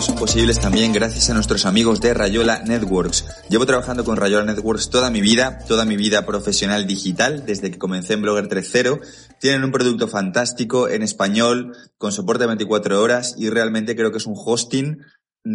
Son 0.00 0.16
posibles 0.16 0.58
también 0.58 0.92
gracias 0.92 1.28
a 1.28 1.34
nuestros 1.34 1.66
amigos 1.66 2.00
de 2.00 2.14
Rayola 2.14 2.62
Networks. 2.64 3.26
Llevo 3.50 3.66
trabajando 3.66 4.04
con 4.04 4.16
Rayola 4.16 4.44
Networks 4.44 4.88
toda 4.88 5.10
mi 5.10 5.20
vida, 5.20 5.58
toda 5.68 5.84
mi 5.84 5.96
vida 5.96 6.24
profesional 6.24 6.86
digital, 6.86 7.44
desde 7.44 7.70
que 7.70 7.78
comencé 7.78 8.14
en 8.14 8.22
Blogger 8.22 8.48
3.0. 8.48 9.00
Tienen 9.38 9.64
un 9.64 9.70
producto 9.72 10.08
fantástico 10.08 10.88
en 10.88 11.02
español, 11.02 11.76
con 11.98 12.12
soporte 12.12 12.46
24 12.46 13.02
horas 13.02 13.34
y 13.36 13.50
realmente 13.50 13.94
creo 13.94 14.10
que 14.10 14.18
es 14.18 14.26
un 14.26 14.34
hosting 14.36 14.98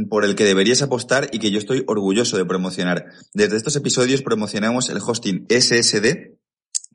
por 0.09 0.23
el 0.25 0.35
que 0.35 0.43
deberías 0.43 0.81
apostar 0.81 1.29
y 1.31 1.39
que 1.39 1.49
yo 1.49 1.57
estoy 1.57 1.83
orgulloso 1.87 2.37
de 2.37 2.45
promocionar. 2.45 3.05
Desde 3.33 3.57
estos 3.57 3.75
episodios 3.75 4.21
promocionamos 4.21 4.89
el 4.89 4.97
hosting 4.97 5.47
SSD, 5.49 6.36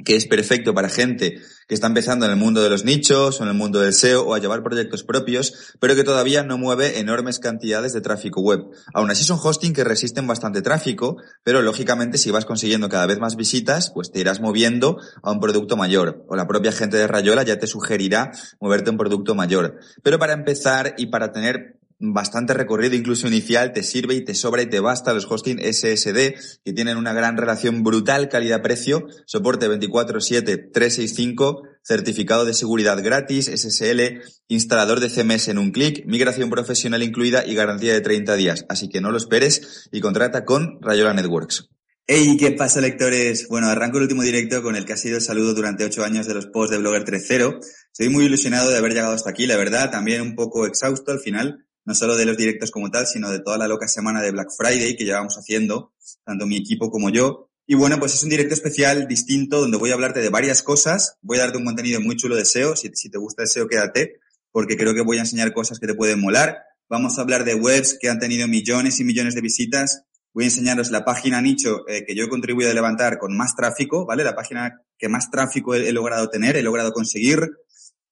que 0.04 0.16
es 0.16 0.26
perfecto 0.26 0.74
para 0.74 0.88
gente 0.88 1.40
que 1.68 1.74
está 1.74 1.86
empezando 1.86 2.26
en 2.26 2.32
el 2.32 2.36
mundo 2.36 2.62
de 2.62 2.70
los 2.70 2.84
nichos 2.84 3.40
o 3.40 3.44
en 3.44 3.48
el 3.48 3.54
mundo 3.54 3.80
del 3.80 3.92
SEO 3.92 4.22
o 4.22 4.34
a 4.34 4.38
llevar 4.38 4.62
proyectos 4.62 5.04
propios, 5.04 5.74
pero 5.80 5.94
que 5.94 6.04
todavía 6.04 6.42
no 6.42 6.58
mueve 6.58 6.98
enormes 6.98 7.38
cantidades 7.38 7.92
de 7.92 8.00
tráfico 8.00 8.40
web. 8.40 8.60
Aún 8.92 9.10
así 9.10 9.24
son 9.24 9.38
hosting 9.42 9.72
que 9.72 9.84
resisten 9.84 10.26
bastante 10.26 10.62
tráfico, 10.62 11.16
pero 11.44 11.62
lógicamente 11.62 12.18
si 12.18 12.30
vas 12.30 12.44
consiguiendo 12.44 12.88
cada 12.88 13.06
vez 13.06 13.18
más 13.20 13.36
visitas, 13.36 13.90
pues 13.90 14.10
te 14.10 14.20
irás 14.20 14.40
moviendo 14.40 14.98
a 15.22 15.30
un 15.30 15.40
producto 15.40 15.76
mayor. 15.76 16.24
O 16.28 16.36
la 16.36 16.46
propia 16.46 16.72
gente 16.72 16.96
de 16.96 17.06
Rayola 17.06 17.42
ya 17.42 17.58
te 17.58 17.66
sugerirá 17.66 18.32
moverte 18.60 18.90
a 18.90 18.92
un 18.92 18.98
producto 18.98 19.34
mayor. 19.34 19.78
Pero 20.02 20.18
para 20.18 20.32
empezar 20.32 20.94
y 20.98 21.06
para 21.06 21.32
tener 21.32 21.78
bastante 22.02 22.52
recorrido 22.52 22.96
incluso 22.96 23.28
inicial, 23.28 23.72
te 23.72 23.84
sirve 23.84 24.14
y 24.14 24.24
te 24.24 24.34
sobra 24.34 24.62
y 24.62 24.66
te 24.66 24.80
basta 24.80 25.14
los 25.14 25.30
hosting 25.30 25.60
SSD 25.60 26.34
que 26.64 26.72
tienen 26.74 26.96
una 26.96 27.12
gran 27.12 27.36
relación 27.36 27.84
brutal 27.84 28.28
calidad-precio, 28.28 29.06
soporte 29.24 29.68
24/7 29.68 30.70
365, 30.72 31.62
certificado 31.84 32.44
de 32.44 32.54
seguridad 32.54 33.02
gratis, 33.02 33.48
SSL, 33.48 34.20
instalador 34.48 34.98
de 34.98 35.10
CMS 35.10 35.48
en 35.48 35.58
un 35.58 35.70
clic, 35.70 36.04
migración 36.06 36.50
profesional 36.50 37.02
incluida 37.04 37.46
y 37.46 37.54
garantía 37.54 37.92
de 37.92 38.00
30 38.00 38.34
días. 38.34 38.66
Así 38.68 38.88
que 38.88 39.00
no 39.00 39.12
lo 39.12 39.18
esperes 39.18 39.88
y 39.92 40.00
contrata 40.00 40.44
con 40.44 40.78
Rayola 40.82 41.14
Networks. 41.14 41.68
Hey, 42.08 42.36
¿qué 42.36 42.50
pasa 42.50 42.80
lectores? 42.80 43.46
Bueno, 43.48 43.68
arranco 43.68 43.98
el 43.98 44.02
último 44.02 44.22
directo 44.22 44.60
con 44.60 44.74
el 44.74 44.84
que 44.84 44.92
ha 44.92 44.96
sido 44.96 45.18
el 45.18 45.22
saludo 45.22 45.54
durante 45.54 45.84
ocho 45.84 46.02
años 46.02 46.26
de 46.26 46.34
los 46.34 46.46
posts 46.46 46.72
de 46.72 46.78
Blogger 46.78 47.04
3.0. 47.04 47.60
Estoy 47.92 48.08
muy 48.08 48.24
ilusionado 48.24 48.70
de 48.70 48.76
haber 48.76 48.92
llegado 48.92 49.14
hasta 49.14 49.30
aquí, 49.30 49.46
la 49.46 49.56
verdad, 49.56 49.92
también 49.92 50.20
un 50.20 50.34
poco 50.34 50.66
exhausto 50.66 51.12
al 51.12 51.20
final, 51.20 51.64
no 51.84 51.94
solo 51.94 52.16
de 52.16 52.26
los 52.26 52.36
directos 52.36 52.70
como 52.70 52.90
tal, 52.90 53.06
sino 53.06 53.30
de 53.30 53.40
toda 53.40 53.58
la 53.58 53.68
loca 53.68 53.88
semana 53.88 54.22
de 54.22 54.30
Black 54.30 54.50
Friday 54.56 54.96
que 54.96 55.04
llevamos 55.04 55.36
haciendo, 55.36 55.92
tanto 56.24 56.46
mi 56.46 56.56
equipo 56.56 56.90
como 56.90 57.10
yo. 57.10 57.48
Y 57.66 57.74
bueno, 57.74 57.98
pues 57.98 58.14
es 58.14 58.22
un 58.22 58.28
directo 58.28 58.54
especial, 58.54 59.06
distinto, 59.06 59.60
donde 59.60 59.78
voy 59.78 59.90
a 59.90 59.94
hablarte 59.94 60.20
de 60.20 60.30
varias 60.30 60.62
cosas. 60.62 61.16
Voy 61.22 61.38
a 61.38 61.42
darte 61.42 61.58
un 61.58 61.64
contenido 61.64 62.00
muy 62.00 62.16
chulo 62.16 62.36
de 62.36 62.44
SEO. 62.44 62.74
Si, 62.76 62.90
te 62.90 63.18
gusta 63.18 63.42
el 63.42 63.48
SEO, 63.48 63.68
quédate, 63.68 64.20
porque 64.50 64.76
creo 64.76 64.94
que 64.94 65.02
voy 65.02 65.18
a 65.18 65.20
enseñar 65.20 65.52
cosas 65.52 65.78
que 65.78 65.86
te 65.86 65.94
pueden 65.94 66.20
molar. 66.20 66.58
Vamos 66.88 67.18
a 67.18 67.22
hablar 67.22 67.44
de 67.44 67.54
webs 67.54 67.96
que 68.00 68.10
han 68.10 68.18
tenido 68.18 68.48
millones 68.48 68.98
y 69.00 69.04
millones 69.04 69.34
de 69.34 69.40
visitas. 69.40 70.04
Voy 70.34 70.44
a 70.44 70.48
enseñaros 70.48 70.90
la 70.90 71.04
página 71.04 71.40
nicho 71.40 71.88
eh, 71.88 72.04
que 72.06 72.14
yo 72.14 72.24
he 72.24 72.28
contribuido 72.28 72.70
a 72.70 72.74
levantar 72.74 73.18
con 73.18 73.36
más 73.36 73.54
tráfico, 73.54 74.06
¿vale? 74.06 74.24
La 74.24 74.34
página 74.34 74.82
que 74.98 75.08
más 75.08 75.30
tráfico 75.30 75.74
he, 75.74 75.92
logrado 75.92 76.28
tener, 76.28 76.56
he 76.56 76.62
logrado 76.62 76.92
conseguir. 76.92 77.50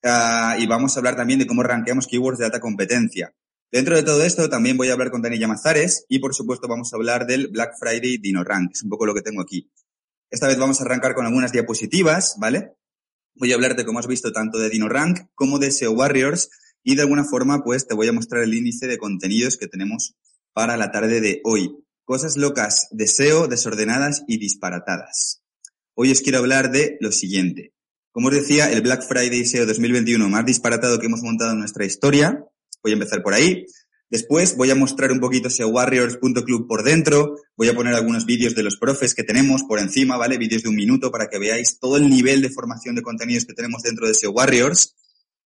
Ah, 0.02 0.56
y 0.58 0.66
vamos 0.66 0.96
a 0.96 1.00
hablar 1.00 1.16
también 1.16 1.40
de 1.40 1.46
cómo 1.46 1.62
rankeamos 1.62 2.06
keywords 2.06 2.38
de 2.38 2.46
alta 2.46 2.60
competencia. 2.60 3.34
Dentro 3.72 3.94
de 3.94 4.02
todo 4.02 4.24
esto 4.24 4.48
también 4.48 4.76
voy 4.76 4.88
a 4.88 4.94
hablar 4.94 5.12
con 5.12 5.22
Dani 5.22 5.38
Llamazares 5.38 6.04
y 6.08 6.18
por 6.18 6.34
supuesto 6.34 6.66
vamos 6.66 6.92
a 6.92 6.96
hablar 6.96 7.24
del 7.24 7.48
Black 7.48 7.78
Friday 7.78 8.18
Dino 8.18 8.42
Rank, 8.42 8.72
es 8.72 8.82
un 8.82 8.90
poco 8.90 9.06
lo 9.06 9.14
que 9.14 9.22
tengo 9.22 9.40
aquí. 9.40 9.70
Esta 10.28 10.48
vez 10.48 10.58
vamos 10.58 10.80
a 10.80 10.84
arrancar 10.84 11.14
con 11.14 11.24
algunas 11.24 11.52
diapositivas, 11.52 12.34
¿vale? 12.40 12.72
Voy 13.36 13.52
a 13.52 13.54
hablarte, 13.54 13.84
como 13.84 14.00
has 14.00 14.08
visto, 14.08 14.32
tanto 14.32 14.58
de 14.58 14.70
Dino 14.70 14.88
Rank 14.88 15.20
como 15.36 15.60
de 15.60 15.70
SEO 15.70 15.92
Warriors 15.92 16.50
y 16.82 16.96
de 16.96 17.02
alguna 17.02 17.24
forma 17.24 17.62
pues 17.62 17.86
te 17.86 17.94
voy 17.94 18.08
a 18.08 18.12
mostrar 18.12 18.42
el 18.42 18.54
índice 18.54 18.88
de 18.88 18.98
contenidos 18.98 19.56
que 19.56 19.68
tenemos 19.68 20.16
para 20.52 20.76
la 20.76 20.90
tarde 20.90 21.20
de 21.20 21.40
hoy. 21.44 21.76
Cosas 22.04 22.36
locas 22.36 22.88
de 22.90 23.06
SEO, 23.06 23.46
desordenadas 23.46 24.24
y 24.26 24.38
disparatadas. 24.38 25.42
Hoy 25.94 26.10
os 26.10 26.22
quiero 26.22 26.38
hablar 26.38 26.72
de 26.72 26.96
lo 27.00 27.12
siguiente. 27.12 27.72
Como 28.10 28.28
os 28.28 28.34
decía, 28.34 28.72
el 28.72 28.80
Black 28.80 29.06
Friday 29.06 29.44
SEO 29.44 29.64
2021 29.64 30.28
más 30.28 30.44
disparatado 30.44 30.98
que 30.98 31.06
hemos 31.06 31.22
montado 31.22 31.52
en 31.52 31.60
nuestra 31.60 31.84
historia, 31.84 32.44
Voy 32.82 32.92
a 32.92 32.94
empezar 32.94 33.22
por 33.22 33.34
ahí. 33.34 33.64
Después 34.10 34.56
voy 34.56 34.70
a 34.72 34.74
mostrar 34.74 35.12
un 35.12 35.20
poquito 35.20 35.48
ese 35.48 35.64
warriors.club 35.64 36.66
por 36.66 36.82
dentro. 36.82 37.36
Voy 37.56 37.68
a 37.68 37.74
poner 37.74 37.94
algunos 37.94 38.26
vídeos 38.26 38.56
de 38.56 38.64
los 38.64 38.76
profes 38.76 39.14
que 39.14 39.22
tenemos 39.22 39.62
por 39.62 39.78
encima, 39.78 40.16
¿vale? 40.16 40.36
Vídeos 40.36 40.64
de 40.64 40.68
un 40.68 40.74
minuto 40.74 41.12
para 41.12 41.28
que 41.28 41.38
veáis 41.38 41.78
todo 41.78 41.96
el 41.96 42.08
nivel 42.10 42.42
de 42.42 42.50
formación 42.50 42.96
de 42.96 43.02
contenidos 43.02 43.44
que 43.44 43.54
tenemos 43.54 43.82
dentro 43.82 44.08
de 44.08 44.14
SEO 44.14 44.32
Warriors. 44.32 44.96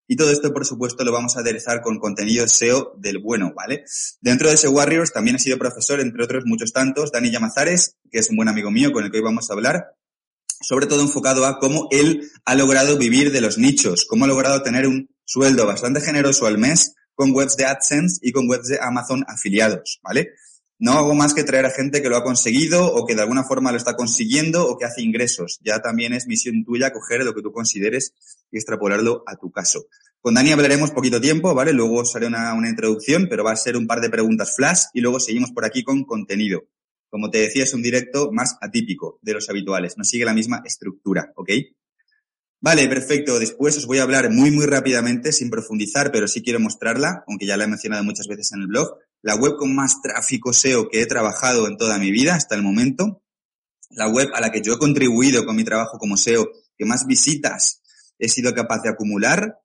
Y 0.09 0.17
todo 0.17 0.31
esto, 0.31 0.53
por 0.53 0.65
supuesto, 0.65 1.05
lo 1.05 1.13
vamos 1.13 1.37
a 1.37 1.41
aderezar 1.41 1.83
con 1.83 1.99
contenido 1.99 2.49
SEO 2.49 2.95
del 2.99 3.19
bueno, 3.19 3.53
¿vale? 3.55 3.85
Dentro 4.23 4.49
de 4.49 4.57
SEO 4.57 4.71
Warriors 4.71 5.13
también 5.13 5.37
ha 5.37 5.39
sido 5.39 5.59
profesor, 5.59 6.01
entre 6.01 6.25
otros 6.25 6.45
muchos 6.47 6.73
tantos, 6.73 7.13
Dani 7.13 7.31
Llamazares, 7.31 7.99
que 8.11 8.19
es 8.19 8.31
un 8.31 8.37
buen 8.37 8.49
amigo 8.49 8.71
mío 8.71 8.93
con 8.93 9.05
el 9.05 9.11
que 9.11 9.19
hoy 9.19 9.25
vamos 9.25 9.51
a 9.51 9.55
hablar, 9.55 9.95
sobre 10.63 10.87
todo 10.87 11.03
enfocado 11.03 11.45
a 11.45 11.59
cómo 11.59 11.89
él 11.91 12.31
ha 12.47 12.55
logrado 12.55 12.97
vivir 12.97 13.31
de 13.31 13.43
los 13.43 13.59
nichos, 13.59 14.07
cómo 14.07 14.25
ha 14.25 14.29
logrado 14.29 14.63
tener 14.63 14.87
un 14.87 15.11
sueldo 15.25 15.67
bastante 15.67 16.01
generoso 16.01 16.47
al 16.47 16.59
mes 16.59 16.95
con 17.15 17.35
webs 17.35 17.57
de 17.57 17.65
AdSense 17.65 18.19
y 18.23 18.33
con 18.33 18.49
webs 18.49 18.69
de 18.69 18.79
Amazon 18.81 19.25
afiliados, 19.27 20.01
¿vale? 20.03 20.35
No 20.79 20.93
hago 20.93 21.15
más 21.15 21.35
que 21.35 21.45
traer 21.45 21.67
a 21.67 21.71
gente 21.71 22.03
que 22.03 22.09
lo 22.09 22.17
ha 22.17 22.25
conseguido 22.25 22.93
o 22.93 23.07
que 23.07 23.15
de 23.15 23.23
alguna 23.23 23.45
forma 23.45 23.71
lo 23.71 23.79
está 23.79 23.95
consiguiendo 23.95 24.69
o 24.69 24.77
que 24.77 24.85
hace 24.85 25.03
ingresos. 25.03 25.61
Ya 25.63 25.81
también 25.81 26.13
es 26.13 26.27
misión 26.27 26.65
tuya 26.65 26.93
coger 26.93 27.25
lo 27.25 27.35
que 27.35 27.43
tú 27.43 27.53
consideres 27.53 28.13
y 28.51 28.57
extrapolarlo 28.59 29.23
a 29.27 29.37
tu 29.37 29.51
caso. 29.53 29.87
Con 30.21 30.35
Dani 30.35 30.53
hablaremos 30.53 30.91
poquito 30.91 31.21
tiempo, 31.21 31.55
¿vale? 31.55 31.73
Luego 31.73 32.01
os 32.01 32.17
haré 32.17 32.27
una, 32.27 32.55
una 32.55 32.69
introducción, 32.69 33.29
pero 33.31 33.45
va 33.45 33.53
a 33.53 33.57
ser 33.57 33.77
un 33.77 33.87
par 33.87 34.01
de 34.01 34.11
preguntas 34.11 34.57
flash 34.57 34.85
y 34.93 35.01
luego 35.01 35.21
seguimos 35.21 35.53
por 35.53 35.65
aquí 35.65 35.85
con 35.85 36.05
contenido. 36.05 36.65
Como 37.09 37.31
te 37.31 37.39
decía, 37.39 37.63
es 37.63 37.73
un 37.75 37.83
directo 37.83 38.33
más 38.33 38.57
atípico 38.61 39.21
de 39.23 39.35
los 39.35 39.49
habituales, 39.49 39.97
no 39.97 40.03
sigue 40.03 40.25
la 40.25 40.35
misma 40.35 40.63
estructura, 40.65 41.33
¿ok? 41.37 41.51
Vale, 42.65 42.89
perfecto. 42.89 43.39
Después 43.39 43.77
os 43.77 43.85
voy 43.85 43.99
a 43.99 44.05
hablar 44.05 44.31
muy, 44.31 44.51
muy 44.51 44.65
rápidamente, 44.65 45.33
sin 45.33 45.51
profundizar, 45.51 46.11
pero 46.11 46.27
sí 46.27 46.41
quiero 46.41 46.61
mostrarla, 46.61 47.23
aunque 47.29 47.45
ya 47.45 47.59
la 47.59 47.65
he 47.65 47.67
mencionado 47.67 48.03
muchas 48.05 48.27
veces 48.27 48.53
en 48.53 48.63
el 48.63 48.69
blog. 48.69 48.89
La 49.21 49.35
web 49.35 49.57
con 49.59 49.75
más 49.75 50.01
tráfico 50.01 50.55
SEO 50.55 50.89
que 50.89 51.03
he 51.03 51.07
trabajado 51.07 51.69
en 51.69 51.77
toda 51.77 51.99
mi 51.99 52.11
vida 52.11 52.35
hasta 52.35 52.55
el 52.55 52.63
momento. 52.63 53.23
La 53.91 54.09
web 54.09 54.31
a 54.33 54.41
la 54.41 54.51
que 54.51 54.63
yo 54.63 54.73
he 54.73 54.79
contribuido 54.79 55.45
con 55.45 55.57
mi 55.57 55.65
trabajo 55.65 55.99
como 55.99 56.17
SEO, 56.17 56.49
que 56.79 56.87
más 56.87 57.07
visitas 57.07 57.83
he 58.19 58.31
sido 58.31 58.55
capaz 58.55 58.81
de 58.81 58.89
acumular. 58.89 59.61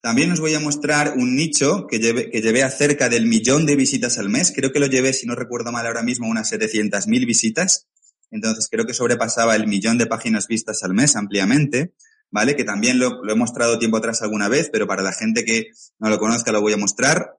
También 0.00 0.32
os 0.32 0.40
voy 0.40 0.54
a 0.54 0.60
mostrar 0.60 1.12
un 1.18 1.36
nicho 1.36 1.86
que 1.86 1.98
llevé, 1.98 2.30
que 2.30 2.40
llevé 2.40 2.62
a 2.62 2.70
cerca 2.70 3.10
del 3.10 3.26
millón 3.26 3.66
de 3.66 3.76
visitas 3.76 4.16
al 4.16 4.30
mes. 4.30 4.54
Creo 4.56 4.72
que 4.72 4.80
lo 4.80 4.86
llevé, 4.86 5.12
si 5.12 5.26
no 5.26 5.34
recuerdo 5.34 5.70
mal 5.70 5.86
ahora 5.86 6.02
mismo, 6.02 6.28
unas 6.28 6.50
700.000 6.50 7.26
visitas. 7.26 7.88
Entonces 8.30 8.68
creo 8.70 8.86
que 8.86 8.94
sobrepasaba 8.94 9.54
el 9.54 9.66
millón 9.66 9.98
de 9.98 10.06
páginas 10.06 10.48
vistas 10.48 10.82
al 10.82 10.94
mes 10.94 11.14
ampliamente. 11.14 11.92
¿Vale? 12.32 12.56
Que 12.56 12.64
también 12.64 12.98
lo, 12.98 13.22
he 13.30 13.36
mostrado 13.36 13.78
tiempo 13.78 13.98
atrás 13.98 14.22
alguna 14.22 14.48
vez, 14.48 14.70
pero 14.72 14.88
para 14.88 15.02
la 15.02 15.12
gente 15.12 15.44
que 15.44 15.70
no 16.00 16.10
lo 16.10 16.18
conozca 16.18 16.50
lo 16.50 16.60
voy 16.60 16.72
a 16.72 16.78
mostrar. 16.78 17.36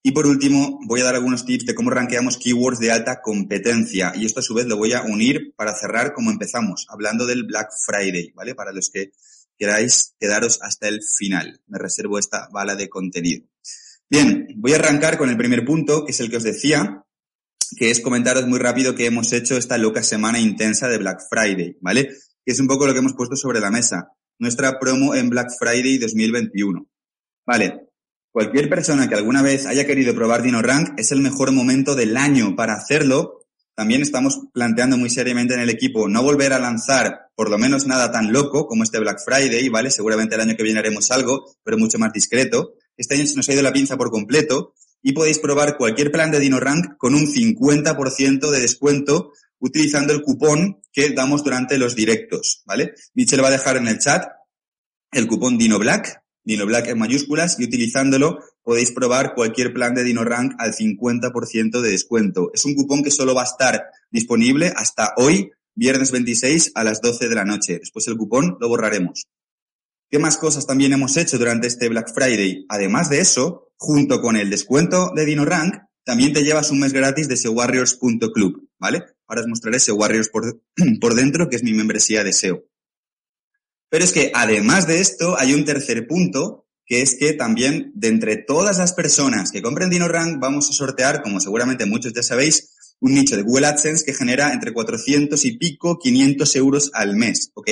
Y 0.00 0.12
por 0.12 0.28
último, 0.28 0.78
voy 0.86 1.00
a 1.00 1.04
dar 1.04 1.16
algunos 1.16 1.44
tips 1.44 1.66
de 1.66 1.74
cómo 1.74 1.90
rankeamos 1.90 2.36
keywords 2.36 2.78
de 2.78 2.92
alta 2.92 3.20
competencia. 3.20 4.12
Y 4.14 4.26
esto 4.26 4.40
a 4.40 4.44
su 4.44 4.54
vez 4.54 4.66
lo 4.66 4.76
voy 4.76 4.92
a 4.92 5.02
unir 5.02 5.54
para 5.56 5.74
cerrar 5.74 6.12
como 6.12 6.30
empezamos, 6.30 6.86
hablando 6.88 7.26
del 7.26 7.44
Black 7.44 7.70
Friday, 7.84 8.32
¿vale? 8.34 8.54
Para 8.54 8.72
los 8.72 8.90
que 8.90 9.10
queráis 9.58 10.14
quedaros 10.20 10.60
hasta 10.62 10.86
el 10.86 11.00
final. 11.02 11.60
Me 11.66 11.78
reservo 11.78 12.18
esta 12.18 12.48
bala 12.52 12.76
de 12.76 12.88
contenido. 12.88 13.46
Bien, 14.08 14.46
voy 14.56 14.72
a 14.72 14.76
arrancar 14.76 15.18
con 15.18 15.30
el 15.30 15.36
primer 15.36 15.64
punto, 15.64 16.04
que 16.04 16.12
es 16.12 16.20
el 16.20 16.30
que 16.30 16.36
os 16.36 16.44
decía, 16.44 17.04
que 17.76 17.90
es 17.90 18.00
comentaros 18.00 18.46
muy 18.46 18.58
rápido 18.58 18.94
que 18.94 19.06
hemos 19.06 19.32
hecho 19.32 19.56
esta 19.56 19.76
loca 19.78 20.02
semana 20.02 20.38
intensa 20.38 20.88
de 20.88 20.98
Black 20.98 21.20
Friday, 21.28 21.76
¿vale? 21.80 22.08
Que 22.48 22.52
es 22.52 22.60
un 22.60 22.66
poco 22.66 22.86
lo 22.86 22.94
que 22.94 23.00
hemos 23.00 23.12
puesto 23.12 23.36
sobre 23.36 23.60
la 23.60 23.70
mesa. 23.70 24.10
Nuestra 24.38 24.78
promo 24.78 25.14
en 25.14 25.28
Black 25.28 25.50
Friday 25.58 25.98
2021. 25.98 26.88
Vale. 27.46 27.90
Cualquier 28.32 28.70
persona 28.70 29.06
que 29.06 29.16
alguna 29.16 29.42
vez 29.42 29.66
haya 29.66 29.86
querido 29.86 30.14
probar 30.14 30.40
DinoRank 30.40 30.98
es 30.98 31.12
el 31.12 31.20
mejor 31.20 31.52
momento 31.52 31.94
del 31.94 32.16
año 32.16 32.56
para 32.56 32.72
hacerlo. 32.72 33.44
También 33.74 34.00
estamos 34.00 34.46
planteando 34.54 34.96
muy 34.96 35.10
seriamente 35.10 35.52
en 35.52 35.60
el 35.60 35.68
equipo 35.68 36.08
no 36.08 36.22
volver 36.22 36.54
a 36.54 36.58
lanzar 36.58 37.28
por 37.34 37.50
lo 37.50 37.58
menos 37.58 37.86
nada 37.86 38.10
tan 38.12 38.32
loco 38.32 38.66
como 38.66 38.82
este 38.82 38.98
Black 38.98 39.18
Friday, 39.22 39.68
¿vale? 39.68 39.90
Seguramente 39.90 40.36
el 40.36 40.40
año 40.40 40.56
que 40.56 40.62
viene 40.62 40.78
haremos 40.78 41.10
algo, 41.10 41.54
pero 41.62 41.76
mucho 41.76 41.98
más 41.98 42.14
discreto. 42.14 42.76
Este 42.96 43.16
año 43.16 43.26
se 43.26 43.36
nos 43.36 43.46
ha 43.50 43.52
ido 43.52 43.60
la 43.60 43.74
pinza 43.74 43.98
por 43.98 44.10
completo 44.10 44.72
y 45.02 45.12
podéis 45.12 45.38
probar 45.38 45.76
cualquier 45.76 46.10
plan 46.10 46.30
de 46.30 46.40
DinoRank 46.40 46.96
con 46.96 47.14
un 47.14 47.26
50% 47.26 48.50
de 48.50 48.60
descuento 48.62 49.32
utilizando 49.60 50.12
el 50.12 50.22
cupón 50.22 50.80
que 50.92 51.10
damos 51.10 51.44
durante 51.44 51.78
los 51.78 51.94
directos, 51.94 52.62
¿vale? 52.66 52.94
Michelle 53.14 53.42
va 53.42 53.48
a 53.48 53.52
dejar 53.52 53.76
en 53.76 53.88
el 53.88 53.98
chat 53.98 54.24
el 55.12 55.26
cupón 55.26 55.58
DinoBlack, 55.58 56.22
DinoBlack 56.44 56.88
en 56.88 56.98
mayúsculas, 56.98 57.58
y 57.58 57.64
utilizándolo 57.64 58.38
podéis 58.62 58.92
probar 58.92 59.34
cualquier 59.34 59.72
plan 59.72 59.94
de 59.94 60.04
DinoRank 60.04 60.54
al 60.58 60.74
50% 60.74 61.80
de 61.80 61.90
descuento. 61.90 62.50
Es 62.52 62.64
un 62.64 62.74
cupón 62.74 63.02
que 63.02 63.10
solo 63.10 63.34
va 63.34 63.42
a 63.42 63.46
estar 63.46 63.86
disponible 64.10 64.72
hasta 64.76 65.14
hoy, 65.16 65.50
viernes 65.74 66.10
26 66.10 66.72
a 66.74 66.84
las 66.84 67.00
12 67.00 67.28
de 67.28 67.34
la 67.34 67.44
noche. 67.44 67.78
Después 67.78 68.06
el 68.08 68.16
cupón 68.16 68.58
lo 68.60 68.68
borraremos. 68.68 69.26
¿Qué 70.10 70.18
más 70.18 70.36
cosas 70.36 70.66
también 70.66 70.92
hemos 70.92 71.16
hecho 71.16 71.38
durante 71.38 71.66
este 71.66 71.88
Black 71.88 72.12
Friday? 72.14 72.64
Además 72.68 73.10
de 73.10 73.20
eso, 73.20 73.72
junto 73.76 74.20
con 74.20 74.36
el 74.36 74.50
descuento 74.50 75.12
de 75.14 75.24
DinoRank, 75.24 75.74
también 76.04 76.32
te 76.32 76.42
llevas 76.42 76.70
un 76.70 76.80
mes 76.80 76.94
gratis 76.94 77.28
de 77.28 77.36
sewarriors.club, 77.36 78.68
¿vale? 78.78 79.04
Ahora 79.28 79.42
os 79.42 79.46
mostraré 79.46 79.78
SEOwarriors 79.78 80.30
por, 80.30 80.62
por 81.00 81.14
dentro, 81.14 81.48
que 81.48 81.56
es 81.56 81.62
mi 81.62 81.74
membresía 81.74 82.24
de 82.24 82.32
SEO. 82.32 82.64
Pero 83.90 84.04
es 84.04 84.12
que 84.12 84.32
además 84.34 84.86
de 84.86 85.00
esto 85.00 85.38
hay 85.38 85.54
un 85.54 85.64
tercer 85.64 86.06
punto, 86.06 86.66
que 86.84 87.02
es 87.02 87.14
que 87.14 87.34
también 87.34 87.92
de 87.94 88.08
entre 88.08 88.36
todas 88.36 88.78
las 88.78 88.92
personas 88.92 89.52
que 89.52 89.62
compren 89.62 89.90
DinoRank 89.90 90.40
vamos 90.40 90.68
a 90.68 90.72
sortear, 90.72 91.22
como 91.22 91.40
seguramente 91.40 91.86
muchos 91.86 92.12
ya 92.12 92.22
sabéis, 92.22 92.74
un 93.00 93.14
nicho 93.14 93.36
de 93.36 93.42
Google 93.42 93.66
AdSense 93.66 94.04
que 94.04 94.14
genera 94.14 94.52
entre 94.52 94.72
400 94.72 95.44
y 95.44 95.52
pico, 95.56 95.98
500 95.98 96.56
euros 96.56 96.90
al 96.94 97.16
mes, 97.16 97.52
¿ok? 97.54 97.70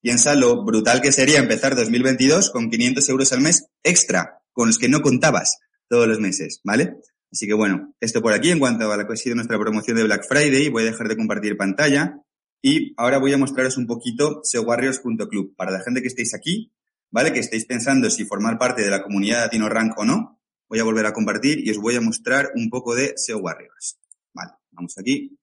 Piensa 0.00 0.34
lo 0.34 0.64
brutal 0.64 1.02
que 1.02 1.12
sería 1.12 1.40
empezar 1.40 1.76
2022 1.76 2.50
con 2.50 2.70
500 2.70 3.08
euros 3.08 3.32
al 3.32 3.40
mes 3.40 3.66
extra, 3.82 4.42
con 4.52 4.68
los 4.68 4.78
que 4.78 4.88
no 4.88 5.02
contabas 5.02 5.58
todos 5.88 6.08
los 6.08 6.20
meses, 6.20 6.60
¿vale? 6.64 6.96
Así 7.32 7.46
que 7.46 7.54
bueno, 7.54 7.94
esto 7.98 8.20
por 8.20 8.34
aquí 8.34 8.50
en 8.50 8.58
cuanto 8.58 8.92
a 8.92 8.96
la 8.96 9.06
que 9.06 9.14
ha 9.14 9.16
sido 9.16 9.34
nuestra 9.34 9.58
promoción 9.58 9.96
de 9.96 10.04
Black 10.04 10.26
Friday. 10.28 10.68
Voy 10.68 10.82
a 10.82 10.86
dejar 10.86 11.08
de 11.08 11.16
compartir 11.16 11.56
pantalla 11.56 12.18
y 12.60 12.92
ahora 12.98 13.18
voy 13.18 13.32
a 13.32 13.38
mostraros 13.38 13.78
un 13.78 13.86
poquito 13.86 14.40
seowarriors.club 14.44 15.56
para 15.56 15.70
la 15.70 15.80
gente 15.82 16.02
que 16.02 16.08
estéis 16.08 16.34
aquí, 16.34 16.72
¿vale? 17.10 17.32
Que 17.32 17.40
estéis 17.40 17.64
pensando 17.64 18.10
si 18.10 18.26
formar 18.26 18.58
parte 18.58 18.82
de 18.82 18.90
la 18.90 19.02
comunidad 19.02 19.50
de 19.50 19.58
Rank 19.58 19.98
o 19.98 20.04
no. 20.04 20.40
Voy 20.68 20.78
a 20.78 20.84
volver 20.84 21.06
a 21.06 21.12
compartir 21.12 21.66
y 21.66 21.70
os 21.70 21.78
voy 21.78 21.96
a 21.96 22.02
mostrar 22.02 22.50
un 22.54 22.68
poco 22.68 22.94
de 22.94 23.14
SEO 23.16 23.38
Warriors. 23.38 23.98
Vale, 24.34 24.52
vamos 24.70 24.96
aquí. 24.98 25.36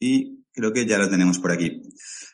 Y 0.00 0.44
creo 0.52 0.72
que 0.72 0.86
ya 0.86 0.98
lo 0.98 1.08
tenemos 1.08 1.38
por 1.38 1.52
aquí. 1.52 1.82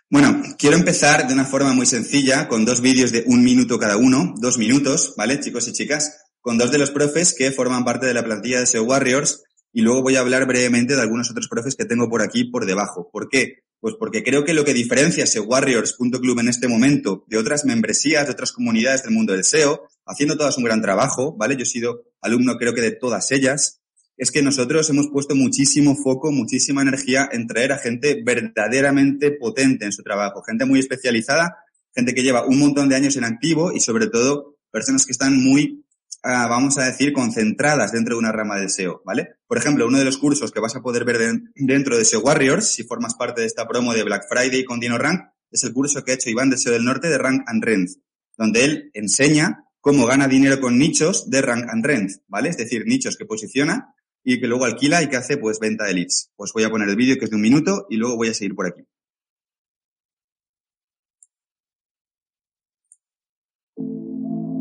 Bueno, 0.08 0.42
quiero 0.58 0.76
empezar 0.76 1.28
de 1.28 1.34
una 1.34 1.44
forma 1.44 1.74
muy 1.74 1.86
sencilla 1.86 2.48
con 2.48 2.64
dos 2.64 2.80
vídeos 2.80 3.12
de 3.12 3.22
un 3.26 3.44
minuto 3.44 3.78
cada 3.78 3.96
uno, 3.96 4.34
dos 4.38 4.58
minutos, 4.58 5.14
¿vale, 5.16 5.38
chicos 5.40 5.68
y 5.68 5.72
chicas? 5.72 6.29
Con 6.40 6.58
dos 6.58 6.72
de 6.72 6.78
los 6.78 6.90
profes 6.90 7.34
que 7.36 7.52
forman 7.52 7.84
parte 7.84 8.06
de 8.06 8.14
la 8.14 8.24
plantilla 8.24 8.60
de 8.60 8.66
SEO 8.66 8.84
Warriors 8.84 9.42
y 9.72 9.82
luego 9.82 10.02
voy 10.02 10.16
a 10.16 10.20
hablar 10.20 10.46
brevemente 10.46 10.96
de 10.96 11.02
algunos 11.02 11.30
otros 11.30 11.48
profes 11.48 11.76
que 11.76 11.84
tengo 11.84 12.08
por 12.08 12.22
aquí 12.22 12.44
por 12.44 12.66
debajo. 12.66 13.10
¿Por 13.12 13.28
qué? 13.28 13.64
Pues 13.78 13.94
porque 13.98 14.22
creo 14.22 14.44
que 14.44 14.54
lo 14.54 14.64
que 14.64 14.74
diferencia 14.74 15.26
SEO 15.26 15.44
Warriors.club 15.44 16.40
en 16.40 16.48
este 16.48 16.68
momento 16.68 17.24
de 17.28 17.38
otras 17.38 17.64
membresías, 17.64 18.26
de 18.26 18.32
otras 18.32 18.52
comunidades 18.52 19.02
del 19.02 19.12
mundo 19.12 19.32
del 19.32 19.44
SEO, 19.44 19.88
haciendo 20.06 20.36
todas 20.36 20.56
un 20.58 20.64
gran 20.64 20.82
trabajo, 20.82 21.36
¿vale? 21.36 21.56
Yo 21.56 21.62
he 21.62 21.66
sido 21.66 22.02
alumno 22.20 22.56
creo 22.56 22.74
que 22.74 22.80
de 22.80 22.92
todas 22.92 23.30
ellas, 23.32 23.80
es 24.20 24.30
que 24.30 24.42
nosotros 24.42 24.90
hemos 24.90 25.08
puesto 25.08 25.34
muchísimo 25.34 25.96
foco, 25.96 26.30
muchísima 26.30 26.82
energía 26.82 27.26
en 27.32 27.46
traer 27.46 27.72
a 27.72 27.78
gente 27.78 28.20
verdaderamente 28.22 29.30
potente 29.30 29.86
en 29.86 29.92
su 29.92 30.02
trabajo, 30.02 30.42
gente 30.42 30.66
muy 30.66 30.78
especializada, 30.78 31.56
gente 31.94 32.12
que 32.12 32.22
lleva 32.22 32.44
un 32.44 32.58
montón 32.58 32.90
de 32.90 32.96
años 32.96 33.16
en 33.16 33.24
activo 33.24 33.72
y 33.72 33.80
sobre 33.80 34.08
todo 34.08 34.56
personas 34.70 35.06
que 35.06 35.12
están 35.12 35.42
muy, 35.42 35.86
ah, 36.22 36.46
vamos 36.48 36.78
a 36.78 36.84
decir, 36.84 37.12
concentradas 37.12 37.92
dentro 37.92 38.14
de 38.14 38.20
una 38.20 38.32
rama 38.32 38.56
del 38.56 38.70
SEO, 38.70 39.02
¿vale? 39.04 39.36
Por 39.46 39.58
ejemplo, 39.58 39.86
uno 39.86 39.98
de 39.98 40.04
los 40.04 40.18
cursos 40.18 40.52
que 40.52 40.60
vas 40.60 40.76
a 40.76 40.82
poder 40.82 41.04
ver 41.04 41.18
dentro 41.54 41.96
de 41.96 42.04
SEO 42.04 42.20
Warriors, 42.20 42.72
si 42.72 42.84
formas 42.84 43.14
parte 43.14 43.40
de 43.40 43.46
esta 43.46 43.66
promo 43.66 43.92
de 43.92 44.04
Black 44.04 44.24
Friday 44.28 44.64
con 44.64 44.80
Dino 44.80 44.98
Rank, 44.98 45.20
es 45.50 45.64
el 45.64 45.72
curso 45.72 46.04
que 46.04 46.12
ha 46.12 46.14
hecho 46.14 46.30
Iván 46.30 46.50
de 46.50 46.58
SEO 46.58 46.72
del 46.72 46.84
Norte 46.84 47.08
de 47.08 47.18
Rank 47.18 47.42
and 47.46 47.64
Rent, 47.64 47.90
donde 48.36 48.64
él 48.64 48.90
enseña 48.94 49.64
cómo 49.80 50.06
gana 50.06 50.28
dinero 50.28 50.60
con 50.60 50.78
nichos 50.78 51.28
de 51.30 51.42
Rank 51.42 51.66
and 51.68 51.84
Rent, 51.84 52.10
¿vale? 52.28 52.50
Es 52.50 52.56
decir, 52.56 52.84
nichos 52.86 53.16
que 53.16 53.24
posiciona 53.24 53.94
y 54.22 54.40
que 54.40 54.46
luego 54.46 54.64
alquila 54.64 55.02
y 55.02 55.08
que 55.08 55.16
hace 55.16 55.38
pues 55.38 55.58
venta 55.58 55.84
de 55.84 55.94
leads. 55.94 56.30
Pues 56.36 56.52
voy 56.52 56.64
a 56.64 56.70
poner 56.70 56.88
el 56.88 56.96
vídeo 56.96 57.16
que 57.18 57.24
es 57.24 57.30
de 57.30 57.36
un 57.36 57.42
minuto 57.42 57.86
y 57.88 57.96
luego 57.96 58.16
voy 58.16 58.28
a 58.28 58.34
seguir 58.34 58.54
por 58.54 58.66
aquí. 58.66 58.82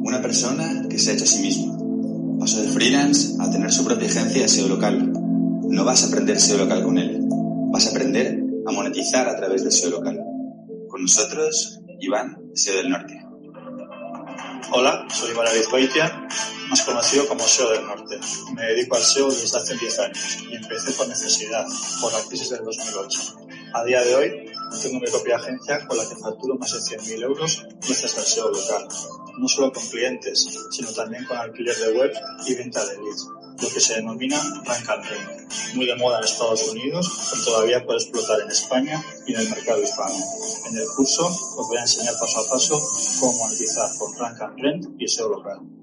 Una 0.03 0.21
persona 0.21 0.85
que 0.89 0.97
se 0.97 1.11
ha 1.11 1.13
hecho 1.13 1.23
a 1.23 1.27
sí 1.27 1.41
misma. 1.41 1.77
Paso 2.39 2.61
de 2.61 2.69
freelance 2.69 3.35
a 3.39 3.49
tener 3.51 3.71
su 3.71 3.83
propia 3.83 4.07
agencia 4.07 4.41
de 4.41 4.49
SEO 4.49 4.67
local. 4.67 5.11
No 5.11 5.85
vas 5.85 6.03
a 6.03 6.07
aprender 6.07 6.39
SEO 6.39 6.57
local 6.57 6.83
con 6.83 6.97
él. 6.97 7.19
Vas 7.71 7.87
a 7.87 7.91
aprender 7.91 8.39
a 8.65 8.71
monetizar 8.71 9.27
a 9.27 9.35
través 9.35 9.63
del 9.63 9.71
SEO 9.71 9.91
local. 9.91 10.19
Con 10.87 11.01
nosotros, 11.01 11.81
Iván, 11.99 12.37
SEO 12.53 12.77
del 12.77 12.89
Norte. 12.89 13.25
Hola, 14.71 15.07
soy 15.09 15.31
Iván 15.31 15.47
Arizbaitia 15.47 16.27
más 16.69 16.83
conocido 16.83 17.27
como 17.27 17.43
SEO 17.43 17.71
del 17.71 17.85
Norte. 17.85 18.19
Me 18.53 18.63
dedico 18.63 18.95
al 18.95 19.03
SEO 19.03 19.29
desde 19.29 19.57
hace 19.57 19.75
10 19.75 19.99
años 19.99 20.37
y 20.49 20.55
empecé 20.55 20.91
por 20.91 21.07
necesidad, 21.07 21.65
por 21.99 22.13
la 22.13 22.19
crisis 22.27 22.49
del 22.51 22.63
2008. 22.63 23.19
A 23.73 23.83
día 23.83 24.03
de 24.03 24.15
hoy 24.15 24.48
tengo 24.81 25.00
mi 25.00 25.07
propia 25.07 25.38
agencia 25.38 25.86
con 25.88 25.98
la 25.98 26.07
que 26.07 26.16
facturo 26.16 26.56
más 26.56 26.71
de 26.71 26.98
100.000 26.98 27.24
euros 27.24 27.66
gracias 27.86 28.18
al 28.18 28.24
SEO 28.24 28.51
local, 28.51 28.88
no 29.38 29.48
solo 29.48 29.71
con 29.71 29.86
clientes, 29.88 30.48
sino 30.71 30.92
también 30.92 31.25
con 31.25 31.38
alquiler 31.38 31.75
de 31.75 31.98
web 31.98 32.12
y 32.45 32.56
venta 32.56 32.86
de 32.86 32.95
leads 32.98 33.27
lo 33.62 33.69
que 33.69 33.80
se 33.80 33.95
denomina 33.95 34.38
rank 34.66 34.89
and 34.89 35.06
rent, 35.06 35.54
muy 35.75 35.86
de 35.86 35.95
moda 35.95 36.19
en 36.19 36.24
Estados 36.24 36.69
Unidos 36.69 37.12
y 37.36 37.44
todavía 37.44 37.86
puede 37.86 38.00
explotar 38.00 38.39
en 38.42 38.50
España 38.50 39.04
y 39.28 39.33
en 39.33 39.42
el 39.42 39.49
mercado 39.49 39.81
hispano. 39.81 40.16
En 40.69 40.78
el 40.78 40.88
curso 40.95 41.26
os 41.28 41.68
voy 41.68 41.78
a 41.78 41.81
enseñar 41.81 42.14
paso 42.19 42.40
a 42.40 42.49
paso 42.49 42.81
cómo 43.19 43.38
monetizar 43.40 43.90
con 43.97 44.18
rank 44.18 44.42
and 44.42 44.59
rent 44.59 44.85
y 44.97 45.07
SEO 45.07 45.30
local. 45.30 45.79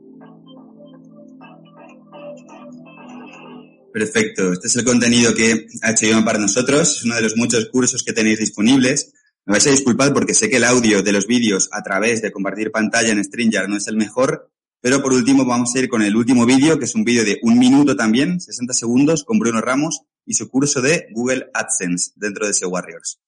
Perfecto. 3.96 4.52
Este 4.52 4.66
es 4.66 4.76
el 4.76 4.84
contenido 4.84 5.32
que 5.32 5.68
ha 5.80 5.92
hecho 5.92 6.04
Iván 6.04 6.22
para 6.22 6.38
nosotros. 6.38 6.98
Es 6.98 7.04
uno 7.04 7.14
de 7.14 7.22
los 7.22 7.34
muchos 7.34 7.70
cursos 7.70 8.02
que 8.02 8.12
tenéis 8.12 8.38
disponibles. 8.38 9.14
Me 9.46 9.52
vais 9.52 9.66
a 9.66 9.70
disculpar 9.70 10.12
porque 10.12 10.34
sé 10.34 10.50
que 10.50 10.58
el 10.58 10.64
audio 10.64 11.02
de 11.02 11.12
los 11.12 11.26
vídeos 11.26 11.70
a 11.72 11.82
través 11.82 12.20
de 12.20 12.30
compartir 12.30 12.70
pantalla 12.70 13.12
en 13.12 13.24
StreamYard 13.24 13.68
no 13.68 13.78
es 13.78 13.86
el 13.86 13.96
mejor, 13.96 14.50
pero 14.82 15.00
por 15.00 15.14
último 15.14 15.46
vamos 15.46 15.74
a 15.74 15.78
ir 15.78 15.88
con 15.88 16.02
el 16.02 16.14
último 16.14 16.44
vídeo, 16.44 16.78
que 16.78 16.84
es 16.84 16.94
un 16.94 17.04
vídeo 17.04 17.24
de 17.24 17.38
un 17.40 17.58
minuto 17.58 17.96
también, 17.96 18.38
60 18.38 18.74
segundos, 18.74 19.24
con 19.24 19.38
Bruno 19.38 19.62
Ramos 19.62 20.02
y 20.26 20.34
su 20.34 20.50
curso 20.50 20.82
de 20.82 21.06
Google 21.12 21.46
AdSense 21.54 22.10
dentro 22.16 22.46
de 22.46 22.52
SEO 22.52 22.68
Warriors. 22.68 23.18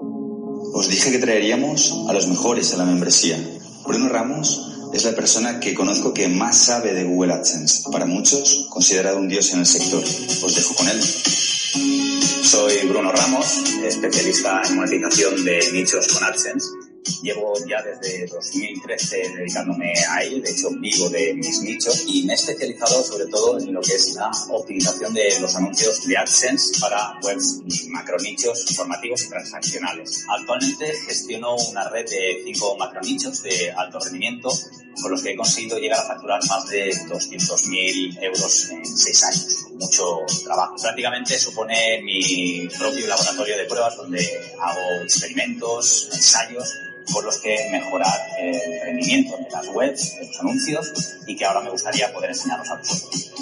Os 0.00 0.90
dije 0.90 1.12
que 1.12 1.18
traeríamos 1.20 1.94
a 2.08 2.12
los 2.12 2.26
mejores 2.26 2.74
a 2.74 2.78
la 2.78 2.84
membresía. 2.84 3.38
Bruno 3.86 4.08
Ramos 4.08 4.72
es 4.92 5.04
la 5.04 5.12
persona 5.12 5.58
que 5.58 5.74
conozco 5.74 6.12
que 6.12 6.28
más 6.28 6.56
sabe 6.56 6.92
de 6.92 7.04
Google 7.04 7.32
AdSense. 7.32 7.90
Para 7.90 8.06
muchos, 8.06 8.66
considerado 8.68 9.18
un 9.18 9.28
dios 9.28 9.52
en 9.52 9.60
el 9.60 9.66
sector. 9.66 10.02
Os 10.02 10.54
dejo 10.54 10.74
con 10.74 10.88
él. 10.88 11.02
Soy 11.02 12.86
Bruno 12.86 13.10
Ramos, 13.12 13.62
especialista 13.84 14.62
en 14.68 14.76
monetización 14.76 15.44
de 15.44 15.72
nichos 15.72 16.08
con 16.08 16.24
AdSense 16.24 16.68
Llevo 17.22 17.54
ya 17.66 17.82
desde 17.82 18.26
2013 18.26 19.32
dedicándome 19.36 19.92
a 20.08 20.22
ello, 20.22 20.40
de 20.40 20.50
hecho 20.50 20.70
vivo 20.70 21.08
de 21.08 21.34
mis 21.34 21.60
nichos 21.62 22.04
y 22.06 22.22
me 22.24 22.32
he 22.32 22.36
especializado 22.36 23.02
sobre 23.02 23.26
todo 23.26 23.58
en 23.58 23.72
lo 23.72 23.80
que 23.80 23.94
es 23.94 24.14
la 24.14 24.30
optimización 24.50 25.12
de 25.12 25.40
los 25.40 25.54
anuncios 25.56 26.06
de 26.06 26.16
AdSense 26.16 26.80
para 26.80 27.18
webs 27.22 27.60
y 27.66 27.88
macronichos 27.88 28.70
informativos 28.70 29.24
y 29.24 29.28
transaccionales. 29.30 30.24
Actualmente 30.28 30.92
gestiono 31.06 31.56
una 31.56 31.88
red 31.88 32.08
de 32.08 32.42
cinco 32.44 32.76
macronichos 32.76 33.42
de 33.42 33.72
alto 33.72 33.98
rendimiento 33.98 34.50
con 35.00 35.10
los 35.10 35.22
que 35.22 35.32
he 35.32 35.36
conseguido 35.36 35.78
llegar 35.78 36.00
a 36.00 36.06
facturar 36.06 36.40
más 36.48 36.68
de 36.68 36.90
200.000 36.90 38.22
euros 38.22 38.70
en 38.70 38.84
seis 38.84 39.24
años, 39.24 39.64
con 39.64 39.78
mucho 39.78 40.20
trabajo. 40.44 40.76
Prácticamente 40.80 41.38
supone 41.38 42.00
mi 42.02 42.68
propio 42.78 43.06
laboratorio 43.06 43.56
de 43.56 43.64
pruebas 43.64 43.96
donde 43.96 44.26
hago 44.60 45.02
experimentos, 45.02 46.08
ensayos 46.12 46.72
con 47.12 47.24
los 47.24 47.38
que 47.38 47.56
mejorar 47.70 48.20
el 48.38 48.80
rendimiento 48.84 49.36
de 49.36 49.50
las 49.50 49.66
webs, 49.68 50.16
de 50.18 50.26
los 50.26 50.40
anuncios 50.40 50.92
y 51.26 51.36
que 51.36 51.44
ahora 51.44 51.62
me 51.62 51.70
gustaría 51.70 52.12
poder 52.12 52.30
enseñaros 52.30 52.68
a 52.70 52.76
vosotros. 52.76 53.32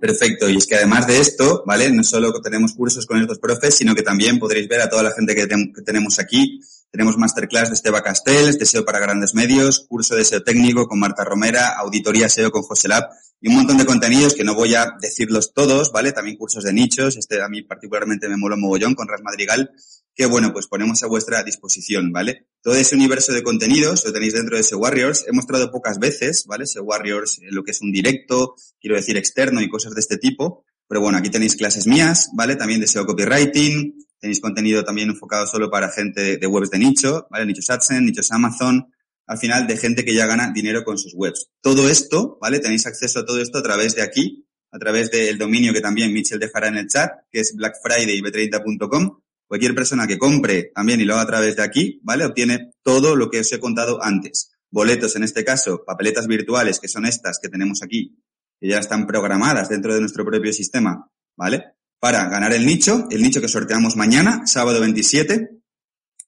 Perfecto, 0.00 0.48
y 0.48 0.56
es 0.56 0.66
que 0.66 0.76
además 0.76 1.06
de 1.06 1.20
esto, 1.20 1.62
¿vale? 1.66 1.90
No 1.90 2.04
solo 2.04 2.32
tenemos 2.42 2.74
cursos 2.74 3.06
con 3.06 3.20
estos 3.20 3.38
profes, 3.38 3.76
sino 3.76 3.94
que 3.94 4.02
también 4.02 4.38
podréis 4.38 4.68
ver 4.68 4.82
a 4.82 4.90
toda 4.90 5.02
la 5.02 5.12
gente 5.12 5.34
que, 5.34 5.48
que 5.48 5.82
tenemos 5.82 6.18
aquí. 6.18 6.60
Tenemos 6.90 7.18
masterclass 7.18 7.68
de 7.68 7.74
Esteba 7.74 8.02
Castells, 8.02 8.58
de 8.58 8.66
SEO 8.66 8.84
para 8.84 9.00
grandes 9.00 9.34
medios, 9.34 9.86
curso 9.88 10.14
de 10.14 10.24
SEO 10.24 10.42
técnico 10.42 10.86
con 10.86 10.98
Marta 10.98 11.24
Romera, 11.24 11.76
auditoría 11.76 12.28
SEO 12.28 12.50
con 12.50 12.62
José 12.62 12.88
Lab 12.88 13.08
y 13.40 13.48
un 13.48 13.56
montón 13.56 13.76
de 13.76 13.84
contenidos 13.84 14.34
que 14.34 14.44
no 14.44 14.54
voy 14.54 14.74
a 14.74 14.94
decirlos 15.00 15.52
todos, 15.52 15.92
¿vale? 15.92 16.12
También 16.12 16.36
cursos 16.36 16.64
de 16.64 16.72
nichos, 16.72 17.16
este 17.16 17.42
a 17.42 17.48
mí 17.48 17.62
particularmente 17.62 18.28
me 18.28 18.36
mola 18.36 18.56
mogollón 18.56 18.94
con 18.94 19.08
Ras 19.08 19.20
Madrigal, 19.22 19.70
que 20.14 20.24
bueno, 20.24 20.52
pues 20.52 20.66
ponemos 20.66 21.02
a 21.02 21.06
vuestra 21.06 21.42
disposición, 21.42 22.10
¿vale? 22.10 22.46
Todo 22.62 22.74
ese 22.74 22.94
universo 22.94 23.32
de 23.32 23.42
contenidos 23.42 24.04
lo 24.04 24.12
tenéis 24.12 24.32
dentro 24.32 24.56
de 24.56 24.62
SEO 24.62 24.78
Warriors. 24.78 25.24
He 25.28 25.32
mostrado 25.32 25.70
pocas 25.70 25.98
veces, 25.98 26.46
¿vale? 26.46 26.66
SEO 26.66 26.84
Warriors, 26.84 27.38
lo 27.50 27.62
que 27.62 27.72
es 27.72 27.82
un 27.82 27.92
directo, 27.92 28.54
quiero 28.80 28.96
decir 28.96 29.18
externo 29.18 29.60
y 29.60 29.68
cosas 29.68 29.92
de 29.94 30.00
este 30.00 30.16
tipo. 30.16 30.64
Pero 30.88 31.02
bueno, 31.02 31.18
aquí 31.18 31.28
tenéis 31.28 31.56
clases 31.56 31.86
mías, 31.86 32.30
¿vale? 32.32 32.56
También 32.56 32.80
de 32.80 32.86
SEO 32.86 33.04
Copywriting, 33.04 34.05
tenéis 34.26 34.40
contenido 34.40 34.82
también 34.84 35.08
enfocado 35.10 35.46
solo 35.46 35.70
para 35.70 35.88
gente 35.88 36.36
de 36.36 36.46
webs 36.48 36.70
de 36.70 36.80
nicho, 36.80 37.28
¿vale? 37.30 37.46
Nichos 37.46 37.70
AdSense, 37.70 38.02
nichos 38.02 38.32
Amazon, 38.32 38.92
al 39.24 39.38
final 39.38 39.68
de 39.68 39.76
gente 39.76 40.04
que 40.04 40.12
ya 40.12 40.26
gana 40.26 40.50
dinero 40.52 40.82
con 40.82 40.98
sus 40.98 41.14
webs. 41.14 41.50
Todo 41.60 41.88
esto, 41.88 42.36
¿vale? 42.40 42.58
Tenéis 42.58 42.86
acceso 42.86 43.20
a 43.20 43.24
todo 43.24 43.40
esto 43.40 43.58
a 43.58 43.62
través 43.62 43.94
de 43.94 44.02
aquí, 44.02 44.44
a 44.72 44.78
través 44.80 45.12
del 45.12 45.38
dominio 45.38 45.72
que 45.72 45.80
también 45.80 46.12
Mitchell 46.12 46.40
dejará 46.40 46.66
en 46.66 46.78
el 46.78 46.88
chat, 46.88 47.12
que 47.30 47.38
es 47.38 47.54
blackfridayb30.com. 47.54 49.20
Cualquier 49.46 49.76
persona 49.76 50.08
que 50.08 50.18
compre 50.18 50.72
también 50.74 51.00
y 51.00 51.04
lo 51.04 51.14
haga 51.14 51.22
a 51.22 51.26
través 51.26 51.54
de 51.54 51.62
aquí, 51.62 52.00
¿vale? 52.02 52.24
Obtiene 52.24 52.72
todo 52.82 53.14
lo 53.14 53.30
que 53.30 53.40
os 53.40 53.52
he 53.52 53.60
contado 53.60 54.02
antes. 54.02 54.50
Boletos, 54.72 55.14
en 55.14 55.22
este 55.22 55.44
caso, 55.44 55.84
papeletas 55.86 56.26
virtuales, 56.26 56.80
que 56.80 56.88
son 56.88 57.06
estas 57.06 57.38
que 57.40 57.48
tenemos 57.48 57.80
aquí, 57.84 58.18
que 58.58 58.68
ya 58.68 58.78
están 58.80 59.06
programadas 59.06 59.68
dentro 59.68 59.94
de 59.94 60.00
nuestro 60.00 60.24
propio 60.24 60.52
sistema, 60.52 61.08
¿vale? 61.36 61.75
Para 61.98 62.28
ganar 62.28 62.52
el 62.52 62.66
nicho, 62.66 63.06
el 63.10 63.22
nicho 63.22 63.40
que 63.40 63.48
sorteamos 63.48 63.96
mañana, 63.96 64.46
sábado 64.46 64.80
27, 64.80 65.56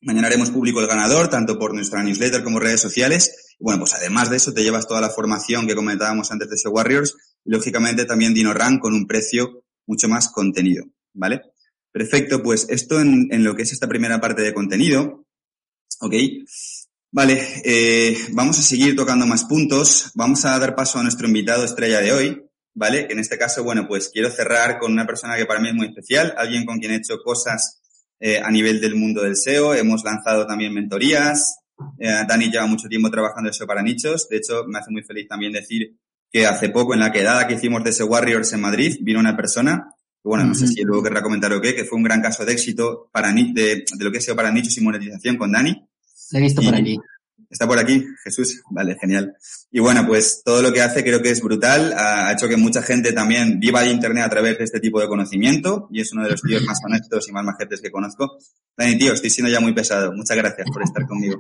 Mañana 0.00 0.28
haremos 0.28 0.50
público 0.50 0.80
el 0.80 0.87
ganador, 0.87 1.28
tanto 1.28 1.58
por 1.58 1.75
nuestra 1.75 2.04
newsletter 2.04 2.44
como 2.44 2.60
redes 2.60 2.80
sociales. 2.80 3.56
Bueno, 3.58 3.80
pues 3.80 3.94
además 3.94 4.30
de 4.30 4.37
eso, 4.37 4.52
te 4.52 4.62
llevas 4.62 4.87
toda 4.87 5.00
la 5.00 5.10
formación 5.10 5.66
que 5.66 5.75
comentábamos 5.75 6.30
antes 6.30 6.48
de 6.48 6.56
SEO 6.56 6.70
Warriors. 6.70 7.16
Y 7.44 7.50
lógicamente 7.50 8.04
también 8.04 8.32
DinoRank 8.32 8.80
con 8.80 8.94
un 8.94 9.08
precio 9.08 9.64
mucho 9.87 10.08
más 10.08 10.28
contenido, 10.28 10.84
¿vale? 11.14 11.42
Perfecto, 11.90 12.42
pues 12.42 12.66
esto 12.68 13.00
en, 13.00 13.26
en 13.32 13.42
lo 13.42 13.56
que 13.56 13.62
es 13.62 13.72
esta 13.72 13.88
primera 13.88 14.20
parte 14.20 14.42
de 14.42 14.54
contenido. 14.54 15.26
Ok. 16.00 16.14
Vale, 17.10 17.42
eh, 17.64 18.16
vamos 18.32 18.58
a 18.60 18.62
seguir 18.62 18.94
tocando 18.94 19.26
más 19.26 19.44
puntos. 19.44 20.12
Vamos 20.14 20.44
a 20.44 20.56
dar 20.60 20.76
paso 20.76 21.00
a 21.00 21.02
nuestro 21.02 21.26
invitado 21.26 21.64
estrella 21.64 22.00
de 22.00 22.12
hoy, 22.12 22.42
¿vale? 22.78 23.06
Que 23.06 23.12
en 23.12 23.18
este 23.18 23.37
caso, 23.37 23.64
bueno, 23.64 23.87
pues 23.88 24.08
quiero 24.08 24.30
cerrar 24.30 24.78
con 24.78 24.92
una 24.92 25.04
persona 25.04 25.37
que 25.37 25.47
para 25.47 25.61
mí 25.61 25.68
es 25.68 25.75
muy 25.75 25.88
especial, 25.88 26.32
alguien 26.38 26.64
con 26.64 26.78
quien 26.78 26.92
he 26.92 26.97
hecho 26.97 27.18
cosas 27.23 27.82
eh, 28.20 28.40
a 28.42 28.50
nivel 28.50 28.80
del 28.80 28.94
mundo 28.94 29.23
del 29.23 29.37
SEO. 29.37 29.75
Hemos 29.75 30.04
lanzado 30.04 30.47
también 30.47 30.73
mentorías. 30.73 31.58
Eh, 31.99 32.25
Dani 32.26 32.50
lleva 32.50 32.66
mucho 32.66 32.88
tiempo 32.88 33.11
trabajando 33.11 33.50
en 33.50 33.54
SEO 33.54 33.66
para 33.66 33.82
nichos. 33.82 34.28
De 34.28 34.37
hecho, 34.37 34.64
me 34.66 34.78
hace 34.78 34.92
muy 34.92 35.02
feliz 35.02 35.26
también 35.28 35.52
decir 35.52 35.97
que 36.30 36.47
hace 36.47 36.68
poco, 36.68 36.94
en 36.94 37.00
la 37.00 37.11
quedada 37.11 37.47
que 37.49 37.54
hicimos 37.54 37.82
de 37.82 37.92
SEO 37.92 38.06
Warriors 38.06 38.52
en 38.52 38.61
Madrid, 38.61 38.99
vino 39.00 39.18
una 39.18 39.37
persona, 39.37 39.88
que 40.23 40.28
bueno, 40.28 40.44
no 40.44 40.54
sé 40.54 40.68
si 40.68 40.82
luego 40.82 41.02
querrá 41.02 41.23
comentar 41.23 41.52
o 41.52 41.61
qué, 41.61 41.75
que 41.75 41.85
fue 41.85 41.97
un 41.97 42.04
gran 42.04 42.23
caso 42.23 42.44
de 42.44 42.52
éxito 42.52 43.08
para 43.12 43.32
de, 43.32 43.52
de 43.52 44.04
lo 44.04 44.12
que 44.12 44.18
es 44.18 44.25
SEO 44.25 44.37
para 44.37 44.52
nichos 44.52 44.76
y 44.78 44.82
monetización 44.82 45.37
con 45.37 45.50
Dani. 45.50 45.85
He 46.32 46.40
visto 46.40 46.62
por 46.62 46.75
allí. 46.75 46.97
Está 47.50 47.67
por 47.67 47.78
aquí, 47.78 48.05
Jesús. 48.23 48.62
Vale, 48.71 48.97
genial. 49.00 49.35
Y 49.71 49.81
bueno, 49.81 50.07
pues 50.07 50.43
todo 50.45 50.61
lo 50.61 50.73
que 50.73 50.83
hace 50.83 51.02
creo 51.02 51.23
que 51.23 51.31
es 51.31 51.40
brutal. 51.40 51.95
Ha 51.97 52.33
hecho 52.33 52.47
que 52.47 52.59
mucha 52.59 52.83
gente 52.83 53.12
también 53.12 53.59
viva 53.59 53.83
de 53.83 53.90
Internet 53.90 54.25
a 54.25 54.31
través 54.31 54.59
de 54.59 54.64
este 54.64 54.81
tipo 54.81 55.00
de 55.00 55.09
conocimiento 55.09 55.88
y 55.90 56.00
es 56.02 56.12
uno 56.12 56.25
de 56.25 56.31
los 56.31 56.43
tíos 56.43 56.62
más 56.64 56.78
honestos 56.85 57.28
y 57.28 57.33
más 57.33 57.45
majetes 57.45 57.81
que 57.81 57.90
conozco. 57.90 58.37
Dani, 58.76 58.99
tío, 58.99 59.14
estoy 59.14 59.31
siendo 59.31 59.50
ya 59.50 59.61
muy 59.61 59.73
pesado. 59.73 60.12
Muchas 60.12 60.37
gracias 60.37 60.67
por 60.71 60.83
estar 60.83 61.07
conmigo. 61.07 61.37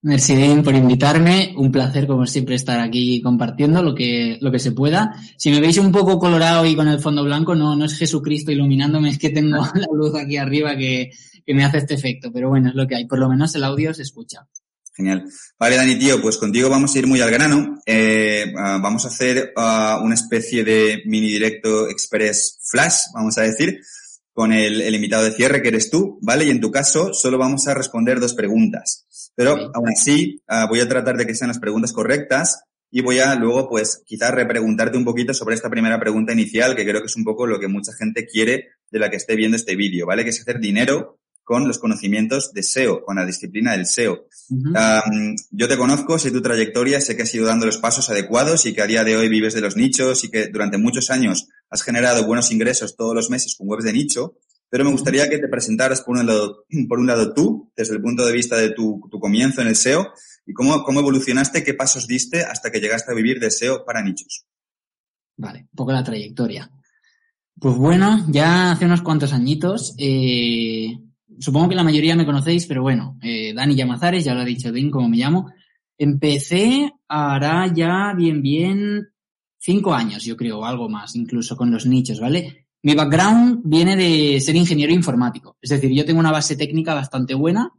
Merci, 0.00 0.36
bien 0.36 0.62
por 0.62 0.74
invitarme. 0.74 1.54
Un 1.56 1.72
placer, 1.72 2.06
como 2.06 2.24
siempre, 2.24 2.54
estar 2.54 2.80
aquí 2.80 3.20
compartiendo 3.20 3.82
lo 3.82 3.94
que, 3.94 4.38
lo 4.40 4.50
que 4.50 4.60
se 4.60 4.72
pueda. 4.72 5.12
Si 5.36 5.50
me 5.50 5.60
veis 5.60 5.76
un 5.76 5.92
poco 5.92 6.18
colorado 6.18 6.64
y 6.64 6.74
con 6.74 6.88
el 6.88 7.00
fondo 7.00 7.24
blanco, 7.24 7.54
no, 7.54 7.76
no 7.76 7.84
es 7.84 7.98
Jesucristo 7.98 8.52
iluminándome, 8.52 9.10
es 9.10 9.18
que 9.18 9.30
tengo 9.30 9.56
la 9.74 9.86
luz 9.92 10.14
aquí 10.14 10.36
arriba 10.36 10.76
que, 10.76 11.10
que 11.44 11.54
me 11.54 11.64
hace 11.64 11.78
este 11.78 11.94
efecto. 11.94 12.30
Pero 12.32 12.48
bueno, 12.48 12.68
es 12.68 12.76
lo 12.76 12.86
que 12.86 12.94
hay. 12.94 13.06
Por 13.06 13.18
lo 13.18 13.28
menos 13.28 13.54
el 13.56 13.64
audio 13.64 13.92
se 13.92 14.02
escucha. 14.02 14.46
Genial. 14.98 15.30
Vale, 15.56 15.76
Dani, 15.76 15.96
tío, 15.96 16.20
pues 16.20 16.38
contigo 16.38 16.68
vamos 16.68 16.92
a 16.92 16.98
ir 16.98 17.06
muy 17.06 17.20
al 17.20 17.30
grano. 17.30 17.80
Eh, 17.86 18.46
uh, 18.52 18.82
vamos 18.82 19.04
a 19.04 19.08
hacer 19.08 19.52
uh, 19.56 20.02
una 20.02 20.16
especie 20.16 20.64
de 20.64 21.02
mini 21.06 21.28
directo 21.28 21.88
express 21.88 22.58
flash, 22.68 23.02
vamos 23.14 23.38
a 23.38 23.42
decir, 23.42 23.80
con 24.32 24.52
el, 24.52 24.80
el, 24.80 24.96
invitado 24.96 25.22
de 25.22 25.30
cierre 25.30 25.62
que 25.62 25.68
eres 25.68 25.88
tú, 25.88 26.18
¿vale? 26.20 26.46
Y 26.46 26.50
en 26.50 26.60
tu 26.60 26.72
caso 26.72 27.14
solo 27.14 27.38
vamos 27.38 27.68
a 27.68 27.74
responder 27.74 28.18
dos 28.18 28.34
preguntas. 28.34 29.06
Pero 29.36 29.56
sí. 29.56 29.62
aún 29.72 29.88
así 29.88 30.42
uh, 30.48 30.66
voy 30.68 30.80
a 30.80 30.88
tratar 30.88 31.16
de 31.16 31.26
que 31.26 31.34
sean 31.36 31.48
las 31.48 31.60
preguntas 31.60 31.92
correctas 31.92 32.64
y 32.90 33.00
voy 33.00 33.20
a 33.20 33.36
luego, 33.36 33.68
pues, 33.68 34.02
quizás 34.04 34.32
repreguntarte 34.32 34.98
un 34.98 35.04
poquito 35.04 35.32
sobre 35.32 35.54
esta 35.54 35.70
primera 35.70 36.00
pregunta 36.00 36.32
inicial, 36.32 36.74
que 36.74 36.84
creo 36.84 37.00
que 37.00 37.06
es 37.06 37.16
un 37.16 37.22
poco 37.22 37.46
lo 37.46 37.60
que 37.60 37.68
mucha 37.68 37.92
gente 37.92 38.26
quiere 38.26 38.70
de 38.90 38.98
la 38.98 39.10
que 39.10 39.16
esté 39.16 39.36
viendo 39.36 39.56
este 39.56 39.76
vídeo, 39.76 40.06
¿vale? 40.06 40.24
Que 40.24 40.30
es 40.30 40.40
hacer 40.40 40.58
dinero 40.58 41.20
con 41.48 41.66
los 41.66 41.78
conocimientos 41.78 42.52
de 42.52 42.62
SEO, 42.62 43.02
con 43.02 43.16
la 43.16 43.24
disciplina 43.24 43.72
del 43.72 43.86
SEO. 43.86 44.26
Uh 44.50 44.56
-huh. 44.56 45.02
um, 45.04 45.36
yo 45.50 45.68
te 45.68 45.76
conozco, 45.76 46.18
sé 46.18 46.30
tu 46.30 46.40
trayectoria, 46.40 47.00
sé 47.00 47.16
que 47.16 47.22
has 47.22 47.34
ido 47.34 47.46
dando 47.46 47.66
los 47.66 47.78
pasos 47.78 48.08
adecuados 48.10 48.64
y 48.66 48.72
que 48.72 48.82
a 48.82 48.86
día 48.86 49.04
de 49.04 49.16
hoy 49.16 49.28
vives 49.28 49.54
de 49.54 49.60
los 49.60 49.76
nichos 49.76 50.24
y 50.24 50.30
que 50.30 50.48
durante 50.48 50.78
muchos 50.78 51.10
años 51.10 51.48
has 51.70 51.82
generado 51.82 52.26
buenos 52.26 52.50
ingresos 52.50 52.96
todos 52.96 53.14
los 53.14 53.28
meses 53.30 53.54
con 53.56 53.68
webs 53.68 53.84
de 53.84 53.92
nicho, 53.92 54.36
pero 54.70 54.84
me 54.84 54.90
gustaría 54.90 55.28
que 55.28 55.38
te 55.38 55.48
presentaras 55.48 56.00
por 56.00 56.16
un 56.16 56.26
lado, 56.26 56.64
por 56.88 56.98
un 56.98 57.06
lado 57.06 57.34
tú, 57.34 57.70
desde 57.76 57.94
el 57.94 58.02
punto 58.02 58.24
de 58.24 58.32
vista 58.32 58.56
de 58.56 58.70
tu, 58.70 59.00
tu 59.10 59.18
comienzo 59.18 59.60
en 59.60 59.68
el 59.68 59.76
SEO, 59.76 60.12
y 60.46 60.54
cómo, 60.54 60.82
cómo 60.82 61.00
evolucionaste, 61.00 61.62
qué 61.62 61.74
pasos 61.74 62.06
diste 62.06 62.42
hasta 62.42 62.70
que 62.70 62.80
llegaste 62.80 63.12
a 63.12 63.14
vivir 63.14 63.38
de 63.38 63.50
SEO 63.50 63.84
para 63.84 64.02
nichos. 64.02 64.46
Vale, 65.36 65.60
un 65.60 65.76
poco 65.76 65.92
la 65.92 66.02
trayectoria. 66.02 66.70
Pues 67.60 67.76
bueno, 67.76 68.24
ya 68.30 68.72
hace 68.72 68.86
unos 68.86 69.02
cuantos 69.02 69.32
añitos, 69.32 69.94
eh, 69.98 70.96
supongo 71.38 71.68
que 71.68 71.74
la 71.74 71.84
mayoría 71.84 72.16
me 72.16 72.26
conocéis, 72.26 72.66
pero 72.66 72.82
bueno, 72.82 73.18
eh, 73.22 73.52
Dani 73.54 73.74
Llamazares, 73.74 74.24
ya 74.24 74.34
lo 74.34 74.40
ha 74.40 74.44
dicho 74.44 74.72
Dean, 74.72 74.90
como 74.90 75.08
me 75.08 75.16
llamo. 75.16 75.52
Empecé, 75.96 76.92
hará 77.08 77.72
ya 77.72 78.14
bien, 78.16 78.40
bien, 78.42 79.08
cinco 79.58 79.94
años, 79.94 80.24
yo 80.24 80.36
creo, 80.36 80.60
o 80.60 80.64
algo 80.64 80.88
más, 80.88 81.16
incluso 81.16 81.56
con 81.56 81.70
los 81.70 81.86
nichos, 81.86 82.20
¿vale? 82.20 82.66
Mi 82.82 82.94
background 82.94 83.62
viene 83.64 83.96
de 83.96 84.40
ser 84.40 84.54
ingeniero 84.54 84.92
informático. 84.92 85.56
Es 85.60 85.70
decir, 85.70 85.90
yo 85.90 86.04
tengo 86.04 86.20
una 86.20 86.30
base 86.30 86.56
técnica 86.56 86.94
bastante 86.94 87.34
buena 87.34 87.70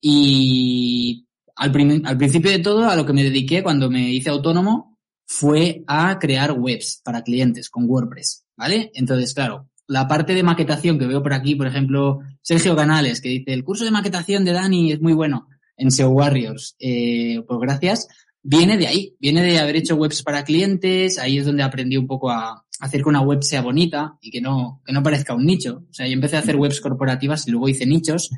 y 0.00 1.26
al, 1.56 2.02
al 2.04 2.18
principio 2.18 2.50
de 2.50 2.58
todo, 2.58 2.88
a 2.88 2.96
lo 2.96 3.06
que 3.06 3.12
me 3.12 3.22
dediqué 3.22 3.62
cuando 3.62 3.88
me 3.90 4.10
hice 4.10 4.30
autónomo 4.30 4.98
fue 5.24 5.84
a 5.86 6.18
crear 6.18 6.52
webs 6.52 7.00
para 7.04 7.22
clientes 7.22 7.70
con 7.70 7.88
WordPress, 7.88 8.44
¿vale? 8.56 8.90
Entonces, 8.94 9.32
claro, 9.32 9.69
la 9.90 10.06
parte 10.06 10.34
de 10.34 10.44
maquetación 10.44 11.00
que 11.00 11.06
veo 11.08 11.20
por 11.20 11.32
aquí, 11.32 11.56
por 11.56 11.66
ejemplo, 11.66 12.20
Sergio 12.42 12.76
Canales, 12.76 13.20
que 13.20 13.28
dice, 13.28 13.52
el 13.52 13.64
curso 13.64 13.84
de 13.84 13.90
maquetación 13.90 14.44
de 14.44 14.52
Dani 14.52 14.92
es 14.92 15.00
muy 15.00 15.14
bueno 15.14 15.48
en 15.76 15.90
SEO 15.90 16.10
Warriors, 16.10 16.76
eh, 16.78 17.42
pues 17.48 17.58
gracias, 17.58 18.06
viene 18.40 18.78
de 18.78 18.86
ahí, 18.86 19.16
viene 19.18 19.42
de 19.42 19.58
haber 19.58 19.74
hecho 19.74 19.96
webs 19.96 20.22
para 20.22 20.44
clientes, 20.44 21.18
ahí 21.18 21.38
es 21.38 21.44
donde 21.44 21.64
aprendí 21.64 21.96
un 21.96 22.06
poco 22.06 22.30
a 22.30 22.64
hacer 22.78 23.02
que 23.02 23.08
una 23.08 23.20
web 23.20 23.42
sea 23.42 23.62
bonita 23.62 24.16
y 24.20 24.30
que 24.30 24.40
no, 24.40 24.80
que 24.86 24.92
no 24.92 25.02
parezca 25.02 25.34
un 25.34 25.44
nicho. 25.44 25.82
O 25.90 25.92
sea, 25.92 26.06
yo 26.06 26.12
empecé 26.12 26.36
a 26.36 26.40
hacer 26.40 26.54
webs 26.54 26.80
corporativas 26.80 27.48
y 27.48 27.50
luego 27.50 27.68
hice 27.68 27.84
nichos. 27.84 28.30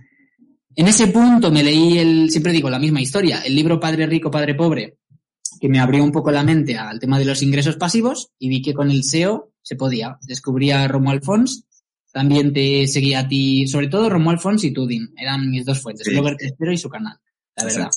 En 0.74 0.88
ese 0.88 1.08
punto 1.08 1.50
me 1.50 1.62
leí 1.62 1.98
el, 1.98 2.30
siempre 2.30 2.52
digo 2.52 2.70
la 2.70 2.78
misma 2.78 3.02
historia, 3.02 3.42
el 3.42 3.54
libro 3.54 3.78
Padre 3.78 4.06
Rico, 4.06 4.30
Padre 4.30 4.54
Pobre, 4.54 4.96
que 5.62 5.68
me 5.68 5.78
abrió 5.78 6.02
un 6.02 6.10
poco 6.10 6.32
la 6.32 6.42
mente 6.42 6.76
al 6.76 6.98
tema 6.98 7.20
de 7.20 7.24
los 7.24 7.40
ingresos 7.40 7.76
pasivos 7.76 8.32
y 8.36 8.48
vi 8.48 8.62
que 8.62 8.74
con 8.74 8.90
el 8.90 9.04
SEO 9.04 9.52
se 9.62 9.76
podía. 9.76 10.18
Descubrí 10.22 10.72
a 10.72 10.88
Romo 10.88 11.12
Alfons, 11.12 11.66
también 12.12 12.52
te 12.52 12.88
seguía 12.88 13.20
a 13.20 13.28
ti, 13.28 13.68
sobre 13.68 13.86
todo 13.86 14.10
Romo 14.10 14.30
Alfons 14.30 14.64
y 14.64 14.72
Tudin, 14.72 15.14
eran 15.16 15.48
mis 15.48 15.64
dos 15.64 15.80
fuentes, 15.80 16.04
sí. 16.04 16.10
Blogger 16.10 16.36
Tercero 16.36 16.72
y 16.72 16.78
su 16.78 16.88
canal, 16.88 17.16
la 17.54 17.64
verdad. 17.64 17.90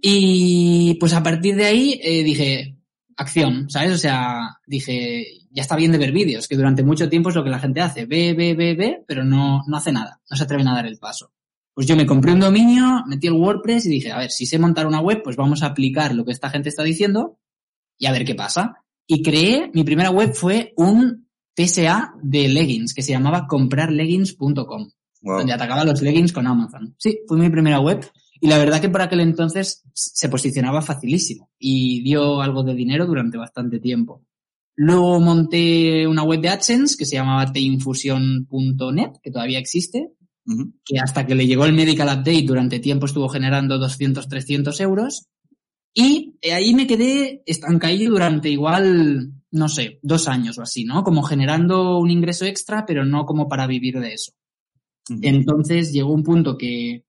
Y 0.00 0.94
pues 0.98 1.12
a 1.12 1.22
partir 1.22 1.54
de 1.54 1.66
ahí 1.66 2.00
eh, 2.02 2.24
dije, 2.24 2.78
acción, 3.14 3.68
¿sabes? 3.68 3.92
O 3.92 3.98
sea, 3.98 4.58
dije, 4.66 5.26
ya 5.50 5.60
está 5.60 5.76
bien 5.76 5.92
de 5.92 5.98
ver 5.98 6.12
vídeos, 6.12 6.48
que 6.48 6.56
durante 6.56 6.82
mucho 6.82 7.10
tiempo 7.10 7.28
es 7.28 7.34
lo 7.34 7.44
que 7.44 7.50
la 7.50 7.58
gente 7.58 7.82
hace, 7.82 8.06
ve, 8.06 8.32
ve, 8.32 8.54
ve, 8.54 8.74
ve, 8.74 9.04
pero 9.06 9.22
no, 9.22 9.60
no 9.66 9.76
hace 9.76 9.92
nada, 9.92 10.18
no 10.30 10.34
se 10.34 10.44
atreven 10.44 10.68
a 10.68 10.76
dar 10.76 10.86
el 10.86 10.96
paso. 10.96 11.30
Pues 11.80 11.88
yo 11.88 11.96
me 11.96 12.04
compré 12.04 12.34
un 12.34 12.40
dominio, 12.40 13.04
metí 13.06 13.26
el 13.26 13.32
WordPress 13.32 13.86
y 13.86 13.88
dije, 13.88 14.12
a 14.12 14.18
ver, 14.18 14.30
si 14.30 14.44
sé 14.44 14.58
montar 14.58 14.86
una 14.86 15.00
web, 15.00 15.22
pues 15.24 15.34
vamos 15.36 15.62
a 15.62 15.68
aplicar 15.68 16.14
lo 16.14 16.26
que 16.26 16.32
esta 16.32 16.50
gente 16.50 16.68
está 16.68 16.82
diciendo 16.82 17.38
y 17.96 18.04
a 18.04 18.12
ver 18.12 18.26
qué 18.26 18.34
pasa 18.34 18.84
y 19.06 19.22
creé, 19.22 19.70
mi 19.72 19.82
primera 19.82 20.10
web 20.10 20.34
fue 20.34 20.74
un 20.76 21.26
TSA 21.56 22.16
de 22.22 22.48
leggings 22.48 22.92
que 22.92 23.00
se 23.00 23.12
llamaba 23.12 23.46
comprarleggings.com. 23.46 24.90
donde 25.22 25.52
atacaba 25.54 25.86
los 25.86 26.02
leggings 26.02 26.34
con 26.34 26.46
Amazon. 26.46 26.94
Sí, 26.98 27.20
fue 27.26 27.38
mi 27.38 27.48
primera 27.48 27.80
web 27.80 28.06
y 28.42 28.48
la 28.48 28.58
verdad 28.58 28.82
que 28.82 28.90
por 28.90 29.00
aquel 29.00 29.20
entonces 29.20 29.82
se 29.94 30.28
posicionaba 30.28 30.82
facilísimo 30.82 31.48
y 31.58 32.02
dio 32.02 32.42
algo 32.42 32.62
de 32.62 32.74
dinero 32.74 33.06
durante 33.06 33.38
bastante 33.38 33.80
tiempo. 33.80 34.26
Luego 34.76 35.18
monté 35.18 36.06
una 36.06 36.24
web 36.24 36.42
de 36.42 36.50
AdSense 36.50 36.98
que 36.98 37.06
se 37.06 37.16
llamaba 37.16 37.50
teinfusion.net, 37.50 39.12
que 39.22 39.30
todavía 39.30 39.58
existe, 39.58 40.10
que 40.84 40.98
hasta 40.98 41.26
que 41.26 41.34
le 41.34 41.46
llegó 41.46 41.64
el 41.64 41.72
Medical 41.72 42.08
Update 42.08 42.44
durante 42.46 42.78
tiempo 42.78 43.06
estuvo 43.06 43.28
generando 43.28 43.78
200, 43.78 44.28
300 44.28 44.80
euros. 44.80 45.26
Y 45.92 46.38
ahí 46.52 46.74
me 46.74 46.86
quedé 46.86 47.42
estancado 47.46 47.96
durante 48.08 48.48
igual, 48.48 49.32
no 49.50 49.68
sé, 49.68 49.98
dos 50.02 50.28
años 50.28 50.58
o 50.58 50.62
así, 50.62 50.84
¿no? 50.84 51.02
Como 51.02 51.22
generando 51.22 51.98
un 51.98 52.10
ingreso 52.10 52.44
extra, 52.44 52.86
pero 52.86 53.04
no 53.04 53.26
como 53.26 53.48
para 53.48 53.66
vivir 53.66 53.98
de 53.98 54.14
eso. 54.14 54.32
Entonces 55.22 55.92
llegó 55.92 56.12
un 56.12 56.22
punto 56.22 56.56
que, 56.56 57.04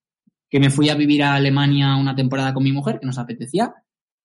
que 0.50 0.60
me 0.60 0.70
fui 0.70 0.90
a 0.90 0.96
vivir 0.96 1.24
a 1.24 1.36
Alemania 1.36 1.96
una 1.96 2.16
temporada 2.16 2.54
con 2.54 2.64
mi 2.64 2.72
mujer, 2.72 3.00
que 3.00 3.06
nos 3.06 3.20
apetecía, 3.20 3.74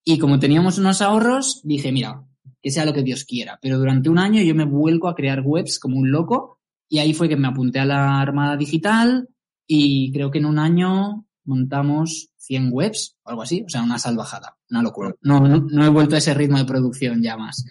y 0.04 0.18
como 0.18 0.38
teníamos 0.38 0.78
unos 0.78 1.02
ahorros, 1.02 1.60
dije, 1.64 1.92
mira, 1.92 2.22
que 2.62 2.70
sea 2.70 2.84
lo 2.84 2.92
que 2.92 3.02
Dios 3.02 3.24
quiera, 3.24 3.58
pero 3.60 3.78
durante 3.78 4.08
un 4.08 4.18
año 4.18 4.40
yo 4.40 4.54
me 4.54 4.64
vuelco 4.64 5.08
a 5.08 5.14
crear 5.14 5.42
webs 5.44 5.78
como 5.78 5.98
un 5.98 6.10
loco, 6.10 6.60
y 6.88 6.98
ahí 6.98 7.14
fue 7.14 7.28
que 7.28 7.36
me 7.36 7.48
apunté 7.48 7.80
a 7.80 7.84
la 7.84 8.20
Armada 8.20 8.56
Digital, 8.56 9.28
y 9.66 10.12
creo 10.12 10.30
que 10.30 10.38
en 10.38 10.46
un 10.46 10.58
año 10.58 11.26
montamos 11.44 12.30
100 12.38 12.68
webs 12.72 13.16
o 13.22 13.30
algo 13.30 13.42
así, 13.42 13.64
o 13.66 13.68
sea, 13.68 13.82
una 13.82 13.98
salvajada, 13.98 14.56
una 14.70 14.82
locura. 14.82 15.14
No, 15.22 15.40
no, 15.40 15.84
he 15.84 15.88
vuelto 15.88 16.14
a 16.14 16.18
ese 16.18 16.34
ritmo 16.34 16.58
de 16.58 16.64
producción 16.64 17.22
ya 17.22 17.36
más. 17.36 17.64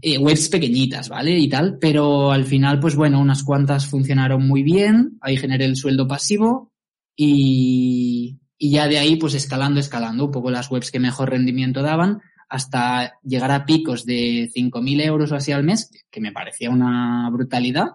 Eh, 0.00 0.18
webs 0.18 0.48
pequeñitas, 0.48 1.08
¿vale? 1.08 1.38
Y 1.38 1.48
tal, 1.48 1.78
pero 1.78 2.32
al 2.32 2.44
final, 2.44 2.80
pues 2.80 2.96
bueno, 2.96 3.20
unas 3.20 3.42
cuantas 3.42 3.86
funcionaron 3.86 4.46
muy 4.46 4.62
bien, 4.62 5.18
ahí 5.20 5.36
generé 5.36 5.66
el 5.66 5.76
sueldo 5.76 6.08
pasivo 6.08 6.72
y, 7.14 8.38
y 8.56 8.70
ya 8.70 8.88
de 8.88 8.98
ahí, 8.98 9.16
pues 9.16 9.34
escalando, 9.34 9.80
escalando, 9.80 10.26
un 10.26 10.30
poco 10.30 10.50
las 10.50 10.70
webs 10.70 10.90
que 10.90 10.98
mejor 10.98 11.30
rendimiento 11.30 11.82
daban, 11.82 12.20
hasta 12.48 13.18
llegar 13.22 13.50
a 13.50 13.64
picos 13.64 14.04
de 14.04 14.50
5.000 14.54 15.04
euros 15.04 15.32
o 15.32 15.36
así 15.36 15.52
al 15.52 15.64
mes, 15.64 15.90
que 16.10 16.20
me 16.20 16.32
parecía 16.32 16.70
una 16.70 17.28
brutalidad. 17.30 17.92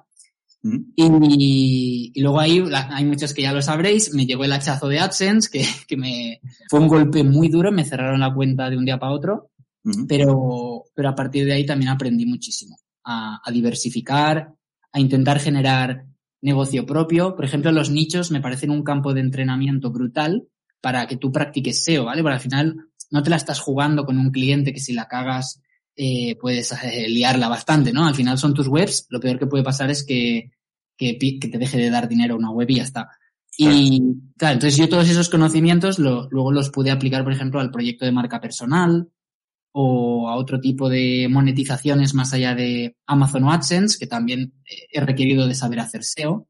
Y, 0.95 2.13
luego 2.21 2.39
ahí, 2.39 2.63
hay 2.71 3.05
muchos 3.05 3.33
que 3.33 3.43
ya 3.43 3.53
lo 3.53 3.62
sabréis, 3.62 4.13
me 4.13 4.25
llegó 4.25 4.43
el 4.43 4.53
hachazo 4.53 4.88
de 4.88 5.00
AdSense, 5.00 5.50
que, 5.51 5.65
que, 5.88 5.97
me 5.97 6.41
fue 6.69 6.79
un 6.79 6.88
golpe 6.88 7.24
muy 7.24 7.50
duro, 7.50 7.71
me 7.71 7.86
cerraron 7.86 8.19
la 8.19 8.33
cuenta 8.33 8.69
de 8.69 8.77
un 8.77 8.86
día 8.86 9.00
para 9.00 9.13
otro, 9.13 9.51
pero, 10.07 10.83
pero 10.93 11.09
a 11.09 11.15
partir 11.15 11.45
de 11.45 11.53
ahí 11.53 11.65
también 11.65 11.89
aprendí 11.89 12.25
muchísimo 12.25 12.77
a, 13.03 13.39
a, 13.43 13.51
diversificar, 13.51 14.53
a 14.91 15.00
intentar 15.00 15.39
generar 15.39 16.05
negocio 16.41 16.86
propio. 16.86 17.36
Por 17.36 17.45
ejemplo, 17.45 17.71
los 17.71 17.89
nichos 17.89 18.31
me 18.31 18.41
parecen 18.41 18.71
un 18.71 18.83
campo 18.83 19.13
de 19.13 19.21
entrenamiento 19.21 19.91
brutal 19.91 20.47
para 20.81 21.07
que 21.07 21.17
tú 21.17 21.31
practiques 21.31 21.83
SEO, 21.83 22.05
¿vale? 22.05 22.21
Porque 22.21 22.36
al 22.36 22.41
final 22.41 22.75
no 23.12 23.24
te 23.24 23.29
la 23.29 23.38
estás 23.38 23.59
jugando 23.59 24.05
con 24.05 24.17
un 24.17 24.31
cliente 24.31 24.74
que 24.74 24.79
si 24.79 24.93
la 24.93 25.07
cagas 25.07 25.62
eh, 25.95 26.36
puedes 26.39 26.71
eh, 26.83 27.07
liarla 27.09 27.47
bastante, 27.47 27.91
¿no? 27.91 28.05
Al 28.05 28.15
final 28.15 28.38
son 28.38 28.53
tus 28.53 28.67
webs, 28.67 29.07
lo 29.09 29.19
peor 29.19 29.39
que 29.39 29.47
puede 29.47 29.63
pasar 29.63 29.89
es 29.89 30.05
que, 30.05 30.51
que, 30.98 31.18
que 31.18 31.48
te 31.48 31.58
deje 31.58 31.77
de 31.77 31.89
dar 31.89 32.08
dinero 32.08 32.34
a 32.34 32.38
una 32.38 32.51
web 32.51 32.70
y 32.70 32.75
ya 32.75 32.84
está. 32.84 33.10
Y 33.58 34.01
claro, 34.38 34.54
entonces 34.56 34.77
yo 34.77 34.88
todos 34.88 35.10
esos 35.10 35.30
conocimientos 35.30 35.98
lo, 35.98 36.27
luego 36.30 36.51
los 36.51 36.70
pude 36.70 36.92
aplicar, 36.92 37.24
por 37.24 37.34
ejemplo, 37.34 37.60
al 37.60 37.72
proyecto 37.72 38.06
de 38.06 38.12
marca 38.12 38.39
personal 38.39 39.10
o 39.72 40.30
a 40.30 40.36
otro 40.36 40.60
tipo 40.60 40.89
de 40.89 41.27
monetizaciones 41.30 42.13
más 42.13 42.34
allá 42.34 42.54
de 42.54 42.96
Amazon 43.08 43.44
o 43.46 43.51
AdSense, 43.51 43.98
que 44.00 44.08
también 44.08 44.54
he 44.92 45.01
requerido 45.01 45.48
de 45.48 45.56
saber 45.56 45.80
hacer 45.80 46.04
SEO. 46.04 46.48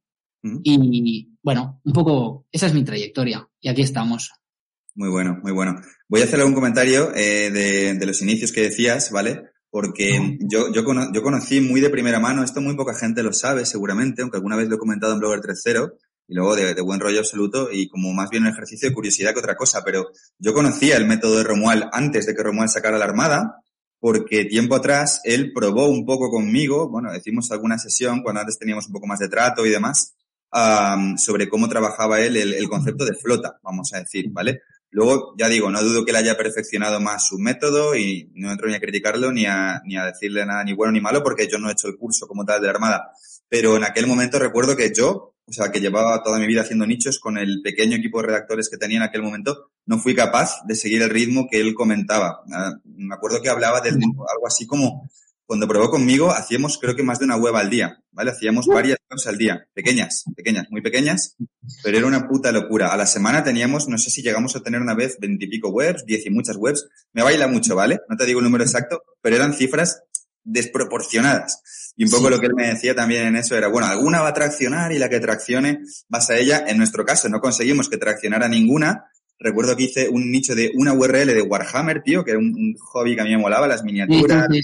Y 0.64 1.30
bueno, 1.42 1.82
un 1.84 1.94
poco, 1.94 2.46
esa 2.52 2.68
es 2.68 2.74
mi 2.74 2.84
trayectoria 2.84 3.48
y 3.60 3.68
aquí 3.68 3.82
estamos. 3.82 4.32
Muy 4.96 5.10
bueno, 5.10 5.40
muy 5.44 5.52
bueno. 5.52 5.76
Voy 6.08 6.22
a 6.22 6.24
hacer 6.24 6.40
algún 6.40 6.56
comentario 6.56 7.14
eh, 7.16 7.52
de, 7.52 7.96
de, 7.96 8.06
los 8.06 8.22
inicios 8.22 8.54
que 8.54 8.62
decías, 8.62 9.12
¿vale? 9.12 9.44
Porque 9.70 10.38
yo, 10.40 10.72
yo, 10.72 10.84
yo, 11.14 11.22
conocí 11.22 11.60
muy 11.62 11.82
de 11.82 11.90
primera 11.90 12.20
mano, 12.20 12.44
esto 12.44 12.62
muy 12.62 12.76
poca 12.76 12.96
gente 12.96 13.22
lo 13.22 13.34
sabe 13.34 13.66
seguramente, 13.66 14.22
aunque 14.22 14.38
alguna 14.38 14.56
vez 14.56 14.70
lo 14.70 14.76
he 14.76 14.80
comentado 14.80 15.14
en 15.14 15.20
Blogger 15.20 15.42
3.0, 15.42 15.94
y 16.30 16.36
luego 16.36 16.56
de, 16.56 16.74
de, 16.74 16.82
buen 16.82 17.00
rollo 17.00 17.20
absoluto 17.20 17.70
y 17.72 17.88
como 17.88 18.14
más 18.14 18.30
bien 18.30 18.44
un 18.44 18.50
ejercicio 18.50 18.90
de 18.90 18.96
curiosidad 18.96 19.34
que 19.34 19.40
otra 19.40 19.56
cosa, 19.56 19.84
pero 19.84 20.10
yo 20.40 20.54
conocía 20.54 20.98
el 20.98 21.06
método 21.06 21.38
de 21.38 21.44
Romual 21.44 21.90
antes 21.92 22.26
de 22.26 22.36
que 22.36 22.44
Romual 22.44 22.70
sacara 22.70 22.98
la 22.98 23.06
Armada, 23.06 23.62
porque 24.00 24.46
tiempo 24.46 24.76
atrás 24.76 25.22
él 25.24 25.52
probó 25.54 25.90
un 25.90 26.06
poco 26.06 26.30
conmigo, 26.30 26.90
bueno, 26.90 27.12
decimos 27.12 27.52
alguna 27.52 27.78
sesión 27.78 28.22
cuando 28.22 28.42
antes 28.42 28.60
teníamos 28.60 28.88
un 28.88 28.94
poco 28.94 29.08
más 29.08 29.20
de 29.20 29.30
trato 29.30 29.66
y 29.66 29.70
demás, 29.70 30.16
um, 30.54 31.18
sobre 31.18 31.50
cómo 31.50 31.68
trabajaba 31.68 32.20
él 32.20 32.38
el, 32.38 32.54
el, 32.54 32.70
concepto 32.70 33.06
de 33.06 33.16
flota, 33.16 33.58
vamos 33.64 33.94
a 33.94 34.00
decir, 34.00 34.30
¿vale? 34.30 34.62
Luego, 34.98 35.36
ya 35.38 35.48
digo, 35.48 35.70
no 35.70 35.80
dudo 35.84 36.04
que 36.04 36.10
él 36.10 36.18
haya 36.18 36.36
perfeccionado 36.36 37.00
más 37.00 37.28
su 37.28 37.38
método 37.38 37.96
y 37.96 38.32
no 38.34 38.52
entro 38.52 38.68
ni 38.68 38.74
a 38.74 38.80
criticarlo 38.80 39.32
ni 39.32 39.46
a, 39.46 39.80
ni 39.86 39.96
a 39.96 40.06
decirle 40.06 40.44
nada 40.44 40.64
ni 40.64 40.74
bueno 40.74 40.92
ni 40.92 41.00
malo 41.00 41.22
porque 41.22 41.48
yo 41.48 41.60
no 41.60 41.70
he 41.70 41.74
hecho 41.74 41.88
el 41.88 41.98
curso 41.98 42.26
como 42.26 42.44
tal 42.44 42.62
de 42.62 42.66
la 42.66 42.74
Armada. 42.74 43.12
Pero 43.48 43.78
en 43.78 43.84
aquel 43.84 44.08
momento 44.08 44.40
recuerdo 44.40 44.76
que 44.76 44.92
yo, 44.92 45.36
o 45.46 45.54
sea, 45.54 45.72
que 45.72 45.82
llevaba 45.82 46.24
toda 46.24 46.40
mi 46.40 46.48
vida 46.48 46.62
haciendo 46.62 46.88
nichos 46.88 47.20
con 47.20 47.38
el 47.38 47.62
pequeño 47.62 47.98
equipo 47.98 48.22
de 48.22 48.30
redactores 48.30 48.70
que 48.70 48.78
tenía 48.78 48.98
en 48.98 49.04
aquel 49.04 49.22
momento, 49.22 49.70
no 49.86 50.00
fui 50.00 50.16
capaz 50.16 50.64
de 50.66 50.74
seguir 50.74 51.04
el 51.04 51.12
ritmo 51.12 51.48
que 51.48 51.62
él 51.62 51.76
comentaba. 51.76 52.42
Ah, 52.52 52.74
me 52.84 53.14
acuerdo 53.14 53.40
que 53.40 53.50
hablaba 53.50 53.82
de 53.82 53.90
algo 53.90 54.48
así 54.48 54.66
como 54.66 55.08
cuando 55.48 55.68
probó 55.68 55.90
conmigo, 55.90 56.32
hacíamos 56.32 56.78
creo 56.78 56.96
que 56.96 57.04
más 57.04 57.20
de 57.20 57.26
una 57.26 57.38
web 57.38 57.56
al 57.56 57.70
día, 57.70 58.04
¿vale? 58.12 58.32
Hacíamos 58.32 58.68
varias 58.68 59.00
webs 59.10 59.28
al 59.28 59.38
día, 59.38 59.66
pequeñas, 59.74 60.26
pequeñas, 60.36 60.68
muy 60.70 60.82
pequeñas, 60.82 61.38
pero 61.82 61.98
era 61.98 62.06
una 62.06 62.28
puta 62.28 62.52
locura. 62.52 62.90
A 62.90 62.98
la 62.98 63.06
semana 63.06 63.46
teníamos, 63.46 63.88
no 63.88 63.98
sé 63.98 64.12
si 64.12 64.22
llegamos 64.22 64.58
a 64.58 64.60
tener 64.60 64.82
una 64.82 64.94
vez 64.94 65.18
veintipico 65.20 65.70
webs, 65.70 66.04
diez 66.06 66.26
y 66.26 66.30
muchas 66.30 66.58
webs. 66.58 66.90
Me 67.14 67.24
baila 67.24 67.48
mucho, 67.48 67.76
¿vale? 67.76 68.02
No 68.10 68.18
te 68.18 68.26
digo 68.26 68.40
el 68.40 68.44
número 68.44 68.66
exacto, 68.66 69.04
pero 69.22 69.38
eran 69.38 69.54
cifras 69.54 70.04
desproporcionadas. 70.44 71.94
Y 71.96 72.04
un 72.04 72.10
poco 72.10 72.26
sí. 72.26 72.32
lo 72.32 72.40
que 72.40 72.48
él 72.48 72.54
me 72.54 72.68
decía 72.68 72.94
también 72.94 73.28
en 73.28 73.38
eso 73.38 73.56
era, 73.56 73.70
bueno, 73.70 73.88
alguna 73.88 74.22
va 74.22 74.30
a 74.30 74.34
traccionar 74.34 74.92
y 74.92 75.00
la 75.00 75.08
que 75.08 75.22
traccione 75.22 75.80
vas 76.10 76.30
a 76.30 76.38
ella. 76.38 76.66
En 76.68 76.78
nuestro 76.78 77.06
caso 77.06 77.30
no 77.30 77.40
conseguimos 77.40 77.90
que 77.90 77.98
traccionara 77.98 78.50
ninguna, 78.50 79.06
Recuerdo 79.40 79.76
que 79.76 79.84
hice 79.84 80.10
un 80.10 80.32
nicho 80.32 80.56
de 80.56 80.72
una 80.74 80.94
URL 80.94 81.28
de 81.28 81.42
Warhammer, 81.42 82.02
tío, 82.02 82.24
que 82.24 82.32
era 82.32 82.40
un, 82.40 82.56
un 82.56 82.76
hobby 82.80 83.16
que 83.16 83.22
a 83.22 83.24
mí 83.24 83.32
me 83.32 83.38
molaba, 83.38 83.68
las 83.68 83.84
miniaturas. 83.84 84.48
Sí, 84.52 84.62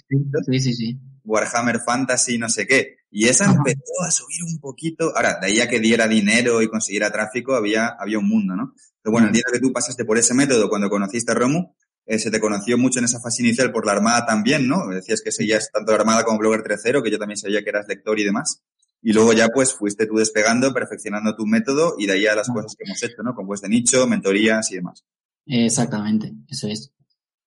sí, 0.48 0.60
sí, 0.60 0.74
sí, 0.74 1.00
Warhammer 1.24 1.80
Fantasy, 1.80 2.38
no 2.38 2.50
sé 2.50 2.66
qué. 2.66 2.98
Y 3.12 3.28
esa 3.28 3.46
Ajá. 3.46 3.56
empezó 3.58 4.02
a 4.06 4.12
subir 4.12 4.44
un 4.44 4.60
poquito. 4.60 5.16
Ahora, 5.16 5.38
de 5.40 5.48
ahí 5.48 5.60
a 5.62 5.70
que 5.70 5.80
diera 5.80 6.08
dinero 6.08 6.62
y 6.62 6.68
consiguiera 6.68 7.12
tráfico, 7.12 7.56
había, 7.56 7.88
había 7.88 8.18
un 8.18 8.28
mundo, 8.28 8.56
¿no? 8.56 8.74
Pero 9.02 9.12
bueno, 9.12 9.28
el 9.28 9.34
día 9.34 9.44
que 9.52 9.60
tú 9.60 9.72
pasaste 9.72 10.06
por 10.06 10.18
ese 10.18 10.34
método 10.34 10.70
cuando 10.70 10.90
conociste 10.90 11.32
a 11.32 11.36
Romu, 11.36 11.74
eh, 12.06 12.20
se 12.20 12.32
te 12.32 12.40
conoció 12.40 12.78
mucho 12.78 13.00
en 13.00 13.06
esa 13.06 13.20
fase 13.20 13.44
inicial 13.44 13.72
por 13.72 13.86
la 13.86 13.94
Armada 13.94 14.26
también, 14.26 14.68
¿no? 14.68 14.88
Decías 14.88 15.22
que 15.22 15.32
seguías 15.32 15.70
tanto 15.72 15.92
la 15.92 16.00
Armada 16.00 16.24
como 16.24 16.40
Blogger 16.40 16.64
3.0, 16.64 17.04
que 17.04 17.12
yo 17.12 17.20
también 17.20 17.38
sabía 17.38 17.64
que 17.64 17.70
eras 17.70 17.88
lector 17.88 18.20
y 18.20 18.24
demás. 18.24 18.64
Y 19.04 19.12
luego 19.12 19.34
ya 19.34 19.50
pues 19.50 19.74
fuiste 19.74 20.08
tú 20.08 20.16
despegando, 20.16 20.74
perfeccionando 20.74 21.36
tu 21.36 21.46
método 21.46 21.96
y 22.00 22.08
de 22.08 22.14
ahí 22.14 22.26
a 22.26 22.36
las 22.36 22.48
cosas 22.48 22.76
que 22.76 22.86
hemos 22.86 23.04
hecho, 23.04 23.22
¿no? 23.22 23.36
Con 23.36 23.46
pues 23.46 23.62
de 23.62 23.70
nicho, 23.70 24.08
mentorías 24.08 24.72
y 24.72 24.76
demás. 24.76 25.04
Exactamente, 25.46 26.32
eso 26.48 26.68
es. 26.68 26.92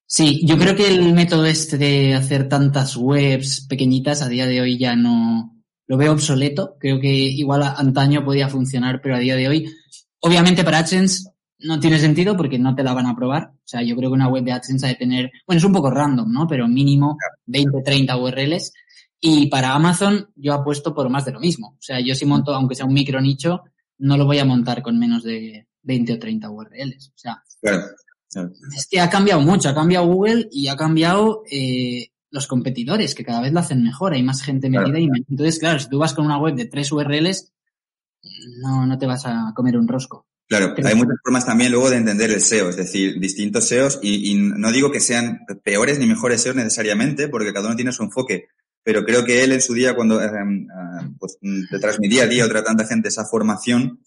Sí, 0.08 0.46
yo 0.46 0.56
creo 0.56 0.76
que 0.76 0.86
el 0.86 1.12
método 1.14 1.46
este 1.46 1.78
de 1.78 2.14
hacer 2.14 2.48
tantas 2.48 2.96
webs 2.96 3.66
pequeñitas 3.68 4.22
a 4.22 4.28
día 4.28 4.46
de 4.46 4.60
hoy 4.60 4.78
ya 4.78 4.94
no 4.94 5.56
lo 5.86 5.96
veo 5.96 6.12
obsoleto. 6.12 6.76
Creo 6.78 7.00
que 7.00 7.08
igual 7.08 7.62
antaño 7.62 8.24
podía 8.24 8.48
funcionar, 8.48 9.00
pero 9.02 9.16
a 9.16 9.18
día 9.18 9.34
de 9.34 9.48
hoy, 9.48 9.74
obviamente 10.20 10.62
para 10.62 10.78
AdSense 10.78 11.30
no 11.60 11.80
tiene 11.80 11.98
sentido 11.98 12.36
porque 12.36 12.58
no 12.58 12.74
te 12.74 12.84
la 12.84 12.92
van 12.92 13.06
a 13.06 13.16
probar. 13.16 13.52
O 13.54 13.68
sea, 13.68 13.82
yo 13.82 13.96
creo 13.96 14.10
que 14.10 14.14
una 14.14 14.28
web 14.28 14.44
de 14.44 14.52
AdSense 14.52 14.86
ha 14.86 14.90
de 14.90 14.96
tener, 14.96 15.32
bueno, 15.46 15.58
es 15.58 15.64
un 15.64 15.72
poco 15.72 15.90
random, 15.90 16.30
¿no? 16.30 16.46
Pero 16.46 16.68
mínimo 16.68 17.16
20, 17.46 17.82
30 17.82 18.16
URLs 18.16 18.72
y 19.20 19.48
para 19.48 19.74
Amazon 19.74 20.30
yo 20.36 20.54
apuesto 20.54 20.94
por 20.94 21.08
más 21.08 21.24
de 21.24 21.32
lo 21.32 21.40
mismo. 21.40 21.76
O 21.78 21.82
sea, 21.82 22.00
yo 22.00 22.14
si 22.14 22.26
monto, 22.26 22.54
aunque 22.54 22.74
sea 22.74 22.86
un 22.86 22.94
micro 22.94 23.20
nicho, 23.20 23.62
no 23.98 24.16
lo 24.16 24.26
voy 24.26 24.38
a 24.38 24.44
montar 24.44 24.82
con 24.82 24.98
menos 24.98 25.24
de 25.24 25.68
20 25.82 26.14
o 26.14 26.18
30 26.18 26.50
URLs. 26.50 27.08
O 27.08 27.18
sea, 27.18 27.42
claro, 27.60 27.84
claro. 28.30 28.52
es 28.76 28.86
que 28.86 29.00
ha 29.00 29.08
cambiado 29.08 29.40
mucho. 29.40 29.68
Ha 29.68 29.74
cambiado 29.74 30.06
Google 30.06 30.48
y 30.50 30.68
ha 30.68 30.76
cambiado 30.76 31.42
eh, 31.50 32.10
los 32.30 32.46
competidores, 32.46 33.14
que 33.14 33.24
cada 33.24 33.40
vez 33.40 33.52
lo 33.52 33.60
hacen 33.60 33.82
mejor. 33.82 34.12
Hay 34.12 34.22
más 34.22 34.42
gente 34.42 34.68
metida. 34.68 34.98
Claro. 34.98 34.98
Y 34.98 35.24
entonces, 35.30 35.58
claro, 35.58 35.78
si 35.78 35.88
tú 35.88 35.98
vas 35.98 36.12
con 36.12 36.26
una 36.26 36.38
web 36.38 36.54
de 36.54 36.66
tres 36.66 36.92
URLs, 36.92 37.52
no, 38.60 38.86
no 38.86 38.98
te 38.98 39.06
vas 39.06 39.24
a 39.26 39.52
comer 39.54 39.76
un 39.76 39.88
rosco. 39.88 40.26
Claro, 40.48 40.74
hay 40.84 40.94
muchas 40.94 41.16
formas 41.24 41.44
también 41.44 41.72
luego 41.72 41.90
de 41.90 41.96
entender 41.96 42.30
el 42.30 42.40
SEO, 42.40 42.68
es 42.68 42.76
decir, 42.76 43.18
distintos 43.18 43.66
SEOs 43.66 43.98
y, 44.00 44.30
y 44.30 44.34
no 44.36 44.70
digo 44.70 44.92
que 44.92 45.00
sean 45.00 45.40
peores 45.64 45.98
ni 45.98 46.06
mejores 46.06 46.40
SEOs 46.42 46.54
necesariamente, 46.54 47.26
porque 47.26 47.52
cada 47.52 47.66
uno 47.66 47.74
tiene 47.74 47.90
su 47.90 48.04
enfoque, 48.04 48.46
pero 48.86 49.04
creo 49.04 49.24
que 49.24 49.42
él 49.42 49.50
en 49.50 49.60
su 49.60 49.74
día, 49.74 49.96
cuando 49.96 50.22
eh, 50.22 50.26
eh, 50.26 51.08
pues, 51.18 51.38
te 51.68 51.80
transmitía 51.80 52.22
a 52.22 52.28
ti 52.28 52.38
a 52.38 52.46
otra 52.46 52.62
tanta 52.62 52.86
gente 52.86 53.08
esa 53.08 53.24
formación, 53.24 53.98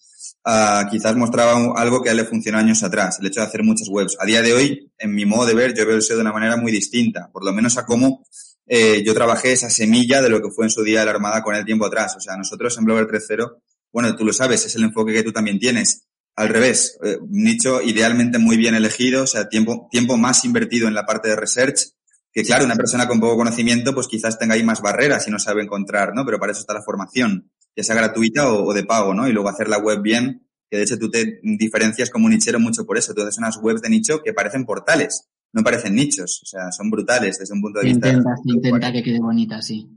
uh, 0.45 0.89
quizás 0.89 1.17
mostraba 1.17 1.73
algo 1.75 2.01
que 2.01 2.07
a 2.07 2.11
él 2.13 2.19
le 2.19 2.23
funcionó 2.23 2.59
años 2.59 2.81
atrás, 2.81 3.17
el 3.19 3.27
hecho 3.27 3.41
de 3.41 3.47
hacer 3.47 3.61
muchas 3.61 3.89
webs. 3.89 4.15
A 4.21 4.25
día 4.25 4.41
de 4.41 4.53
hoy, 4.53 4.89
en 4.97 5.13
mi 5.13 5.25
modo 5.25 5.45
de 5.45 5.53
ver, 5.53 5.75
yo 5.75 5.85
veo 5.85 5.97
el 5.97 6.01
SEO 6.01 6.15
de 6.15 6.21
una 6.21 6.31
manera 6.31 6.55
muy 6.55 6.71
distinta, 6.71 7.29
por 7.33 7.43
lo 7.43 7.51
menos 7.51 7.77
a 7.77 7.85
cómo 7.85 8.25
eh, 8.65 9.03
yo 9.03 9.13
trabajé 9.13 9.51
esa 9.51 9.69
semilla 9.69 10.21
de 10.21 10.29
lo 10.29 10.41
que 10.41 10.49
fue 10.49 10.65
en 10.65 10.71
su 10.71 10.81
día 10.81 11.03
la 11.03 11.11
Armada 11.11 11.43
con 11.43 11.55
el 11.55 11.65
tiempo 11.65 11.85
atrás. 11.85 12.15
O 12.15 12.21
sea, 12.21 12.37
nosotros 12.37 12.77
en 12.77 12.85
Blogger 12.85 13.07
3.0 13.07 13.57
bueno, 13.91 14.15
tú 14.15 14.25
lo 14.25 14.33
sabes, 14.33 14.65
es 14.65 14.75
el 14.75 14.83
enfoque 14.83 15.13
que 15.13 15.23
tú 15.23 15.31
también 15.31 15.59
tienes. 15.59 16.05
Al 16.35 16.49
revés, 16.49 16.97
eh, 17.03 17.17
nicho 17.27 17.81
idealmente 17.81 18.37
muy 18.37 18.55
bien 18.55 18.75
elegido, 18.75 19.23
o 19.23 19.27
sea, 19.27 19.49
tiempo, 19.49 19.87
tiempo 19.91 20.15
más 20.15 20.45
invertido 20.45 20.87
en 20.87 20.93
la 20.93 21.05
parte 21.05 21.29
de 21.29 21.35
research, 21.35 21.91
que 22.31 22.43
claro, 22.43 22.65
una 22.65 22.75
persona 22.75 23.07
con 23.07 23.19
poco 23.19 23.37
conocimiento, 23.37 23.93
pues 23.93 24.07
quizás 24.07 24.37
tenga 24.37 24.55
ahí 24.55 24.63
más 24.63 24.81
barreras 24.81 25.27
y 25.27 25.31
no 25.31 25.39
sabe 25.39 25.63
encontrar, 25.63 26.13
¿no? 26.13 26.25
Pero 26.25 26.39
para 26.39 26.51
eso 26.51 26.61
está 26.61 26.73
la 26.73 26.83
formación, 26.83 27.51
ya 27.75 27.83
sea 27.83 27.95
gratuita 27.95 28.51
o, 28.51 28.65
o 28.65 28.73
de 28.73 28.83
pago, 28.83 29.13
¿no? 29.13 29.27
Y 29.27 29.33
luego 29.33 29.49
hacer 29.49 29.67
la 29.67 29.79
web 29.79 30.01
bien, 30.01 30.47
que 30.69 30.77
de 30.77 30.83
hecho 30.83 30.97
tú 30.99 31.09
te 31.09 31.39
diferencias 31.41 32.09
como 32.09 32.29
nichero 32.29 32.59
mucho 32.59 32.85
por 32.85 32.97
eso. 32.97 33.13
Tú 33.13 33.21
haces 33.21 33.37
unas 33.37 33.57
webs 33.57 33.81
de 33.81 33.89
nicho 33.89 34.21
que 34.23 34.33
parecen 34.33 34.65
portales, 34.65 35.27
no 35.51 35.63
parecen 35.63 35.95
nichos, 35.95 36.41
o 36.43 36.45
sea, 36.45 36.71
son 36.71 36.91
brutales 36.91 37.39
desde 37.39 37.53
un 37.53 37.61
punto 37.61 37.79
de 37.79 37.85
vista. 37.85 38.09
Intenta, 38.09 38.35
intenta 38.45 38.91
que 38.91 39.03
quede 39.03 39.19
bonita, 39.19 39.61
sí. 39.61 39.87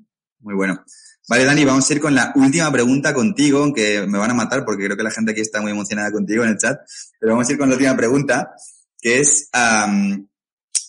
Muy 0.40 0.54
bueno. 0.54 0.82
Vale, 1.28 1.44
Dani, 1.44 1.64
vamos 1.64 1.88
a 1.88 1.94
ir 1.94 2.00
con 2.00 2.14
la 2.14 2.32
última 2.34 2.72
pregunta 2.72 3.14
contigo, 3.14 3.60
aunque 3.60 4.04
me 4.08 4.18
van 4.18 4.32
a 4.32 4.34
matar 4.34 4.64
porque 4.64 4.84
creo 4.84 4.96
que 4.96 5.04
la 5.04 5.10
gente 5.10 5.30
aquí 5.30 5.40
está 5.40 5.60
muy 5.60 5.70
emocionada 5.70 6.10
contigo 6.10 6.42
en 6.42 6.50
el 6.50 6.58
chat, 6.58 6.80
pero 7.20 7.34
vamos 7.34 7.48
a 7.48 7.52
ir 7.52 7.58
con 7.58 7.68
la 7.68 7.76
última 7.76 7.96
pregunta, 7.96 8.54
que 9.00 9.20
es, 9.20 9.48
um, 9.54 10.26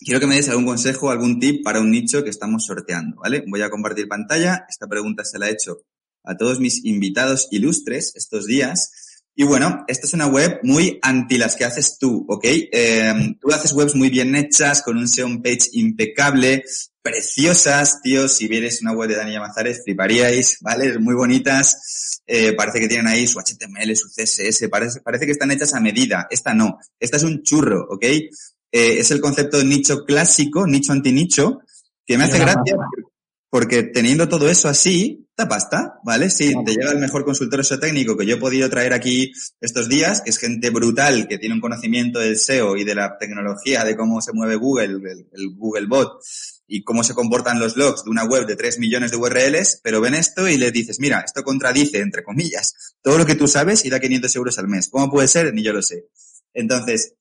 quiero 0.04 0.20
que 0.20 0.26
me 0.26 0.36
des 0.36 0.48
algún 0.48 0.66
consejo, 0.66 1.10
algún 1.10 1.40
tip 1.40 1.64
para 1.64 1.80
un 1.80 1.90
nicho 1.90 2.22
que 2.22 2.30
estamos 2.30 2.64
sorteando, 2.64 3.16
¿vale? 3.16 3.44
Voy 3.46 3.62
a 3.62 3.70
compartir 3.70 4.06
pantalla, 4.06 4.66
esta 4.68 4.86
pregunta 4.86 5.24
se 5.24 5.38
la 5.38 5.48
he 5.48 5.52
hecho 5.52 5.78
a 6.22 6.36
todos 6.36 6.60
mis 6.60 6.84
invitados 6.84 7.48
ilustres 7.50 8.12
estos 8.14 8.46
días. 8.46 8.92
Y 9.36 9.42
bueno, 9.42 9.84
esta 9.88 10.06
es 10.06 10.14
una 10.14 10.26
web 10.26 10.60
muy 10.62 11.00
anti 11.02 11.38
las 11.38 11.56
que 11.56 11.64
haces 11.64 11.98
tú, 11.98 12.24
¿ok? 12.28 12.44
Eh, 12.44 13.36
tú 13.40 13.52
haces 13.52 13.72
webs 13.72 13.96
muy 13.96 14.08
bien 14.08 14.36
hechas, 14.36 14.80
con 14.82 14.96
un 14.96 15.08
SEO 15.08 15.28
page 15.42 15.70
impecable, 15.72 16.62
preciosas, 17.02 18.00
tío. 18.00 18.28
Si 18.28 18.46
vieres 18.46 18.80
una 18.80 18.92
web 18.92 19.08
de 19.08 19.16
Dani 19.16 19.32
Llamazares, 19.32 19.82
fliparíais, 19.82 20.58
¿vale? 20.60 20.98
Muy 21.00 21.14
bonitas. 21.14 22.22
Eh, 22.26 22.52
parece 22.52 22.78
que 22.78 22.86
tienen 22.86 23.08
ahí 23.08 23.26
su 23.26 23.40
HTML, 23.40 23.96
su 23.96 24.08
CSS, 24.08 24.68
parece, 24.68 25.00
parece 25.00 25.26
que 25.26 25.32
están 25.32 25.50
hechas 25.50 25.74
a 25.74 25.80
medida. 25.80 26.28
Esta 26.30 26.54
no. 26.54 26.78
Esta 27.00 27.16
es 27.16 27.24
un 27.24 27.42
churro, 27.42 27.88
¿ok? 27.90 28.06
Eh, 28.76 28.98
es 28.98 29.12
el 29.12 29.20
concepto 29.20 29.58
de 29.58 29.64
nicho 29.64 30.04
clásico, 30.04 30.66
nicho 30.66 30.92
anti-nicho, 30.92 31.60
que 32.04 32.18
me 32.18 32.24
hace 32.24 32.38
gracia 32.40 32.76
porque 33.54 33.84
teniendo 33.84 34.28
todo 34.28 34.50
eso 34.50 34.68
así, 34.68 35.28
da 35.36 35.46
pasta, 35.46 36.00
¿vale? 36.02 36.28
Si 36.28 36.52
te 36.64 36.72
llega 36.72 36.90
el 36.90 36.98
mejor 36.98 37.24
consultor 37.24 37.64
SEO 37.64 37.78
técnico 37.78 38.16
que 38.16 38.26
yo 38.26 38.34
he 38.34 38.40
podido 38.40 38.68
traer 38.68 38.92
aquí 38.92 39.32
estos 39.60 39.88
días, 39.88 40.22
que 40.22 40.30
es 40.30 40.38
gente 40.38 40.70
brutal, 40.70 41.28
que 41.28 41.38
tiene 41.38 41.54
un 41.54 41.60
conocimiento 41.60 42.18
del 42.18 42.36
SEO 42.36 42.76
y 42.76 42.82
de 42.82 42.96
la 42.96 43.16
tecnología, 43.16 43.84
de 43.84 43.96
cómo 43.96 44.20
se 44.20 44.32
mueve 44.32 44.56
Google, 44.56 44.94
el, 44.94 45.28
el 45.32 45.54
Google 45.54 45.86
Bot, 45.86 46.20
y 46.66 46.82
cómo 46.82 47.04
se 47.04 47.14
comportan 47.14 47.60
los 47.60 47.76
logs 47.76 48.02
de 48.02 48.10
una 48.10 48.24
web 48.24 48.44
de 48.44 48.56
3 48.56 48.80
millones 48.80 49.12
de 49.12 49.18
URLs, 49.18 49.78
pero 49.84 50.00
ven 50.00 50.14
esto 50.14 50.48
y 50.48 50.56
le 50.56 50.72
dices, 50.72 50.98
mira, 50.98 51.20
esto 51.20 51.44
contradice, 51.44 52.00
entre 52.00 52.24
comillas, 52.24 52.96
todo 53.02 53.18
lo 53.18 53.24
que 53.24 53.36
tú 53.36 53.46
sabes 53.46 53.84
y 53.84 53.88
da 53.88 54.00
500 54.00 54.34
euros 54.34 54.58
al 54.58 54.66
mes. 54.66 54.88
¿Cómo 54.88 55.08
puede 55.08 55.28
ser? 55.28 55.54
Ni 55.54 55.62
yo 55.62 55.72
lo 55.72 55.80
sé. 55.80 56.08
Entonces, 56.54 57.14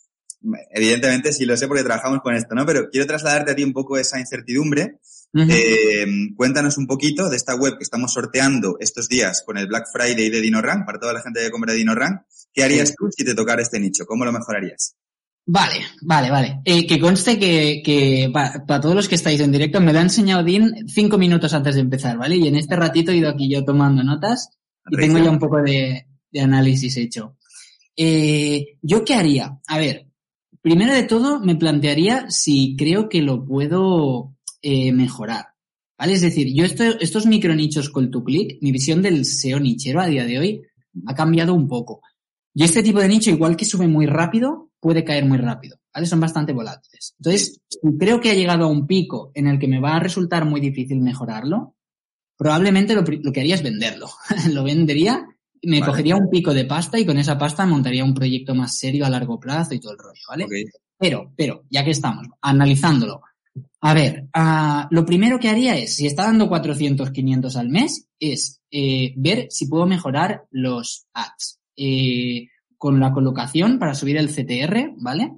evidentemente 0.71 1.31
sí 1.33 1.45
lo 1.45 1.57
sé 1.57 1.67
porque 1.67 1.83
trabajamos 1.83 2.19
con 2.21 2.35
esto, 2.35 2.55
¿no? 2.55 2.65
Pero 2.65 2.89
quiero 2.89 3.07
trasladarte 3.07 3.51
a 3.51 3.55
ti 3.55 3.63
un 3.63 3.73
poco 3.73 3.97
esa 3.97 4.19
incertidumbre 4.19 4.99
Uh 5.35 5.39
-huh. 5.39 5.51
eh, 5.51 6.05
cuéntanos 6.35 6.77
un 6.77 6.85
poquito 6.85 7.27
de 7.27 7.37
esta 7.37 7.55
web 7.55 7.77
que 7.77 7.83
estamos 7.83 8.13
sorteando 8.13 8.77
estos 8.79 9.09
días 9.09 9.41
con 9.43 9.57
el 9.57 9.65
Black 9.65 9.87
Friday 9.91 10.29
de 10.29 10.41
DinoRank, 10.41 10.85
para 10.85 10.99
toda 10.99 11.13
la 11.13 11.21
gente 11.21 11.41
que 11.41 11.49
compra 11.49 11.73
DinoRank. 11.73 12.21
¿Qué 12.53 12.63
harías 12.63 12.93
tú 12.95 13.09
si 13.09 13.25
te 13.25 13.33
tocara 13.33 13.63
este 13.63 13.79
nicho? 13.79 14.05
¿Cómo 14.05 14.25
lo 14.25 14.31
mejorarías? 14.31 14.95
Vale, 15.47 15.81
vale, 16.03 16.29
vale. 16.29 16.61
Eh, 16.63 16.85
que 16.85 16.99
conste 16.99 17.39
que, 17.39 17.81
que 17.83 18.29
para, 18.31 18.63
para, 18.65 18.79
todos 18.79 18.95
los 18.95 19.09
que 19.09 19.15
estáis 19.15 19.41
en 19.41 19.51
directo, 19.51 19.81
me 19.81 19.91
lo 19.91 19.99
ha 19.99 20.03
enseñado 20.03 20.43
Dean 20.43 20.71
cinco 20.87 21.17
minutos 21.17 21.51
antes 21.53 21.75
de 21.75 21.81
empezar, 21.81 22.15
¿vale? 22.15 22.35
Y 22.35 22.47
en 22.47 22.55
este 22.55 22.75
ratito 22.75 23.11
he 23.11 23.17
ido 23.17 23.29
aquí 23.29 23.51
yo 23.51 23.65
tomando 23.65 24.03
notas 24.03 24.49
y 24.87 24.95
tengo 24.97 25.17
ya 25.17 25.31
un 25.31 25.39
poco 25.39 25.63
de, 25.63 26.05
de 26.31 26.41
análisis 26.41 26.95
hecho. 26.97 27.37
Eh, 27.97 28.77
¿Yo 28.83 29.03
qué 29.03 29.15
haría? 29.15 29.59
A 29.67 29.79
ver, 29.79 30.05
primero 30.63 30.93
de 30.93 31.03
todo 31.03 31.39
me 31.41 31.55
plantearía 31.55 32.31
si 32.31 32.75
creo 32.75 33.09
que 33.09 33.21
lo 33.21 33.45
puedo 33.45 34.33
eh, 34.61 34.91
mejorar. 34.91 35.47
¿Vale? 35.99 36.13
Es 36.13 36.21
decir, 36.21 36.51
yo 36.53 36.65
esto, 36.65 36.83
estos 36.99 37.27
micronichos 37.27 37.91
call 37.91 38.09
to 38.09 38.23
click, 38.23 38.57
mi 38.61 38.71
visión 38.71 39.01
del 39.01 39.25
SEO 39.25 39.59
nichero 39.59 40.01
a 40.01 40.07
día 40.07 40.25
de 40.25 40.39
hoy 40.39 40.61
ha 41.05 41.13
cambiado 41.13 41.53
un 41.53 41.67
poco. 41.67 42.01
Y 42.55 42.63
este 42.63 42.81
tipo 42.81 42.99
de 42.99 43.07
nicho, 43.07 43.29
igual 43.29 43.55
que 43.55 43.65
sube 43.65 43.87
muy 43.87 44.05
rápido, 44.05 44.71
puede 44.79 45.03
caer 45.03 45.25
muy 45.25 45.37
rápido. 45.37 45.77
¿Vale? 45.93 46.07
Son 46.07 46.19
bastante 46.19 46.53
volátiles. 46.53 47.13
Entonces, 47.19 47.61
creo 47.99 48.19
que 48.19 48.31
ha 48.31 48.35
llegado 48.35 48.65
a 48.65 48.67
un 48.67 48.87
pico 48.87 49.31
en 49.35 49.47
el 49.47 49.59
que 49.59 49.67
me 49.67 49.79
va 49.79 49.95
a 49.95 49.99
resultar 49.99 50.45
muy 50.45 50.59
difícil 50.61 50.99
mejorarlo. 51.01 51.75
Probablemente 52.35 52.95
lo, 52.95 53.03
lo 53.03 53.31
que 53.31 53.39
haría 53.41 53.55
es 53.55 53.63
venderlo. 53.63 54.09
lo 54.51 54.63
vendería, 54.63 55.27
me 55.63 55.79
vale. 55.79 55.91
cogería 55.91 56.15
un 56.15 56.29
pico 56.29 56.53
de 56.53 56.65
pasta 56.65 56.99
y 56.99 57.05
con 57.05 57.17
esa 57.17 57.37
pasta 57.37 57.65
montaría 57.65 58.03
un 58.03 58.13
proyecto 58.13 58.53
más 58.55 58.77
serio 58.77 59.05
a 59.05 59.09
largo 59.09 59.39
plazo 59.39 59.73
y 59.73 59.79
todo 59.79 59.93
el 59.93 59.99
rollo, 59.99 60.21
¿vale? 60.29 60.45
Okay. 60.45 60.65
Pero, 60.97 61.31
pero, 61.35 61.63
ya 61.69 61.83
que 61.83 61.91
estamos 61.91 62.27
analizándolo, 62.41 63.21
a 63.81 63.93
ver, 63.93 64.29
uh, 64.35 64.87
lo 64.89 65.05
primero 65.05 65.39
que 65.39 65.49
haría 65.49 65.77
es, 65.77 65.95
si 65.95 66.07
está 66.07 66.23
dando 66.23 66.47
400, 66.47 67.11
500 67.11 67.55
al 67.57 67.69
mes, 67.69 68.07
es 68.19 68.61
eh, 68.71 69.13
ver 69.17 69.47
si 69.49 69.67
puedo 69.67 69.85
mejorar 69.85 70.45
los 70.51 71.07
ads. 71.13 71.59
Eh, 71.75 72.47
con 72.83 72.99
la 72.99 73.13
colocación 73.13 73.79
para 73.79 73.95
subir 73.95 74.17
el 74.17 74.27
CTR, 74.27 74.95
¿vale? 74.97 75.31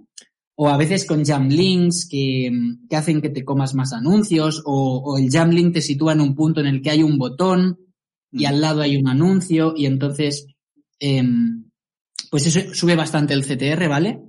O 0.56 0.68
a 0.68 0.78
veces 0.78 1.06
con 1.06 1.24
jam 1.24 1.48
links 1.48 2.08
que, 2.10 2.52
que 2.90 2.96
hacen 2.96 3.22
que 3.22 3.30
te 3.30 3.46
comas 3.46 3.76
más 3.76 3.94
anuncios, 3.94 4.64
o, 4.66 4.98
o, 5.06 5.20
el 5.20 5.30
jam 5.30 5.52
link 5.52 5.72
te 5.72 5.82
sitúa 5.84 6.14
en 6.14 6.22
un 6.22 6.34
punto 6.34 6.60
en 6.62 6.66
el 6.66 6.82
que 6.82 6.90
hay 6.90 7.04
un 7.04 7.20
botón 7.20 7.78
y 8.38 8.46
al 8.46 8.60
lado 8.62 8.82
hay 8.82 8.98
un 8.98 9.08
anuncio, 9.08 9.74
y 9.76 9.86
entonces, 9.86 10.46
eh, 11.00 11.24
pues 12.30 12.48
eso 12.48 12.74
sube 12.74 12.96
bastante 12.96 13.34
el 13.34 13.46
CTR, 13.46 13.88
¿vale? 13.88 14.20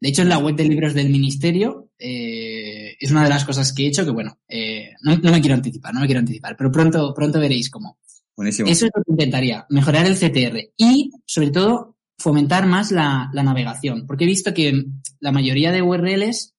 De 0.00 0.08
hecho, 0.10 0.22
en 0.22 0.28
la 0.28 0.38
web 0.38 0.54
de 0.54 0.64
libros 0.64 0.92
del 0.92 1.08
ministerio, 1.08 1.90
eh, 1.98 2.94
es 3.00 3.10
una 3.10 3.24
de 3.24 3.30
las 3.30 3.44
cosas 3.44 3.72
que 3.72 3.84
he 3.84 3.88
hecho 3.88 4.04
que, 4.04 4.10
bueno, 4.10 4.38
eh, 4.48 4.90
no, 5.00 5.16
no, 5.16 5.32
me 5.32 5.40
quiero 5.40 5.54
anticipar, 5.54 5.94
no 5.94 6.00
me 6.00 6.06
quiero 6.06 6.20
anticipar, 6.20 6.56
pero 6.58 6.70
pronto, 6.70 7.14
pronto 7.14 7.40
veréis 7.40 7.70
cómo. 7.70 7.98
Buenísimo. 8.36 8.68
Eso 8.68 8.86
es 8.86 8.92
lo 8.94 9.02
que 9.02 9.12
intentaría, 9.12 9.64
mejorar 9.70 10.06
el 10.06 10.16
CTR 10.16 10.72
y, 10.76 11.10
sobre 11.24 11.50
todo, 11.50 11.96
fomentar 12.18 12.66
más 12.66 12.90
la, 12.90 13.30
la 13.32 13.42
navegación, 13.42 14.06
porque 14.06 14.24
he 14.24 14.26
visto 14.26 14.52
que 14.52 14.84
la 15.20 15.32
mayoría 15.32 15.72
de 15.72 15.82
URLs 15.82 16.53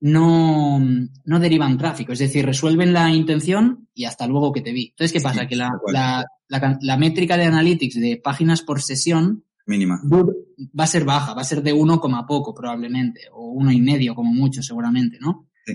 no, 0.00 0.78
no 0.78 1.40
derivan 1.40 1.78
tráfico, 1.78 2.12
es 2.12 2.18
decir, 2.18 2.44
resuelven 2.44 2.92
la 2.92 3.10
intención 3.12 3.88
y 3.94 4.04
hasta 4.04 4.26
luego 4.26 4.52
que 4.52 4.60
te 4.60 4.72
vi. 4.72 4.88
Entonces, 4.90 5.12
¿qué 5.12 5.20
pasa? 5.20 5.42
Sí, 5.42 5.48
que 5.48 5.56
la, 5.56 5.70
la, 5.92 6.26
la, 6.48 6.78
la, 6.80 6.96
métrica 6.96 7.36
de 7.36 7.44
analytics 7.44 8.00
de 8.00 8.20
páginas 8.22 8.62
por 8.62 8.82
sesión 8.82 9.44
mínima 9.66 10.00
va 10.08 10.84
a 10.84 10.86
ser 10.86 11.04
baja, 11.04 11.34
va 11.34 11.42
a 11.42 11.44
ser 11.44 11.62
de 11.62 11.72
uno 11.72 12.00
coma 12.00 12.26
poco 12.26 12.54
probablemente, 12.54 13.22
o 13.32 13.50
uno 13.50 13.72
y 13.72 13.80
medio 13.80 14.14
como 14.14 14.32
mucho 14.32 14.62
seguramente, 14.62 15.18
¿no? 15.20 15.48
Sí. 15.66 15.74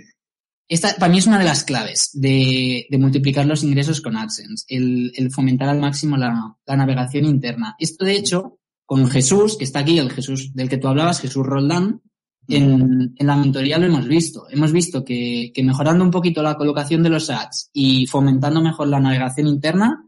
Esta 0.68 0.96
para 0.96 1.12
mí 1.12 1.18
es 1.18 1.28
una 1.28 1.40
de 1.40 1.46
las 1.46 1.64
claves 1.64 2.10
de, 2.14 2.88
de 2.90 2.98
multiplicar 2.98 3.46
los 3.46 3.64
ingresos 3.64 4.02
con 4.02 4.16
AdSense, 4.16 4.66
el, 4.70 5.12
el 5.16 5.32
fomentar 5.32 5.70
al 5.70 5.80
máximo 5.80 6.16
la, 6.18 6.56
la, 6.66 6.76
navegación 6.76 7.26
interna. 7.26 7.76
Esto 7.78 8.06
de 8.06 8.16
hecho, 8.16 8.60
con 8.86 9.10
Jesús, 9.10 9.58
que 9.58 9.66
está 9.66 9.80
aquí, 9.80 10.00
el 10.00 10.12
Jesús 10.12 10.54
del 10.54 10.70
que 10.70 10.78
tú 10.78 10.88
hablabas, 10.88 11.20
Jesús 11.20 11.46
Roldán, 11.46 12.02
en, 12.48 13.14
en, 13.18 13.28
la 13.28 13.36
mentoría 13.36 13.78
lo 13.78 13.86
hemos 13.86 14.08
visto. 14.08 14.48
Hemos 14.50 14.72
visto 14.72 15.04
que, 15.04 15.52
que, 15.54 15.64
mejorando 15.64 16.04
un 16.04 16.12
poquito 16.12 16.42
la 16.42 16.56
colocación 16.56 17.04
de 17.04 17.10
los 17.10 17.30
ads 17.30 17.70
y 17.74 18.08
fomentando 18.08 18.62
mejor 18.62 18.88
la 18.88 19.00
navegación 19.00 19.48
interna, 19.48 20.06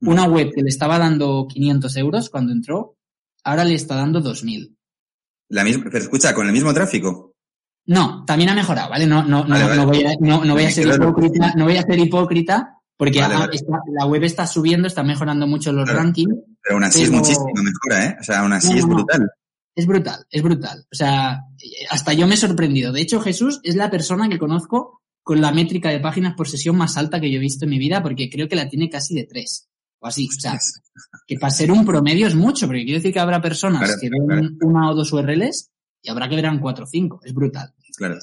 una 0.00 0.24
web 0.24 0.50
que 0.54 0.62
le 0.62 0.68
estaba 0.68 0.98
dando 0.98 1.46
500 1.48 1.96
euros 1.96 2.30
cuando 2.30 2.52
entró, 2.52 2.96
ahora 3.44 3.64
le 3.64 3.74
está 3.74 3.96
dando 3.96 4.22
2.000. 4.22 4.74
La 5.48 5.64
misma, 5.64 5.84
pero 5.84 5.98
escucha, 5.98 6.34
con 6.34 6.46
el 6.46 6.52
mismo 6.52 6.72
tráfico. 6.72 7.34
No, 7.86 8.24
también 8.24 8.50
ha 8.50 8.54
mejorado, 8.54 8.90
¿vale? 8.90 9.06
No, 9.06 9.24
no, 9.24 9.44
vale, 9.46 9.64
no, 9.64 9.68
vale. 9.68 9.76
no, 9.76 9.86
voy 9.86 10.04
a, 10.04 10.14
no, 10.20 10.44
no 10.44 10.54
voy 10.54 10.64
a 10.64 10.70
ser 10.70 10.86
hipócrita, 10.86 11.52
no 11.56 11.64
voy 11.64 11.76
a 11.76 11.82
ser 11.82 11.98
hipócrita, 11.98 12.78
porque 12.96 13.20
vale, 13.20 13.34
vale. 13.34 13.56
Está, 13.56 13.78
la 13.92 14.06
web 14.06 14.22
está 14.24 14.46
subiendo, 14.46 14.86
está 14.86 15.02
mejorando 15.02 15.46
mucho 15.46 15.72
los 15.72 15.84
claro. 15.84 16.00
rankings. 16.00 16.34
Pero 16.62 16.76
aún 16.76 16.84
así 16.84 17.00
pero... 17.00 17.12
es 17.12 17.18
muchísima 17.18 17.62
mejora, 17.62 18.06
¿eh? 18.06 18.16
O 18.20 18.24
sea, 18.24 18.40
aún 18.40 18.52
así 18.52 18.78
es 18.78 18.86
brutal. 18.86 19.28
Es 19.74 19.86
brutal, 19.86 20.24
es 20.30 20.42
brutal. 20.42 20.86
O 20.92 20.94
sea, 20.94 21.40
hasta 21.90 22.12
yo 22.12 22.26
me 22.26 22.34
he 22.34 22.38
sorprendido. 22.38 22.92
De 22.92 23.00
hecho, 23.00 23.20
Jesús 23.20 23.60
es 23.62 23.76
la 23.76 23.90
persona 23.90 24.28
que 24.28 24.38
conozco 24.38 25.02
con 25.22 25.40
la 25.40 25.52
métrica 25.52 25.90
de 25.90 26.00
páginas 26.00 26.34
por 26.34 26.48
sesión 26.48 26.76
más 26.76 26.96
alta 26.96 27.20
que 27.20 27.30
yo 27.30 27.36
he 27.36 27.40
visto 27.40 27.64
en 27.64 27.70
mi 27.70 27.78
vida, 27.78 28.02
porque 28.02 28.28
creo 28.28 28.48
que 28.48 28.56
la 28.56 28.68
tiene 28.68 28.90
casi 28.90 29.14
de 29.14 29.24
tres 29.24 29.68
o 30.00 30.06
así. 30.06 30.28
O 30.28 30.40
sea, 30.40 30.58
que 31.26 31.38
para 31.38 31.50
ser 31.50 31.70
un 31.70 31.84
promedio 31.84 32.26
es 32.26 32.34
mucho, 32.34 32.66
porque 32.66 32.84
quiere 32.84 32.98
decir 32.98 33.12
que 33.12 33.20
habrá 33.20 33.40
personas 33.40 33.82
claro, 33.82 34.00
que 34.00 34.10
ven 34.10 34.26
claro. 34.26 34.48
una 34.62 34.90
o 34.90 34.94
dos 34.94 35.12
URLs 35.12 35.70
y 36.02 36.10
habrá 36.10 36.28
que 36.28 36.36
verán 36.36 36.58
cuatro 36.58 36.84
o 36.84 36.88
cinco. 36.88 37.20
Es 37.24 37.32
brutal. 37.32 37.72
Claro. 37.96 38.18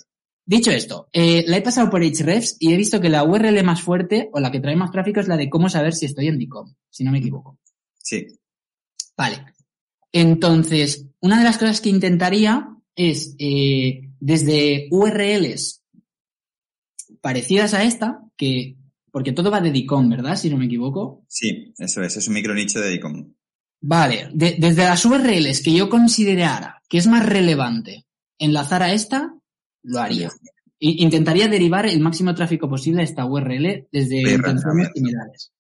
Dicho 0.45 0.71
esto, 0.71 1.07
eh, 1.13 1.43
la 1.47 1.57
he 1.57 1.61
pasado 1.61 1.91
por 1.91 2.01
Hrefs 2.01 2.57
y 2.59 2.73
he 2.73 2.77
visto 2.77 2.99
que 2.99 3.09
la 3.09 3.23
URL 3.23 3.63
más 3.63 3.83
fuerte 3.83 4.29
o 4.33 4.39
la 4.39 4.51
que 4.51 4.59
trae 4.59 4.75
más 4.75 4.91
tráfico 4.91 5.19
es 5.19 5.27
la 5.27 5.37
de 5.37 5.47
cómo 5.47 5.69
saber 5.69 5.93
si 5.93 6.07
estoy 6.07 6.27
en 6.27 6.39
DICOM, 6.39 6.73
si 6.89 7.03
no 7.03 7.11
me 7.11 7.19
equivoco. 7.19 7.59
Sí. 7.99 8.25
Vale. 9.15 9.45
Entonces, 10.11 11.05
una 11.19 11.37
de 11.37 11.43
las 11.43 11.59
cosas 11.59 11.81
que 11.81 11.89
intentaría 11.89 12.67
es 12.99 13.35
eh, 13.39 14.09
desde 14.19 14.87
URLs 14.91 15.83
parecidas 17.21 17.73
a 17.73 17.83
esta, 17.83 18.21
que 18.37 18.75
porque 19.11 19.31
todo 19.31 19.49
va 19.49 19.61
de 19.61 19.71
DICOM, 19.71 20.09
¿verdad? 20.09 20.35
Si 20.35 20.49
no 20.49 20.57
me 20.57 20.65
equivoco. 20.65 21.23
Sí, 21.27 21.73
eso 21.77 22.03
es, 22.03 22.15
es 22.17 22.27
un 22.27 22.33
micro 22.35 22.53
nicho 22.53 22.79
de 22.79 22.89
DICOM. 22.89 23.33
Vale, 23.81 24.29
de- 24.33 24.55
desde 24.59 24.83
las 24.83 25.03
URLs 25.05 25.61
que 25.63 25.73
yo 25.73 25.89
considerara 25.89 26.81
que 26.87 26.97
es 26.97 27.07
más 27.07 27.25
relevante 27.25 28.05
enlazar 28.37 28.83
a 28.83 28.93
esta, 28.93 29.33
lo 29.83 29.99
haría. 29.99 30.29
I- 30.79 31.03
intentaría 31.03 31.47
derivar 31.47 31.85
el 31.85 31.99
máximo 31.99 32.33
tráfico 32.35 32.69
posible 32.69 33.01
a 33.01 33.05
esta 33.05 33.25
URL 33.25 33.87
desde 33.91 34.21
intenciones 34.35 34.89
similares. 34.93 35.51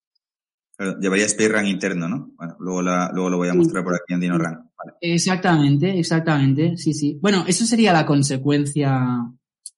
Claro, 0.77 0.99
llevaría 0.99 1.25
interno, 1.67 2.07
¿no? 2.07 2.31
Bueno, 2.35 2.55
luego, 2.59 2.81
la- 2.81 3.11
luego 3.13 3.29
lo 3.29 3.37
voy 3.37 3.49
a 3.49 3.53
mostrar 3.53 3.83
por 3.83 3.95
aquí 3.95 4.13
en 4.13 4.19
DinoRank. 4.21 4.68
Exactamente, 5.01 5.97
exactamente, 5.99 6.77
sí, 6.77 6.93
sí. 6.93 7.17
Bueno, 7.21 7.43
eso 7.47 7.65
sería 7.65 7.91
la 7.93 8.05
consecuencia 8.05 9.07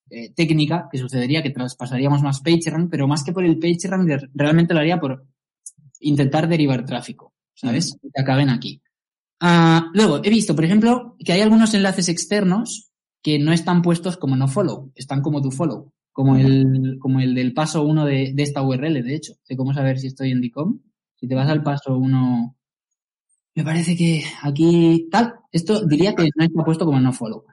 eh, 0.09 0.31
técnica 0.33 0.87
que 0.91 0.97
sucedería, 0.99 1.41
que 1.41 1.49
traspasaríamos 1.49 2.21
más 2.21 2.41
PageRank, 2.41 2.89
pero 2.89 3.07
más 3.07 3.23
que 3.23 3.33
por 3.33 3.43
el 3.43 3.57
PageRank, 3.59 4.07
de- 4.07 4.29
realmente 4.33 4.73
lo 4.73 4.79
haría 4.79 4.99
por 4.99 5.25
intentar 6.01 6.47
derivar 6.47 6.85
tráfico, 6.85 7.33
¿sabes? 7.55 7.97
Que 8.01 8.21
acaben 8.21 8.49
aquí. 8.49 8.81
Ah, 9.41 9.89
luego, 9.93 10.21
he 10.23 10.29
visto, 10.29 10.55
por 10.55 10.65
ejemplo, 10.65 11.15
que 11.19 11.33
hay 11.33 11.41
algunos 11.41 11.73
enlaces 11.73 12.09
externos 12.09 12.91
que 13.23 13.39
no 13.39 13.53
están 13.53 13.81
puestos 13.81 14.17
como 14.17 14.35
no 14.35 14.47
follow, 14.47 14.91
están 14.95 15.21
como 15.21 15.41
do 15.41 15.51
follow, 15.51 15.93
como 16.13 16.37
el, 16.37 16.97
como 16.99 17.19
el 17.21 17.35
del 17.35 17.53
paso 17.53 17.83
1 17.83 18.05
de, 18.05 18.33
de 18.33 18.43
esta 18.43 18.61
URL, 18.63 19.03
de 19.03 19.15
hecho. 19.15 19.33
Sé 19.43 19.57
cómo 19.57 19.73
saber 19.73 19.99
si 19.99 20.07
estoy 20.07 20.31
en 20.31 20.41
DICOM. 20.41 20.79
Si 21.17 21.27
te 21.27 21.35
vas 21.35 21.49
al 21.49 21.63
paso 21.63 21.97
1, 21.97 22.55
me 23.55 23.63
parece 23.63 23.95
que 23.95 24.23
aquí 24.41 25.07
tal, 25.11 25.35
esto 25.51 25.85
diría 25.85 26.15
que 26.15 26.29
no 26.35 26.45
está 26.45 26.63
puesto 26.63 26.85
como 26.85 26.99
no 26.99 27.13
follow. 27.13 27.45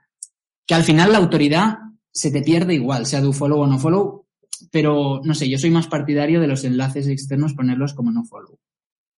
Que 0.67 0.75
al 0.75 0.85
final 0.85 1.13
la 1.13 1.19
autoridad 1.19 1.79
se 2.11 2.31
te 2.31 2.43
pierde 2.43 2.75
igual, 2.75 3.07
sea 3.07 3.21
do 3.21 3.33
follow 3.33 3.61
o 3.61 3.67
no 3.67 3.79
follow, 3.79 4.27
pero 4.71 5.21
no 5.25 5.35
sé, 5.35 5.49
yo 5.49 5.59
soy 5.59 5.71
más 5.71 5.87
partidario 5.87 6.41
de 6.41 6.47
los 6.47 6.65
enlaces 6.65 7.07
externos 7.09 7.55
ponerlos 7.55 7.95
como 7.95 8.11
no 8.11 8.25
follow. 8.25 8.59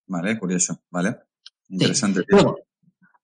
Vale, 0.06 0.38
curioso. 0.38 0.82
Vale. 0.90 1.16
Interesante. 1.68 2.22
Luego, 2.28 2.58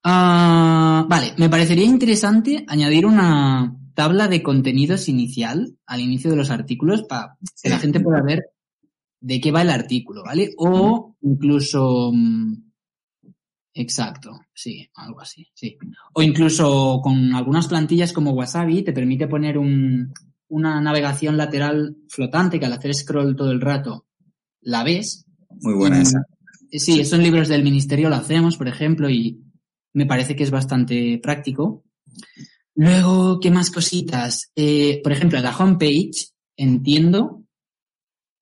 ah, 0.05 1.05
vale, 1.09 1.35
me 1.37 1.51
parecería 1.51 1.85
interesante 1.85 2.65
añadir 2.69 3.07
una 3.07 3.77
tabla 3.95 4.29
de 4.29 4.43
contenidos 4.43 5.09
inicial 5.09 5.77
al 5.87 6.01
inicio 6.01 6.31
de 6.31 6.37
los 6.37 6.51
artículos 6.51 7.03
para 7.03 7.37
que 7.63 7.71
la 7.71 7.79
gente 7.79 8.01
pueda 8.01 8.23
ver 8.23 8.51
de 9.21 9.41
qué 9.41 9.51
va 9.51 9.63
el 9.63 9.71
artículo, 9.71 10.23
¿vale? 10.23 10.53
O 10.59 11.17
incluso, 11.23 12.13
mm, 12.15 12.66
exacto, 13.77 14.41
sí, 14.55 14.89
algo 14.95 15.21
así, 15.21 15.47
sí. 15.55 15.77
O 16.15 16.23
incluso 16.23 17.01
con 17.03 17.35
algunas 17.35 17.69
plantillas 17.69 18.13
como 18.13 18.33
Wasabi 18.33 18.83
te 18.83 18.93
permite 18.93 19.29
poner 19.29 19.59
un, 19.59 20.13
una 20.49 20.81
navegación 20.81 21.37
lateral 21.37 21.97
flotante 22.09 22.59
que 22.59 22.67
al 22.67 22.73
hacer 22.73 22.95
scroll 22.95 23.37
todo 23.37 23.51
el 23.53 23.61
rato 23.61 24.07
la 24.63 24.83
ves 24.83 25.25
Muy 25.61 25.75
buena 25.75 25.99
y- 25.99 26.03
esa. 26.03 26.27
Sí, 26.73 27.01
esos 27.01 27.21
libros 27.21 27.49
del 27.49 27.63
ministerio 27.63 28.09
lo 28.11 28.17
hacemos, 28.17 28.57
por 28.57 28.67
ejemplo, 28.69 29.09
y 29.09 29.41
me 29.95 30.05
parece 30.05 30.35
que 30.35 30.43
es 30.43 30.51
bastante 30.51 31.19
práctico. 31.23 31.85
Luego, 32.75 33.39
¿qué 33.41 33.51
más 33.51 33.71
cositas? 33.71 34.51
Eh, 34.57 35.01
por 35.03 35.13
ejemplo, 35.13 35.41
la 35.41 35.57
homepage, 35.57 36.33
entiendo. 36.57 37.46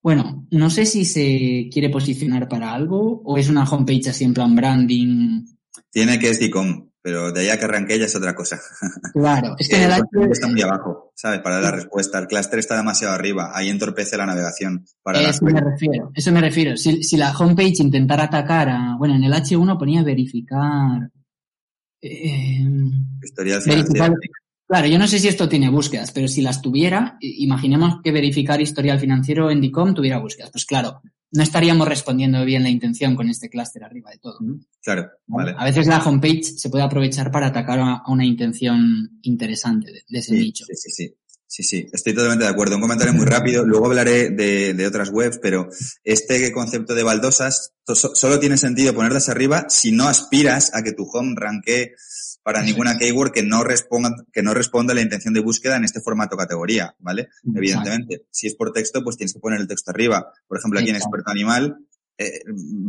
Bueno, 0.04 0.46
no 0.50 0.68
sé 0.70 0.84
si 0.86 1.04
se 1.06 1.68
quiere 1.72 1.88
posicionar 1.88 2.46
para 2.46 2.72
algo 2.74 3.22
o 3.24 3.38
es 3.38 3.48
una 3.48 3.64
homepage 3.64 4.10
así 4.10 4.22
en 4.24 4.34
plan 4.34 4.54
branding. 4.54 5.46
Tiene 5.90 6.18
que 6.18 6.28
es 6.28 6.38
DICOM, 6.38 6.90
pero 7.00 7.32
de 7.32 7.40
ahí 7.40 7.48
a 7.48 7.58
que 7.58 7.64
arranque 7.64 7.98
ya 7.98 8.04
es 8.04 8.14
otra 8.14 8.34
cosa. 8.34 8.60
Claro, 9.14 9.56
es 9.58 9.66
que 9.68 9.76
en 9.76 9.82
Eh, 9.82 9.84
el 9.86 9.90
el 9.90 9.94
H- 9.94 10.02
contenido 10.02 10.32
está 10.32 10.48
muy 10.48 10.60
abajo, 10.60 11.12
¿sabes? 11.14 11.40
Para 11.40 11.58
la 11.60 11.70
respuesta. 11.70 12.18
El 12.18 12.26
clúster 12.26 12.58
está 12.58 12.76
demasiado 12.76 13.14
arriba. 13.14 13.50
Ahí 13.54 13.70
entorpece 13.70 14.16
la 14.18 14.26
navegación. 14.26 14.84
Para 15.02 15.20
Eso 15.22 15.44
me 15.46 15.58
refiero, 15.60 16.10
eso 16.14 16.32
me 16.32 16.40
refiero. 16.42 16.76
Si, 16.76 17.02
si 17.02 17.16
la 17.16 17.32
homepage 17.36 17.80
intentara 17.82 18.24
atacar 18.24 18.68
a, 18.68 18.96
bueno, 18.98 19.14
en 19.16 19.24
el 19.24 19.32
H1 19.32 19.78
ponía 19.78 20.02
verificar, 20.02 21.10
eh, 22.02 22.60
historial 23.22 23.62
verificar, 23.64 23.84
financiero. 24.08 24.14
Claro, 24.66 24.86
yo 24.86 24.98
no 24.98 25.06
sé 25.06 25.18
si 25.18 25.28
esto 25.28 25.48
tiene 25.48 25.70
búsquedas, 25.70 26.12
pero 26.12 26.28
si 26.28 26.42
las 26.42 26.62
tuviera, 26.62 27.16
imaginemos 27.20 28.00
que 28.02 28.12
verificar 28.12 28.60
historial 28.60 29.00
financiero 29.00 29.50
en 29.50 29.60
DICOM 29.60 29.94
tuviera 29.94 30.18
búsquedas. 30.18 30.50
Pues 30.50 30.64
claro, 30.64 31.00
no 31.32 31.42
estaríamos 31.42 31.88
respondiendo 31.88 32.44
bien 32.44 32.62
la 32.62 32.68
intención 32.70 33.16
con 33.16 33.28
este 33.28 33.50
clúster 33.50 33.82
arriba 33.82 34.10
de 34.10 34.18
todo. 34.18 34.38
¿no? 34.40 34.60
Claro, 34.82 35.10
vale. 35.26 35.54
A 35.58 35.64
veces 35.64 35.86
la 35.86 35.98
homepage 35.98 36.44
se 36.44 36.70
puede 36.70 36.84
aprovechar 36.84 37.30
para 37.30 37.48
atacar 37.48 37.80
a, 37.80 38.02
una 38.06 38.24
intención 38.24 39.18
interesante 39.22 39.92
de, 39.92 40.02
de 40.08 40.18
ese 40.18 40.36
Sí, 40.36 40.40
nicho. 40.40 40.64
sí, 40.64 40.74
sí, 40.76 40.90
sí. 40.90 41.14
Sí, 41.46 41.62
sí, 41.62 41.86
estoy 41.92 42.14
totalmente 42.14 42.44
de 42.44 42.50
acuerdo. 42.50 42.74
Un 42.76 42.80
comentario 42.82 43.14
muy 43.14 43.26
rápido. 43.26 43.64
Luego 43.64 43.86
hablaré 43.86 44.30
de, 44.30 44.74
de 44.74 44.86
otras 44.86 45.10
webs, 45.10 45.38
pero 45.40 45.68
este 46.02 46.50
concepto 46.52 46.94
de 46.94 47.04
baldosas 47.04 47.74
so- 47.86 48.14
solo 48.14 48.40
tiene 48.40 48.56
sentido 48.56 48.92
ponerlas 48.94 49.28
arriba 49.28 49.66
si 49.68 49.92
no 49.92 50.08
aspiras 50.08 50.72
a 50.74 50.82
que 50.82 50.92
tu 50.92 51.04
home 51.12 51.34
ranquee 51.36 51.92
para 52.42 52.62
ninguna 52.62 52.98
keyword 52.98 53.30
que 53.32 53.42
no 53.42 53.62
responda, 53.62 54.10
que 54.32 54.42
no 54.42 54.52
responda 54.52 54.92
a 54.92 54.94
la 54.96 55.00
intención 55.02 55.32
de 55.32 55.40
búsqueda 55.40 55.76
en 55.76 55.84
este 55.84 56.00
formato 56.00 56.36
categoría, 56.36 56.94
¿vale? 56.98 57.22
Exacto. 57.22 57.58
Evidentemente. 57.58 58.26
Si 58.30 58.48
es 58.48 58.54
por 58.56 58.72
texto, 58.72 59.02
pues 59.04 59.16
tienes 59.16 59.32
que 59.32 59.40
poner 59.40 59.60
el 59.60 59.68
texto 59.68 59.90
arriba. 59.92 60.32
Por 60.48 60.58
ejemplo, 60.58 60.80
aquí 60.80 60.90
en. 60.90 60.96
Experto 60.96 61.30
Animal, 61.30 61.78
eh, 62.16 62.40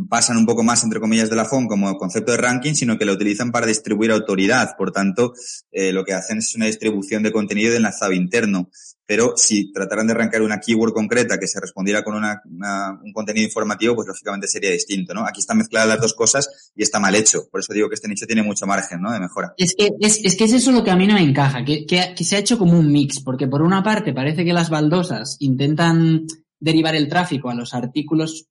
pasan 0.08 0.36
un 0.36 0.46
poco 0.46 0.62
más, 0.62 0.84
entre 0.84 1.00
comillas, 1.00 1.28
de 1.28 1.36
la 1.36 1.42
home 1.42 1.66
como 1.66 1.96
concepto 1.96 2.32
de 2.32 2.38
ranking, 2.38 2.74
sino 2.74 2.96
que 2.96 3.04
lo 3.04 3.12
utilizan 3.12 3.50
para 3.50 3.66
distribuir 3.66 4.12
autoridad. 4.12 4.76
Por 4.76 4.92
tanto, 4.92 5.32
eh, 5.72 5.92
lo 5.92 6.04
que 6.04 6.14
hacen 6.14 6.38
es 6.38 6.54
una 6.54 6.66
distribución 6.66 7.22
de 7.22 7.32
contenido 7.32 7.70
de 7.70 7.78
enlazado 7.78 8.12
interno. 8.12 8.70
Pero 9.04 9.34
si 9.36 9.72
trataran 9.72 10.06
de 10.06 10.12
arrancar 10.12 10.42
una 10.42 10.58
keyword 10.58 10.92
concreta 10.92 11.38
que 11.38 11.46
se 11.46 11.60
respondiera 11.60 12.02
con 12.02 12.16
un 12.16 13.12
contenido 13.12 13.46
informativo, 13.46 13.94
pues 13.94 14.08
lógicamente 14.08 14.48
sería 14.48 14.70
distinto, 14.70 15.14
¿no? 15.14 15.24
Aquí 15.24 15.40
están 15.40 15.58
mezcladas 15.58 15.88
las 15.88 16.00
dos 16.00 16.14
cosas 16.14 16.72
y 16.74 16.82
está 16.82 16.98
mal 16.98 17.14
hecho. 17.14 17.48
Por 17.50 17.60
eso 17.60 17.72
digo 17.72 17.88
que 17.88 17.94
este 17.94 18.08
nicho 18.08 18.26
tiene 18.26 18.42
mucho 18.42 18.66
margen. 18.66 19.02
De 19.02 19.20
mejora. 19.20 19.54
Es 19.56 19.74
que 19.76 19.90
es, 20.00 20.20
es 20.24 20.36
que 20.36 20.44
es 20.44 20.52
eso 20.52 20.72
lo 20.72 20.82
que 20.82 20.90
a 20.90 20.96
mí 20.96 21.06
no 21.06 21.14
me 21.14 21.22
encaja, 21.22 21.64
que, 21.64 21.86
que 21.86 22.24
se 22.24 22.36
ha 22.36 22.40
hecho 22.40 22.58
como 22.58 22.78
un 22.78 22.90
mix, 22.90 23.20
porque 23.20 23.46
por 23.46 23.62
una 23.62 23.82
parte 23.82 24.12
parece 24.12 24.44
que 24.44 24.52
las 24.52 24.70
baldosas 24.70 25.36
intentan 25.38 26.26
derivar 26.58 26.96
el 26.96 27.08
tráfico 27.08 27.50
a 27.50 27.54
los 27.54 27.74
artículos 27.74 28.48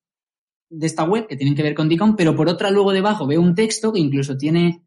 de 0.70 0.86
esta 0.88 1.04
web 1.04 1.28
que 1.28 1.36
tienen 1.38 1.56
que 1.56 1.64
ver 1.64 1.76
con 1.76 1.88
DICOM, 1.90 2.16
pero 2.16 2.36
por 2.36 2.48
otra 2.50 2.70
luego 2.72 2.92
debajo 2.92 3.28
veo 3.28 3.42
un 3.42 3.56
texto 3.56 3.94
que 3.94 4.00
incluso 4.00 4.36
tiene 4.38 4.82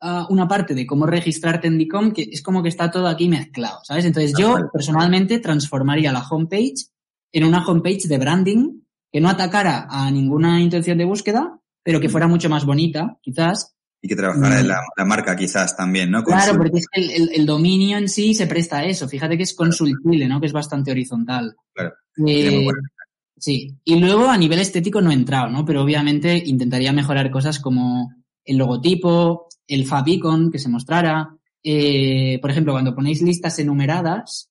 ah, 0.00 0.26
una 0.30 0.48
parte 0.48 0.74
de 0.74 0.86
cómo 0.86 1.06
registrarte 1.06 1.68
en 1.68 1.78
DICOM 1.78 2.12
que 2.12 2.22
es 2.30 2.42
como 2.42 2.62
que 2.62 2.68
está 2.68 2.90
todo 2.90 3.06
aquí 3.06 3.28
mezclado, 3.28 3.78
¿sabes? 3.84 4.04
Entonces 4.04 4.32
yo 4.38 4.56
personalmente 4.72 5.38
transformaría 5.38 6.12
la 6.12 6.26
homepage 6.28 6.86
en 7.32 7.44
una 7.44 7.64
homepage 7.66 8.08
de 8.08 8.18
branding 8.18 8.80
que 9.12 9.20
no 9.20 9.28
atacara 9.28 9.86
a 9.90 10.10
ninguna 10.10 10.60
intención 10.60 10.98
de 10.98 11.04
búsqueda, 11.04 11.58
pero 11.82 12.00
que 12.00 12.08
fuera 12.08 12.28
mucho 12.28 12.48
más 12.48 12.64
bonita, 12.64 13.18
quizás, 13.22 13.74
Y 14.02 14.08
que 14.08 14.16
trabajara 14.16 14.56
Mm. 14.56 14.60
en 14.60 14.68
la, 14.68 14.80
la 14.96 15.04
marca 15.04 15.36
quizás 15.36 15.76
también, 15.76 16.10
¿no? 16.10 16.22
Claro, 16.24 16.56
porque 16.56 16.78
es 16.78 16.86
que 16.90 17.00
el, 17.02 17.10
el- 17.10 17.30
el 17.34 17.44
dominio 17.46 17.98
en 17.98 18.08
sí 18.08 18.32
se 18.34 18.46
presta 18.46 18.78
a 18.78 18.84
eso. 18.86 19.06
Fíjate 19.08 19.36
que 19.36 19.42
es 19.42 19.52
consultible, 19.54 20.26
¿no? 20.26 20.40
Que 20.40 20.46
es 20.46 20.52
bastante 20.54 20.90
horizontal. 20.90 21.54
Claro, 21.74 21.90
Eh, 22.16 22.24
tiene 22.24 22.50
muy 22.56 22.64
buena- 22.64 22.80
sí. 23.40 23.74
Y 23.84 23.96
luego 23.96 24.28
a 24.28 24.36
nivel 24.36 24.60
estético 24.60 25.00
no 25.00 25.10
he 25.10 25.14
entrado, 25.14 25.48
¿no? 25.48 25.64
Pero 25.64 25.82
obviamente 25.82 26.40
intentaría 26.46 26.92
mejorar 26.92 27.30
cosas 27.30 27.58
como 27.58 28.14
el 28.44 28.56
logotipo, 28.56 29.48
el 29.66 29.86
favicon 29.86 30.50
que 30.52 30.58
se 30.58 30.68
mostrara. 30.68 31.36
Eh, 31.62 32.38
por 32.40 32.50
ejemplo, 32.50 32.72
cuando 32.72 32.94
ponéis 32.94 33.22
listas 33.22 33.58
enumeradas, 33.58 34.50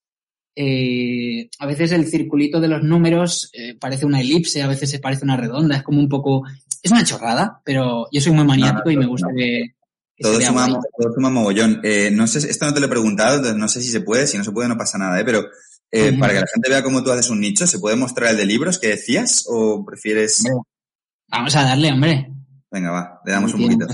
eh, 0.56 1.50
a 1.60 1.66
veces 1.66 1.94
el 1.94 2.06
circulito 2.08 2.60
de 2.60 2.68
los 2.68 2.84
números 2.84 3.50
eh, 3.54 3.76
parece 3.80 4.06
una 4.06 4.20
elipse, 4.20 4.62
a 4.62 4.68
veces 4.68 4.90
se 4.90 5.00
parece 5.00 5.24
una 5.24 5.38
redonda, 5.38 5.78
es 5.78 5.84
como 5.84 6.00
un 6.00 6.10
poco... 6.10 6.44
Es 6.82 6.92
una 6.92 7.04
chorrada, 7.04 7.62
pero 7.64 8.08
yo 8.12 8.22
soy 8.22 8.34
muy 8.34 8.46
maniático 8.46 8.90
y 8.92 8.98
me 8.98 9.06
gusta 9.06 9.28
no. 9.28 9.36
que... 9.36 9.76
que 10.16 10.24
Todo 10.24 10.42
suma, 10.42 10.68
todo 10.68 11.14
suma 11.14 11.30
mogollón. 11.30 11.82
Eh, 11.84 12.10
no 12.12 12.28
sé, 12.28 12.40
esto 12.40 12.66
no 12.66 12.74
te 12.74 12.80
lo 12.80 12.88
he 12.88 12.90
preguntado, 12.90 13.36
entonces 13.36 13.58
no 13.58 13.68
sé 13.68 13.82
si 13.82 13.90
se 13.90 14.02
puede, 14.02 14.28
si 14.28 14.38
no 14.38 14.44
se 14.44 14.52
puede 14.52 14.68
no 14.68 14.78
pasa 14.78 14.98
nada, 14.98 15.20
¿eh? 15.20 15.24
Pero 15.26 15.46
eh, 15.92 16.16
para 16.20 16.34
que 16.34 16.40
la 16.42 16.48
gente 16.54 16.70
vea 16.70 16.84
cómo 16.84 17.04
tú 17.04 17.12
haces 17.12 17.30
un 17.30 17.40
nicho, 17.42 17.66
¿se 17.68 17.80
puede 17.80 17.96
mostrar 17.96 18.32
el 18.32 18.38
de 18.38 18.46
libros 18.46 18.80
que 18.80 18.90
decías 18.90 19.46
o 19.48 19.86
prefieres...? 19.86 20.44
Vamos 21.28 21.56
a 21.56 21.64
darle, 21.64 21.92
hombre. 21.92 22.32
Venga, 22.72 22.92
va, 22.92 23.22
le 23.26 23.32
damos 23.32 23.54
un 23.54 23.64
poquito. 23.64 23.88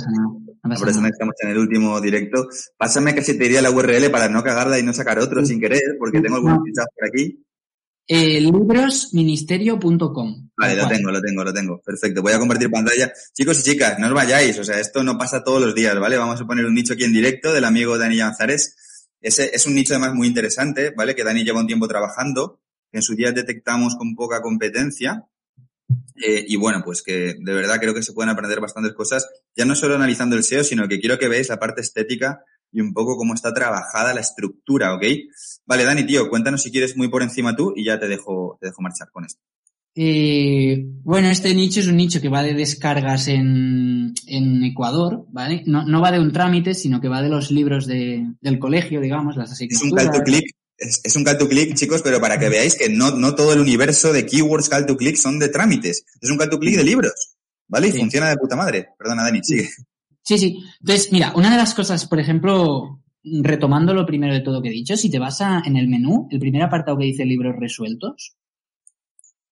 No 0.64 0.76
Por 0.76 0.90
eso 0.90 1.06
estamos 1.06 1.36
en 1.44 1.50
el 1.50 1.58
último 1.58 2.00
directo. 2.02 2.48
Pásame 2.78 3.14
casi 3.14 3.38
te 3.38 3.44
diría 3.44 3.62
la 3.62 3.72
URL 3.72 4.10
para 4.10 4.30
no 4.30 4.44
cagarla 4.44 4.80
y 4.80 4.84
no 4.84 4.94
sacar 4.94 5.20
otro 5.20 5.46
sin 5.46 5.60
querer, 5.60 5.82
porque 6.00 6.22
tengo 6.22 6.38
algunos 6.38 6.60
No. 6.60 6.64
fichados 6.66 6.90
por 6.98 7.08
aquí. 7.08 7.44
Eh, 8.08 8.40
librosministerio.com. 8.42 10.50
Vale, 10.58 10.76
lo 10.76 10.88
tengo, 10.88 11.12
lo 11.12 11.22
tengo, 11.22 11.44
lo 11.44 11.54
tengo. 11.54 11.82
Perfecto. 11.84 12.22
Voy 12.22 12.34
a 12.34 12.40
compartir 12.40 12.70
pantalla. 12.70 13.12
Chicos 13.34 13.60
y 13.60 13.64
chicas, 13.72 13.98
no 14.00 14.08
os 14.08 14.14
vayáis. 14.14 14.58
O 14.60 14.64
sea, 14.64 14.80
esto 14.80 15.04
no 15.04 15.18
pasa 15.18 15.44
todos 15.44 15.62
los 15.62 15.76
días, 15.76 15.98
¿vale? 16.00 16.18
Vamos 16.18 16.40
a 16.42 16.46
poner 16.46 16.66
un 16.66 16.74
nicho 16.74 16.94
aquí 16.94 17.04
en 17.04 17.14
directo 17.14 17.54
del 17.54 17.66
amigo 17.66 17.98
Dani 17.98 18.16
Lanzares. 18.18 18.76
Es 19.22 19.66
un 19.66 19.76
nicho 19.76 19.94
además 19.94 20.14
muy 20.14 20.28
interesante, 20.28 20.92
¿vale? 20.92 21.16
Que 21.16 21.24
Dani 21.24 21.44
lleva 21.44 21.62
un 21.62 21.68
tiempo 21.68 21.88
trabajando. 21.88 22.62
que 22.92 23.00
En 23.00 23.02
su 23.02 23.16
día 23.16 23.32
detectamos 23.32 23.96
con 23.96 24.16
poca 24.16 24.42
competencia. 24.42 25.28
Eh, 26.16 26.46
y 26.48 26.56
bueno, 26.56 26.82
pues 26.84 27.02
que 27.02 27.36
de 27.40 27.54
verdad 27.54 27.80
creo 27.80 27.94
que 27.94 28.02
se 28.02 28.14
pueden 28.14 28.30
aprender 28.30 28.60
bastantes 28.60 28.94
cosas, 28.94 29.28
ya 29.56 29.66
no 29.66 29.76
solo 29.76 29.96
analizando 29.96 30.36
el 30.36 30.44
SEO, 30.44 30.64
sino 30.64 30.88
que 30.88 31.00
quiero 31.00 31.20
que 31.20 31.28
veáis 31.28 31.50
la 31.50 31.60
parte 31.60 31.82
estética 31.82 32.44
y 32.72 32.82
un 32.82 32.94
poco 32.94 33.18
cómo 33.18 33.34
está 33.34 33.54
trabajada 33.54 34.14
la 34.14 34.22
estructura, 34.22 34.94
¿ok? 34.96 35.04
Vale, 35.66 35.84
Dani, 35.84 36.06
tío, 36.06 36.30
cuéntanos 36.30 36.62
si 36.62 36.72
quieres 36.72 36.98
muy 36.98 37.10
por 37.10 37.22
encima 37.22 37.56
tú 37.56 37.74
y 37.76 37.86
ya 37.86 38.00
te 38.00 38.08
dejo, 38.08 38.58
te 38.60 38.68
dejo 38.68 38.82
marchar 38.82 39.10
con 39.12 39.26
esto. 39.26 39.42
Eh, 39.98 40.84
bueno, 41.04 41.30
este 41.30 41.56
nicho 41.56 41.80
es 41.80 41.88
un 41.88 41.96
nicho 41.96 42.20
que 42.20 42.28
va 42.28 42.44
de 42.44 42.54
descargas 42.54 43.30
en, 43.30 44.14
en 44.28 44.64
Ecuador, 44.66 45.26
¿vale? 45.32 45.64
No, 45.66 45.86
no 45.86 46.02
va 46.02 46.12
de 46.12 46.20
un 46.20 46.34
trámite, 46.34 46.74
sino 46.74 47.00
que 47.00 47.08
va 47.08 47.22
de 47.22 47.30
los 47.30 47.50
libros 47.50 47.88
de, 47.88 48.26
del 48.42 48.60
colegio, 48.60 49.00
digamos, 49.00 49.38
las 49.38 49.50
Es 49.52 49.54
asignaturas. 49.54 49.92
un 50.06 50.12
call 50.12 50.12
to 50.20 50.24
click, 50.26 50.46
es, 50.78 51.02
es 51.04 51.16
un 51.16 51.24
call 51.24 51.38
to 51.38 51.48
click, 51.48 51.74
chicos, 51.76 52.02
pero 52.02 52.20
para 52.20 52.38
que 52.38 52.50
veáis 52.50 52.76
que 52.76 52.90
no, 52.90 53.12
no 53.12 53.36
todo 53.36 53.54
el 53.54 53.62
universo 53.62 54.12
de 54.12 54.26
keywords 54.26 54.68
call 54.68 54.86
to 54.86 54.98
click 54.98 55.16
son 55.16 55.40
de 55.40 55.48
trámites. 55.48 56.06
Es 56.20 56.30
un 56.30 56.38
call 56.38 56.50
to 56.50 56.60
click 56.60 56.76
de 56.76 56.84
libros, 56.84 57.36
¿vale? 57.70 57.88
Y 57.88 57.92
Sí. 57.94 58.00
funciona 58.00 58.30
de 58.30 58.36
puta 58.36 58.58
madre. 58.58 58.90
Perdona, 59.00 59.24
Dani, 59.24 59.40
sigue. 59.44 59.70
Sí, 60.24 60.38
sí. 60.38 60.58
Entonces, 60.82 61.10
mira, 61.14 61.32
una 61.38 61.52
de 61.52 61.58
las 61.58 61.74
cosas, 61.74 62.06
por 62.06 62.20
ejemplo, 62.20 63.02
retomando 63.24 63.94
lo 63.94 64.06
primero 64.06 64.34
de 64.34 64.42
todo 64.42 64.62
que 64.62 64.68
he 64.70 64.74
dicho, 64.74 64.98
si 64.98 65.10
te 65.10 65.20
vas 65.20 65.40
a, 65.40 65.62
en 65.66 65.78
el 65.78 65.88
menú, 65.88 66.28
el 66.32 66.40
primer 66.40 66.64
apartado 66.64 66.98
que 66.98 67.06
dice 67.06 67.24
libros 67.26 67.56
resueltos. 67.58 68.36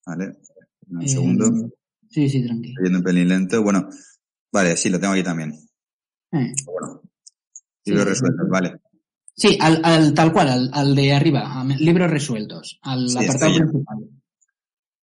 Vale, 0.05 0.37
un 0.89 1.01
eh, 1.01 1.07
segundo. 1.07 1.69
Sí, 2.09 2.29
sí, 2.29 2.43
tranquilo. 2.43 2.69
Estoy 2.73 2.83
yendo 2.85 2.97
un 2.99 3.03
pelín 3.03 3.27
lento. 3.29 3.63
Bueno, 3.63 3.89
vale, 4.51 4.77
sí, 4.77 4.89
lo 4.89 4.99
tengo 4.99 5.13
aquí 5.13 5.23
también. 5.23 5.51
Eh, 6.31 6.51
Bueno, 6.65 7.01
libros 7.85 8.03
sí, 8.05 8.09
resueltos, 8.09 8.47
vale. 8.49 8.75
Sí, 9.35 9.57
al, 9.59 9.81
al- 9.83 10.13
tal 10.13 10.31
cual, 10.31 10.49
al, 10.49 10.69
al 10.73 10.95
de 10.95 11.13
arriba, 11.13 11.59
a- 11.61 11.63
libros 11.65 12.09
resueltos, 12.11 12.79
al 12.83 13.09
Sí, 13.09 13.17
apartado 13.17 13.51
estoy 13.51 13.53
ya. 13.53 13.65
principal. 13.71 13.97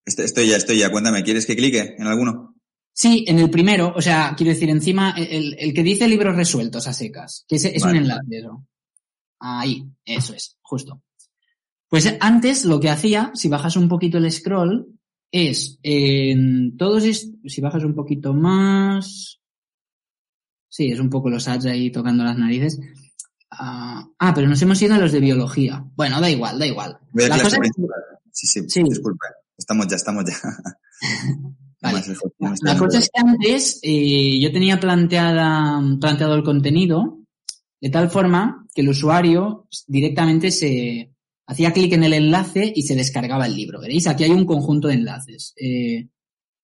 Este- 0.04 0.24
Estoy 0.24 0.48
ya, 0.48 0.56
estoy 0.56 0.78
ya. 0.78 0.90
Cuéntame, 0.90 1.22
¿quieres 1.24 1.46
que 1.46 1.56
clique 1.56 1.94
en 1.98 2.06
alguno? 2.06 2.54
Sí, 2.92 3.24
en 3.28 3.38
el 3.38 3.50
primero, 3.50 3.92
o 3.96 4.02
sea, 4.02 4.34
quiero 4.36 4.52
decir, 4.52 4.68
encima, 4.70 5.14
el, 5.16 5.56
el 5.58 5.72
que 5.72 5.82
dice 5.82 6.06
libros 6.08 6.36
resueltos 6.36 6.86
a 6.86 6.92
secas, 6.92 7.44
que 7.48 7.56
es, 7.56 7.64
es 7.64 7.82
Vale. 7.82 7.98
un 7.98 8.02
enlace 8.04 8.38
eso. 8.38 8.66
Ahí, 9.38 9.84
eso 10.04 10.34
es, 10.34 10.58
justo. 10.60 11.02
Pues 11.90 12.16
antes 12.20 12.64
lo 12.64 12.78
que 12.78 12.88
hacía, 12.88 13.32
si 13.34 13.48
bajas 13.48 13.76
un 13.76 13.88
poquito 13.88 14.18
el 14.18 14.30
scroll, 14.30 14.86
es 15.32 15.78
en 15.82 16.76
todos, 16.76 17.02
si 17.02 17.60
bajas 17.60 17.84
un 17.84 17.94
poquito 17.94 18.32
más, 18.32 19.40
sí, 20.68 20.90
es 20.92 21.00
un 21.00 21.10
poco 21.10 21.28
los 21.28 21.48
ads 21.48 21.66
ahí 21.66 21.90
tocando 21.90 22.22
las 22.24 22.38
narices. 22.38 22.78
Ah, 23.50 24.08
ah, 24.20 24.32
pero 24.32 24.48
nos 24.48 24.62
hemos 24.62 24.80
ido 24.80 24.94
a 24.94 24.98
los 24.98 25.10
de 25.10 25.18
biología. 25.18 25.84
Bueno, 25.96 26.20
da 26.20 26.30
igual, 26.30 26.58
da 26.60 26.66
igual. 26.66 26.96
Voy 27.12 27.24
a 27.24 27.28
La 27.28 27.42
cosa 27.42 27.56
es-. 27.62 27.72
Sí, 28.30 28.46
sí, 28.46 28.64
Sí. 28.68 28.82
disculpa. 28.84 29.26
Estamos 29.58 29.88
ya, 29.88 29.96
estamos 29.96 30.24
ya. 30.24 30.36
Vale. 31.82 32.02
No 32.38 32.54
La 32.62 32.78
cosa 32.78 32.98
es 32.98 33.10
que 33.12 33.20
antes 33.20 33.80
eh, 33.82 34.38
yo 34.40 34.52
tenía 34.52 34.78
planteada, 34.78 35.82
planteado 36.00 36.34
el 36.34 36.44
contenido 36.44 37.18
de 37.80 37.90
tal 37.90 38.10
forma 38.10 38.66
que 38.74 38.82
el 38.82 38.90
usuario 38.90 39.66
directamente 39.88 40.50
se 40.50 41.10
hacía 41.50 41.72
clic 41.72 41.92
en 41.92 42.04
el 42.04 42.12
enlace 42.14 42.72
y 42.74 42.82
se 42.82 42.94
descargaba 42.94 43.46
el 43.46 43.56
libro. 43.56 43.80
¿Veréis? 43.80 44.06
Aquí 44.06 44.24
hay 44.24 44.30
un 44.30 44.46
conjunto 44.46 44.88
de 44.88 44.94
enlaces. 44.94 45.52
Eh, 45.56 46.08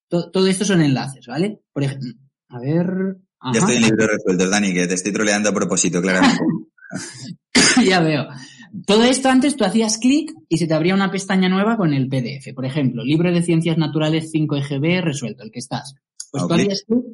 to- 0.09 0.31
todo 0.31 0.47
esto 0.47 0.65
son 0.65 0.81
enlaces, 0.81 1.27
¿vale? 1.27 1.61
Por 1.73 1.83
ejemplo, 1.85 2.13
a 2.49 2.61
ver. 2.61 3.17
Ya 3.53 3.61
estoy 3.61 3.77
en 3.77 3.83
libros 3.83 4.09
resueltos, 4.11 4.51
Dani, 4.51 4.73
que 4.73 4.87
te 4.87 4.95
estoy 4.95 5.13
troleando 5.13 5.51
a 5.51 5.53
propósito, 5.55 6.01
claramente. 6.01 6.39
ya 7.87 8.01
veo. 8.01 8.27
Todo 8.87 9.05
esto 9.05 9.29
antes 9.29 9.57
tú 9.57 9.65
hacías 9.65 9.99
clic 9.99 10.33
y 10.49 10.59
se 10.59 10.67
te 10.67 10.75
abría 10.75 10.95
una 10.95 11.11
pestaña 11.11 11.49
nueva 11.49 11.77
con 11.77 11.93
el 11.95 12.09
PDF. 12.09 12.53
Por 12.55 12.65
ejemplo, 12.67 13.05
libro 13.05 13.33
de 13.33 13.43
ciencias 13.43 13.79
naturales 13.79 14.31
5 14.31 14.57
EGB 14.57 15.01
resuelto, 15.03 15.43
el 15.43 15.51
que 15.51 15.59
estás. 15.61 15.95
Pues 16.31 16.43
Ah, 16.43 16.47
tú 16.49 16.55
hacías 16.55 16.85
clic 16.87 17.05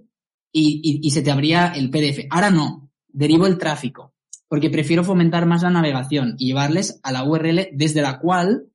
y, 0.52 0.80
y- 0.82 1.06
y 1.06 1.10
se 1.10 1.22
te 1.22 1.30
abría 1.30 1.68
el 1.68 1.90
PDF. 1.90 2.26
Ahora 2.30 2.50
no, 2.50 2.90
derivo 3.08 3.46
el 3.46 3.58
tráfico, 3.58 4.12
porque 4.52 4.68
prefiero 4.68 5.02
fomentar 5.02 5.46
más 5.46 5.62
la 5.62 5.70
navegación 5.70 6.34
y 6.36 6.48
llevarles 6.48 7.00
a 7.02 7.10
la 7.10 7.24
URL 7.24 7.70
desde 7.72 8.02
la 8.02 8.18
cual 8.18 8.66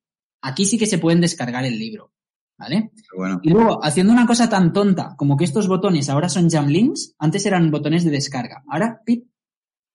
aquí 0.42 0.66
sí 0.66 0.80
que 0.80 0.88
se 0.88 0.98
pueden 0.98 1.22
descargar 1.22 1.66
el 1.66 1.78
libro. 1.78 2.12
¿Vale? 2.58 2.90
Bueno, 3.16 3.40
Y 3.44 3.52
luego, 3.52 3.86
haciendo 3.86 4.12
una 4.12 4.26
cosa 4.26 4.50
tan 4.50 4.74
tonta 4.74 5.14
como 5.16 5.38
que 5.38 5.44
estos 5.44 5.68
botones 5.68 6.10
ahora 6.10 6.30
son 6.30 6.50
jam 6.50 6.66
links, 6.66 7.14
antes 7.20 7.46
eran 7.46 7.70
botones 7.70 8.04
de 8.04 8.10
descarga. 8.10 8.64
Ahora, 8.68 9.04
pip, 9.06 9.28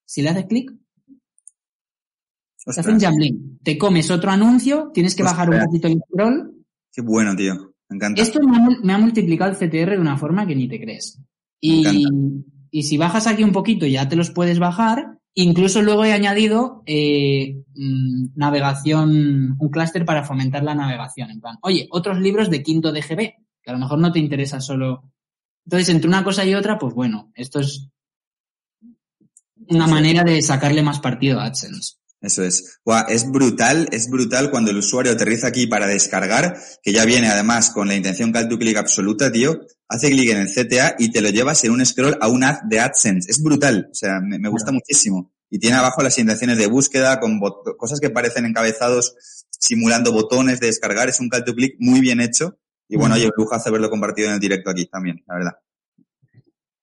si 0.04 0.22
le 0.22 0.28
haces 0.28 0.46
clic, 0.46 0.70
te 2.64 2.70
hace 2.70 2.92
un 2.92 3.00
jam 3.00 3.16
link. 3.18 3.40
Te 3.64 3.76
comes 3.76 4.08
otro 4.12 4.30
anuncio, 4.30 4.92
tienes 4.94 5.16
que 5.16 5.24
bajar 5.24 5.50
un 5.50 5.64
poquito 5.64 5.88
el 5.88 6.00
scroll. 6.08 6.64
qué 6.92 7.02
bueno, 7.02 7.34
tío. 7.34 7.74
Me 7.88 7.96
encanta. 7.96 8.22
Esto 8.22 8.38
me 8.40 8.56
ha, 8.56 8.68
me 8.84 8.92
ha 8.92 8.98
multiplicado 8.98 9.50
el 9.50 9.56
CTR 9.56 9.90
de 9.90 9.98
una 10.00 10.16
forma 10.16 10.46
que 10.46 10.54
ni 10.54 10.68
te 10.68 10.80
crees. 10.80 11.20
Y 11.60 12.84
si 12.84 12.96
bajas 12.98 13.26
aquí 13.26 13.42
un 13.42 13.50
poquito 13.50 13.84
ya 13.84 14.08
te 14.08 14.14
los 14.14 14.30
puedes 14.30 14.60
bajar. 14.60 15.18
Incluso 15.34 15.80
luego 15.80 16.04
he 16.04 16.12
añadido 16.12 16.82
eh, 16.84 17.62
mm, 17.74 18.26
navegación, 18.34 19.56
un 19.58 19.70
clúster 19.70 20.04
para 20.04 20.24
fomentar 20.24 20.62
la 20.62 20.74
navegación. 20.74 21.30
En 21.30 21.40
plan, 21.40 21.58
oye, 21.62 21.88
otros 21.90 22.20
libros 22.20 22.50
de 22.50 22.62
quinto 22.62 22.92
DGB, 22.92 23.34
que 23.62 23.70
a 23.70 23.72
lo 23.72 23.78
mejor 23.78 23.98
no 23.98 24.12
te 24.12 24.18
interesa 24.18 24.60
solo. 24.60 25.10
Entonces, 25.64 25.88
entre 25.88 26.08
una 26.08 26.24
cosa 26.24 26.44
y 26.44 26.54
otra, 26.54 26.78
pues 26.78 26.94
bueno, 26.94 27.32
esto 27.34 27.60
es 27.60 27.88
una 29.68 29.86
manera 29.86 30.22
de 30.22 30.42
sacarle 30.42 30.82
más 30.82 31.00
partido 31.00 31.40
a 31.40 31.46
AdSense. 31.46 32.01
Eso 32.22 32.44
es. 32.44 32.78
Es 33.08 33.30
brutal, 33.30 33.88
es 33.90 34.08
brutal 34.08 34.50
cuando 34.50 34.70
el 34.70 34.78
usuario 34.78 35.12
aterriza 35.12 35.48
aquí 35.48 35.66
para 35.66 35.88
descargar, 35.88 36.56
que 36.82 36.92
ya 36.92 37.04
viene 37.04 37.28
además 37.28 37.70
con 37.70 37.88
la 37.88 37.96
intención 37.96 38.30
call 38.30 38.48
to 38.48 38.58
click 38.58 38.76
absoluta, 38.76 39.30
tío, 39.32 39.61
hace 39.88 40.11
clic 40.11 40.30
en 40.30 40.38
el 40.38 40.48
CTA 40.48 40.94
y 40.98 41.11
te 41.11 41.20
lo 41.20 41.30
llevas 41.30 41.64
en 41.64 41.72
un 41.72 41.85
scroll 41.85 42.16
a 42.20 42.28
un 42.28 42.44
ad 42.44 42.61
de 42.68 42.78
AdSense. 42.78 43.28
Es 43.28 43.42
brutal, 43.42 43.88
o 43.90 43.94
sea, 43.94 44.20
me, 44.20 44.38
me 44.38 44.48
gusta 44.48 44.70
muchísimo. 44.70 45.32
Y 45.50 45.58
tiene 45.58 45.76
abajo 45.76 46.02
las 46.02 46.16
intenciones 46.18 46.56
de 46.56 46.66
búsqueda 46.68 47.18
con 47.18 47.40
cosas 47.76 48.00
que 48.00 48.08
parecen 48.08 48.46
encabezados 48.46 49.16
simulando 49.50 50.12
botones 50.12 50.61
de 50.61 50.68
descargar. 50.68 51.08
Es 51.08 51.20
un 51.20 51.28
call 51.28 51.44
to 51.44 51.54
click 51.54 51.74
muy 51.78 52.00
bien 52.00 52.20
hecho. 52.20 52.56
Y 52.88 52.96
bueno, 52.96 53.16
oye, 53.16 53.28
lujazo 53.37 53.68
haberlo 53.68 53.90
compartido 53.90 54.28
en 54.28 54.35
el 54.35 54.40
directo 54.40 54.70
aquí 54.70 54.87
también, 54.87 55.22
la 55.26 55.35
verdad. 55.35 55.52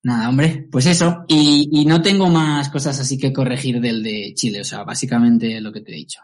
Nada, 0.10 0.28
hombre, 0.28 0.68
pues 0.72 0.88
eso. 0.88 1.24
Y, 1.28 1.70
y 1.72 1.86
no 1.86 2.02
tengo 2.02 2.30
más 2.30 2.70
cosas 2.70 3.00
así 3.00 3.16
que 3.20 3.32
corregir 3.32 3.80
del 3.80 4.02
de 4.02 4.34
Chile, 4.34 4.62
o 4.62 4.64
sea, 4.64 4.84
básicamente 4.84 5.62
lo 5.62 5.72
que 5.72 5.82
te 5.82 5.92
he 5.92 5.98
dicho. 5.98 6.20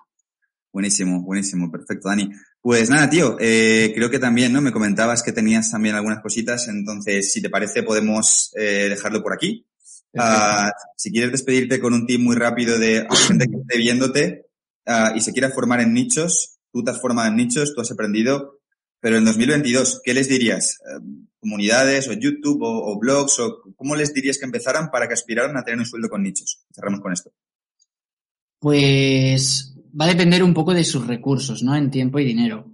Buenísimo, 0.73 1.21
buenísimo, 1.21 1.71
perfecto, 1.71 2.09
Dani. 2.09 2.31
Pues 2.59 2.89
nada, 2.89 3.07
tío, 3.11 3.37
eh, 3.39 3.91
creo 3.93 4.09
que 4.09 4.17
también, 4.17 4.51
¿no? 4.53 4.59
Me 4.59 4.71
comentabas 4.71 5.21
que 5.21 5.33
tenías 5.33 5.69
también 5.69 5.93
algunas 5.93 6.23
cositas, 6.23 6.67
entonces, 6.67 7.31
si 7.31 7.43
te 7.43 7.51
parece, 7.51 7.83
podemos 7.83 8.51
eh, 8.55 8.87
dejarlo 8.89 9.21
por 9.21 9.33
aquí. 9.33 9.67
Ah, 10.17 10.71
si 10.97 11.11
quieres 11.11 11.31
despedirte 11.31 11.79
con 11.79 11.93
un 11.93 12.07
tip 12.07 12.19
muy 12.19 12.35
rápido 12.35 12.79
de 12.79 13.05
gente 13.27 13.45
que 13.47 13.57
esté 13.57 13.77
viéndote 13.77 14.47
ah, 14.87 15.13
y 15.15 15.21
se 15.21 15.31
quiera 15.31 15.51
formar 15.51 15.79
en 15.79 15.93
nichos, 15.93 16.57
tú 16.71 16.83
te 16.83 16.89
has 16.89 16.99
formado 16.99 17.27
en 17.27 17.35
nichos, 17.35 17.75
tú 17.75 17.81
has 17.81 17.91
aprendido, 17.91 18.61
pero 18.99 19.17
en 19.17 19.25
2022, 19.25 20.01
¿qué 20.03 20.15
les 20.15 20.27
dirías? 20.27 20.79
¿Comunidades 21.45 22.07
o 22.07 22.13
YouTube 22.13 22.63
o, 22.63 22.97
blogs 22.97 23.37
o 23.39 23.61
cómo 23.75 23.95
les 23.95 24.11
dirías 24.15 24.39
que 24.39 24.45
empezaran 24.45 24.89
para 24.89 25.07
que 25.07 25.13
aspiraran 25.13 25.55
a 25.55 25.63
tener 25.63 25.79
un 25.79 25.85
sueldo 25.85 26.09
con 26.09 26.23
nichos? 26.23 26.65
Cerramos 26.73 27.01
con 27.01 27.13
esto. 27.13 27.29
Pues 28.57 29.75
va 29.99 30.05
a 30.05 30.07
depender 30.07 30.41
un 30.41 30.55
poco 30.55 30.73
de 30.73 30.83
sus 30.83 31.05
recursos, 31.05 31.61
¿no? 31.61 31.75
En 31.75 31.91
tiempo 31.91 32.17
y 32.17 32.25
dinero. 32.25 32.65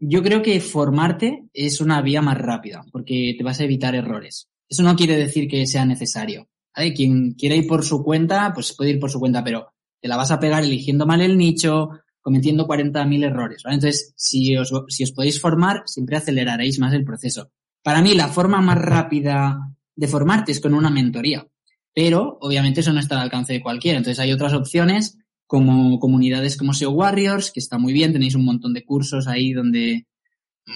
Yo 0.00 0.22
creo 0.22 0.42
que 0.42 0.60
formarte 0.60 1.48
es 1.54 1.80
una 1.80 2.02
vía 2.02 2.20
más 2.20 2.36
rápida, 2.36 2.84
porque 2.92 3.34
te 3.38 3.42
vas 3.42 3.58
a 3.60 3.64
evitar 3.64 3.94
errores. 3.94 4.50
Eso 4.68 4.82
no 4.82 4.94
quiere 4.94 5.16
decir 5.16 5.48
que 5.48 5.66
sea 5.66 5.86
necesario. 5.86 6.46
¿vale? 6.76 6.92
Quien 6.92 7.32
quiera 7.32 7.56
ir 7.56 7.66
por 7.66 7.84
su 7.84 8.04
cuenta, 8.04 8.52
pues 8.52 8.74
puede 8.76 8.90
ir 8.90 9.00
por 9.00 9.10
su 9.10 9.18
cuenta, 9.18 9.42
pero 9.42 9.72
te 9.98 10.08
la 10.08 10.18
vas 10.18 10.30
a 10.30 10.38
pegar 10.38 10.62
eligiendo 10.62 11.06
mal 11.06 11.22
el 11.22 11.38
nicho, 11.38 11.90
cometiendo 12.20 12.66
40.000 12.66 13.24
errores. 13.24 13.62
¿vale? 13.62 13.76
Entonces, 13.76 14.12
si 14.16 14.56
os, 14.56 14.72
si 14.88 15.04
os 15.04 15.12
podéis 15.12 15.40
formar, 15.40 15.82
siempre 15.86 16.16
aceleraréis 16.16 16.78
más 16.78 16.92
el 16.92 17.04
proceso. 17.04 17.50
Para 17.82 18.02
mí, 18.02 18.14
la 18.14 18.28
forma 18.28 18.60
más 18.60 18.78
rápida 18.78 19.58
de 19.96 20.08
formarte 20.08 20.52
es 20.52 20.60
con 20.60 20.74
una 20.74 20.90
mentoría. 20.90 21.46
Pero, 21.94 22.38
obviamente, 22.40 22.80
eso 22.80 22.92
no 22.92 23.00
está 23.00 23.16
al 23.16 23.22
alcance 23.22 23.52
de 23.52 23.62
cualquiera. 23.62 23.98
Entonces, 23.98 24.20
hay 24.20 24.32
otras 24.32 24.52
opciones 24.52 25.18
como 25.46 25.98
comunidades 25.98 26.56
como 26.56 26.72
SEO 26.72 26.92
Warriors, 26.92 27.50
que 27.50 27.58
está 27.58 27.76
muy 27.76 27.92
bien, 27.92 28.12
tenéis 28.12 28.36
un 28.36 28.44
montón 28.44 28.72
de 28.72 28.84
cursos 28.84 29.26
ahí 29.26 29.52
donde 29.52 30.06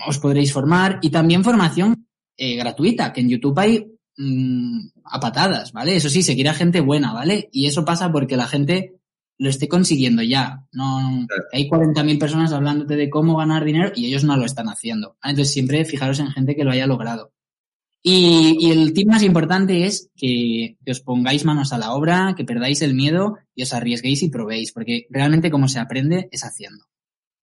os 0.09 0.18
podréis 0.18 0.52
formar 0.52 0.98
y 1.00 1.11
también 1.11 1.44
formación 1.44 2.09
eh, 2.37 2.57
gratuita, 2.57 3.12
que 3.12 3.20
en 3.20 3.28
YouTube 3.28 3.57
hay 3.57 3.87
mm, 4.16 4.78
a 5.04 5.20
patadas, 5.20 5.72
¿vale? 5.72 5.94
Eso 5.94 6.09
sí, 6.09 6.22
seguir 6.22 6.48
a 6.48 6.54
gente 6.54 6.80
buena, 6.80 7.12
¿vale? 7.12 7.48
Y 7.52 7.66
eso 7.66 7.85
pasa 7.85 8.11
porque 8.11 8.37
la 8.37 8.48
gente 8.48 8.96
lo 9.39 9.51
esté 9.51 9.68
consiguiendo 9.68 10.22
ya. 10.22 10.64
No, 10.72 11.26
Claro. 11.26 11.45
hay 11.53 11.68
40.000 11.68 12.18
personas 12.18 12.53
hablándote 12.53 12.97
de 12.97 13.11
cómo 13.11 13.37
ganar 13.37 13.64
dinero 13.64 13.93
y 13.95 14.07
ellos 14.07 14.24
no 14.24 14.37
lo 14.37 14.45
están 14.45 14.68
haciendo. 14.68 15.16
¿vale? 15.22 15.32
Entonces 15.32 15.53
siempre 15.53 15.85
fijaros 15.85 16.18
en 16.20 16.30
gente 16.30 16.55
que 16.57 16.64
lo 16.64 16.70
haya 16.70 16.87
logrado. 16.87 17.32
Y, 18.07 18.59
y 18.61 18.70
el 18.70 18.93
tip 18.93 19.09
más 19.09 19.22
importante 19.22 19.87
es 19.87 20.11
que, 20.14 20.76
que 20.85 20.93
os 20.93 21.01
pongáis 21.01 21.45
manos 21.47 21.72
a 21.72 21.78
la 21.78 21.93
obra, 21.95 22.35
que 22.37 22.45
perdáis 22.45 22.82
el 22.82 22.93
miedo 22.95 23.39
y 23.55 23.62
os 23.62 23.72
arriesguéis 23.72 24.22
y 24.22 24.28
probéis, 24.28 24.72
porque 24.72 25.07
realmente 25.09 25.51
como 25.51 25.68
se 25.68 25.78
aprende 25.78 26.28
es 26.30 26.45
haciendo. 26.45 26.85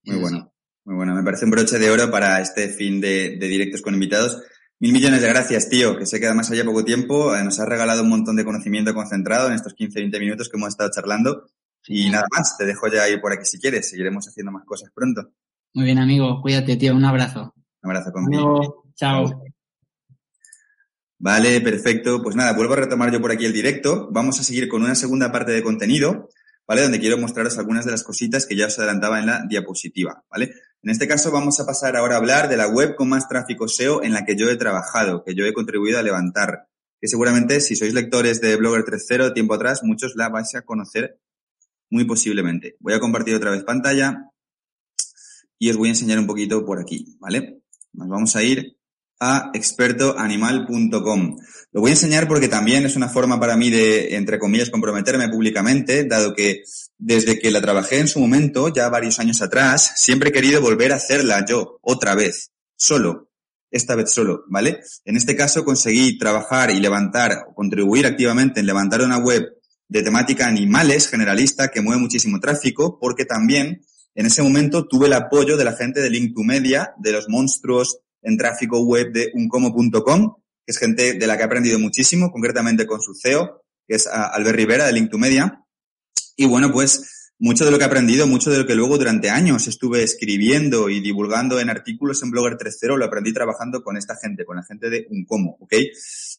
Muy 0.04 0.18
bueno, 0.18 0.52
muy 0.84 0.96
bueno. 0.96 1.16
Me 1.16 1.24
parece 1.24 1.46
un 1.46 1.52
broche 1.52 1.80
de 1.80 1.90
oro 1.90 2.12
para 2.12 2.42
este 2.42 2.68
fin 2.68 3.00
de, 3.00 3.38
de 3.38 3.48
directos 3.48 3.82
con 3.82 3.94
invitados. 3.94 4.42
Mil 4.82 4.92
millones 4.92 5.22
de 5.22 5.30
gracias, 5.30 5.70
tío, 5.70 5.98
que 5.98 6.06
sé 6.06 6.20
que 6.20 6.26
además 6.26 6.52
haya 6.52 6.66
poco 6.66 6.84
tiempo. 6.84 7.34
eh, 7.36 7.44
Nos 7.44 7.58
has 7.60 7.68
regalado 7.68 8.04
un 8.04 8.10
montón 8.10 8.36
de 8.36 8.44
conocimiento 8.46 8.94
concentrado 8.94 9.48
en 9.48 9.54
estos 9.54 9.76
15-20 9.76 10.20
minutos 10.20 10.50
que 10.50 10.58
hemos 10.58 10.70
estado 10.70 10.90
charlando. 10.94 11.46
Y 11.92 12.08
nada 12.12 12.28
más, 12.30 12.56
te 12.56 12.66
dejo 12.66 12.88
ya 12.88 13.10
ir 13.10 13.20
por 13.20 13.34
aquí 13.34 13.46
si 13.46 13.60
quieres. 13.60 13.90
Seguiremos 13.90 14.28
haciendo 14.28 14.52
más 14.52 14.64
cosas 14.64 14.92
pronto. 14.94 15.32
Muy 15.74 15.86
bien, 15.86 15.98
amigo. 15.98 16.40
Cuídate, 16.40 16.76
tío. 16.76 16.96
Un 16.96 17.04
abrazo. 17.04 17.52
Un 17.82 17.90
abrazo 17.90 18.12
conmigo. 18.12 18.84
Chao. 18.94 19.44
Vale, 21.18 21.60
perfecto. 21.62 22.22
Pues 22.22 22.36
nada, 22.36 22.54
vuelvo 22.54 22.74
a 22.74 22.78
retomar 22.78 23.12
yo 23.12 23.20
por 23.20 23.32
aquí 23.32 23.46
el 23.46 23.54
directo. 23.54 24.08
Vamos 24.12 24.40
a 24.40 24.44
seguir 24.44 24.70
con 24.70 24.84
una 24.84 24.94
segunda 24.94 25.32
parte 25.32 25.52
de 25.52 25.64
contenido, 25.64 26.30
¿vale? 26.68 26.84
Donde 26.84 27.00
quiero 27.00 27.18
mostraros 27.18 27.58
algunas 27.58 27.86
de 27.86 27.92
las 27.92 28.04
cositas 28.04 28.46
que 28.46 28.56
ya 28.56 28.68
os 28.68 28.78
adelantaba 28.78 29.20
en 29.20 29.26
la 29.26 29.46
diapositiva, 29.50 30.24
¿vale? 30.30 30.54
En 30.84 30.92
este 30.92 31.08
caso 31.08 31.32
vamos 31.32 31.60
a 31.60 31.66
pasar 31.66 31.98
ahora 31.98 32.16
a 32.16 32.18
hablar 32.20 32.50
de 32.50 32.58
la 32.58 32.68
web 32.68 32.96
con 32.96 33.10
más 33.10 33.28
tráfico 33.28 33.68
SEO 33.68 34.04
en 34.04 34.14
la 34.14 34.26
que 34.26 34.38
yo 34.38 34.48
he 34.48 34.58
trabajado, 34.58 35.24
que 35.24 35.34
yo 35.34 35.44
he 35.46 35.54
contribuido 35.54 35.98
a 35.98 36.04
levantar. 36.04 36.68
Que 37.02 37.08
seguramente 37.08 37.62
si 37.62 37.76
sois 37.76 37.96
lectores 37.96 38.42
de 38.42 38.58
Blogger 38.58 38.84
3.0 38.84 39.34
tiempo 39.34 39.56
atrás, 39.56 39.82
muchos 39.84 40.16
la 40.16 40.30
vais 40.30 40.54
a 40.54 40.62
conocer 40.62 41.20
muy 41.90 42.06
posiblemente. 42.06 42.76
Voy 42.80 42.94
a 42.94 43.00
compartir 43.00 43.36
otra 43.36 43.52
vez 43.52 43.64
pantalla 43.64 44.32
y 45.58 45.70
os 45.70 45.78
voy 45.78 45.90
a 45.90 45.92
enseñar 45.92 46.20
un 46.20 46.28
poquito 46.28 46.66
por 46.66 46.80
aquí, 46.80 47.18
¿vale? 47.20 47.62
Nos 47.94 48.08
vamos 48.08 48.36
a 48.36 48.44
ir 48.44 48.78
a 49.20 49.52
expertoanimal.com. 49.54 51.38
Lo 51.72 51.82
voy 51.82 51.92
a 51.92 51.94
enseñar 51.94 52.28
porque 52.28 52.48
también 52.48 52.86
es 52.86 52.96
una 52.96 53.10
forma 53.10 53.40
para 53.40 53.58
mí 53.58 53.70
de, 53.70 54.16
entre 54.16 54.40
comillas, 54.40 54.70
comprometerme 54.70 55.30
públicamente, 55.30 56.06
dado 56.06 56.34
que 56.34 56.64
desde 56.98 57.38
que 57.38 57.52
la 57.52 57.62
trabajé 57.62 58.00
en 58.00 58.08
su 58.08 58.20
momento, 58.20 58.70
ya 58.70 58.90
varios 58.90 59.20
años 59.20 59.42
atrás, 59.42 59.94
siempre 59.98 60.30
he 60.30 60.34
querido 60.34 60.62
volver 60.62 60.94
a 60.94 60.96
hacerla 60.96 61.46
yo, 61.46 61.80
otra 61.82 62.16
vez, 62.16 62.52
solo, 62.76 63.30
esta 63.72 63.96
vez 63.96 64.12
solo, 64.12 64.46
¿vale? 64.48 64.80
En 65.06 65.18
este 65.18 65.36
caso 65.36 65.64
conseguí 65.64 66.18
trabajar 66.18 66.72
y 66.72 66.80
levantar, 66.80 67.46
contribuir 67.56 68.06
activamente 68.06 68.62
en 68.62 68.66
levantar 68.66 69.02
una 69.02 69.18
web 69.18 69.59
de 69.90 70.04
temática 70.04 70.48
animales 70.48 71.10
generalista 71.10 71.70
que 71.70 71.82
mueve 71.82 72.02
muchísimo 72.02 72.40
tráfico, 72.40 72.98
porque 73.00 73.26
también 73.26 73.82
en 74.16 74.26
ese 74.26 74.42
momento 74.42 74.88
tuve 74.88 75.08
el 75.08 75.14
apoyo 75.14 75.58
de 75.58 75.66
la 75.66 75.74
gente 75.74 76.00
de 76.00 76.10
Link2Media, 76.10 76.94
de 76.98 77.12
los 77.12 77.28
monstruos 77.28 78.00
en 78.22 78.38
tráfico 78.38 78.80
web 78.80 79.12
de 79.12 79.32
uncomo.com, 79.34 80.36
que 80.66 80.72
es 80.72 80.78
gente 80.78 81.14
de 81.14 81.28
la 81.28 81.36
que 81.36 81.44
he 81.44 81.46
aprendido 81.46 81.80
muchísimo, 81.80 82.32
concretamente 82.32 82.86
con 82.86 83.02
su 83.02 83.14
CEO, 83.16 83.64
que 83.88 83.96
es 83.96 84.08
Albert 84.08 84.56
Rivera 84.56 84.86
de 84.86 84.94
Link2Media. 84.94 85.66
Y 86.36 86.46
bueno, 86.46 86.72
pues 86.72 87.19
mucho 87.40 87.64
de 87.64 87.72
lo 87.72 87.78
que 87.78 87.86
he 87.86 87.88
aprendido, 87.88 88.28
mucho 88.28 88.52
de 88.52 88.58
lo 88.58 88.68
que 88.68 88.76
luego 88.76 88.98
durante 88.98 89.30
años 89.30 89.68
estuve 89.68 90.04
escribiendo 90.04 90.90
y 90.90 91.00
divulgando 91.00 91.60
en 91.60 91.70
artículos 91.70 92.22
en 92.22 92.32
Blogger 92.32 92.58
3.0, 92.58 92.98
lo 92.98 93.06
aprendí 93.06 93.34
trabajando 93.34 93.82
con 93.82 93.96
esta 93.96 94.18
gente, 94.18 94.44
con 94.44 94.58
la 94.58 94.64
gente 94.64 94.90
de 94.90 95.08
Uncomo, 95.10 95.58
¿ok? 95.62 95.74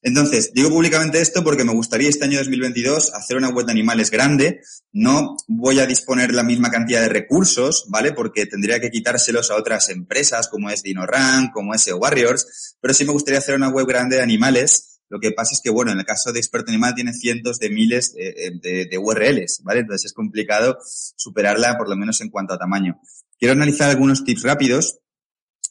Entonces, 0.02 0.52
digo 0.54 0.68
públicamente 0.68 1.20
esto 1.20 1.42
porque 1.42 1.64
me 1.64 1.72
gustaría 1.72 2.08
este 2.08 2.24
año 2.24 2.38
2022 2.38 3.14
hacer 3.14 3.38
una 3.38 3.48
web 3.48 3.66
de 3.66 3.72
animales 3.72 4.10
grande. 4.10 4.60
No 4.92 5.36
voy 5.48 5.78
a 5.80 5.86
disponer 5.86 6.34
la 6.34 6.42
misma 6.42 6.70
cantidad 6.70 7.00
de 7.00 7.08
recursos, 7.08 7.86
¿vale? 7.88 8.12
Porque 8.12 8.46
tendría 8.46 8.80
que 8.80 8.90
quitárselos 8.90 9.50
a 9.50 9.56
otras 9.56 9.88
empresas 9.88 10.48
como 10.48 10.70
es 10.70 10.82
DinoRank, 10.82 11.52
como 11.52 11.74
es 11.74 11.90
Warriors, 11.92 12.76
pero 12.80 12.94
sí 12.94 13.04
me 13.04 13.12
gustaría 13.12 13.38
hacer 13.38 13.54
una 13.54 13.68
web 13.68 13.86
grande 13.86 14.16
de 14.16 14.22
animales 14.22 14.89
lo 15.10 15.18
que 15.18 15.32
pasa 15.32 15.52
es 15.52 15.60
que, 15.60 15.70
bueno, 15.70 15.90
en 15.90 15.98
el 15.98 16.04
caso 16.04 16.32
de 16.32 16.38
experto 16.38 16.70
animal 16.70 16.94
tiene 16.94 17.12
cientos 17.12 17.58
de 17.58 17.68
miles 17.68 18.14
de, 18.14 18.98
URLs, 18.98 19.60
¿vale? 19.64 19.80
Entonces 19.80 20.06
es 20.06 20.12
complicado 20.12 20.78
superarla, 21.16 21.76
por 21.76 21.88
lo 21.88 21.96
menos 21.96 22.20
en 22.20 22.30
cuanto 22.30 22.54
a 22.54 22.58
tamaño. 22.58 23.00
Quiero 23.36 23.52
analizar 23.52 23.90
algunos 23.90 24.22
tips 24.24 24.42
rápidos 24.44 25.00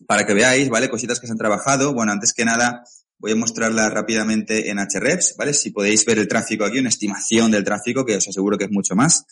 para 0.06 0.26
que 0.26 0.34
veáis, 0.34 0.68
¿vale? 0.68 0.90
Cositas 0.90 1.22
que 1.22 1.28
se 1.28 1.32
han 1.32 1.38
trabajado. 1.38 1.94
Bueno, 1.94 2.12
antes 2.12 2.34
que 2.34 2.44
nada, 2.44 2.84
voy 3.18 3.32
a 3.32 3.38
mostrarla 3.38 3.90
rápidamente 3.90 4.70
en 4.70 4.78
Hrefs, 4.78 5.36
¿vale? 5.38 5.54
Si 5.54 5.72
podéis 5.72 6.04
ver 6.06 6.20
el 6.20 6.28
tráfico 6.28 6.66
aquí, 6.66 6.80
una 6.80 6.90
estimación 6.90 7.50
del 7.50 7.64
tráfico, 7.64 8.06
que 8.06 8.18
os 8.18 8.28
aseguro 8.28 8.58
que 8.58 8.66
es 8.66 8.72
mucho 8.72 8.94
más. 8.94 9.24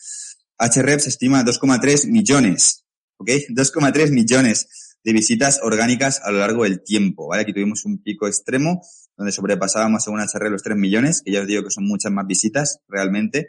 Hrefs 0.58 1.06
estima 1.06 1.44
2,3 1.44 2.08
millones, 2.08 2.86
¿ok? 3.18 3.28
2,3 3.50 4.10
millones 4.10 4.96
de 5.04 5.12
visitas 5.12 5.60
orgánicas 5.62 6.22
a 6.24 6.30
lo 6.30 6.38
largo 6.38 6.64
del 6.64 6.82
tiempo, 6.82 7.28
¿vale? 7.28 7.42
Aquí 7.42 7.52
tuvimos 7.52 7.84
un 7.84 8.02
pico 8.02 8.26
extremo 8.26 8.80
donde 9.18 9.32
sobrepasábamos 9.32 10.04
según 10.04 10.20
HR 10.20 10.48
los 10.48 10.62
3 10.62 10.76
millones, 10.76 11.22
que 11.22 11.32
ya 11.32 11.40
os 11.40 11.46
digo 11.46 11.64
que 11.64 11.70
son 11.70 11.86
muchas 11.86 12.12
más 12.12 12.24
visitas 12.26 12.78
realmente. 12.88 13.48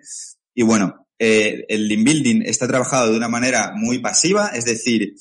Y 0.55 0.63
bueno, 0.63 1.07
eh, 1.19 1.63
el 1.69 1.87
link 1.87 2.03
building 2.03 2.41
está 2.41 2.67
trabajado 2.67 3.11
de 3.11 3.17
una 3.17 3.29
manera 3.29 3.71
muy 3.75 3.99
pasiva, 3.99 4.47
es 4.47 4.65
decir, 4.65 5.13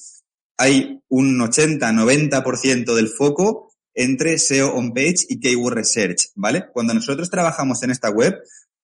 hay 0.56 1.02
un 1.08 1.38
80-90% 1.38 2.94
del 2.94 3.08
foco 3.08 3.70
entre 3.94 4.38
SEO 4.38 4.74
on 4.74 4.94
page 4.94 5.26
y 5.28 5.38
keyword 5.38 5.74
research, 5.74 6.30
¿vale? 6.34 6.66
Cuando 6.72 6.94
nosotros 6.94 7.28
trabajamos 7.28 7.82
en 7.82 7.90
esta 7.90 8.08
web, 8.08 8.34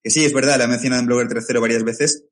que 0.03 0.11
sí, 0.11 0.23
es 0.25 0.35
verdad, 0.35 0.59
la 0.59 0.65
he 0.65 0.69
mencionado 0.69 1.01
en 1.01 1.07
Blogger 1.07 1.29
3.0 1.29 1.61
varias 1.61 1.83
veces, 1.83 2.25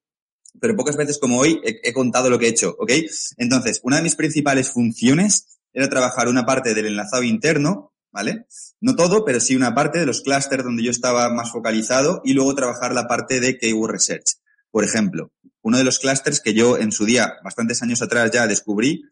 pero 0.61 0.77
pocas 0.77 0.97
veces 0.97 1.19
como 1.19 1.39
hoy 1.39 1.59
he, 1.65 1.81
he, 1.89 1.93
contado 1.95 2.29
lo 2.29 2.39
que 2.39 2.47
he 2.47 2.51
hecho, 2.51 2.77
¿ok? 2.79 2.93
Entonces, 3.39 3.81
una 3.83 3.97
de 3.97 4.03
mis 4.03 4.15
principales 4.15 4.69
funciones 4.69 5.59
era 5.73 5.89
trabajar 5.89 6.29
una 6.29 6.45
parte 6.45 6.75
del 6.75 6.87
enlazado 6.87 7.23
interno 7.23 7.92
¿vale? 8.13 8.47
No 8.81 8.95
todo, 8.95 9.25
pero 9.25 9.41
sí 9.41 9.57
una 9.57 9.75
parte 9.75 9.99
de 9.99 10.07
los 10.07 10.23
clústeres 10.23 10.65
donde 10.65 10.83
yo 10.83 10.91
estaba 10.91 11.33
más 11.33 11.51
focalizado 11.51 12.21
y 12.25 12.35
luego 12.35 12.55
trabajar 12.55 12.93
la 12.93 13.09
parte 13.09 13.41
de 13.41 13.59
Keyword 13.59 13.93
Research. 13.93 14.35
Por 14.71 14.85
ejemplo, 14.85 15.33
uno 15.63 15.79
de 15.79 15.85
los 15.85 15.99
clústeres 15.99 16.41
que 16.41 16.55
yo 16.55 16.79
en 16.79 16.93
su 16.93 17.05
día, 17.05 17.35
bastantes 17.43 17.83
años 17.83 18.03
atrás 18.03 18.31
ya 18.31 18.47
descubrí, 18.47 19.03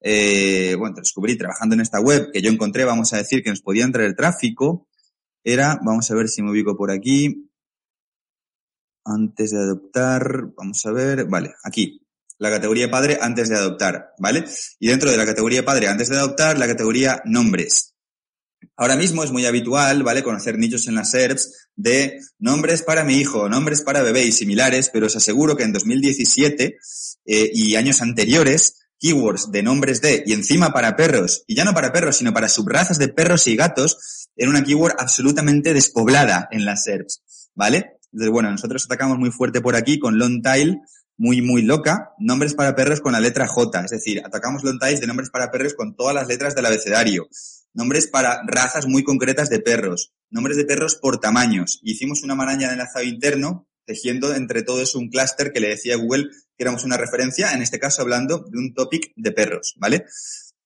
eh, 0.00 0.74
bueno, 0.78 0.96
descubrí 0.96 1.36
trabajando 1.36 1.74
en 1.74 1.80
esta 1.80 2.00
web 2.00 2.30
que 2.32 2.42
yo 2.42 2.50
encontré, 2.50 2.84
vamos 2.84 3.12
a 3.12 3.18
decir, 3.18 3.42
que 3.42 3.50
nos 3.50 3.62
podía 3.62 3.84
entrar 3.84 4.04
el 4.04 4.16
tráfico, 4.16 4.88
era, 5.44 5.78
vamos 5.82 6.10
a 6.10 6.14
ver 6.14 6.28
si 6.28 6.42
me 6.42 6.50
ubico 6.50 6.76
por 6.76 6.90
aquí, 6.90 7.50
antes 9.04 9.50
de 9.50 9.58
adoptar, 9.58 10.48
vamos 10.56 10.84
a 10.84 10.92
ver, 10.92 11.24
vale, 11.26 11.54
aquí, 11.64 12.00
la 12.38 12.50
categoría 12.50 12.90
padre 12.90 13.18
antes 13.20 13.48
de 13.48 13.56
adoptar, 13.56 14.14
¿vale? 14.18 14.44
Y 14.78 14.88
dentro 14.88 15.10
de 15.10 15.16
la 15.16 15.26
categoría 15.26 15.64
padre 15.64 15.88
antes 15.88 16.08
de 16.08 16.16
adoptar, 16.16 16.58
la 16.58 16.66
categoría 16.66 17.20
nombres. 17.24 17.94
Ahora 18.80 18.94
mismo 18.94 19.24
es 19.24 19.32
muy 19.32 19.44
habitual, 19.44 20.04
¿vale? 20.04 20.22
Conocer 20.22 20.56
nichos 20.56 20.86
en 20.86 20.94
las 20.94 21.10
SERPs 21.10 21.68
de 21.74 22.20
nombres 22.38 22.82
para 22.82 23.02
mi 23.02 23.16
hijo, 23.16 23.48
nombres 23.48 23.82
para 23.82 24.02
bebé 24.02 24.24
y 24.24 24.30
similares, 24.30 24.90
pero 24.92 25.06
os 25.06 25.16
aseguro 25.16 25.56
que 25.56 25.64
en 25.64 25.72
2017 25.72 26.78
eh, 27.26 27.50
y 27.52 27.74
años 27.74 28.02
anteriores, 28.02 28.74
keywords 29.00 29.50
de 29.50 29.64
nombres 29.64 30.00
de 30.00 30.22
y 30.24 30.32
encima 30.32 30.72
para 30.72 30.94
perros, 30.94 31.42
y 31.48 31.56
ya 31.56 31.64
no 31.64 31.74
para 31.74 31.92
perros, 31.92 32.18
sino 32.18 32.32
para 32.32 32.48
subrazas 32.48 32.98
de 32.98 33.08
perros 33.08 33.48
y 33.48 33.56
gatos, 33.56 34.28
era 34.36 34.48
una 34.48 34.62
keyword 34.62 34.94
absolutamente 34.98 35.74
despoblada 35.74 36.48
en 36.52 36.64
las 36.64 36.84
SERPs, 36.84 37.50
¿vale? 37.56 37.98
Entonces, 38.12 38.30
bueno, 38.30 38.50
nosotros 38.50 38.84
atacamos 38.84 39.18
muy 39.18 39.32
fuerte 39.32 39.60
por 39.60 39.74
aquí 39.74 39.98
con 39.98 40.18
long 40.18 40.40
tail, 40.40 40.78
muy, 41.16 41.42
muy 41.42 41.62
loca, 41.62 42.12
nombres 42.20 42.54
para 42.54 42.76
perros 42.76 43.00
con 43.00 43.12
la 43.12 43.18
letra 43.18 43.48
J, 43.48 43.84
es 43.84 43.90
decir, 43.90 44.22
atacamos 44.24 44.62
long 44.62 44.78
tails 44.78 45.00
de 45.00 45.08
nombres 45.08 45.30
para 45.30 45.50
perros 45.50 45.74
con 45.74 45.96
todas 45.96 46.14
las 46.14 46.28
letras 46.28 46.54
del 46.54 46.66
abecedario 46.66 47.28
nombres 47.78 48.08
para 48.08 48.42
razas 48.44 48.86
muy 48.86 49.04
concretas 49.04 49.48
de 49.50 49.60
perros, 49.60 50.12
nombres 50.30 50.56
de 50.56 50.64
perros 50.64 50.96
por 50.96 51.20
tamaños. 51.20 51.78
Hicimos 51.84 52.24
una 52.24 52.34
maraña 52.34 52.66
de 52.66 52.72
enlazado 52.72 53.04
interno, 53.04 53.68
tejiendo 53.86 54.34
entre 54.34 54.64
todo 54.64 54.82
eso 54.82 54.98
un 54.98 55.08
clúster 55.08 55.52
que 55.52 55.60
le 55.60 55.68
decía 55.68 55.94
a 55.94 55.98
Google 55.98 56.24
que 56.24 56.64
éramos 56.64 56.82
una 56.82 56.96
referencia, 56.96 57.52
en 57.52 57.62
este 57.62 57.78
caso 57.78 58.02
hablando 58.02 58.44
de 58.50 58.58
un 58.58 58.74
topic 58.74 59.12
de 59.14 59.30
perros, 59.30 59.74
¿vale? 59.76 60.06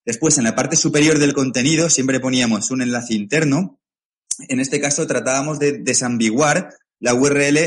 Después, 0.06 0.38
en 0.38 0.44
la 0.44 0.56
parte 0.56 0.74
superior 0.74 1.18
del 1.18 1.34
contenido, 1.34 1.90
siempre 1.90 2.18
poníamos 2.18 2.70
un 2.70 2.80
enlace 2.80 3.12
interno. 3.12 3.78
En 4.48 4.58
este 4.58 4.80
caso, 4.80 5.06
tratábamos 5.06 5.58
de 5.58 5.72
desambiguar 5.72 6.74
la 6.98 7.12
URL, 7.12 7.58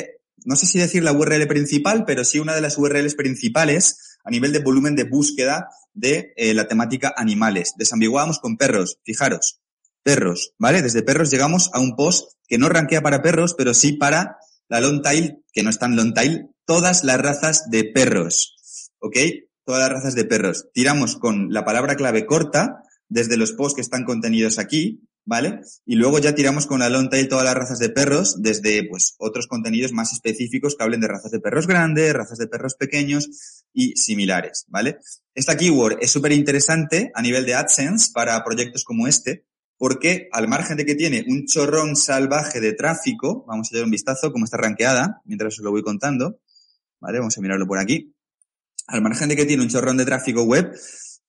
no 0.43 0.55
sé 0.55 0.65
si 0.65 0.79
decir 0.79 1.03
la 1.03 1.13
URL 1.13 1.45
principal, 1.47 2.03
pero 2.05 2.25
sí 2.25 2.39
una 2.39 2.55
de 2.55 2.61
las 2.61 2.79
URLs 2.79 3.13
principales 3.13 4.17
a 4.23 4.31
nivel 4.31 4.51
de 4.51 4.59
volumen 4.59 4.95
de 4.95 5.03
búsqueda 5.03 5.69
de 5.95 6.33
eh, 6.35 6.53
la 6.53 6.67
temática 6.67 7.13
animales. 7.17 7.73
Desambiguamos 7.77 8.39
con 8.39 8.57
perros, 8.57 8.99
fijaros, 9.03 9.59
perros, 10.03 10.53
¿vale? 10.59 10.83
Desde 10.83 11.01
perros 11.01 11.31
llegamos 11.31 11.71
a 11.73 11.79
un 11.79 11.95
post 11.95 12.33
que 12.47 12.59
no 12.59 12.69
rankea 12.69 13.01
para 13.01 13.23
perros, 13.23 13.55
pero 13.57 13.73
sí 13.73 13.93
para 13.93 14.37
la 14.67 14.81
long 14.81 15.01
tail, 15.01 15.43
que 15.51 15.63
no 15.63 15.69
es 15.69 15.79
tan 15.79 15.95
long 15.95 16.13
tail, 16.13 16.49
todas 16.65 17.03
las 17.03 17.19
razas 17.19 17.69
de 17.69 17.85
perros, 17.85 18.55
¿ok? 18.99 19.17
Todas 19.65 19.81
las 19.81 19.89
razas 19.89 20.15
de 20.15 20.25
perros. 20.25 20.67
Tiramos 20.73 21.15
con 21.15 21.51
la 21.51 21.65
palabra 21.65 21.95
clave 21.95 22.25
corta 22.25 22.83
desde 23.09 23.37
los 23.37 23.53
posts 23.53 23.75
que 23.75 23.81
están 23.81 24.03
contenidos 24.03 24.59
aquí, 24.59 25.07
¿vale? 25.25 25.61
Y 25.85 25.95
luego 25.95 26.19
ya 26.19 26.35
tiramos 26.35 26.67
con 26.67 26.79
la 26.79 26.89
long 26.89 27.09
tail 27.09 27.27
todas 27.27 27.45
las 27.45 27.55
razas 27.55 27.79
de 27.79 27.89
perros 27.89 28.41
desde, 28.41 28.87
pues, 28.87 29.15
otros 29.17 29.47
contenidos 29.47 29.91
más 29.91 30.13
específicos 30.13 30.75
que 30.75 30.83
hablen 30.83 31.01
de 31.01 31.07
razas 31.07 31.31
de 31.31 31.39
perros 31.39 31.67
grandes, 31.67 32.13
razas 32.13 32.37
de 32.37 32.47
perros 32.47 32.75
pequeños 32.75 33.54
y 33.75 33.95
similares, 33.97 34.65
¿vale? 34.69 34.97
Esta 35.35 35.55
keyword 35.57 35.97
es 36.01 36.09
súper 36.09 36.31
interesante 36.31 37.11
a 37.13 37.21
nivel 37.21 37.45
de 37.45 37.53
AdSense 37.53 38.11
para 38.13 38.41
proyectos 38.43 38.85
como 38.85 39.05
este, 39.05 39.45
porque 39.77 40.29
al 40.31 40.47
margen 40.47 40.77
de 40.77 40.85
que 40.85 40.95
tiene 40.95 41.25
un 41.27 41.45
chorrón 41.45 41.97
salvaje 41.97 42.61
de 42.61 42.73
tráfico, 42.73 43.43
vamos 43.47 43.69
a 43.71 43.75
dar 43.75 43.83
un 43.83 43.91
vistazo 43.91 44.31
cómo 44.31 44.45
está 44.45 44.57
rankeada, 44.57 45.21
mientras 45.25 45.59
os 45.59 45.63
lo 45.63 45.71
voy 45.71 45.83
contando, 45.83 46.39
¿vale? 47.01 47.19
Vamos 47.19 47.37
a 47.37 47.41
mirarlo 47.41 47.67
por 47.67 47.77
aquí. 47.77 48.15
Al 48.87 49.01
margen 49.01 49.27
de 49.27 49.35
que 49.35 49.45
tiene 49.45 49.63
un 49.63 49.69
chorrón 49.69 49.97
de 49.97 50.05
tráfico 50.05 50.43
web, 50.43 50.71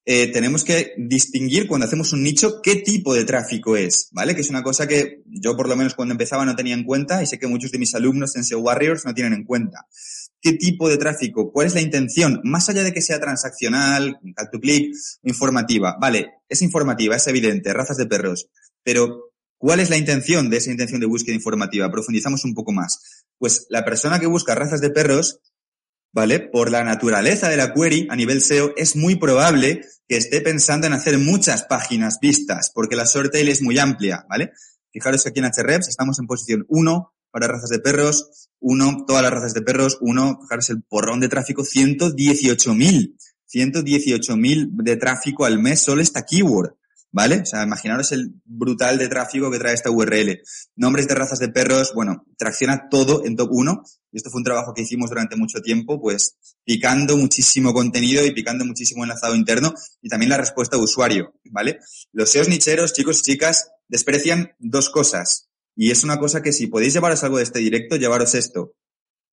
eh, 0.04 0.30
tenemos 0.30 0.62
que 0.62 0.94
distinguir 0.98 1.66
cuando 1.66 1.86
hacemos 1.86 2.12
un 2.12 2.22
nicho 2.22 2.62
qué 2.62 2.76
tipo 2.76 3.12
de 3.12 3.24
tráfico 3.24 3.76
es, 3.76 4.08
¿vale? 4.12 4.36
Que 4.36 4.42
es 4.42 4.50
una 4.50 4.62
cosa 4.62 4.86
que 4.86 5.24
yo 5.26 5.56
por 5.56 5.68
lo 5.68 5.74
menos 5.74 5.96
cuando 5.96 6.12
empezaba 6.12 6.44
no 6.44 6.54
tenía 6.54 6.74
en 6.74 6.84
cuenta 6.84 7.24
y 7.24 7.26
sé 7.26 7.40
que 7.40 7.48
muchos 7.48 7.72
de 7.72 7.78
mis 7.78 7.92
alumnos 7.96 8.36
en 8.36 8.44
SEO 8.44 8.60
Warriors 8.60 9.04
no 9.04 9.14
tienen 9.14 9.32
en 9.32 9.42
cuenta. 9.42 9.88
Qué 10.46 10.52
tipo 10.52 10.88
de 10.88 10.96
tráfico, 10.96 11.50
cuál 11.50 11.66
es 11.66 11.74
la 11.74 11.80
intención, 11.80 12.40
más 12.44 12.68
allá 12.68 12.84
de 12.84 12.92
que 12.92 13.02
sea 13.02 13.18
transaccional, 13.18 14.20
call 14.36 14.50
to 14.52 14.60
click, 14.60 14.94
informativa. 15.24 15.96
Vale, 16.00 16.34
es 16.48 16.62
informativa, 16.62 17.16
es 17.16 17.26
evidente, 17.26 17.72
razas 17.72 17.96
de 17.96 18.06
perros, 18.06 18.48
pero 18.84 19.32
¿cuál 19.58 19.80
es 19.80 19.90
la 19.90 19.96
intención 19.96 20.48
de 20.48 20.58
esa 20.58 20.70
intención 20.70 21.00
de 21.00 21.08
búsqueda 21.08 21.34
informativa? 21.34 21.90
Profundizamos 21.90 22.44
un 22.44 22.54
poco 22.54 22.70
más. 22.70 23.24
Pues 23.38 23.66
la 23.70 23.84
persona 23.84 24.20
que 24.20 24.28
busca 24.28 24.54
razas 24.54 24.80
de 24.80 24.90
perros 24.90 25.40
¿vale? 26.12 26.38
Por 26.38 26.70
la 26.70 26.84
naturaleza 26.84 27.48
de 27.48 27.56
la 27.56 27.74
query 27.74 28.06
a 28.08 28.14
nivel 28.14 28.40
SEO, 28.40 28.72
es 28.76 28.94
muy 28.94 29.16
probable 29.16 29.82
que 30.08 30.16
esté 30.16 30.40
pensando 30.40 30.86
en 30.86 30.92
hacer 30.92 31.18
muchas 31.18 31.64
páginas 31.64 32.20
vistas, 32.22 32.70
porque 32.72 32.94
la 32.94 33.04
short 33.04 33.32
tail 33.32 33.48
es 33.48 33.60
muy 33.60 33.78
amplia, 33.78 34.24
¿vale? 34.28 34.52
Fijaros 34.92 35.24
que 35.24 35.30
aquí 35.30 35.40
en 35.40 35.50
HREPS 35.52 35.88
estamos 35.88 36.18
en 36.20 36.26
posición 36.26 36.64
1 36.68 37.12
para 37.36 37.48
razas 37.48 37.68
de 37.68 37.80
perros, 37.80 38.48
1, 38.60 39.04
todas 39.06 39.22
las 39.22 39.30
razas 39.30 39.52
de 39.52 39.60
perros, 39.60 39.98
1, 40.00 40.38
fijaros 40.40 40.70
el 40.70 40.82
porrón 40.84 41.20
de 41.20 41.28
tráfico, 41.28 41.64
118.000, 41.64 43.14
118.000 43.54 44.70
de 44.70 44.96
tráfico 44.96 45.44
al 45.44 45.58
mes 45.58 45.82
solo 45.82 46.00
esta 46.00 46.22
keyword. 46.22 46.76
¿vale? 47.12 47.40
O 47.40 47.44
sea, 47.44 47.62
imaginaros 47.62 48.12
el 48.12 48.32
brutal 48.46 48.96
de 48.96 49.08
tráfico 49.08 49.50
que 49.50 49.58
trae 49.58 49.74
esta 49.74 49.90
URL. 49.90 50.40
Nombres 50.76 51.06
de 51.08 51.14
razas 51.14 51.38
de 51.38 51.50
perros, 51.50 51.92
bueno, 51.94 52.24
tracciona 52.38 52.88
todo 52.88 53.26
en 53.26 53.36
top 53.36 53.50
1. 53.52 53.82
Y 54.12 54.16
esto 54.16 54.30
fue 54.30 54.38
un 54.38 54.44
trabajo 54.44 54.72
que 54.72 54.80
hicimos 54.80 55.10
durante 55.10 55.36
mucho 55.36 55.60
tiempo, 55.60 56.00
pues 56.00 56.36
picando 56.64 57.18
muchísimo 57.18 57.74
contenido 57.74 58.24
y 58.24 58.30
picando 58.30 58.64
muchísimo 58.64 59.04
enlazado 59.04 59.34
interno 59.34 59.74
y 60.00 60.08
también 60.08 60.30
la 60.30 60.38
respuesta 60.38 60.78
de 60.78 60.84
usuario, 60.84 61.34
¿vale? 61.50 61.80
Los 62.12 62.30
SEOs 62.30 62.48
nicheros, 62.48 62.94
chicos 62.94 63.20
y 63.20 63.32
chicas, 63.32 63.68
desprecian 63.88 64.52
dos 64.58 64.88
cosas. 64.88 65.45
Y 65.76 65.90
es 65.90 66.02
una 66.02 66.18
cosa 66.18 66.42
que 66.42 66.52
si 66.52 66.66
podéis 66.66 66.94
llevaros 66.94 67.22
algo 67.22 67.36
de 67.36 67.44
este 67.44 67.58
directo, 67.58 67.96
llevaros 67.96 68.34
esto. 68.34 68.72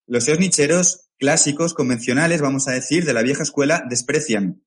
Los 0.05 0.25
SEOs 0.25 0.39
nicheros 0.39 1.09
clásicos, 1.17 1.73
convencionales, 1.73 2.41
vamos 2.41 2.67
a 2.67 2.71
decir, 2.71 3.05
de 3.05 3.13
la 3.13 3.23
vieja 3.23 3.43
escuela, 3.43 3.83
desprecian 3.89 4.61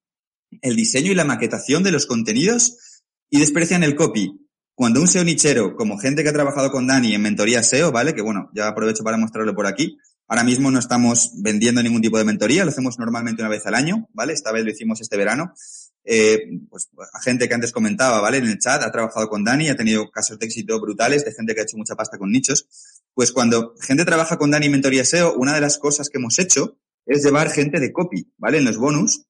el 0.62 0.74
diseño 0.74 1.12
y 1.12 1.14
la 1.14 1.24
maquetación 1.24 1.82
de 1.82 1.92
los 1.92 2.06
contenidos 2.06 3.02
y 3.28 3.40
desprecian 3.40 3.82
el 3.82 3.94
copy. 3.94 4.48
Cuando 4.74 5.00
un 5.00 5.08
SEO 5.08 5.24
nichero, 5.24 5.76
como 5.76 5.98
gente 5.98 6.22
que 6.22 6.30
ha 6.30 6.34
trabajado 6.34 6.70
con 6.70 6.86
Dani 6.86 7.14
en 7.14 7.22
mentoría 7.22 7.62
SEO, 7.62 7.92
¿vale? 7.92 8.14
Que 8.14 8.22
bueno, 8.22 8.50
ya 8.54 8.68
aprovecho 8.68 9.04
para 9.04 9.18
mostrarlo 9.18 9.54
por 9.54 9.66
aquí. 9.66 9.98
Ahora 10.28 10.44
mismo 10.44 10.70
no 10.70 10.78
estamos 10.78 11.32
vendiendo 11.42 11.82
ningún 11.82 12.02
tipo 12.02 12.18
de 12.18 12.24
mentoría, 12.24 12.64
lo 12.64 12.70
hacemos 12.70 12.98
normalmente 12.98 13.42
una 13.42 13.50
vez 13.50 13.64
al 13.66 13.74
año, 13.74 14.08
¿vale? 14.12 14.32
Esta 14.32 14.52
vez 14.52 14.64
lo 14.64 14.70
hicimos 14.70 15.00
este 15.00 15.16
verano. 15.16 15.52
Eh, 16.06 16.60
pues 16.70 16.88
a 17.12 17.20
gente 17.20 17.48
que 17.48 17.54
antes 17.54 17.72
comentaba, 17.72 18.20
¿vale? 18.20 18.38
En 18.38 18.46
el 18.46 18.58
chat 18.58 18.82
ha 18.82 18.92
trabajado 18.92 19.28
con 19.28 19.42
Dani, 19.44 19.68
ha 19.68 19.76
tenido 19.76 20.10
casos 20.10 20.38
de 20.38 20.46
éxito 20.46 20.80
brutales 20.80 21.24
de 21.24 21.32
gente 21.32 21.54
que 21.54 21.60
ha 21.60 21.64
hecho 21.64 21.76
mucha 21.76 21.96
pasta 21.96 22.16
con 22.16 22.30
nichos. 22.30 22.68
Pues 23.12 23.32
cuando 23.32 23.74
gente 23.80 24.04
trabaja 24.04 24.38
con 24.38 24.50
Dani 24.50 24.66
en 24.66 24.72
mentoría 24.72 25.04
SEO, 25.04 25.34
una 25.34 25.54
de 25.54 25.60
las 25.60 25.78
cosas 25.78 26.08
que 26.08 26.18
hemos 26.18 26.38
hecho 26.38 26.78
es 27.04 27.24
llevar 27.24 27.50
gente 27.50 27.80
de 27.80 27.92
copy, 27.92 28.32
¿vale? 28.38 28.58
En 28.58 28.64
los 28.64 28.76
bonus. 28.76 29.26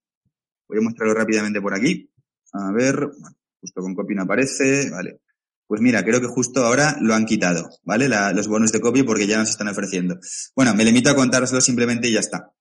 Voy 0.68 0.79
a 0.79 0.83
mostrarlo 0.83 1.14
rápidamente 1.14 1.61
por 1.61 1.74
aquí. 1.74 2.11
A 2.53 2.72
ver, 2.72 3.11
Justo 3.66 3.81
con 3.81 3.95
copy 3.95 4.14
no 4.14 4.22
aparece, 4.22 4.91
vale. 4.91 5.20
Pues 5.66 5.81
mira, 5.81 6.05
creo 6.05 6.20
que 6.20 6.29
justo 6.29 6.64
ahora 6.64 6.97
lo 7.01 7.14
han 7.14 7.27
quitado, 7.27 7.68
¿vale? 7.83 8.09
los 8.09 8.47
bonos 8.47 8.70
de 8.70 8.81
copy 8.81 9.03
porque 9.03 9.27
ya 9.27 9.39
nos 9.39 9.49
están 9.49 9.66
ofreciendo. 9.66 10.20
Bueno, 10.55 10.72
me 10.74 10.85
limito 10.85 11.11
a 11.11 11.16
contároslo 11.16 11.61
simplemente 11.61 12.09
y 12.09 12.12
ya 12.12 12.20
está. 12.20 12.53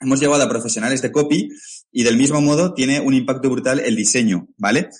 Hemos 0.00 0.20
llevado 0.20 0.42
a 0.42 0.48
profesionales 0.48 1.00
de 1.00 1.10
copy 1.10 1.48
y 1.94 2.02
del 2.02 2.16
mismo 2.16 2.40
modo 2.40 2.74
tiene 2.74 3.00
un 3.00 3.14
impacto 3.14 3.48
brutal 3.48 3.78
el 3.78 3.94
diseño, 3.94 4.48
¿vale? 4.58 4.90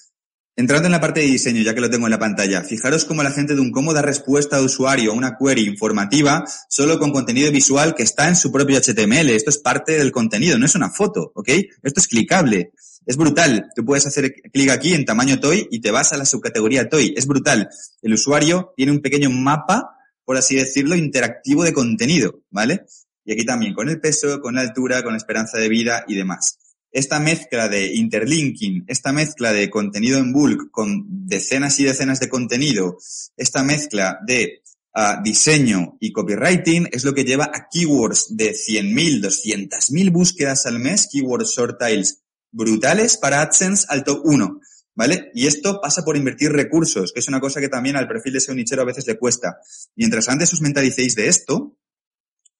Entrando 0.56 0.86
en 0.86 0.92
la 0.92 1.00
parte 1.00 1.18
de 1.18 1.26
diseño, 1.26 1.60
ya 1.62 1.74
que 1.74 1.80
lo 1.80 1.90
tengo 1.90 2.06
en 2.06 2.12
la 2.12 2.20
pantalla, 2.20 2.62
fijaros 2.62 3.04
cómo 3.04 3.24
la 3.24 3.32
gente 3.32 3.56
de 3.56 3.60
un 3.60 3.72
cómo 3.72 3.92
da 3.92 4.00
respuesta 4.00 4.58
de 4.58 4.64
usuario 4.64 5.10
a 5.10 5.14
una 5.14 5.36
query 5.36 5.66
informativa 5.66 6.44
solo 6.68 7.00
con 7.00 7.10
contenido 7.10 7.50
visual 7.50 7.96
que 7.96 8.04
está 8.04 8.28
en 8.28 8.36
su 8.36 8.52
propio 8.52 8.80
HTML. 8.80 9.30
Esto 9.30 9.50
es 9.50 9.58
parte 9.58 9.98
del 9.98 10.12
contenido, 10.12 10.56
no 10.56 10.66
es 10.66 10.76
una 10.76 10.88
foto, 10.88 11.32
¿ok? 11.34 11.48
Esto 11.82 12.00
es 12.00 12.06
clicable. 12.06 12.70
Es 13.04 13.16
brutal. 13.16 13.70
Tú 13.74 13.84
puedes 13.84 14.06
hacer 14.06 14.32
clic 14.52 14.70
aquí 14.70 14.94
en 14.94 15.04
tamaño 15.04 15.40
toy 15.40 15.66
y 15.72 15.80
te 15.80 15.90
vas 15.90 16.12
a 16.12 16.16
la 16.16 16.24
subcategoría 16.24 16.88
toy. 16.88 17.12
Es 17.16 17.26
brutal. 17.26 17.68
El 18.02 18.14
usuario 18.14 18.72
tiene 18.76 18.92
un 18.92 19.00
pequeño 19.00 19.30
mapa, 19.30 19.98
por 20.24 20.36
así 20.36 20.54
decirlo, 20.54 20.94
interactivo 20.94 21.64
de 21.64 21.72
contenido, 21.72 22.42
¿vale? 22.50 22.86
Y 23.24 23.32
aquí 23.32 23.44
también 23.44 23.74
con 23.74 23.88
el 23.88 24.00
peso, 24.00 24.40
con 24.40 24.54
la 24.54 24.60
altura, 24.60 25.02
con 25.02 25.14
la 25.14 25.18
esperanza 25.18 25.58
de 25.58 25.68
vida 25.68 26.04
y 26.06 26.14
demás. 26.14 26.58
Esta 26.94 27.18
mezcla 27.18 27.68
de 27.68 27.92
interlinking, 27.92 28.84
esta 28.86 29.12
mezcla 29.12 29.52
de 29.52 29.68
contenido 29.68 30.20
en 30.20 30.32
bulk 30.32 30.70
con 30.70 31.26
decenas 31.26 31.80
y 31.80 31.84
decenas 31.84 32.20
de 32.20 32.28
contenido, 32.28 32.98
esta 33.36 33.64
mezcla 33.64 34.20
de 34.24 34.62
uh, 34.94 35.20
diseño 35.24 35.96
y 35.98 36.12
copywriting 36.12 36.88
es 36.92 37.02
lo 37.02 37.12
que 37.12 37.24
lleva 37.24 37.50
a 37.52 37.66
keywords 37.68 38.36
de 38.36 38.52
100.000, 38.52 39.22
200.000 39.22 40.12
búsquedas 40.12 40.66
al 40.66 40.78
mes, 40.78 41.08
keywords 41.10 41.56
short 41.56 41.80
tiles 41.80 42.22
brutales 42.52 43.16
para 43.16 43.42
AdSense 43.42 43.86
al 43.88 44.04
top 44.04 44.20
1, 44.24 44.60
¿vale? 44.94 45.32
Y 45.34 45.48
esto 45.48 45.80
pasa 45.82 46.04
por 46.04 46.16
invertir 46.16 46.52
recursos, 46.52 47.12
que 47.12 47.18
es 47.18 47.26
una 47.26 47.40
cosa 47.40 47.60
que 47.60 47.68
también 47.68 47.96
al 47.96 48.06
perfil 48.06 48.34
de 48.34 48.40
SEO 48.40 48.54
nichero 48.54 48.82
a 48.82 48.86
veces 48.86 49.04
le 49.08 49.18
cuesta. 49.18 49.56
Mientras 49.96 50.28
antes 50.28 50.52
os 50.52 50.60
mentalicéis 50.60 51.16
de 51.16 51.26
esto, 51.26 51.76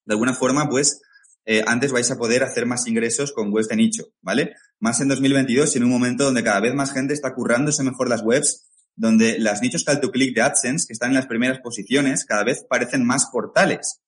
de 0.04 0.14
alguna 0.14 0.34
forma, 0.34 0.68
pues, 0.68 1.00
eh, 1.46 1.62
antes 1.66 1.92
vais 1.92 2.10
a 2.10 2.16
poder 2.16 2.42
hacer 2.42 2.66
más 2.66 2.86
ingresos 2.86 3.32
con 3.32 3.52
webs 3.52 3.68
de 3.68 3.76
nicho, 3.76 4.04
¿vale? 4.22 4.54
Más 4.80 5.00
en 5.00 5.08
2022 5.08 5.74
y 5.74 5.78
en 5.78 5.84
un 5.84 5.90
momento 5.90 6.24
donde 6.24 6.42
cada 6.42 6.60
vez 6.60 6.74
más 6.74 6.92
gente 6.92 7.14
está 7.14 7.34
currándose 7.34 7.82
mejor 7.82 8.08
las 8.08 8.22
webs, 8.22 8.66
donde 8.96 9.38
las 9.38 9.60
nichos 9.62 9.84
call 9.84 10.00
to 10.00 10.10
click 10.10 10.34
de 10.34 10.42
AdSense, 10.42 10.86
que 10.86 10.92
están 10.92 11.10
en 11.10 11.16
las 11.16 11.26
primeras 11.26 11.60
posiciones, 11.60 12.24
cada 12.24 12.44
vez 12.44 12.64
parecen 12.68 13.04
más 13.04 13.26
portales. 13.32 14.00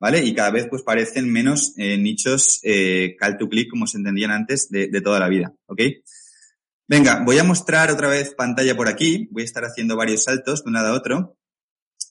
¿vale? 0.00 0.22
Y 0.24 0.34
cada 0.34 0.50
vez 0.50 0.66
pues 0.68 0.82
parecen 0.82 1.32
menos 1.32 1.72
eh, 1.78 1.96
nichos 1.96 2.60
eh, 2.62 3.16
call 3.18 3.38
to 3.38 3.48
click 3.48 3.70
como 3.70 3.86
se 3.86 3.96
entendían 3.96 4.32
antes 4.32 4.68
de, 4.68 4.88
de, 4.88 5.00
toda 5.00 5.18
la 5.18 5.28
vida, 5.28 5.54
¿ok? 5.66 5.80
Venga, 6.86 7.22
voy 7.24 7.38
a 7.38 7.44
mostrar 7.44 7.90
otra 7.90 8.08
vez 8.08 8.34
pantalla 8.34 8.76
por 8.76 8.88
aquí, 8.88 9.28
voy 9.30 9.42
a 9.42 9.46
estar 9.46 9.64
haciendo 9.64 9.96
varios 9.96 10.24
saltos 10.24 10.62
de 10.62 10.68
un 10.68 10.74
lado 10.74 10.88
a 10.88 10.96
otro 10.96 11.38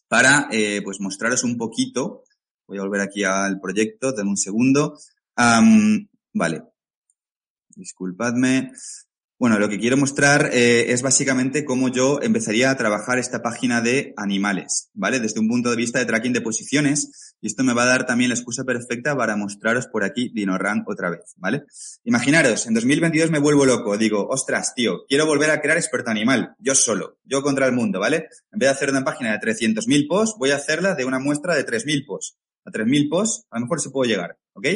para 0.07 0.47
eh, 0.51 0.81
pues 0.83 0.99
mostraros 0.99 1.43
un 1.43 1.57
poquito, 1.57 2.22
voy 2.73 2.79
a 2.79 2.83
volver 2.83 3.01
aquí 3.01 3.23
al 3.23 3.59
proyecto, 3.59 4.11
denme 4.11 4.31
un 4.31 4.37
segundo, 4.37 4.97
um, 5.37 6.07
vale, 6.33 6.63
disculpadme, 7.75 8.71
bueno, 9.43 9.59
lo 9.59 9.67
que 9.67 9.77
quiero 9.77 9.97
mostrar 9.97 10.51
eh, 10.53 10.93
es 10.93 11.01
básicamente 11.01 11.65
cómo 11.65 11.89
yo 11.89 12.21
empezaría 12.21 12.71
a 12.71 12.77
trabajar 12.77 13.19
esta 13.19 13.41
página 13.41 13.81
de 13.81 14.13
animales, 14.15 14.89
¿vale? 14.93 15.19
Desde 15.19 15.41
un 15.41 15.49
punto 15.49 15.69
de 15.69 15.75
vista 15.75 15.99
de 15.99 16.05
tracking 16.05 16.31
de 16.31 16.39
posiciones. 16.39 17.35
Y 17.41 17.47
esto 17.47 17.61
me 17.65 17.73
va 17.73 17.83
a 17.83 17.87
dar 17.87 18.05
también 18.05 18.29
la 18.29 18.35
excusa 18.35 18.63
perfecta 18.63 19.17
para 19.17 19.35
mostraros 19.35 19.87
por 19.87 20.05
aquí 20.05 20.31
DinoRank 20.33 20.87
otra 20.87 21.09
vez, 21.09 21.33
¿vale? 21.35 21.65
Imaginaros, 22.05 22.67
en 22.67 22.73
2022 22.73 23.31
me 23.31 23.39
vuelvo 23.39 23.65
loco. 23.65 23.97
Digo, 23.97 24.25
ostras, 24.29 24.73
tío, 24.75 25.03
quiero 25.09 25.25
volver 25.25 25.51
a 25.51 25.59
crear 25.59 25.77
experto 25.77 26.09
animal. 26.09 26.55
Yo 26.59 26.73
solo, 26.73 27.17
yo 27.25 27.41
contra 27.41 27.65
el 27.65 27.73
mundo, 27.73 27.99
¿vale? 27.99 28.29
En 28.49 28.59
vez 28.59 28.69
de 28.69 28.75
hacer 28.75 28.91
una 28.91 29.03
página 29.03 29.37
de 29.37 29.39
300.000 29.39 30.07
posts, 30.07 30.37
voy 30.39 30.51
a 30.51 30.55
hacerla 30.55 30.95
de 30.95 31.03
una 31.03 31.19
muestra 31.19 31.53
de 31.53 31.65
3.000 31.65 32.05
posts. 32.05 32.37
A 32.65 32.71
3.000 32.71 33.09
posts, 33.09 33.45
a 33.49 33.57
lo 33.57 33.65
mejor 33.65 33.81
se 33.81 33.89
puedo 33.89 34.09
llegar, 34.09 34.37
¿ok? 34.53 34.67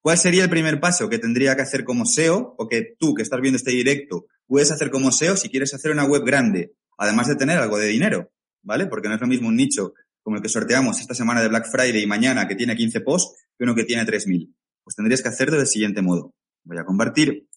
¿Cuál 0.00 0.18
sería 0.18 0.42
el 0.42 0.50
primer 0.50 0.80
paso 0.80 1.08
que 1.08 1.18
tendría 1.18 1.54
que 1.54 1.62
hacer 1.62 1.84
como 1.84 2.04
SEO 2.04 2.56
o 2.58 2.68
que 2.68 2.96
tú 2.98 3.14
que 3.14 3.22
estás 3.22 3.40
viendo 3.40 3.56
este 3.56 3.70
directo 3.70 4.26
puedes 4.46 4.72
hacer 4.72 4.90
como 4.90 5.12
SEO 5.12 5.36
si 5.36 5.48
quieres 5.48 5.72
hacer 5.74 5.92
una 5.92 6.04
web 6.04 6.24
grande, 6.24 6.74
además 6.98 7.28
de 7.28 7.36
tener 7.36 7.58
algo 7.58 7.78
de 7.78 7.86
dinero, 7.86 8.32
¿vale? 8.62 8.86
Porque 8.86 9.08
no 9.08 9.14
es 9.14 9.20
lo 9.20 9.28
mismo 9.28 9.48
un 9.48 9.56
nicho 9.56 9.94
como 10.22 10.36
el 10.36 10.42
que 10.42 10.48
sorteamos 10.48 11.00
esta 11.00 11.14
semana 11.14 11.40
de 11.40 11.48
Black 11.48 11.70
Friday 11.70 12.02
y 12.02 12.06
mañana 12.06 12.46
que 12.46 12.54
tiene 12.54 12.76
15 12.76 13.00
posts 13.00 13.44
que 13.56 13.64
uno 13.64 13.74
que 13.74 13.84
tiene 13.84 14.04
3.000. 14.04 14.52
Pues 14.84 14.96
tendrías 14.96 15.22
que 15.22 15.28
hacerlo 15.28 15.56
del 15.56 15.66
siguiente 15.66 16.02
modo. 16.02 16.34
Voy 16.64 16.78
a 16.78 16.84
compartir 16.84 17.48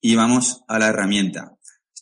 y 0.00 0.14
vamos 0.14 0.62
a 0.68 0.78
la 0.78 0.88
herramienta. 0.88 1.55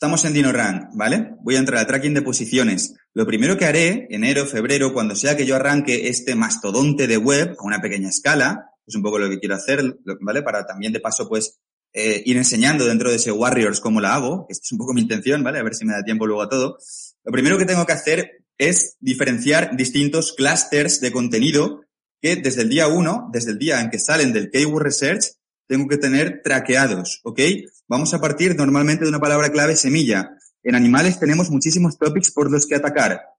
Estamos 0.04 0.26
en 0.26 0.34
DinoRank, 0.34 0.90
¿vale? 0.92 1.30
Voy 1.40 1.56
a 1.56 1.60
entrar 1.60 1.80
a 1.80 1.86
tracking 1.86 2.12
de 2.12 2.20
posiciones. 2.20 2.94
Lo 3.14 3.24
primero 3.24 3.56
que 3.56 3.64
haré, 3.64 4.06
enero, 4.10 4.44
febrero, 4.44 4.92
cuando 4.92 5.16
sea 5.16 5.34
que 5.34 5.46
yo 5.46 5.56
arranque 5.56 6.08
este 6.08 6.34
mastodonte 6.34 7.06
de 7.06 7.16
web 7.16 7.56
a 7.58 7.64
una 7.64 7.80
pequeña 7.80 8.10
escala, 8.10 8.66
es 8.86 8.94
un 8.94 9.02
poco 9.02 9.18
lo 9.18 9.30
que 9.30 9.38
quiero 9.38 9.54
hacer, 9.54 9.96
¿vale? 10.20 10.42
Para 10.42 10.66
también 10.66 10.92
de 10.92 11.00
paso, 11.00 11.26
pues, 11.26 11.58
eh, 11.94 12.22
ir 12.26 12.36
enseñando 12.36 12.84
dentro 12.84 13.08
de 13.08 13.16
ese 13.16 13.32
Warriors 13.32 13.80
cómo 13.80 13.98
la 13.98 14.14
hago. 14.14 14.44
Esta 14.50 14.64
es 14.64 14.72
un 14.72 14.78
poco 14.78 14.92
mi 14.92 15.00
intención, 15.00 15.42
¿vale? 15.42 15.58
A 15.58 15.62
ver 15.62 15.74
si 15.74 15.86
me 15.86 15.94
da 15.94 16.04
tiempo 16.04 16.26
luego 16.26 16.42
a 16.42 16.50
todo. 16.50 16.76
Lo 17.24 17.32
primero 17.32 17.56
que 17.56 17.64
tengo 17.64 17.86
que 17.86 17.94
hacer 17.94 18.44
es 18.58 18.98
diferenciar 19.00 19.74
distintos 19.74 20.34
clusters 20.34 21.00
de 21.00 21.12
contenido 21.12 21.80
que 22.20 22.36
desde 22.36 22.60
el 22.60 22.68
día 22.68 22.88
uno, 22.88 23.30
desde 23.32 23.52
el 23.52 23.58
día 23.58 23.80
en 23.80 23.88
que 23.88 23.98
salen 23.98 24.34
del 24.34 24.50
Keyword 24.50 24.84
Research, 24.84 25.24
tengo 25.66 25.88
que 25.88 25.96
tener 25.96 26.42
traqueados, 26.42 27.20
¿ok? 27.24 27.40
Vamos 27.88 28.14
a 28.14 28.20
partir 28.20 28.56
normalmente 28.56 29.04
de 29.04 29.10
una 29.10 29.20
palabra 29.20 29.50
clave 29.50 29.76
semilla. 29.76 30.36
En 30.62 30.74
animales 30.74 31.18
tenemos 31.18 31.50
muchísimos 31.50 31.98
topics 31.98 32.30
por 32.30 32.50
los 32.50 32.66
que 32.66 32.74
atacar 32.74 33.34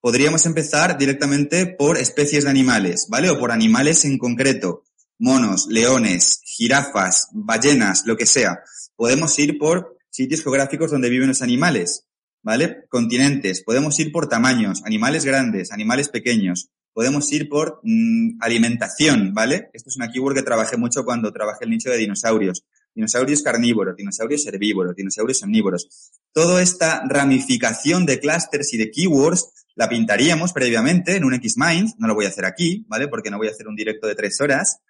podríamos 0.00 0.46
empezar 0.46 0.96
directamente 0.98 1.66
por 1.66 1.98
especies 1.98 2.44
de 2.44 2.50
animales, 2.50 3.06
¿vale? 3.08 3.30
O 3.30 3.38
por 3.38 3.52
animales 3.52 4.04
en 4.04 4.18
concreto. 4.18 4.84
Monos, 5.18 5.66
leones, 5.66 6.40
jirafas, 6.44 7.28
ballenas, 7.32 8.04
lo 8.06 8.16
que 8.16 8.26
sea. 8.26 8.60
Podemos 8.94 9.36
ir 9.38 9.58
por 9.58 9.98
sitios 10.10 10.42
geográficos 10.42 10.90
donde 10.90 11.10
viven 11.10 11.28
los 11.28 11.42
animales, 11.42 12.06
¿vale? 12.42 12.84
Continentes. 12.88 13.62
Podemos 13.62 13.98
ir 13.98 14.12
por 14.12 14.28
tamaños, 14.28 14.82
animales 14.84 15.24
grandes, 15.24 15.72
animales 15.72 16.08
pequeños. 16.08 16.70
Podemos 16.98 17.30
ir 17.30 17.48
por 17.48 17.78
mm, 17.84 18.38
alimentación, 18.40 19.32
¿vale? 19.32 19.70
Esto 19.72 19.88
es 19.88 19.94
una 19.94 20.10
keyword 20.10 20.34
que 20.34 20.42
trabajé 20.42 20.76
mucho 20.76 21.04
cuando 21.04 21.32
trabajé 21.32 21.64
el 21.64 21.70
nicho 21.70 21.90
de 21.90 21.96
dinosaurios. 21.96 22.64
Dinosaurios 22.92 23.40
carnívoros, 23.42 23.94
dinosaurios 23.94 24.44
herbívoros, 24.48 24.96
dinosaurios 24.96 25.40
omnívoros. 25.44 26.10
Toda 26.32 26.60
esta 26.60 27.04
ramificación 27.08 28.04
de 28.04 28.18
clusters 28.18 28.74
y 28.74 28.78
de 28.78 28.90
keywords 28.90 29.66
la 29.76 29.88
pintaríamos 29.88 30.52
previamente 30.52 31.14
en 31.14 31.22
un 31.22 31.40
Xmind, 31.40 31.94
no 31.98 32.08
lo 32.08 32.16
voy 32.16 32.24
a 32.24 32.30
hacer 32.30 32.44
aquí, 32.44 32.84
¿vale? 32.88 33.06
Porque 33.06 33.30
no 33.30 33.38
voy 33.38 33.46
a 33.46 33.52
hacer 33.52 33.68
un 33.68 33.76
directo 33.76 34.08
de 34.08 34.16
tres 34.16 34.40
horas. 34.40 34.80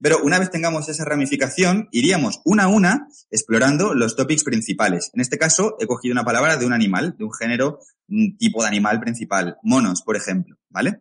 Pero 0.00 0.20
una 0.22 0.38
vez 0.38 0.52
tengamos 0.52 0.88
esa 0.88 1.04
ramificación, 1.04 1.88
iríamos 1.90 2.42
una 2.44 2.64
a 2.64 2.68
una 2.68 3.08
explorando 3.28 3.92
los 3.92 4.14
topics 4.14 4.44
principales. 4.44 5.10
En 5.14 5.20
este 5.20 5.36
caso, 5.36 5.76
he 5.80 5.86
cogido 5.88 6.12
una 6.12 6.24
palabra 6.24 6.58
de 6.58 6.66
un 6.66 6.72
animal, 6.72 7.16
de 7.18 7.24
un 7.24 7.32
género, 7.32 7.80
un 8.06 8.36
tipo 8.38 8.62
de 8.62 8.68
animal 8.68 9.00
principal, 9.00 9.56
monos, 9.64 10.02
por 10.02 10.14
ejemplo, 10.14 10.58
¿vale? 10.68 11.00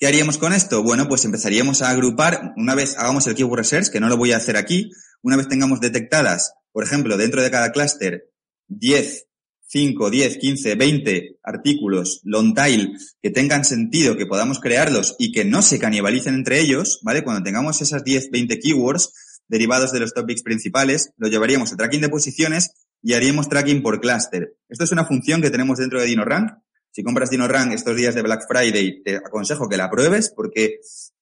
¿Qué 0.00 0.06
haríamos 0.06 0.38
con 0.38 0.52
esto? 0.52 0.84
Bueno, 0.84 1.08
pues 1.08 1.24
empezaríamos 1.24 1.82
a 1.82 1.90
agrupar, 1.90 2.52
una 2.56 2.76
vez 2.76 2.96
hagamos 2.96 3.26
el 3.26 3.34
keyword 3.34 3.58
research, 3.58 3.88
que 3.90 3.98
no 3.98 4.08
lo 4.08 4.16
voy 4.16 4.30
a 4.30 4.36
hacer 4.36 4.56
aquí, 4.56 4.92
una 5.22 5.36
vez 5.36 5.48
tengamos 5.48 5.80
detectadas, 5.80 6.54
por 6.70 6.84
ejemplo, 6.84 7.16
dentro 7.16 7.42
de 7.42 7.50
cada 7.50 7.72
clúster 7.72 8.30
10, 8.68 9.26
5, 9.66 10.10
10, 10.10 10.38
15, 10.38 10.74
20 10.76 11.38
artículos 11.42 12.20
long 12.22 12.54
tail 12.54 12.96
que 13.20 13.30
tengan 13.30 13.64
sentido, 13.64 14.16
que 14.16 14.26
podamos 14.26 14.60
crearlos 14.60 15.16
y 15.18 15.32
que 15.32 15.44
no 15.44 15.62
se 15.62 15.80
canibalicen 15.80 16.36
entre 16.36 16.60
ellos, 16.60 17.00
¿vale? 17.02 17.24
Cuando 17.24 17.42
tengamos 17.42 17.82
esas 17.82 18.04
10, 18.04 18.30
20 18.30 18.60
keywords 18.60 19.40
derivados 19.48 19.90
de 19.90 19.98
los 19.98 20.14
topics 20.14 20.44
principales, 20.44 21.10
lo 21.16 21.26
llevaríamos 21.26 21.72
a 21.72 21.76
tracking 21.76 22.02
de 22.02 22.08
posiciones 22.08 22.70
y 23.02 23.14
haríamos 23.14 23.48
tracking 23.48 23.82
por 23.82 24.00
clúster. 24.00 24.54
Esto 24.68 24.84
es 24.84 24.92
una 24.92 25.06
función 25.06 25.42
que 25.42 25.50
tenemos 25.50 25.78
dentro 25.78 26.00
de 26.00 26.06
DinoRank 26.06 26.52
si 26.98 27.04
compras 27.04 27.30
DinoRank 27.30 27.74
estos 27.74 27.94
días 27.94 28.16
de 28.16 28.22
Black 28.22 28.48
Friday, 28.48 29.04
te 29.04 29.18
aconsejo 29.18 29.68
que 29.68 29.76
la 29.76 29.88
pruebes 29.88 30.32
porque 30.34 30.80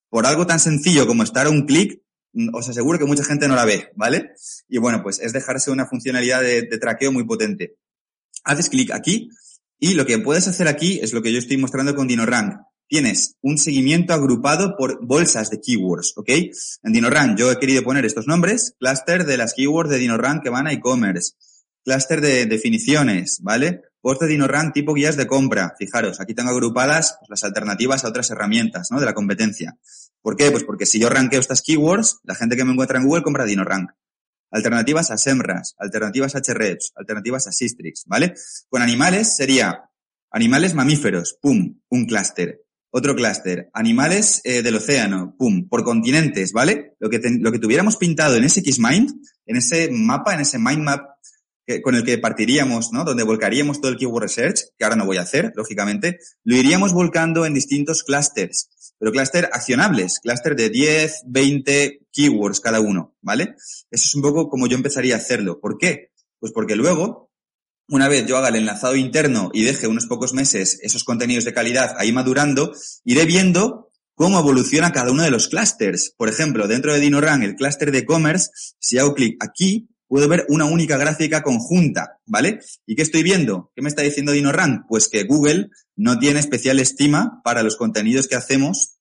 por 0.09 0.25
algo 0.25 0.47
tan 0.47 0.59
sencillo 0.59 1.07
como 1.07 1.23
estar 1.23 1.49
a 1.49 1.51
un 1.51 1.67
clic, 1.67 2.01
mm, 2.33 2.55
os 2.55 2.67
aseguro 2.71 2.99
que 2.99 3.05
mucha 3.05 3.23
gente 3.23 3.47
no 3.47 3.55
la 3.55 3.67
ve, 3.67 3.91
¿vale? 3.95 4.31
Y 4.71 4.79
bueno, 4.79 5.03
pues 5.03 5.19
es 5.19 5.35
dejarse 5.35 5.71
una 5.71 5.85
funcionalidad 5.85 6.41
de, 6.41 6.63
traqueo 6.79 7.13
muy 7.13 7.25
potente. 7.25 7.77
Haces 8.43 8.71
clic 8.71 8.91
aquí 8.91 9.29
y 9.79 9.93
lo 9.93 10.07
que 10.07 10.19
puedes 10.19 10.49
hacer 10.49 10.67
aquí 10.67 10.99
es 11.03 11.13
lo 11.13 11.21
que 11.21 11.31
yo 11.31 11.39
estoy 11.39 11.59
mostrando 11.59 11.95
con 11.95 12.09
DinoRank. 12.09 12.55
Tienes 12.89 13.37
un 13.43 13.59
seguimiento 13.59 14.15
agrupado 14.15 14.79
por 14.79 15.05
bolsas 15.05 15.51
de 15.51 15.61
keywords, 15.61 16.15
¿ok? 16.17 16.31
En 16.85 16.93
DinoRank 16.95 17.39
yo 17.39 17.53
he 17.53 17.59
querido 17.59 17.83
poner 17.83 18.07
estos 18.07 18.27
nombres, 18.27 18.75
cluster 18.79 19.27
de 19.27 19.37
las 19.37 19.53
keywords 19.53 19.91
de 19.91 19.99
DinoRank 19.99 20.43
que 20.43 20.49
van 20.49 20.69
a 20.69 20.73
e-commerce, 20.73 21.33
cluster 21.85 22.23
de 22.23 22.47
definiciones, 22.47 23.41
¿vale? 23.43 23.83
Post 24.07 24.23
de 24.23 24.29
DinoRank 24.29 24.73
tipo 24.73 24.95
guías 24.95 25.17
de 25.17 25.27
compra. 25.27 25.75
Fijaros, 25.77 26.21
aquí 26.21 26.33
tengo 26.33 26.51
agrupadas 26.51 27.17
pues, 27.19 27.29
las 27.29 27.43
alternativas 27.43 28.05
a 28.05 28.09
otras 28.09 28.31
herramientas, 28.31 28.93
¿no? 28.93 29.01
De 29.01 29.05
la 29.05 29.15
competencia. 29.15 29.77
¿Por 30.23 30.37
qué? 30.37 30.53
Pues 30.53 30.63
porque 30.63 30.87
si 30.87 31.01
yo 31.01 31.09
ranqueo 31.09 31.41
estas 31.41 31.61
keywords, 31.61 32.21
la 32.23 32.37
gente 32.37 32.57
que 32.57 32.65
me 32.65 32.71
encuentra 32.71 33.01
en 33.01 33.05
Google 33.05 33.25
compra 33.25 33.45
DinoRank. 33.45 33.91
Alternativas 34.53 35.11
a 35.11 35.19
SEMRAS, 35.19 35.75
alternativas 35.77 36.37
a 36.37 36.39
HREPS, 36.39 36.93
alternativas 36.95 37.49
a 37.49 37.51
Sistrix, 37.51 38.05
¿vale? 38.07 38.35
Con 38.69 38.81
animales 38.81 39.35
sería 39.35 39.91
animales 40.31 40.75
mamíferos, 40.75 41.37
pum, 41.43 41.81
un 41.89 42.07
clúster. 42.07 42.63
Otro 42.91 43.17
clúster, 43.17 43.71
animales 43.75 44.41
eh, 44.45 44.63
del 44.63 44.77
océano, 44.77 45.35
pum, 45.37 45.69
por 45.69 45.83
continentes, 45.83 46.53
¿vale? 46.53 46.95
Lo 47.01 47.11
que, 47.11 47.21
lo 47.41 47.51
que 47.51 47.59
tuviéramos 47.59 47.97
pintado 47.97 48.37
en 48.37 48.45
ese 48.45 48.61
Xmind, 48.61 49.21
en 49.47 49.57
ese 49.57 49.91
mapa, 49.91 50.33
en 50.35 50.43
ese 50.43 50.61
mind 50.61 50.85
map 50.85 51.17
con 51.83 51.95
el 51.95 52.05
que 52.05 52.19
partiríamos, 52.19 52.93
¿no? 52.93 53.05
Donde 53.05 53.25
volcaríamos 53.25 53.81
todo 53.81 53.91
el 53.91 53.99
keyword 53.99 54.23
research, 54.23 54.61
que 54.79 54.85
ahora 54.85 54.97
no 54.97 55.07
voy 55.07 55.17
a 55.17 55.23
hacer, 55.23 55.53
lógicamente, 55.57 56.19
lo 56.45 56.57
iríamos 56.57 56.93
volcando 56.93 57.45
en 57.45 57.55
distintos 57.55 58.03
clusters, 58.05 58.69
pero 58.99 59.13
cluster 59.13 59.49
accionables, 59.53 60.21
cluster 60.21 60.55
de 60.55 60.71
10, 60.71 61.23
20 61.27 62.07
keywords 62.13 62.61
cada 62.61 62.81
uno, 62.81 63.15
¿vale? 63.21 63.55
Eso 63.91 64.05
es 64.07 64.15
un 64.15 64.23
poco 64.23 64.49
como 64.49 64.67
yo 64.67 64.77
empezaría 64.77 65.15
a 65.15 65.19
hacerlo. 65.19 65.61
¿Por 65.61 65.77
qué? 65.79 66.13
Pues 66.39 66.53
porque 66.53 66.77
luego, 66.77 67.31
una 67.89 68.09
vez 68.09 68.27
yo 68.27 68.37
haga 68.37 68.49
el 68.49 68.57
enlazado 68.57 68.97
interno 68.97 69.51
y 69.53 69.63
deje 69.63 69.87
unos 69.87 70.07
pocos 70.07 70.33
meses 70.33 70.79
esos 70.83 71.05
contenidos 71.05 71.45
de 71.45 71.55
calidad 71.55 71.97
ahí 71.99 72.13
madurando, 72.13 72.73
iré 73.05 73.25
viendo 73.25 73.91
cómo 74.15 74.39
evoluciona 74.39 74.93
cada 74.93 75.13
uno 75.13 75.23
de 75.23 75.31
los 75.31 75.49
clusters. 75.49 76.15
Por 76.17 76.29
ejemplo, 76.29 76.67
dentro 76.69 76.93
de 76.93 77.01
DinoRank, 77.01 77.43
el 77.43 77.55
cluster 77.55 77.93
de 77.93 77.99
e-commerce, 77.99 78.51
si 78.79 78.99
hago 78.99 79.15
clic 79.15 79.37
aquí, 79.45 79.89
puedo 80.09 80.29
ver 80.29 80.47
una 80.49 80.65
única 80.65 80.97
gráfica 80.97 81.43
conjunta, 81.43 82.19
¿vale? 82.27 82.61
¿Y 82.87 82.95
qué 82.95 83.03
estoy 83.03 83.23
viendo? 83.23 83.71
¿Qué 83.75 83.83
me 83.83 83.89
está 83.89 84.03
diciendo 84.03 84.33
DinoRank? 84.33 84.87
Pues 84.89 85.09
que 85.09 85.25
Google 85.25 85.71
no 85.97 86.19
tiene 86.19 86.41
especial 86.41 86.79
estima 86.79 87.41
para 87.45 87.63
los 87.63 87.77
contenidos 87.77 88.29
que 88.29 88.37
hacemos, 88.37 88.99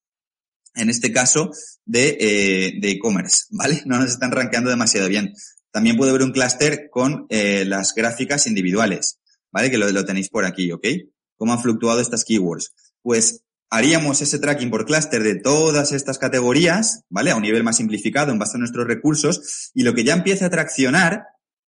en 0.74 0.89
este 0.89 1.12
caso, 1.12 1.51
de 1.86 2.18
eh, 2.20 2.80
e-commerce, 2.82 3.45
¿vale? 3.51 3.82
No 3.86 3.99
nos 3.99 4.12
están 4.12 4.32
rankeando 4.32 4.70
demasiado 4.70 5.08
bien. 5.08 5.34
También 5.72 5.97
puedo 5.97 6.14
ver 6.14 6.24
un 6.24 6.32
clúster 6.32 6.89
con 6.89 7.28
eh, 7.30 7.66
las 7.66 7.93
gráficas 7.93 8.47
individuales, 8.47 9.20
¿vale? 9.51 9.70
Que 9.70 9.78
lo, 9.78 9.89
lo 9.91 10.06
tenéis 10.06 10.30
por 10.30 10.45
aquí, 10.45 10.72
¿ok? 10.72 10.88
¿Cómo 11.38 11.53
han 11.53 11.62
fluctuado 11.62 11.99
estas 11.99 12.24
keywords? 12.24 12.74
Pues 13.01 13.45
haríamos 13.70 14.22
ese 14.22 14.39
tracking 14.39 14.70
por 14.70 14.86
clúster 14.86 15.24
de 15.24 15.36
todas 15.36 15.91
estas 15.91 16.18
categorías, 16.18 17.03
¿vale? 17.09 17.32
A 17.32 17.36
un 17.36 17.41
nivel 17.41 17.63
más 17.63 17.78
simplificado 17.78 18.32
en 18.32 18.39
base 18.39 18.57
a 18.57 18.59
nuestros 18.59 18.88
recursos 18.88 19.72
y 19.74 19.84
lo 19.84 19.93
que 19.93 20.03
ya 20.03 20.13
empiece 20.13 20.45
a 20.45 20.49
traccionar, 20.49 21.24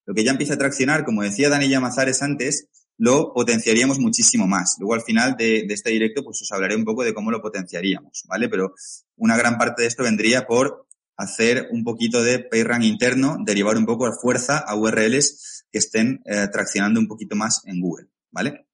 lo 0.06 0.14
que 0.14 0.24
ya 0.24 0.32
empieza 0.32 0.54
a 0.54 0.58
traccionar, 0.58 1.04
como 1.04 1.24
decía 1.24 1.50
Dani 1.50 1.70
Llamazares 1.70 2.22
antes, 2.22 2.68
lo 2.98 3.34
potenciaríamos 3.34 4.00
muchísimo 4.00 4.48
más. 4.48 4.76
Luego 4.80 4.96
al 4.96 5.02
final 5.02 5.36
de, 5.38 5.66
este 5.70 5.92
directo 5.92 6.24
pues 6.24 6.42
os 6.42 6.52
hablaré 6.52 6.76
un 6.76 6.86
poco 6.86 7.04
de 7.04 7.14
cómo 7.14 7.32
lo 7.32 7.42
potenciaríamos, 7.42 8.24
¿vale? 8.28 8.50
Pero 8.50 8.74
una 9.16 9.38
gran 9.38 9.58
parte 9.58 9.84
de 9.84 9.88
esto 9.88 10.04
vendría 10.04 10.48
por 10.48 10.88
hacer 11.16 11.68
un 11.72 11.84
poquito 11.84 12.24
de 12.24 12.40
PageRank 12.40 12.84
interno, 12.84 13.38
derivar 13.44 13.78
un 13.78 13.86
poco 13.86 14.06
a 14.06 14.14
fuerza 14.14 14.60
a 14.60 14.76
URLs 14.76 15.66
que 15.72 15.80
estén 15.80 16.22
eh, 16.26 16.48
traccionando 16.52 17.00
un 17.00 17.08
poquito 17.08 17.36
más 17.36 17.62
en 17.66 17.82
Google, 17.82 18.08
¿vale? 18.32 18.68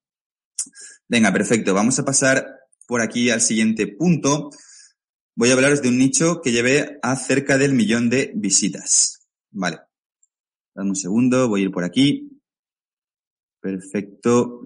Venga, 1.07 1.31
perfecto. 1.31 1.73
Vamos 1.73 1.99
a 1.99 2.05
pasar 2.05 2.62
por 2.87 3.01
aquí 3.01 3.29
al 3.29 3.41
siguiente 3.41 3.87
punto, 3.87 4.49
voy 5.35 5.49
a 5.49 5.53
hablaros 5.53 5.81
de 5.81 5.89
un 5.89 5.97
nicho 5.97 6.41
que 6.41 6.51
llevé 6.51 6.99
a 7.01 7.15
cerca 7.15 7.57
del 7.57 7.73
millón 7.73 8.09
de 8.09 8.31
visitas. 8.35 9.27
Vale. 9.51 9.79
Dame 10.75 10.89
un 10.89 10.95
segundo, 10.95 11.47
voy 11.47 11.61
a 11.61 11.63
ir 11.65 11.71
por 11.71 11.83
aquí. 11.83 12.29
Perfecto. 13.61 14.65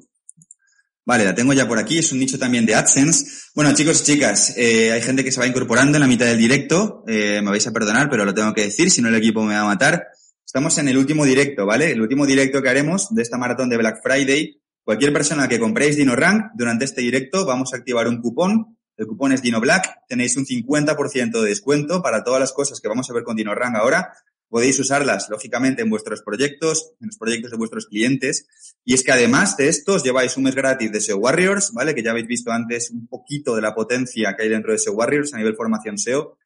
Vale, 1.05 1.24
la 1.24 1.36
tengo 1.36 1.53
ya 1.53 1.68
por 1.68 1.80
aquí, 1.80 1.99
es 1.99 2.11
un 2.11 2.20
nicho 2.20 2.38
también 2.38 2.65
de 2.65 2.76
AdSense. 2.76 3.49
Bueno, 3.55 3.74
chicos 3.74 4.01
y 4.01 4.11
chicas, 4.11 4.57
eh, 4.57 4.91
hay 4.91 5.01
gente 5.01 5.24
que 5.24 5.32
se 5.32 5.39
va 5.39 5.47
incorporando 5.47 5.95
en 5.97 6.01
la 6.01 6.07
mitad 6.07 6.26
del 6.26 6.38
directo, 6.38 7.05
eh, 7.07 7.39
me 7.41 7.49
vais 7.49 7.65
a 7.65 7.72
perdonar, 7.72 8.09
pero 8.09 8.26
lo 8.26 8.34
tengo 8.34 8.53
que 8.53 8.63
decir, 8.63 8.91
si 8.91 9.01
no 9.01 9.07
el 9.07 9.15
equipo 9.15 9.41
me 9.43 9.53
va 9.53 9.61
a 9.61 9.65
matar. 9.65 10.07
Estamos 10.45 10.78
en 10.80 10.89
el 10.89 10.97
último 10.97 11.24
directo, 11.24 11.65
¿vale? 11.65 11.91
El 11.91 12.01
último 12.01 12.26
directo 12.26 12.61
que 12.61 12.68
haremos 12.68 13.13
de 13.15 13.22
esta 13.22 13.38
maratón 13.38 13.70
de 13.70 13.78
Black 13.78 14.01
Friday 14.03 14.61
Cualquier 14.88 15.12
persona 15.12 15.50
que 15.50 15.60
compréis 15.60 15.98
DinoRank 15.98 16.54
durante 16.56 16.86
este 16.86 17.02
directo 17.02 17.46
vamos 17.46 17.74
a 17.74 17.76
activar 17.76 18.08
un 18.08 18.22
cupón. 18.22 18.78
El 18.96 19.06
cupón 19.06 19.34
es 19.34 19.42
DinoBlack. 19.42 20.08
Tenéis 20.08 20.38
un 20.38 20.46
50% 20.46 21.42
de 21.42 21.50
descuento 21.50 22.02
para 22.02 22.24
todas 22.24 22.40
las 22.40 22.54
cosas 22.54 22.80
que 22.80 22.88
vamos 22.88 23.10
a 23.10 23.14
ver 23.14 23.24
con 23.24 23.36
DinoRank 23.36 23.76
ahora. 23.76 24.14
Podéis 24.48 24.80
usarlas, 24.80 25.28
lógicamente, 25.30 25.82
en 25.82 25.90
vuestros 25.90 26.22
proyectos, 26.22 26.94
en 27.02 27.08
los 27.08 27.18
proyectos 27.18 27.52
de 27.52 27.58
vuestros 27.58 27.88
clientes. 27.88 28.48
Y 28.86 28.94
es 28.94 29.04
que 29.04 29.12
además 29.12 29.58
de 29.58 29.68
esto, 29.68 29.96
os 29.96 30.06
lleváis 30.06 30.38
un 30.38 30.44
mes 30.44 30.56
gratis 30.56 30.90
de 30.90 31.02
SEO 31.02 31.18
Warriors, 31.18 31.74
¿vale? 31.74 31.94
Que 31.94 32.02
ya 32.02 32.12
habéis 32.12 32.28
visto 32.28 32.54
antes 32.54 32.90
un 32.90 33.08
poquito 33.08 33.58
de 33.58 33.64
la 33.64 33.76
potencia 33.76 34.38
que 34.38 34.44
hay 34.44 34.50
dentro 34.50 34.72
de 34.72 34.80
SEO 34.80 34.94
Warriors 34.94 35.34
a 35.34 35.38
nivel 35.38 35.58
formación 35.58 35.98
SEO. 35.98 36.38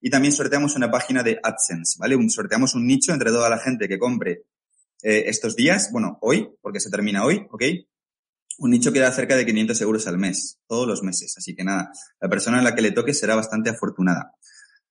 Y 0.00 0.08
también 0.08 0.32
sorteamos 0.32 0.74
una 0.74 0.90
página 0.90 1.22
de 1.22 1.38
AdSense, 1.42 1.98
¿vale? 1.98 2.16
sorteamos 2.30 2.74
un 2.74 2.86
nicho 2.86 3.12
entre 3.12 3.28
toda 3.28 3.50
la 3.50 3.58
gente 3.58 3.88
que 3.88 3.98
compre 3.98 4.44
eh, 5.02 5.24
estos 5.26 5.54
días, 5.54 5.90
bueno, 5.92 6.16
hoy, 6.22 6.48
porque 6.62 6.80
se 6.80 6.88
termina 6.88 7.26
hoy, 7.26 7.46
¿ok? 7.50 7.62
Un 8.60 8.72
nicho 8.72 8.92
que 8.92 9.00
da 9.00 9.10
cerca 9.10 9.36
de 9.36 9.46
500 9.46 9.80
euros 9.80 10.06
al 10.06 10.18
mes, 10.18 10.58
todos 10.68 10.86
los 10.86 11.02
meses. 11.02 11.34
Así 11.38 11.56
que 11.56 11.64
nada, 11.64 11.92
la 12.20 12.28
persona 12.28 12.58
a 12.58 12.62
la 12.62 12.74
que 12.74 12.82
le 12.82 12.90
toque 12.92 13.14
será 13.14 13.34
bastante 13.34 13.70
afortunada. 13.70 14.34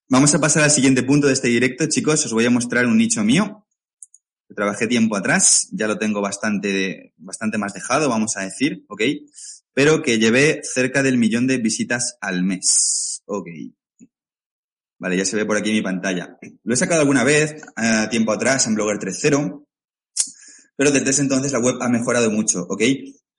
Vamos 0.07 0.33
a 0.33 0.39
pasar 0.39 0.63
al 0.63 0.71
siguiente 0.71 1.03
punto 1.03 1.27
de 1.27 1.33
este 1.33 1.49
directo, 1.49 1.85
chicos. 1.87 2.25
Os 2.25 2.33
voy 2.33 2.45
a 2.45 2.49
mostrar 2.49 2.87
un 2.87 2.97
nicho 2.97 3.23
mío. 3.23 3.67
Que 4.47 4.55
trabajé 4.55 4.87
tiempo 4.87 5.15
atrás, 5.15 5.69
ya 5.71 5.85
lo 5.85 5.99
tengo 5.99 6.19
bastante, 6.19 7.13
bastante 7.17 7.59
más 7.59 7.75
dejado, 7.75 8.09
vamos 8.09 8.35
a 8.37 8.41
decir, 8.41 8.85
¿ok? 8.87 9.03
Pero 9.75 10.01
que 10.01 10.17
llevé 10.17 10.61
cerca 10.63 11.03
del 11.03 11.19
millón 11.19 11.45
de 11.45 11.59
visitas 11.59 12.17
al 12.21 12.43
mes. 12.43 13.21
Ok. 13.25 13.49
Vale, 14.97 15.15
ya 15.15 15.25
se 15.25 15.35
ve 15.35 15.45
por 15.45 15.57
aquí 15.57 15.71
mi 15.71 15.83
pantalla. 15.83 16.39
Lo 16.63 16.73
he 16.73 16.77
sacado 16.77 17.01
alguna 17.01 17.23
vez, 17.23 17.61
eh, 17.77 18.07
tiempo 18.09 18.31
atrás, 18.31 18.65
en 18.65 18.73
Blogger 18.73 18.97
3.0, 18.97 19.63
pero 20.75 20.91
desde 20.91 21.11
ese 21.11 21.21
entonces 21.21 21.51
la 21.51 21.59
web 21.59 21.75
ha 21.81 21.89
mejorado 21.89 22.31
mucho, 22.31 22.65
¿ok? 22.67 22.81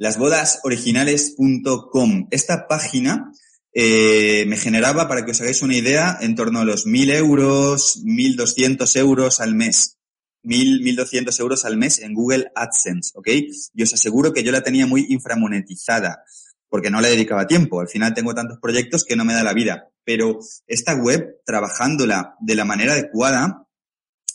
lasbodasoriginales.com. 0.01 2.29
Esta 2.31 2.67
página 2.67 3.31
eh, 3.73 4.45
me 4.49 4.57
generaba, 4.57 5.07
para 5.07 5.27
que 5.27 5.31
os 5.33 5.41
hagáis 5.43 5.61
una 5.63 5.77
idea, 5.77 6.17
en 6.23 6.35
torno 6.35 6.61
a 6.61 6.65
los 6.65 6.87
1.000 6.87 7.17
euros, 7.17 8.03
1.200 8.03 8.97
euros 8.97 9.41
al 9.41 9.55
mes. 9.55 9.99
1.000, 10.43 10.97
1.200 10.97 11.39
euros 11.41 11.67
al 11.67 11.77
mes 11.77 11.99
en 11.99 12.15
Google 12.15 12.51
AdSense, 12.55 13.13
¿ok? 13.15 13.29
Y 13.75 13.83
os 13.83 13.93
aseguro 13.93 14.33
que 14.33 14.43
yo 14.43 14.53
la 14.53 14.63
tenía 14.63 14.87
muy 14.87 15.05
inframonetizada. 15.11 16.25
porque 16.73 16.89
no 16.89 17.01
le 17.01 17.09
dedicaba 17.09 17.49
tiempo. 17.49 17.81
Al 17.81 17.89
final 17.89 18.15
tengo 18.15 18.33
tantos 18.33 18.61
proyectos 18.61 19.05
que 19.05 19.17
no 19.17 19.25
me 19.25 19.35
da 19.35 19.43
la 19.43 19.53
vida. 19.53 19.89
Pero 20.05 20.39
esta 20.69 20.95
web, 20.95 21.41
trabajándola 21.45 22.37
de 22.39 22.55
la 22.55 22.65
manera 22.65 22.93
adecuada, 22.93 23.67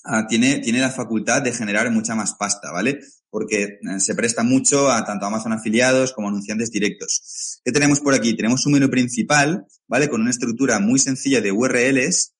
ah, 0.03 0.27
tiene, 0.27 0.59
tiene 0.59 0.81
la 0.81 0.89
facultad 0.89 1.41
de 1.41 1.53
generar 1.53 1.89
mucha 1.91 2.13
más 2.13 2.33
pasta, 2.33 2.73
¿vale? 2.73 2.99
Porque 3.35 3.63
eh, 3.63 3.99
se 3.99 4.15
presta 4.15 4.43
mucho 4.43 4.89
a 4.89 5.03
tanto 5.03 5.25
Amazon 5.25 5.51
afiliados 5.51 6.13
como 6.13 6.29
anunciantes 6.29 6.71
directos. 6.71 7.59
¿Qué 7.65 7.73
tenemos 7.73 7.99
por 7.99 8.13
aquí? 8.13 8.33
Tenemos 8.33 8.65
un 8.65 8.71
menú 8.71 8.89
principal, 8.89 9.65
¿vale? 9.89 10.07
Con 10.07 10.21
una 10.21 10.29
estructura 10.29 10.79
muy 10.79 10.99
sencilla 10.99 11.41
de 11.41 11.51
URLs. 11.51 12.33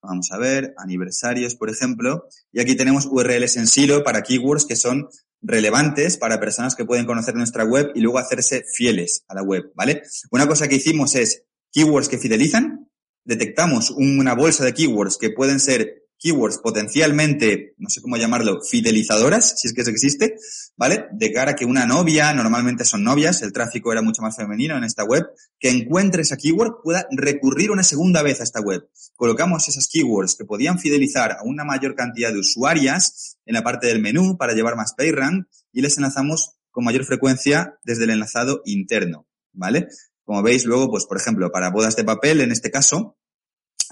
Vamos 0.00 0.32
a 0.32 0.38
ver, 0.38 0.72
aniversarios, 0.78 1.54
por 1.54 1.68
ejemplo. 1.68 2.24
Y 2.50 2.60
aquí 2.60 2.76
tenemos 2.76 3.04
URLs 3.04 3.58
en 3.58 3.66
silo 3.66 4.02
para 4.02 4.22
keywords 4.22 4.64
que 4.64 4.74
son 4.74 5.10
relevantes 5.42 6.16
para 6.16 6.40
personas 6.40 6.74
que 6.74 6.86
pueden 6.86 7.04
conocer 7.04 7.34
nuestra 7.34 7.66
web 7.66 7.92
y 7.94 8.00
luego 8.00 8.16
hacerse 8.16 8.64
fieles 8.74 9.24
a 9.28 9.34
la 9.34 9.42
web, 9.42 9.70
¿vale? 9.74 10.00
Una 10.30 10.46
cosa 10.46 10.66
que 10.66 10.76
hicimos 10.76 11.14
es 11.14 11.44
keywords 11.72 12.08
que 12.08 12.16
fidelizan, 12.16 12.88
detectamos 13.22 13.90
una 13.90 14.34
bolsa 14.34 14.64
de 14.64 14.72
keywords 14.72 15.18
que 15.18 15.28
pueden 15.28 15.60
ser 15.60 16.07
keywords 16.18 16.58
potencialmente, 16.58 17.74
no 17.78 17.88
sé 17.88 18.02
cómo 18.02 18.16
llamarlo, 18.16 18.60
fidelizadoras, 18.62 19.60
si 19.60 19.68
es 19.68 19.74
que 19.74 19.82
eso 19.82 19.90
existe, 19.90 20.36
¿vale? 20.76 21.06
De 21.12 21.32
cara 21.32 21.52
a 21.52 21.54
que 21.54 21.64
una 21.64 21.86
novia, 21.86 22.32
normalmente 22.32 22.84
son 22.84 23.04
novias, 23.04 23.42
el 23.42 23.52
tráfico 23.52 23.92
era 23.92 24.02
mucho 24.02 24.22
más 24.22 24.36
femenino 24.36 24.76
en 24.76 24.84
esta 24.84 25.04
web, 25.04 25.26
que 25.58 25.70
encuentre 25.70 26.22
esa 26.22 26.36
keyword 26.36 26.82
pueda 26.82 27.06
recurrir 27.10 27.70
una 27.70 27.82
segunda 27.82 28.22
vez 28.22 28.40
a 28.40 28.44
esta 28.44 28.60
web. 28.60 28.88
Colocamos 29.14 29.68
esas 29.68 29.86
keywords 29.86 30.34
que 30.34 30.44
podían 30.44 30.78
fidelizar 30.78 31.32
a 31.32 31.42
una 31.44 31.64
mayor 31.64 31.94
cantidad 31.94 32.32
de 32.32 32.40
usuarias 32.40 33.38
en 33.46 33.54
la 33.54 33.62
parte 33.62 33.86
del 33.86 34.00
menú 34.00 34.36
para 34.36 34.54
llevar 34.54 34.76
más 34.76 34.94
PageRank 34.94 35.46
y 35.72 35.82
les 35.82 35.96
enlazamos 35.96 36.56
con 36.70 36.84
mayor 36.84 37.04
frecuencia 37.04 37.78
desde 37.84 38.04
el 38.04 38.10
enlazado 38.10 38.62
interno, 38.64 39.26
¿vale? 39.52 39.88
Como 40.24 40.42
veis 40.42 40.64
luego, 40.64 40.90
pues 40.90 41.06
por 41.06 41.16
ejemplo, 41.16 41.50
para 41.50 41.70
bodas 41.70 41.96
de 41.96 42.04
papel, 42.04 42.40
en 42.40 42.52
este 42.52 42.70
caso, 42.70 43.17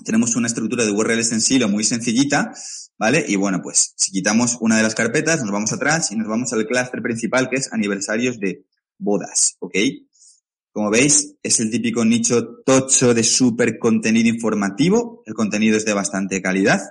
tenemos 0.05 0.37
una 0.37 0.47
estructura 0.47 0.85
de 0.85 0.91
URLs 0.91 1.33
en 1.33 1.41
silo 1.41 1.69
muy 1.69 1.85
sencillita, 1.85 2.53
¿vale? 2.99 3.25
Y 3.27 3.37
bueno, 3.37 3.61
pues 3.63 3.95
si 3.97 4.13
quitamos 4.13 4.59
una 4.61 4.77
de 4.77 4.83
las 4.83 4.95
carpetas, 4.95 5.41
nos 5.41 5.51
vamos 5.51 5.73
atrás 5.73 6.13
y 6.13 6.17
nos 6.17 6.29
vamos 6.29 6.53
al 6.53 6.67
clúster 6.67 7.03
principal 7.03 7.49
que 7.49 7.57
es 7.57 7.73
aniversarios 7.73 8.39
de 8.39 8.65
bodas, 8.99 9.57
¿ok? 9.61 9.77
Como 10.73 10.91
veis, 10.91 11.37
es 11.43 11.61
el 11.61 11.71
típico 11.71 12.05
nicho 12.05 12.59
tocho 12.65 13.15
de 13.15 13.23
súper 13.23 13.79
contenido 13.79 14.29
informativo. 14.29 15.23
El 15.25 15.33
contenido 15.33 15.79
es 15.79 15.87
de 15.87 15.95
bastante 15.95 16.43
calidad, 16.43 16.83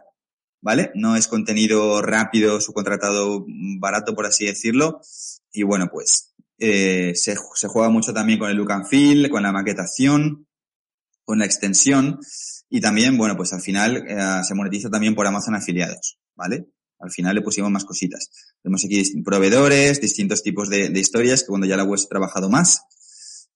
¿vale? 0.60 0.92
No 0.96 1.16
es 1.16 1.28
contenido 1.28 2.02
rápido, 2.02 2.60
subcontratado, 2.60 3.46
barato, 3.80 4.16
por 4.16 4.26
así 4.26 4.46
decirlo. 4.46 5.02
Y 5.52 5.62
bueno, 5.62 5.88
pues 5.92 6.34
eh, 6.58 7.12
se, 7.14 7.36
se, 7.54 7.68
juega 7.68 7.90
mucho 7.90 8.12
también 8.12 8.40
con 8.40 8.50
el 8.50 8.58
look 8.58 8.72
and 8.72 8.88
feel, 8.88 9.30
con 9.30 9.44
la 9.44 9.52
maquetación, 9.52 10.48
con 11.24 11.38
la 11.38 11.46
extensión. 11.46 12.20
Y 12.70 12.82
también, 12.82 13.18
bueno, 13.18 13.36
pues 13.38 13.54
al 13.54 13.62
final 13.62 14.06
eh, 14.08 14.42
se 14.44 14.56
monetiza 14.56 14.90
también 14.90 15.16
por 15.16 15.28
Amazon 15.28 15.56
afiliados, 15.56 16.18
¿vale? 16.36 16.68
Al 17.00 17.12
final 17.12 17.36
le 17.36 17.42
pusimos 17.42 17.70
más 17.70 17.86
cositas. 17.86 18.30
Tenemos 18.62 18.84
aquí 18.84 19.22
proveedores, 19.24 20.02
distintos 20.02 20.42
tipos 20.42 20.70
de, 20.70 20.92
historias 21.00 21.44
que 21.44 21.48
cuando 21.48 21.68
ya 21.68 21.78
la 21.78 21.84
web 21.84 22.00
ha 22.04 22.10
trabajado 22.10 22.50
más. 22.50 22.82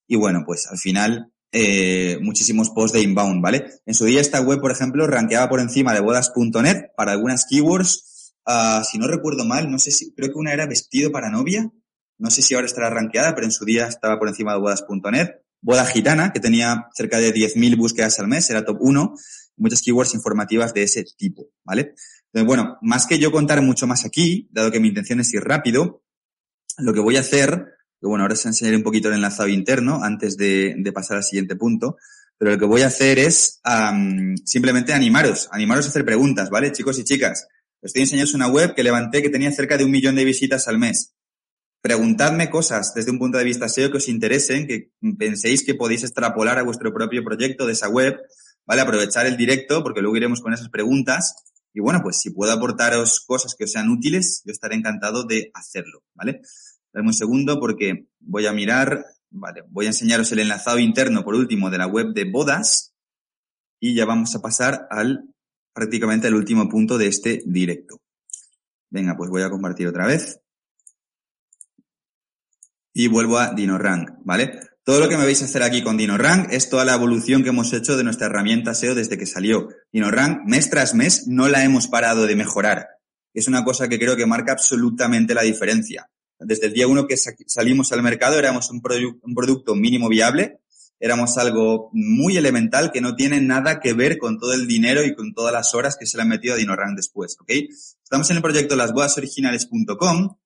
Y 0.07 0.16
bueno, 0.16 0.43
pues 0.45 0.68
al 0.68 0.78
final 0.78 1.32
eh, 1.51 2.20
muchísimos 2.22 2.70
posts 2.70 2.93
de 2.93 3.01
inbound, 3.01 3.41
¿vale? 3.41 3.66
En 3.86 3.93
su 3.93 4.05
día 4.05 4.22
esta 4.22 4.41
web, 4.41 4.60
por 4.60 4.72
ejemplo, 4.72 5.07
rankeaba 5.07 5.49
por 5.49 5.60
encima 5.60 5.93
de 5.93 6.01
bodas.net 6.01 6.91
para 6.95 7.14
algunas 7.14 7.45
keywords. 7.49 8.34
Uh, 8.45 8.84
si 8.84 8.97
no 8.97 9.07
recuerdo 9.07 9.45
mal, 9.45 9.70
no 9.70 9.80
sé 9.80 9.91
si, 9.91 10.14
creo 10.14 10.30
que 10.32 10.39
una 10.39 10.53
era 10.53 10.66
vestido 10.66 11.12
para 11.12 11.30
novia. 11.30 11.72
No 12.18 12.30
sé 12.30 12.41
si 12.41 12.53
ahora 12.53 12.68
estará 12.68 12.89
rankeada, 12.89 13.34
pero 13.34 13.45
en 13.45 13.51
su 13.51 13.64
día 13.64 13.88
estaba 13.88 14.20
por 14.20 14.28
encima 14.28 14.53
de 14.53 14.60
bodas.net. 14.60 15.30
Boda 15.62 15.86
Gitana, 15.86 16.32
que 16.32 16.39
tenía 16.39 16.88
cerca 16.93 17.20
de 17.20 17.34
10.000 17.34 17.78
búsquedas 17.78 18.20
al 18.20 18.28
mes, 18.28 18.49
era 18.49 18.66
top 18.66 18.78
1, 18.80 19.16
muchas 19.57 19.82
keywords 19.82 20.14
informativas 20.14 20.74
de 20.74 20.84
ese 20.84 21.05
tipo, 21.18 21.49
¿vale? 21.64 21.93
Entonces, 22.32 22.47
bueno, 22.47 22.78
más 22.82 23.05
que 23.05 23.20
yo 23.20 23.32
contar 23.32 23.62
mucho 23.62 23.88
más 23.88 24.05
aquí, 24.05 24.47
dado 24.51 24.72
que 24.72 24.80
mi 24.80 24.89
intención 24.89 25.20
es 25.20 25.34
ir 25.34 25.43
rápido, 25.43 26.03
lo 26.78 26.93
que 26.93 27.01
voy 27.01 27.18
a 27.18 27.22
hacer, 27.22 27.76
que 27.99 28.07
bueno, 28.07 28.24
ahora 28.24 28.36
os 28.36 28.45
enseñaré 28.45 28.78
un 28.78 28.84
poquito 28.84 29.10
el 29.10 29.16
enlazado 29.16 29.49
interno 29.49 30.03
antes 30.03 30.38
de, 30.38 30.91
pasar 30.93 31.18
al 31.18 31.24
siguiente 31.24 31.55
punto, 31.55 31.97
pero 32.38 32.51
lo 32.51 32.57
que 32.57 32.66
voy 32.66 32.84
a 32.84 32.88
hacer 32.88 33.20
es 33.20 33.60
simplemente 34.45 34.93
animaros, 34.93 35.49
animaros 35.51 35.86
a 35.86 35.89
hacer 35.89 36.05
preguntas, 36.05 36.49
¿vale? 36.49 36.72
Chicos 36.72 36.97
y 36.99 37.03
chicas, 37.03 37.47
os 37.82 37.88
estoy 37.88 38.03
enseñando 38.03 38.32
una 38.36 38.47
web 38.47 38.76
que 38.76 38.84
levanté 38.84 39.22
que 39.22 39.30
tenía 39.30 39.51
cerca 39.51 39.78
de 39.78 39.84
un 39.84 39.91
millón 39.91 40.16
de 40.16 40.24
visitas 40.24 40.68
al 40.68 40.78
mes 40.78 41.16
preguntadme 41.82 42.49
cosas 42.49 42.93
desde 42.93 43.11
un 43.11 43.19
punto 43.19 43.38
de 43.38 43.43
vista 43.43 43.69
SEO 43.69 43.91
que 43.91 43.97
os 43.97 44.09
interesen, 44.09 44.67
que 44.67 44.91
penséis 45.17 45.63
que 45.63 45.75
podéis 45.75 46.03
extrapolar 46.03 46.57
a 46.57 46.63
vuestro 46.63 46.93
propio 46.93 47.23
proyecto 47.23 47.65
de 47.65 47.73
esa 47.73 47.89
web, 47.89 48.19
¿vale? 48.65 48.82
Aprovechar 48.82 49.25
el 49.25 49.38
directo, 49.38 49.82
porque 49.84 50.01
luego 50.01 50.17
iremos 50.17 50.41
con 50.41 50.53
esas 50.53 50.69
preguntas. 50.69 51.36
Y 51.73 51.80
bueno, 51.80 52.01
pues 52.01 52.19
si 52.19 52.32
puedo 52.32 52.51
aportaros 52.51 53.23
cosas 53.25 53.55
que 53.57 53.63
os 53.63 53.71
sean 53.71 53.89
útiles, 53.89 54.41
yo 54.45 54.51
estaré 54.51 54.75
encantado 54.75 55.23
de 55.23 55.51
hacerlo, 55.53 56.03
¿vale? 56.13 56.41
Dame 56.91 57.07
un 57.07 57.13
segundo 57.13 57.59
porque 57.59 58.07
voy 58.19 58.47
a 58.47 58.53
mirar, 58.53 59.05
vale, 59.30 59.63
voy 59.69 59.86
a 59.86 59.89
enseñaros 59.89 60.32
el 60.32 60.39
enlazado 60.39 60.80
interno, 60.80 61.23
por 61.23 61.36
último, 61.36 61.69
de 61.69 61.77
la 61.77 61.88
web 61.88 62.13
de 62.13 62.25
bodas 62.25 62.93
y 63.80 63.95
ya 63.95 64.05
vamos 64.05 64.36
a 64.36 64.41
pasar 64.41 64.88
al, 64.89 65.30
prácticamente 65.73 66.27
al 66.27 66.34
último 66.34 66.67
punto 66.67 66.97
de 66.97 67.07
este 67.07 67.41
directo. 67.45 68.01
Venga, 68.89 69.15
pues 69.15 69.30
voy 69.30 69.43
a 69.43 69.51
compartir 69.51 69.88
otra 69.88 70.07
vez 70.07 70.41
y 72.93 73.07
vuelvo 73.07 73.39
a 73.39 73.53
DinoRank, 73.53 74.11
¿vale? 74.23 74.59
Todo 74.83 75.01
lo 75.01 75.09
que 75.09 75.17
me 75.17 75.25
vais 75.25 75.41
a 75.41 75.45
hacer 75.45 75.61
aquí 75.61 75.83
con 75.83 75.97
DinoRank 75.97 76.51
es 76.51 76.69
toda 76.69 76.83
la 76.83 76.95
evolución 76.95 77.43
que 77.43 77.49
hemos 77.49 77.71
hecho 77.73 77.95
de 77.95 78.03
nuestra 78.03 78.25
herramienta 78.25 78.73
SEO 78.73 78.95
desde 78.95 79.17
que 79.17 79.27
salió. 79.27 79.69
DinoRank, 79.91 80.41
mes 80.47 80.69
tras 80.69 80.95
mes, 80.95 81.27
no 81.27 81.47
la 81.47 81.63
hemos 81.63 81.87
parado 81.87 82.25
de 82.25 82.35
mejorar. 82.35 82.87
Es 83.33 83.47
una 83.47 83.63
cosa 83.63 83.87
que 83.87 83.99
creo 83.99 84.17
que 84.17 84.25
marca 84.25 84.51
absolutamente 84.51 85.35
la 85.35 85.43
diferencia. 85.43 86.09
Desde 86.39 86.67
el 86.67 86.73
día 86.73 86.87
uno 86.87 87.05
que 87.05 87.17
salimos 87.17 87.91
al 87.91 88.01
mercado 88.01 88.39
éramos 88.39 88.71
un, 88.71 88.81
producto 88.81 89.75
mínimo 89.75 90.09
viable, 90.09 90.61
éramos 90.99 91.37
algo 91.37 91.91
muy 91.93 92.37
elemental 92.37 92.91
que 92.91 93.01
no 93.01 93.15
tiene 93.15 93.41
nada 93.41 93.79
que 93.79 93.93
ver 93.93 94.17
con 94.17 94.39
todo 94.39 94.53
el 94.53 94.67
dinero 94.67 95.03
y 95.03 95.13
con 95.13 95.33
todas 95.33 95.53
las 95.53 95.75
horas 95.75 95.97
que 95.97 96.05
se 96.05 96.17
le 96.17 96.23
han 96.23 96.29
metido 96.29 96.55
a 96.55 96.57
DinoRank 96.57 96.95
después, 96.95 97.37
¿ok? 97.41 97.51
Estamos 98.03 98.29
en 98.31 98.37
el 98.37 98.41
proyecto 98.41 98.75
lasboasoriginales.com 98.75 100.37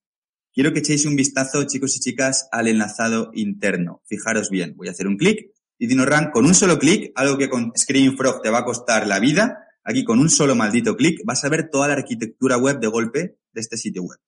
Quiero 0.54 0.72
que 0.72 0.80
echéis 0.80 1.06
un 1.06 1.16
vistazo, 1.16 1.64
chicos 1.64 1.96
y 1.98 2.00
chicas, 2.00 2.48
al 2.52 2.68
enlazado 2.68 3.32
interno. 3.34 4.04
Fijaros 4.06 4.52
bien, 4.52 4.76
voy 4.76 4.88
a 4.88 4.92
hacer 4.92 5.08
un 5.08 5.18
clic 5.18 5.52
y 5.80 5.88
DinoRank 5.88 6.32
con 6.32 6.46
un 6.46 6.54
solo 6.54 6.78
clic, 6.78 7.12
algo 7.16 7.40
que 7.40 7.50
con 7.50 7.74
ScreenFrog 7.76 8.42
te 8.44 8.52
va 8.52 8.60
a 8.60 8.66
costar 8.66 9.08
la 9.08 9.20
vida, 9.20 9.68
aquí 9.84 10.04
con 10.04 10.20
un 10.20 10.30
solo 10.30 10.56
maldito 10.56 10.96
clic 10.96 11.22
vas 11.26 11.44
a 11.44 11.50
ver 11.50 11.70
toda 11.72 11.88
la 11.88 11.96
arquitectura 11.96 12.58
web 12.58 12.80
de 12.80 12.88
golpe 12.88 13.38
de 13.52 13.62
este 13.62 13.78
sitio 13.78 14.04
web. 14.04 14.20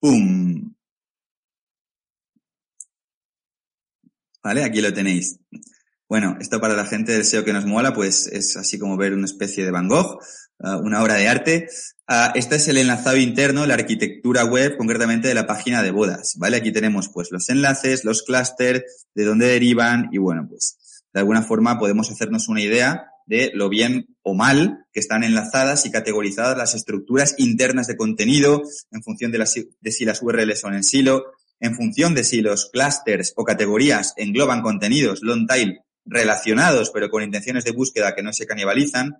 ¡Pum! 0.00 0.74
¿Vale? 4.42 4.64
Aquí 4.64 4.80
lo 4.80 4.94
tenéis. 4.94 5.38
Bueno, 6.08 6.38
esto 6.40 6.58
para 6.58 6.74
la 6.74 6.86
gente 6.86 7.12
del 7.12 7.24
SEO 7.24 7.44
que 7.44 7.52
nos 7.52 7.66
mola, 7.66 7.92
pues 7.92 8.28
es 8.28 8.56
así 8.56 8.78
como 8.78 8.96
ver 8.96 9.12
una 9.12 9.26
especie 9.26 9.62
de 9.62 9.70
Van 9.70 9.88
Gogh, 9.88 10.20
uh, 10.60 10.76
una 10.78 11.02
obra 11.02 11.14
de 11.14 11.28
arte. 11.28 11.68
Uh, 12.08 12.32
este 12.34 12.56
es 12.56 12.68
el 12.68 12.78
enlazado 12.78 13.16
interno, 13.16 13.66
la 13.66 13.74
arquitectura 13.74 14.44
web, 14.44 14.76
concretamente 14.76 15.28
de 15.28 15.34
la 15.34 15.46
página 15.46 15.82
de 15.82 15.90
bodas, 15.90 16.34
¿vale? 16.38 16.56
Aquí 16.56 16.72
tenemos 16.72 17.08
pues 17.08 17.28
los 17.30 17.48
enlaces, 17.48 18.04
los 18.04 18.22
clústeres, 18.22 19.06
de 19.14 19.24
dónde 19.24 19.46
derivan 19.46 20.08
y 20.12 20.18
bueno, 20.18 20.46
pues 20.48 20.78
de 21.12 21.20
alguna 21.20 21.42
forma 21.42 21.78
podemos 21.78 22.10
hacernos 22.10 22.48
una 22.48 22.60
idea 22.60 23.06
de 23.26 23.50
lo 23.54 23.68
bien 23.68 24.16
o 24.22 24.34
mal 24.34 24.86
que 24.92 25.00
están 25.00 25.22
enlazadas 25.22 25.84
y 25.84 25.90
categorizadas 25.90 26.56
las 26.56 26.74
estructuras 26.74 27.34
internas 27.36 27.86
de 27.86 27.96
contenido 27.96 28.62
en 28.90 29.02
función 29.02 29.30
de, 29.30 29.38
las, 29.38 29.54
de 29.54 29.92
si 29.92 30.04
las 30.06 30.22
URLs 30.22 30.60
son 30.60 30.74
en 30.74 30.82
silo, 30.82 31.24
en 31.60 31.74
función 31.74 32.14
de 32.14 32.24
si 32.24 32.40
los 32.40 32.70
clusters 32.70 33.34
o 33.36 33.44
categorías 33.44 34.14
engloban 34.16 34.62
contenidos 34.62 35.20
long 35.22 35.46
tail 35.46 35.80
relacionados, 36.06 36.90
pero 36.90 37.10
con 37.10 37.22
intenciones 37.22 37.64
de 37.64 37.72
búsqueda 37.72 38.14
que 38.14 38.22
no 38.22 38.32
se 38.32 38.46
canibalizan. 38.46 39.18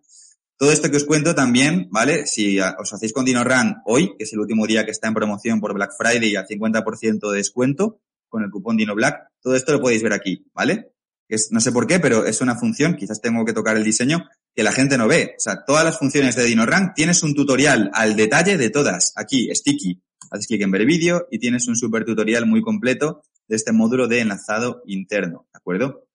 Todo 0.59 0.73
esto 0.73 0.91
que 0.91 0.97
os 0.97 1.05
cuento 1.05 1.37
también, 1.37 1.87
¿vale? 1.93 2.27
Si 2.27 2.59
os 2.59 2.93
hacéis 2.93 3.13
con 3.13 3.25
DinoRun 3.25 3.77
hoy, 3.85 4.17
que 4.19 4.25
es 4.25 4.33
el 4.33 4.41
último 4.41 4.67
día 4.67 4.85
que 4.85 4.91
está 4.91 5.07
en 5.07 5.15
promoción 5.15 5.61
por 5.61 5.73
Black 5.73 5.93
Friday 5.97 6.31
y 6.31 6.37
al 6.37 6.49
50% 6.49 7.31
de 7.31 7.37
descuento 7.37 8.01
con 8.29 8.43
el 8.43 8.51
cupón 8.51 8.77
DinoBlack, 8.77 9.29
todo 9.41 9.55
esto 9.55 9.73
lo 9.73 9.81
podéis 9.81 10.03
ver 10.03 10.13
aquí, 10.13 10.51
¿vale? 10.53 10.91
Es, 11.29 11.53
no 11.53 11.61
sé 11.61 11.71
por 11.71 11.87
qué, 11.87 12.01
pero 12.01 12.27
es 12.27 12.41
una 12.41 12.57
función, 12.57 12.97
quizás 12.97 13.21
tengo 13.21 13.45
que 13.45 13.53
tocar 13.53 13.77
el 13.77 13.85
diseño, 13.85 14.29
que 14.53 14.65
la 14.65 14.73
gente 14.73 14.99
no 14.99 15.07
ve. 15.07 15.35
O 15.37 15.41
sea, 15.41 15.65
todas 15.65 15.85
las 15.85 15.97
funciones 15.97 16.35
de 16.35 16.45
DinoRank 16.45 16.93
tienes 16.93 17.23
un 17.23 17.37
tutorial 17.37 17.91
al 17.95 18.17
detalle 18.17 18.59
de 18.59 18.71
todas. 18.71 19.13
Aquí, 19.15 19.49
sticky. 19.55 20.03
Haces 20.33 20.49
clic 20.49 20.63
en 20.63 20.73
ver 20.73 20.85
vídeo 20.85 21.29
y 21.31 21.39
tienes 21.39 21.69
un 21.69 21.77
super 21.77 22.05
tutorial 22.05 22.47
muy 22.47 22.63
completo 22.63 23.23
de 23.47 23.55
este 23.55 23.71
módulo 23.71 24.09
de 24.09 24.21
enlazado 24.21 24.83
interno, 24.87 25.47
¿de 25.53 25.57
acuerdo? 25.57 26.08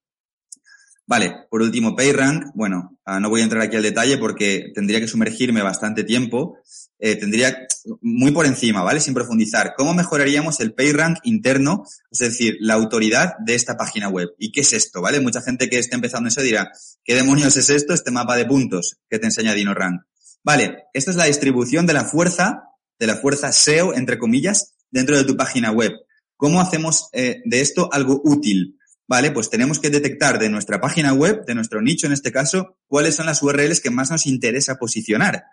Vale, 1.05 1.47
por 1.49 1.61
último, 1.61 1.95
PageRank. 1.95 2.51
Bueno, 2.53 2.97
ah, 3.05 3.19
no 3.19 3.29
voy 3.29 3.41
a 3.41 3.43
entrar 3.43 3.61
aquí 3.61 3.75
al 3.75 3.83
detalle 3.83 4.17
porque 4.17 4.71
tendría 4.73 5.01
que 5.01 5.07
sumergirme 5.07 5.61
bastante 5.61 6.03
tiempo. 6.05 6.57
Eh, 6.97 7.17
tendría 7.17 7.67
muy 8.01 8.31
por 8.31 8.45
encima, 8.45 8.83
¿vale? 8.83 9.01
Sin 9.01 9.13
profundizar. 9.13 9.73
¿Cómo 9.75 9.93
mejoraríamos 9.93 10.61
el 10.61 10.73
PageRank 10.73 11.17
interno? 11.23 11.83
Es 12.09 12.19
decir, 12.19 12.55
la 12.61 12.75
autoridad 12.75 13.33
de 13.45 13.55
esta 13.55 13.75
página 13.75 14.07
web. 14.07 14.29
¿Y 14.37 14.53
qué 14.53 14.61
es 14.61 14.71
esto, 14.71 15.01
vale? 15.01 15.19
Mucha 15.19 15.41
gente 15.41 15.69
que 15.69 15.79
esté 15.79 15.95
empezando 15.95 16.29
eso 16.29 16.41
dirá, 16.41 16.71
¿qué 17.03 17.15
demonios 17.15 17.57
es 17.57 17.69
esto? 17.69 17.93
Este 17.93 18.11
mapa 18.11 18.37
de 18.37 18.45
puntos 18.45 18.97
que 19.09 19.19
te 19.19 19.25
enseña 19.25 19.53
DinoRank. 19.53 20.03
Vale, 20.43 20.85
esta 20.93 21.11
es 21.11 21.17
la 21.17 21.25
distribución 21.25 21.85
de 21.85 21.93
la 21.93 22.05
fuerza, 22.05 22.63
de 22.97 23.07
la 23.07 23.17
fuerza 23.17 23.51
SEO, 23.51 23.93
entre 23.93 24.17
comillas, 24.17 24.73
dentro 24.89 25.17
de 25.17 25.25
tu 25.25 25.35
página 25.35 25.71
web. 25.71 25.91
¿Cómo 26.37 26.61
hacemos 26.61 27.09
eh, 27.11 27.41
de 27.43 27.61
esto 27.61 27.89
algo 27.91 28.21
útil? 28.23 28.77
Vale, 29.07 29.31
pues 29.31 29.49
tenemos 29.49 29.79
que 29.79 29.89
detectar 29.89 30.39
de 30.39 30.49
nuestra 30.49 30.79
página 30.79 31.13
web, 31.13 31.45
de 31.45 31.55
nuestro 31.55 31.81
nicho 31.81 32.07
en 32.07 32.13
este 32.13 32.31
caso, 32.31 32.77
cuáles 32.87 33.15
son 33.15 33.25
las 33.25 33.43
URLs 33.43 33.81
que 33.81 33.89
más 33.89 34.11
nos 34.11 34.25
interesa 34.25 34.75
posicionar. 34.75 35.43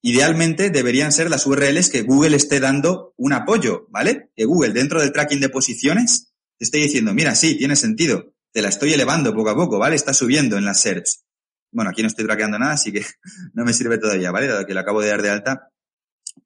Idealmente 0.00 0.70
deberían 0.70 1.10
ser 1.10 1.28
las 1.28 1.44
URLs 1.46 1.90
que 1.90 2.02
Google 2.02 2.36
esté 2.36 2.60
dando 2.60 3.14
un 3.16 3.32
apoyo, 3.32 3.88
¿vale? 3.90 4.30
Que 4.36 4.44
Google 4.44 4.72
dentro 4.72 5.00
del 5.00 5.12
tracking 5.12 5.40
de 5.40 5.48
posiciones 5.48 6.32
esté 6.60 6.78
diciendo, 6.78 7.12
mira, 7.14 7.34
sí, 7.34 7.56
tiene 7.56 7.74
sentido, 7.74 8.34
te 8.52 8.62
la 8.62 8.68
estoy 8.68 8.92
elevando 8.92 9.34
poco 9.34 9.50
a 9.50 9.56
poco, 9.56 9.78
¿vale? 9.78 9.96
Está 9.96 10.14
subiendo 10.14 10.56
en 10.56 10.64
las 10.64 10.80
SERPs. 10.80 11.24
Bueno, 11.72 11.90
aquí 11.90 12.02
no 12.02 12.08
estoy 12.08 12.24
traqueando 12.26 12.58
nada, 12.58 12.72
así 12.72 12.92
que 12.92 13.04
no 13.54 13.64
me 13.64 13.72
sirve 13.72 13.98
todavía, 13.98 14.30
¿vale? 14.30 14.46
Dado 14.46 14.66
que 14.66 14.74
lo 14.74 14.80
acabo 14.80 15.00
de 15.00 15.08
dar 15.08 15.22
de 15.22 15.30
alta, 15.30 15.72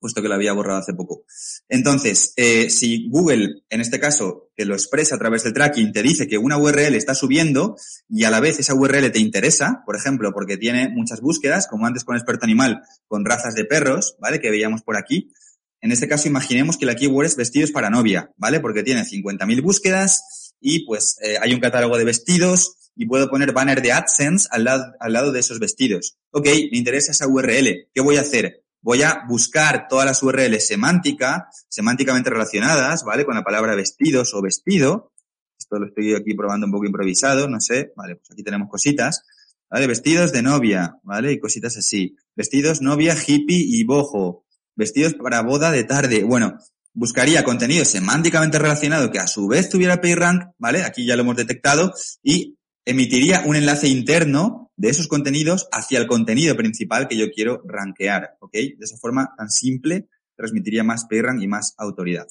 puesto 0.00 0.22
que 0.22 0.28
lo 0.28 0.34
había 0.34 0.52
borrado 0.52 0.80
hace 0.80 0.94
poco. 0.94 1.24
Entonces, 1.68 2.32
eh, 2.36 2.70
si 2.70 3.08
Google, 3.08 3.62
en 3.70 3.80
este 3.80 4.00
caso, 4.00 4.50
que 4.56 4.64
lo 4.64 4.74
expresa 4.74 5.16
a 5.16 5.18
través 5.18 5.44
del 5.44 5.52
tracking, 5.52 5.92
te 5.92 6.02
dice 6.02 6.28
que 6.28 6.38
una 6.38 6.58
URL 6.58 6.94
está 6.94 7.14
subiendo 7.14 7.76
y 8.08 8.24
a 8.24 8.30
la 8.30 8.40
vez 8.40 8.58
esa 8.58 8.74
URL 8.74 9.10
te 9.10 9.18
interesa, 9.18 9.82
por 9.86 9.96
ejemplo, 9.96 10.32
porque 10.32 10.56
tiene 10.56 10.88
muchas 10.88 11.20
búsquedas, 11.20 11.66
como 11.66 11.86
antes 11.86 12.04
con 12.04 12.16
experto 12.16 12.44
animal, 12.44 12.82
con 13.06 13.24
razas 13.24 13.54
de 13.54 13.64
perros, 13.64 14.16
¿vale? 14.20 14.40
Que 14.40 14.50
veíamos 14.50 14.82
por 14.82 14.96
aquí. 14.96 15.32
En 15.80 15.90
este 15.90 16.06
caso, 16.06 16.28
imaginemos 16.28 16.76
que 16.76 16.86
la 16.86 16.94
keyword 16.94 17.26
es 17.26 17.36
vestidos 17.36 17.72
para 17.72 17.90
novia, 17.90 18.30
¿vale? 18.36 18.60
Porque 18.60 18.82
tiene 18.82 19.02
50.000 19.02 19.62
búsquedas 19.62 20.54
y 20.60 20.86
pues 20.86 21.16
eh, 21.22 21.38
hay 21.40 21.52
un 21.54 21.60
catálogo 21.60 21.98
de 21.98 22.04
vestidos 22.04 22.76
y 22.94 23.06
puedo 23.06 23.28
poner 23.28 23.52
banner 23.52 23.82
de 23.82 23.92
AdSense 23.92 24.48
al 24.50 24.64
lado, 24.64 24.92
al 25.00 25.12
lado 25.12 25.32
de 25.32 25.40
esos 25.40 25.58
vestidos. 25.58 26.18
Ok, 26.30 26.46
me 26.70 26.78
interesa 26.78 27.12
esa 27.12 27.26
URL. 27.26 27.88
¿Qué 27.92 28.00
voy 28.00 28.16
a 28.16 28.20
hacer? 28.20 28.61
Voy 28.82 29.02
a 29.02 29.24
buscar 29.26 29.86
todas 29.88 30.04
las 30.04 30.22
URLs 30.22 30.66
semántica, 30.66 31.48
semánticamente 31.68 32.30
relacionadas, 32.30 33.04
¿vale? 33.04 33.24
Con 33.24 33.36
la 33.36 33.44
palabra 33.44 33.74
vestidos 33.74 34.34
o 34.34 34.42
vestido. 34.42 35.12
Esto 35.58 35.78
lo 35.78 35.86
estoy 35.86 36.14
aquí 36.14 36.34
probando 36.34 36.66
un 36.66 36.72
poco 36.72 36.86
improvisado, 36.86 37.48
no 37.48 37.60
sé. 37.60 37.92
Vale, 37.96 38.16
pues 38.16 38.30
aquí 38.32 38.42
tenemos 38.42 38.68
cositas. 38.68 39.24
¿Vale? 39.70 39.86
Vestidos 39.86 40.32
de 40.32 40.42
novia, 40.42 40.96
¿vale? 41.02 41.32
Y 41.32 41.40
cositas 41.40 41.76
así. 41.78 42.14
Vestidos 42.36 42.82
novia, 42.82 43.16
hippie 43.16 43.64
y 43.66 43.84
bojo. 43.84 44.44
Vestidos 44.74 45.14
para 45.14 45.40
boda 45.42 45.70
de 45.70 45.84
tarde. 45.84 46.24
Bueno, 46.24 46.58
buscaría 46.92 47.44
contenido 47.44 47.84
semánticamente 47.84 48.58
relacionado 48.58 49.10
que 49.10 49.18
a 49.18 49.26
su 49.26 49.48
vez 49.48 49.70
tuviera 49.70 50.00
PageRank, 50.00 50.52
¿vale? 50.58 50.82
Aquí 50.82 51.06
ya 51.06 51.16
lo 51.16 51.22
hemos 51.22 51.36
detectado. 51.36 51.94
Y 52.22 52.58
emitiría 52.84 53.44
un 53.46 53.56
enlace 53.56 53.88
interno 53.88 54.61
de 54.82 54.88
esos 54.88 55.06
contenidos 55.06 55.68
hacia 55.70 56.00
el 56.00 56.08
contenido 56.08 56.56
principal 56.56 57.06
que 57.06 57.16
yo 57.16 57.30
quiero 57.30 57.62
rankear, 57.64 58.36
¿ok? 58.40 58.52
De 58.52 58.76
esa 58.80 58.96
forma 58.96 59.32
tan 59.38 59.48
simple 59.48 60.08
transmitiría 60.34 60.82
más 60.82 61.04
PageRank 61.04 61.40
y 61.40 61.46
más 61.46 61.76
autoridad. 61.78 62.26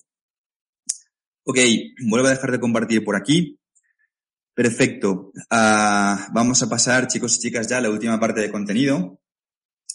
Ok, 1.43 1.59
vuelvo 2.09 2.27
a 2.27 2.31
dejar 2.31 2.51
de 2.51 2.59
compartir 2.59 3.05
por 3.05 3.15
aquí. 3.15 3.57
Perfecto. 4.53 5.31
Uh, 5.49 6.33
vamos 6.33 6.61
a 6.61 6.67
pasar, 6.67 7.07
chicos 7.07 7.37
y 7.37 7.39
chicas, 7.39 7.69
ya 7.69 7.77
a 7.77 7.81
la 7.81 7.89
última 7.89 8.19
parte 8.19 8.41
de 8.41 8.51
contenido. 8.51 9.21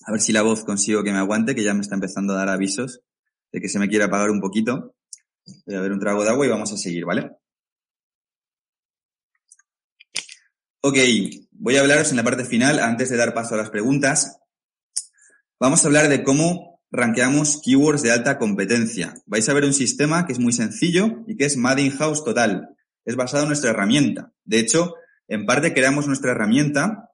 A 0.07 0.13
ver 0.13 0.23
si 0.23 0.33
la 0.33 0.41
voz 0.41 0.65
consigo 0.65 1.05
que 1.05 1.13
me 1.13 1.19
aguante, 1.19 1.55
que 1.55 1.63
ya 1.63 1.75
me 1.75 1.83
está 1.83 1.95
empezando 1.95 2.33
a 2.33 2.37
dar 2.37 2.49
avisos 2.49 3.03
de 3.53 3.61
que 3.61 3.69
se 3.69 3.79
me 3.79 3.91
quiere 3.91 4.07
apagar 4.07 4.31
un 4.31 4.41
poquito. 4.41 4.95
Voy 5.67 5.75
a 5.75 5.81
ver 5.83 5.93
un 5.93 6.01
trago 6.01 6.25
de 6.25 6.31
agua 6.31 6.47
y 6.47 6.49
vamos 6.49 6.73
a 6.73 6.79
seguir, 6.79 7.05
¿vale? 7.05 7.33
Ok, 10.81 10.97
voy 11.59 11.77
a 11.77 11.81
hablaros 11.81 12.11
en 12.11 12.17
la 12.17 12.25
parte 12.25 12.45
final, 12.45 12.79
antes 12.81 13.11
de 13.11 13.17
dar 13.17 13.35
paso 13.35 13.55
a 13.55 13.59
las 13.59 13.71
preguntas. 13.71 14.39
Vamos 15.59 15.83
a 15.83 15.87
hablar 15.87 16.09
de 16.09 16.23
cómo 16.23 16.81
rankeamos 16.91 17.61
keywords 17.63 18.03
de 18.03 18.13
alta 18.13 18.39
competencia. 18.39 19.15
Vais 19.27 19.49
a 19.49 19.55
ver 19.55 19.65
un 19.65 19.73
sistema 19.73 20.27
que 20.27 20.33
es 20.33 20.39
muy 20.39 20.53
sencillo 20.53 21.25
y 21.27 21.37
que 21.37 21.47
es 21.47 21.57
Mad 21.57 21.79
in 21.79 21.93
House 21.93 22.25
Total. 22.25 22.69
Es 23.05 23.17
basado 23.17 23.45
en 23.45 23.49
nuestra 23.49 23.71
herramienta. 23.71 24.33
De 24.45 24.59
hecho, 24.59 24.95
en 25.29 25.47
parte 25.47 25.73
creamos 25.73 26.07
nuestra 26.07 26.33
herramienta 26.33 27.11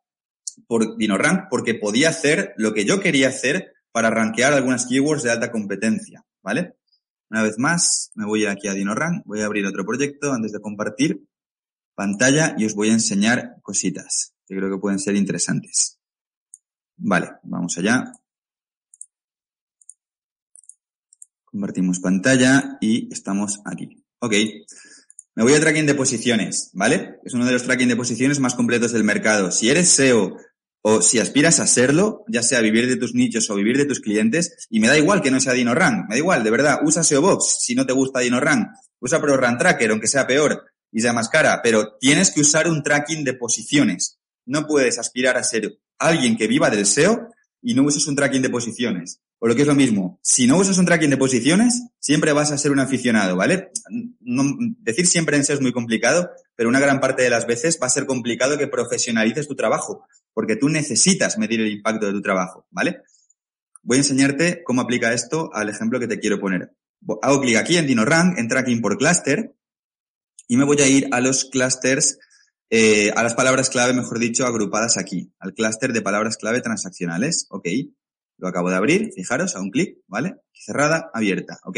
por 0.66 0.96
DinoRank 0.96 1.48
porque 1.48 1.74
podía 1.74 2.10
hacer 2.10 2.54
lo 2.56 2.74
que 2.74 2.84
yo 2.84 3.00
quería 3.00 3.28
hacer 3.28 3.74
para 3.90 4.10
rankear 4.10 4.52
algunas 4.52 4.86
keywords 4.86 5.22
de 5.22 5.30
alta 5.30 5.50
competencia, 5.50 6.24
¿vale? 6.42 6.76
Una 7.30 7.42
vez 7.42 7.58
más, 7.58 8.10
me 8.14 8.26
voy 8.26 8.46
aquí 8.46 8.68
a 8.68 8.74
DinoRank, 8.74 9.24
voy 9.24 9.40
a 9.40 9.46
abrir 9.46 9.66
otro 9.66 9.84
proyecto 9.86 10.32
antes 10.32 10.52
de 10.52 10.60
compartir 10.60 11.26
pantalla 11.94 12.54
y 12.58 12.64
os 12.64 12.74
voy 12.74 12.90
a 12.90 12.94
enseñar 12.94 13.56
cositas 13.62 14.31
creo 14.56 14.70
que 14.70 14.80
pueden 14.80 14.98
ser 14.98 15.16
interesantes. 15.16 15.98
Vale, 16.96 17.30
vamos 17.42 17.76
allá. 17.78 18.12
Convertimos 21.44 22.00
pantalla 22.00 22.78
y 22.80 23.12
estamos 23.12 23.60
aquí. 23.64 24.04
Ok. 24.20 24.34
Me 25.34 25.42
voy 25.42 25.54
a 25.54 25.60
tracking 25.60 25.86
de 25.86 25.94
posiciones, 25.94 26.70
¿vale? 26.74 27.20
Es 27.24 27.34
uno 27.34 27.46
de 27.46 27.52
los 27.52 27.62
tracking 27.62 27.88
de 27.88 27.96
posiciones 27.96 28.38
más 28.38 28.54
completos 28.54 28.92
del 28.92 29.04
mercado. 29.04 29.50
Si 29.50 29.70
eres 29.70 29.88
SEO 29.88 30.36
o 30.82 31.00
si 31.00 31.18
aspiras 31.20 31.60
a 31.60 31.66
serlo, 31.66 32.24
ya 32.28 32.42
sea 32.42 32.60
vivir 32.60 32.88
de 32.88 32.96
tus 32.96 33.14
nichos 33.14 33.48
o 33.48 33.54
vivir 33.54 33.78
de 33.78 33.86
tus 33.86 34.00
clientes, 34.00 34.66
y 34.68 34.80
me 34.80 34.88
da 34.88 34.98
igual 34.98 35.22
que 35.22 35.30
no 35.30 35.40
sea 35.40 35.52
DinoRank, 35.52 36.08
me 36.08 36.14
da 36.16 36.18
igual, 36.18 36.42
de 36.42 36.50
verdad, 36.50 36.80
usa 36.84 37.04
SEO 37.04 37.22
Box 37.22 37.58
si 37.60 37.74
no 37.74 37.86
te 37.86 37.92
gusta 37.92 38.20
DinoRank, 38.20 38.68
usa 39.00 39.20
ProRank 39.20 39.58
Tracker, 39.58 39.90
aunque 39.90 40.08
sea 40.08 40.26
peor, 40.26 40.64
y 40.90 41.00
sea 41.00 41.12
más 41.12 41.28
cara, 41.28 41.60
pero 41.62 41.96
tienes 41.98 42.30
que 42.30 42.40
usar 42.40 42.68
un 42.68 42.82
tracking 42.82 43.24
de 43.24 43.34
posiciones. 43.34 44.18
No 44.44 44.66
puedes 44.66 44.98
aspirar 44.98 45.36
a 45.36 45.44
ser 45.44 45.78
alguien 45.98 46.36
que 46.36 46.46
viva 46.46 46.70
del 46.70 46.86
SEO 46.86 47.28
y 47.60 47.74
no 47.74 47.84
uses 47.84 48.06
un 48.06 48.16
tracking 48.16 48.42
de 48.42 48.50
posiciones. 48.50 49.20
O 49.38 49.48
lo 49.48 49.56
que 49.56 49.62
es 49.62 49.68
lo 49.68 49.74
mismo, 49.74 50.20
si 50.22 50.46
no 50.46 50.56
usas 50.56 50.78
un 50.78 50.86
tracking 50.86 51.10
de 51.10 51.16
posiciones, 51.16 51.82
siempre 51.98 52.32
vas 52.32 52.52
a 52.52 52.58
ser 52.58 52.70
un 52.70 52.78
aficionado, 52.78 53.34
¿vale? 53.34 53.72
decir 54.20 55.06
siempre 55.06 55.36
en 55.36 55.44
SEO 55.44 55.56
es 55.56 55.62
muy 55.62 55.72
complicado, 55.72 56.30
pero 56.54 56.68
una 56.68 56.78
gran 56.78 57.00
parte 57.00 57.22
de 57.22 57.30
las 57.30 57.46
veces 57.46 57.78
va 57.82 57.86
a 57.86 57.90
ser 57.90 58.06
complicado 58.06 58.56
que 58.56 58.68
profesionalices 58.68 59.48
tu 59.48 59.56
trabajo, 59.56 60.06
porque 60.32 60.54
tú 60.54 60.68
necesitas 60.68 61.38
medir 61.38 61.60
el 61.60 61.72
impacto 61.72 62.06
de 62.06 62.12
tu 62.12 62.22
trabajo, 62.22 62.66
¿vale? 62.70 63.02
Voy 63.82 63.96
a 63.96 64.00
enseñarte 64.00 64.62
cómo 64.62 64.80
aplica 64.80 65.12
esto 65.12 65.50
al 65.52 65.68
ejemplo 65.68 65.98
que 65.98 66.06
te 66.06 66.20
quiero 66.20 66.38
poner. 66.38 66.76
Hago 67.22 67.40
clic 67.40 67.56
aquí 67.56 67.76
en 67.76 67.88
DinoRank, 67.88 68.38
en 68.38 68.46
tracking 68.46 68.80
por 68.80 68.96
cluster, 68.96 69.56
y 70.46 70.56
me 70.56 70.64
voy 70.64 70.80
a 70.82 70.86
ir 70.86 71.08
a 71.10 71.20
los 71.20 71.46
clusters, 71.46 72.18
eh, 72.74 73.12
a 73.14 73.22
las 73.22 73.34
palabras 73.34 73.68
clave, 73.68 73.92
mejor 73.92 74.18
dicho, 74.18 74.46
agrupadas 74.46 74.96
aquí, 74.96 75.30
al 75.38 75.52
clúster 75.52 75.92
de 75.92 76.00
palabras 76.00 76.38
clave 76.38 76.62
transaccionales. 76.62 77.44
Ok. 77.50 77.68
Lo 78.38 78.48
acabo 78.48 78.70
de 78.70 78.76
abrir, 78.76 79.12
fijaros, 79.14 79.56
a 79.56 79.60
un 79.60 79.70
clic, 79.70 79.98
¿vale? 80.06 80.36
Cerrada, 80.54 81.10
abierta, 81.12 81.60
¿ok? 81.64 81.76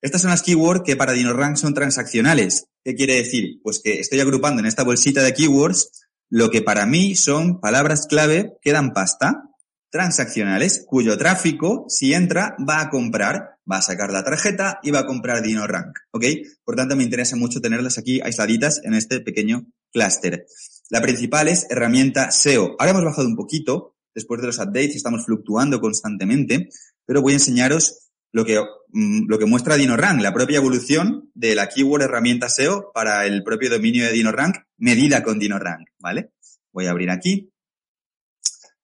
Estas 0.00 0.22
son 0.22 0.30
las 0.30 0.42
keywords 0.42 0.84
que 0.86 0.96
para 0.96 1.12
DinoRank 1.12 1.56
son 1.56 1.74
transaccionales. 1.74 2.64
¿Qué 2.82 2.94
quiere 2.94 3.16
decir? 3.16 3.60
Pues 3.62 3.82
que 3.84 4.00
estoy 4.00 4.20
agrupando 4.20 4.60
en 4.60 4.66
esta 4.66 4.84
bolsita 4.84 5.22
de 5.22 5.34
keywords 5.34 5.90
lo 6.30 6.48
que 6.48 6.62
para 6.62 6.86
mí 6.86 7.14
son 7.14 7.60
palabras 7.60 8.06
clave 8.06 8.54
que 8.62 8.72
dan 8.72 8.94
pasta, 8.94 9.50
transaccionales, 9.90 10.82
cuyo 10.86 11.18
tráfico, 11.18 11.84
si 11.88 12.14
entra, 12.14 12.56
va 12.66 12.80
a 12.80 12.88
comprar 12.88 13.56
va 13.70 13.78
a 13.78 13.82
sacar 13.82 14.12
la 14.12 14.24
tarjeta 14.24 14.78
y 14.82 14.90
va 14.90 15.00
a 15.00 15.06
comprar 15.06 15.42
DinoRank, 15.42 15.98
¿ok? 16.12 16.24
Por 16.64 16.76
tanto, 16.76 16.96
me 16.96 17.02
interesa 17.02 17.36
mucho 17.36 17.60
tenerlas 17.60 17.98
aquí 17.98 18.20
aisladitas 18.20 18.80
en 18.84 18.94
este 18.94 19.20
pequeño 19.20 19.66
clúster. 19.96 20.46
La 20.90 21.00
principal 21.00 21.48
es 21.48 21.66
herramienta 21.70 22.30
SEO. 22.30 22.76
Ahora 22.78 22.90
hemos 22.90 23.04
bajado 23.04 23.26
un 23.26 23.36
poquito, 23.36 23.96
después 24.14 24.40
de 24.40 24.48
los 24.48 24.58
updates, 24.58 24.96
estamos 24.96 25.24
fluctuando 25.24 25.80
constantemente, 25.80 26.68
pero 27.04 27.22
voy 27.22 27.32
a 27.32 27.36
enseñaros 27.36 28.10
lo 28.32 28.44
que, 28.44 28.60
mm, 28.88 29.26
lo 29.28 29.38
que 29.38 29.46
muestra 29.46 29.76
DinoRank, 29.76 30.20
la 30.20 30.34
propia 30.34 30.58
evolución 30.58 31.30
de 31.34 31.54
la 31.54 31.68
keyword 31.68 32.02
herramienta 32.02 32.48
SEO 32.48 32.92
para 32.92 33.26
el 33.26 33.42
propio 33.42 33.70
dominio 33.70 34.04
de 34.04 34.12
DinoRank, 34.12 34.56
medida 34.76 35.22
con 35.22 35.38
DinoRank, 35.38 35.88
¿vale? 35.98 36.32
Voy 36.72 36.86
a 36.86 36.90
abrir 36.90 37.10
aquí, 37.10 37.50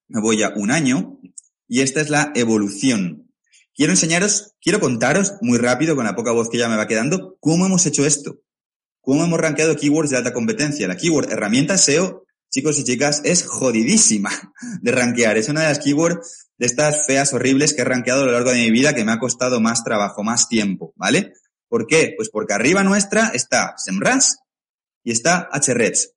me 0.08 0.20
voy 0.20 0.42
a 0.42 0.52
un 0.56 0.70
año, 0.70 1.20
y 1.68 1.80
esta 1.80 2.00
es 2.00 2.10
la 2.10 2.32
evolución 2.34 3.32
Quiero 3.74 3.94
enseñaros, 3.94 4.54
quiero 4.60 4.80
contaros 4.80 5.34
muy 5.40 5.56
rápido, 5.56 5.96
con 5.96 6.04
la 6.04 6.14
poca 6.14 6.30
voz 6.32 6.50
que 6.50 6.58
ya 6.58 6.68
me 6.68 6.76
va 6.76 6.86
quedando, 6.86 7.38
cómo 7.40 7.64
hemos 7.64 7.86
hecho 7.86 8.04
esto. 8.04 8.40
Cómo 9.02 9.24
hemos 9.24 9.38
rankeado 9.38 9.76
keywords 9.76 10.10
de 10.10 10.16
alta 10.16 10.32
competencia. 10.32 10.88
La 10.88 10.96
keyword 10.96 11.30
herramienta 11.30 11.76
SEO, 11.76 12.24
chicos 12.50 12.78
y 12.78 12.84
chicas, 12.84 13.20
es 13.24 13.44
jodidísima 13.44 14.30
de 14.80 14.92
rankear. 14.92 15.36
Es 15.36 15.48
una 15.48 15.60
de 15.60 15.68
las 15.68 15.80
keywords 15.80 16.48
de 16.56 16.66
estas 16.66 17.06
feas 17.06 17.34
horribles 17.34 17.74
que 17.74 17.82
he 17.82 17.84
rankeado 17.84 18.22
a 18.22 18.26
lo 18.26 18.32
largo 18.32 18.50
de 18.50 18.62
mi 18.62 18.70
vida 18.70 18.94
que 18.94 19.04
me 19.04 19.12
ha 19.12 19.18
costado 19.18 19.60
más 19.60 19.84
trabajo, 19.84 20.22
más 20.22 20.48
tiempo, 20.48 20.94
¿vale? 20.96 21.34
¿Por 21.68 21.86
qué? 21.86 22.14
Pues 22.16 22.30
porque 22.30 22.54
arriba 22.54 22.82
nuestra 22.82 23.28
está 23.34 23.74
SEMrush 23.76 24.34
y 25.04 25.12
está 25.12 25.48
Ahrefs. 25.50 26.14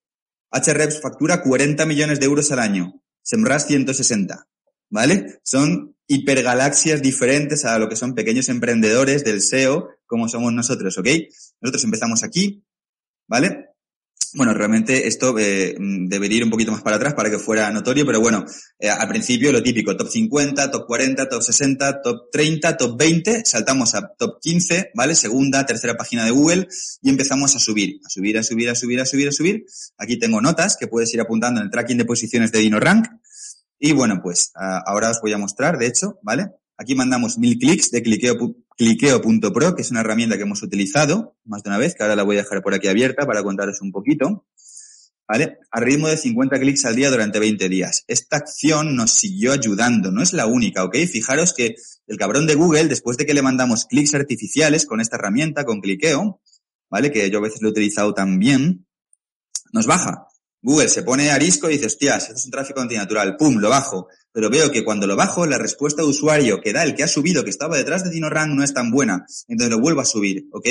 HREPS 0.52 1.02
factura 1.02 1.42
40 1.42 1.86
millones 1.86 2.20
de 2.20 2.26
euros 2.26 2.52
al 2.52 2.60
año. 2.60 3.02
Semrush 3.22 3.64
160. 3.64 4.48
¿Vale? 4.90 5.40
Son 5.44 5.96
hipergalaxias 6.08 7.02
diferentes 7.02 7.66
a 7.66 7.80
lo 7.80 7.90
que 7.90 7.96
son 7.96 8.14
pequeños 8.14 8.50
emprendedores 8.50 9.24
del 9.24 9.42
SEO, 9.42 9.90
como 10.06 10.30
somos 10.30 10.54
nosotros, 10.54 10.98
¿ok? 11.00 11.08
Nosotros 11.60 11.84
empezamos 11.84 12.24
aquí, 12.24 12.64
¿vale? 13.28 13.76
Bueno, 14.36 14.54
realmente 14.54 15.08
esto 15.08 15.34
eh, 15.40 15.78
debería 15.80 16.40
ir 16.40 16.44
un 16.44 16.50
poquito 16.50 16.74
más 16.74 16.82
para 16.82 16.98
atrás 16.98 17.14
para 17.14 17.30
que 17.30 17.40
fuera 17.40 17.72
notorio, 17.72 18.06
pero 18.06 18.20
bueno, 18.20 18.44
eh, 18.78 18.90
al 18.90 19.08
principio 19.08 19.50
lo 19.54 19.64
típico, 19.64 19.96
top 19.96 20.10
50, 20.10 20.72
top 20.72 20.86
40, 20.86 21.30
top 21.30 21.42
60, 21.42 22.02
top 22.02 22.32
30, 22.34 22.76
top 22.76 22.98
20, 23.00 23.46
saltamos 23.46 23.96
a 23.96 24.14
top 24.18 24.42
15, 24.42 24.92
¿vale? 24.94 25.16
Segunda, 25.16 25.66
tercera 25.66 25.96
página 25.96 26.26
de 26.26 26.32
Google 26.32 26.68
y 27.02 27.10
empezamos 27.10 27.56
a 27.56 27.60
subir, 27.60 28.02
a 28.06 28.10
subir, 28.10 28.38
a 28.38 28.44
subir, 28.44 28.70
a 28.70 28.76
subir, 28.76 29.00
a 29.00 29.06
subir, 29.06 29.30
a 29.30 29.32
subir. 29.32 29.66
Aquí 29.98 30.20
tengo 30.20 30.42
notas 30.42 30.76
que 30.78 30.88
puedes 30.88 31.14
ir 31.14 31.22
apuntando 31.22 31.62
en 31.62 31.68
el 31.68 31.72
tracking 31.72 31.98
de 31.98 32.04
posiciones 32.04 32.52
de 32.52 32.60
DinoRank. 32.60 33.08
Y 33.80 33.94
bueno, 33.94 34.20
pues 34.22 34.52
ahora 34.54 35.12
os 35.12 35.22
voy 35.22 35.32
a 35.32 35.38
mostrar, 35.38 35.78
de 35.78 35.88
hecho, 35.88 36.20
¿vale? 36.24 36.50
Aquí 36.78 36.94
mandamos 36.94 37.38
mil 37.38 37.58
clics 37.58 37.90
de 37.92 38.04
cliqueo.pro, 38.78 39.76
que 39.76 39.82
es 39.82 39.92
una 39.92 40.02
herramienta 40.02 40.38
que 40.38 40.44
hemos 40.44 40.64
utilizado 40.64 41.36
más 41.46 41.64
de 41.64 41.70
una 41.70 41.78
vez, 41.78 41.96
que 41.96 42.04
ahora 42.04 42.16
la 42.16 42.24
voy 42.24 42.38
a 42.38 42.44
dejar 42.44 42.62
por 42.62 42.74
aquí 42.74 42.88
abierta 42.88 43.26
para 43.26 43.44
contaros 43.44 43.82
un 43.82 43.92
poquito. 43.92 44.46
¿Vale? 45.28 45.58
A 45.72 45.80
ritmo 45.80 46.08
de 46.08 46.18
50 46.18 46.60
clics 46.60 46.86
al 46.86 46.96
día 46.96 47.10
durante 47.10 47.40
20 47.40 47.68
días. 47.68 48.04
Esta 48.08 48.38
acción 48.38 48.96
nos 48.96 49.10
siguió 49.10 49.54
ayudando, 49.54 50.12
no 50.12 50.22
es 50.22 50.34
la 50.34 50.46
única, 50.46 50.84
¿ok? 50.84 50.98
Fijaros 51.12 51.54
que 51.56 51.76
el 52.06 52.18
cabrón 52.18 52.46
de 52.46 52.54
Google, 52.54 52.88
después 52.88 53.18
de 53.18 53.26
que 53.26 53.34
le 53.34 53.42
mandamos 53.42 53.86
clics 53.86 54.14
artificiales 54.14 54.86
con 54.86 55.02
esta 55.02 55.16
herramienta, 55.16 55.66
con 55.66 55.82
cliqueo, 55.82 56.42
¿vale? 56.92 57.12
Que 57.12 57.32
yo 57.32 57.40
a 57.40 57.42
veces 57.42 57.64
lo 57.64 57.70
he 57.70 57.72
utilizado 57.72 58.14
también, 58.14 58.86
nos 59.74 59.88
baja. 59.88 60.28
Google 60.66 60.88
se 60.88 61.04
pone 61.04 61.30
arisco 61.30 61.70
y 61.70 61.74
dice, 61.74 61.86
hostias, 61.86 62.24
esto 62.24 62.38
es 62.38 62.46
un 62.46 62.50
tráfico 62.50 62.82
antinatural, 62.82 63.38
pum, 63.38 63.58
lo 63.58 63.70
bajo. 63.70 64.08
Pero 64.32 64.50
veo 64.50 64.72
que 64.72 64.84
cuando 64.84 65.06
lo 65.06 65.16
bajo, 65.16 65.46
la 65.46 65.60
respuesta 65.60 66.02
de 66.02 66.08
usuario 66.08 66.60
que 66.60 66.74
da 66.74 66.82
el 66.82 66.96
que 66.96 67.04
ha 67.04 67.08
subido, 67.08 67.44
que 67.44 67.52
estaba 67.52 67.78
detrás 67.78 68.04
de 68.04 68.10
DinoRank, 68.10 68.52
no 68.52 68.64
es 68.64 68.74
tan 68.74 68.90
buena. 68.90 69.28
Entonces 69.48 69.70
lo 69.70 69.80
vuelvo 69.80 70.02
a 70.02 70.06
subir, 70.06 70.48
¿ok? 70.52 70.68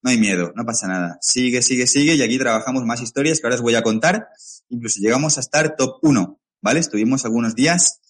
No 0.00 0.10
hay 0.10 0.16
miedo, 0.16 0.54
no 0.56 0.64
pasa 0.64 0.88
nada. 0.88 1.18
Sigue, 1.20 1.60
sigue, 1.60 1.86
sigue 1.86 2.14
y 2.14 2.22
aquí 2.22 2.38
trabajamos 2.38 2.86
más 2.86 3.02
historias 3.02 3.38
que 3.38 3.46
ahora 3.46 3.56
os 3.56 3.60
voy 3.60 3.74
a 3.74 3.82
contar. 3.82 4.28
Incluso 4.70 4.98
llegamos 4.98 5.36
a 5.36 5.40
estar 5.40 5.76
top 5.76 5.98
1, 6.00 6.40
¿vale? 6.62 6.80
Estuvimos 6.80 7.26
algunos 7.26 7.54
días 7.54 8.00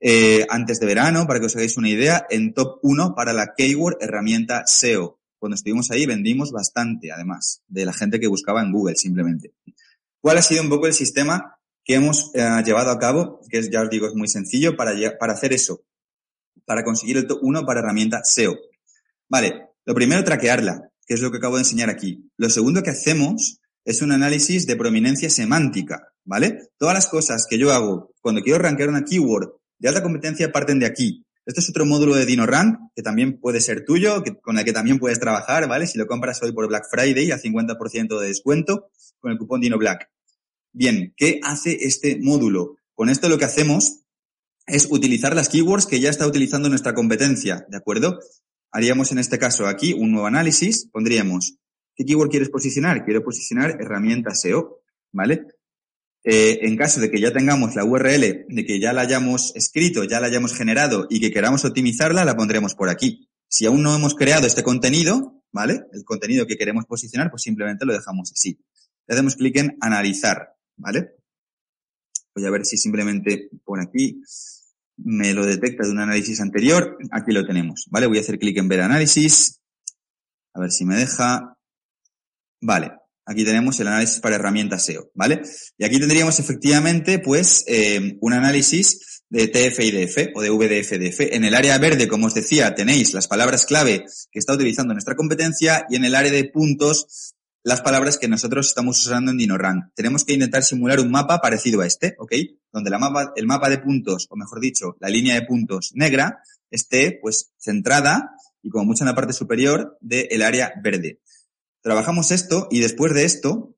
eh, 0.00 0.46
antes 0.48 0.80
de 0.80 0.86
verano, 0.86 1.26
para 1.26 1.40
que 1.40 1.46
os 1.46 1.56
hagáis 1.56 1.76
una 1.76 1.90
idea, 1.90 2.26
en 2.30 2.54
top 2.54 2.78
1 2.80 3.14
para 3.14 3.34
la 3.34 3.52
Keyword 3.54 3.98
herramienta 4.00 4.62
SEO. 4.66 5.20
Cuando 5.38 5.56
estuvimos 5.56 5.90
ahí 5.90 6.06
vendimos 6.06 6.52
bastante, 6.52 7.12
además, 7.12 7.60
de 7.68 7.84
la 7.84 7.92
gente 7.92 8.18
que 8.18 8.28
buscaba 8.28 8.62
en 8.62 8.72
Google 8.72 8.96
simplemente. 8.96 9.52
¿Cuál 10.22 10.38
ha 10.38 10.42
sido 10.42 10.62
un 10.62 10.68
poco 10.68 10.86
el 10.86 10.94
sistema 10.94 11.58
que 11.84 11.94
hemos 11.94 12.30
eh, 12.34 12.62
llevado 12.64 12.92
a 12.92 12.98
cabo? 13.00 13.40
Que 13.50 13.58
es, 13.58 13.70
ya 13.70 13.82
os 13.82 13.90
digo, 13.90 14.06
es 14.06 14.14
muy 14.14 14.28
sencillo 14.28 14.76
para, 14.76 14.92
hacer 15.32 15.52
eso, 15.52 15.82
para 16.64 16.84
conseguir 16.84 17.16
el 17.16 17.26
top 17.26 17.40
1 17.42 17.66
para 17.66 17.80
herramienta 17.80 18.22
SEO. 18.22 18.56
Vale, 19.28 19.70
lo 19.84 19.94
primero, 19.96 20.22
traquearla, 20.22 20.90
que 21.04 21.14
es 21.14 21.20
lo 21.20 21.32
que 21.32 21.38
acabo 21.38 21.56
de 21.56 21.62
enseñar 21.62 21.90
aquí. 21.90 22.30
Lo 22.36 22.48
segundo 22.50 22.84
que 22.84 22.90
hacemos 22.90 23.58
es 23.84 24.00
un 24.00 24.12
análisis 24.12 24.64
de 24.64 24.76
prominencia 24.76 25.28
semántica, 25.28 26.12
¿vale? 26.24 26.70
Todas 26.78 26.94
las 26.94 27.08
cosas 27.08 27.44
que 27.50 27.58
yo 27.58 27.72
hago 27.72 28.14
cuando 28.20 28.42
quiero 28.42 28.60
rankear 28.60 28.90
una 28.90 29.04
keyword 29.04 29.54
de 29.80 29.88
alta 29.88 30.04
competencia 30.04 30.52
parten 30.52 30.78
de 30.78 30.86
aquí. 30.86 31.26
Este 31.44 31.60
es 31.60 31.68
otro 31.68 31.84
módulo 31.84 32.14
de 32.14 32.24
DinoRank 32.24 32.92
que 32.94 33.02
también 33.02 33.40
puede 33.40 33.60
ser 33.60 33.84
tuyo, 33.84 34.22
que, 34.22 34.40
con 34.40 34.58
el 34.58 34.64
que 34.64 34.72
también 34.72 34.98
puedes 34.98 35.18
trabajar, 35.18 35.68
¿vale? 35.68 35.86
Si 35.86 35.98
lo 35.98 36.06
compras 36.06 36.40
hoy 36.42 36.52
por 36.52 36.68
Black 36.68 36.84
Friday 36.88 37.32
a 37.32 37.38
50% 37.38 38.20
de 38.20 38.28
descuento 38.28 38.90
con 39.18 39.32
el 39.32 39.38
cupón 39.38 39.60
DinoBlack. 39.60 40.08
Bien, 40.72 41.12
¿qué 41.16 41.40
hace 41.42 41.84
este 41.84 42.18
módulo? 42.20 42.76
Con 42.94 43.08
esto 43.08 43.28
lo 43.28 43.38
que 43.38 43.44
hacemos 43.44 44.02
es 44.66 44.86
utilizar 44.90 45.34
las 45.34 45.48
keywords 45.48 45.86
que 45.86 46.00
ya 46.00 46.10
está 46.10 46.26
utilizando 46.26 46.68
nuestra 46.68 46.94
competencia, 46.94 47.66
¿de 47.68 47.76
acuerdo? 47.76 48.20
Haríamos 48.70 49.10
en 49.10 49.18
este 49.18 49.38
caso 49.38 49.66
aquí 49.66 49.92
un 49.92 50.12
nuevo 50.12 50.26
análisis, 50.26 50.88
pondríamos, 50.92 51.56
¿qué 51.96 52.04
keyword 52.04 52.30
quieres 52.30 52.48
posicionar? 52.50 53.04
Quiero 53.04 53.24
posicionar 53.24 53.78
herramienta 53.80 54.34
SEO, 54.34 54.80
¿vale? 55.10 55.46
Eh, 56.24 56.60
en 56.62 56.76
caso 56.76 57.00
de 57.00 57.10
que 57.10 57.20
ya 57.20 57.32
tengamos 57.32 57.74
la 57.74 57.84
URL, 57.84 58.46
de 58.48 58.64
que 58.64 58.80
ya 58.80 58.92
la 58.92 59.02
hayamos 59.02 59.52
escrito, 59.56 60.04
ya 60.04 60.20
la 60.20 60.28
hayamos 60.28 60.54
generado 60.54 61.06
y 61.10 61.20
que 61.20 61.32
queramos 61.32 61.64
optimizarla, 61.64 62.24
la 62.24 62.36
pondremos 62.36 62.74
por 62.74 62.88
aquí. 62.88 63.28
Si 63.48 63.66
aún 63.66 63.82
no 63.82 63.94
hemos 63.94 64.14
creado 64.14 64.46
este 64.46 64.62
contenido, 64.62 65.42
¿vale? 65.50 65.82
El 65.92 66.04
contenido 66.04 66.46
que 66.46 66.56
queremos 66.56 66.86
posicionar, 66.86 67.30
pues 67.30 67.42
simplemente 67.42 67.84
lo 67.84 67.92
dejamos 67.92 68.30
así. 68.32 68.58
Le 69.06 69.14
hacemos 69.14 69.36
clic 69.36 69.56
en 69.56 69.76
analizar, 69.80 70.54
¿vale? 70.76 71.16
Voy 72.34 72.46
a 72.46 72.50
ver 72.50 72.64
si 72.64 72.76
simplemente 72.76 73.50
por 73.64 73.80
aquí 73.80 74.22
me 74.96 75.34
lo 75.34 75.44
detecta 75.44 75.84
de 75.84 75.90
un 75.90 75.98
análisis 75.98 76.40
anterior. 76.40 76.98
Aquí 77.10 77.32
lo 77.32 77.44
tenemos, 77.44 77.86
¿vale? 77.90 78.06
Voy 78.06 78.18
a 78.18 78.20
hacer 78.20 78.38
clic 78.38 78.56
en 78.58 78.68
ver 78.68 78.80
análisis. 78.80 79.60
A 80.54 80.60
ver 80.60 80.70
si 80.70 80.84
me 80.84 80.96
deja. 80.96 81.56
Vale. 82.60 83.01
Aquí 83.24 83.44
tenemos 83.44 83.78
el 83.80 83.88
análisis 83.88 84.20
para 84.20 84.36
herramientas 84.36 84.84
SEO, 84.84 85.10
¿vale? 85.14 85.42
Y 85.78 85.84
aquí 85.84 85.98
tendríamos 86.00 86.38
efectivamente, 86.40 87.18
pues, 87.18 87.64
eh, 87.68 88.16
un 88.20 88.32
análisis 88.32 89.22
de 89.28 89.48
TF-IDF 89.48 90.32
o 90.34 90.42
de 90.42 90.50
VDF-DF. 90.50 91.34
En 91.34 91.44
el 91.44 91.54
área 91.54 91.78
verde, 91.78 92.08
como 92.08 92.26
os 92.26 92.34
decía, 92.34 92.74
tenéis 92.74 93.14
las 93.14 93.28
palabras 93.28 93.64
clave 93.64 94.04
que 94.30 94.38
está 94.38 94.52
utilizando 94.52 94.92
nuestra 94.92 95.16
competencia 95.16 95.86
y 95.88 95.96
en 95.96 96.04
el 96.04 96.14
área 96.14 96.32
de 96.32 96.44
puntos 96.44 97.34
las 97.64 97.80
palabras 97.80 98.18
que 98.18 98.28
nosotros 98.28 98.66
estamos 98.66 99.00
usando 99.06 99.30
en 99.30 99.38
DinoRank. 99.38 99.94
Tenemos 99.94 100.24
que 100.24 100.34
intentar 100.34 100.64
simular 100.64 101.00
un 101.00 101.10
mapa 101.10 101.40
parecido 101.40 101.80
a 101.80 101.86
este, 101.86 102.14
¿ok? 102.18 102.32
Donde 102.72 102.90
la 102.90 103.32
el 103.36 103.46
mapa 103.46 103.70
de 103.70 103.78
puntos, 103.78 104.26
o 104.30 104.36
mejor 104.36 104.60
dicho, 104.60 104.96
la 105.00 105.08
línea 105.08 105.34
de 105.34 105.46
puntos 105.46 105.92
negra, 105.94 106.42
esté, 106.70 107.18
pues, 107.22 107.52
centrada 107.56 108.32
y 108.62 108.68
como 108.68 108.84
mucho 108.84 109.04
en 109.04 109.08
la 109.08 109.14
parte 109.14 109.32
superior 109.32 109.96
del 110.00 110.42
área 110.42 110.72
verde. 110.82 111.20
Trabajamos 111.82 112.30
esto 112.30 112.68
y 112.70 112.78
después 112.78 113.12
de 113.12 113.24
esto, 113.24 113.76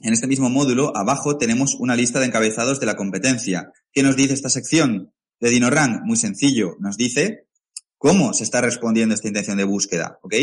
en 0.00 0.12
este 0.12 0.28
mismo 0.28 0.50
módulo, 0.50 0.96
abajo 0.96 1.36
tenemos 1.36 1.74
una 1.74 1.96
lista 1.96 2.20
de 2.20 2.26
encabezados 2.26 2.78
de 2.78 2.86
la 2.86 2.96
competencia. 2.96 3.72
¿Qué 3.92 4.04
nos 4.04 4.14
dice 4.14 4.34
esta 4.34 4.48
sección 4.48 5.12
de 5.40 5.50
DinoRank? 5.50 6.02
Muy 6.04 6.16
sencillo. 6.16 6.76
Nos 6.78 6.96
dice 6.96 7.48
cómo 7.98 8.34
se 8.34 8.44
está 8.44 8.60
respondiendo 8.60 9.14
esta 9.14 9.26
intención 9.26 9.56
de 9.56 9.64
búsqueda, 9.64 10.18
¿ok? 10.22 10.34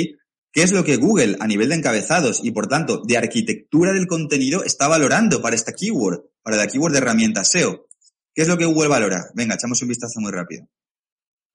¿Qué 0.54 0.64
es 0.64 0.74
lo 0.74 0.84
que 0.84 0.98
Google 0.98 1.38
a 1.40 1.48
nivel 1.48 1.70
de 1.70 1.76
encabezados 1.76 2.42
y 2.44 2.52
por 2.52 2.68
tanto 2.68 3.02
de 3.08 3.18
arquitectura 3.18 3.94
del 3.94 4.08
contenido 4.08 4.66
está 4.66 4.90
valorando 4.90 5.42
para 5.42 5.56
esta 5.56 5.72
keyword, 5.72 6.26
para 6.44 6.58
la 6.58 6.68
keyword 6.68 6.92
de 6.92 6.98
herramienta 6.98 7.46
SEO? 7.46 7.88
¿Qué 8.34 8.42
es 8.42 8.50
lo 8.50 8.58
que 8.58 8.66
Google 8.66 8.90
valora? 8.90 9.28
Venga, 9.34 9.56
echamos 9.56 9.82
un 9.82 9.88
vistazo 9.88 10.20
muy 10.20 10.32
rápido. 10.32 10.68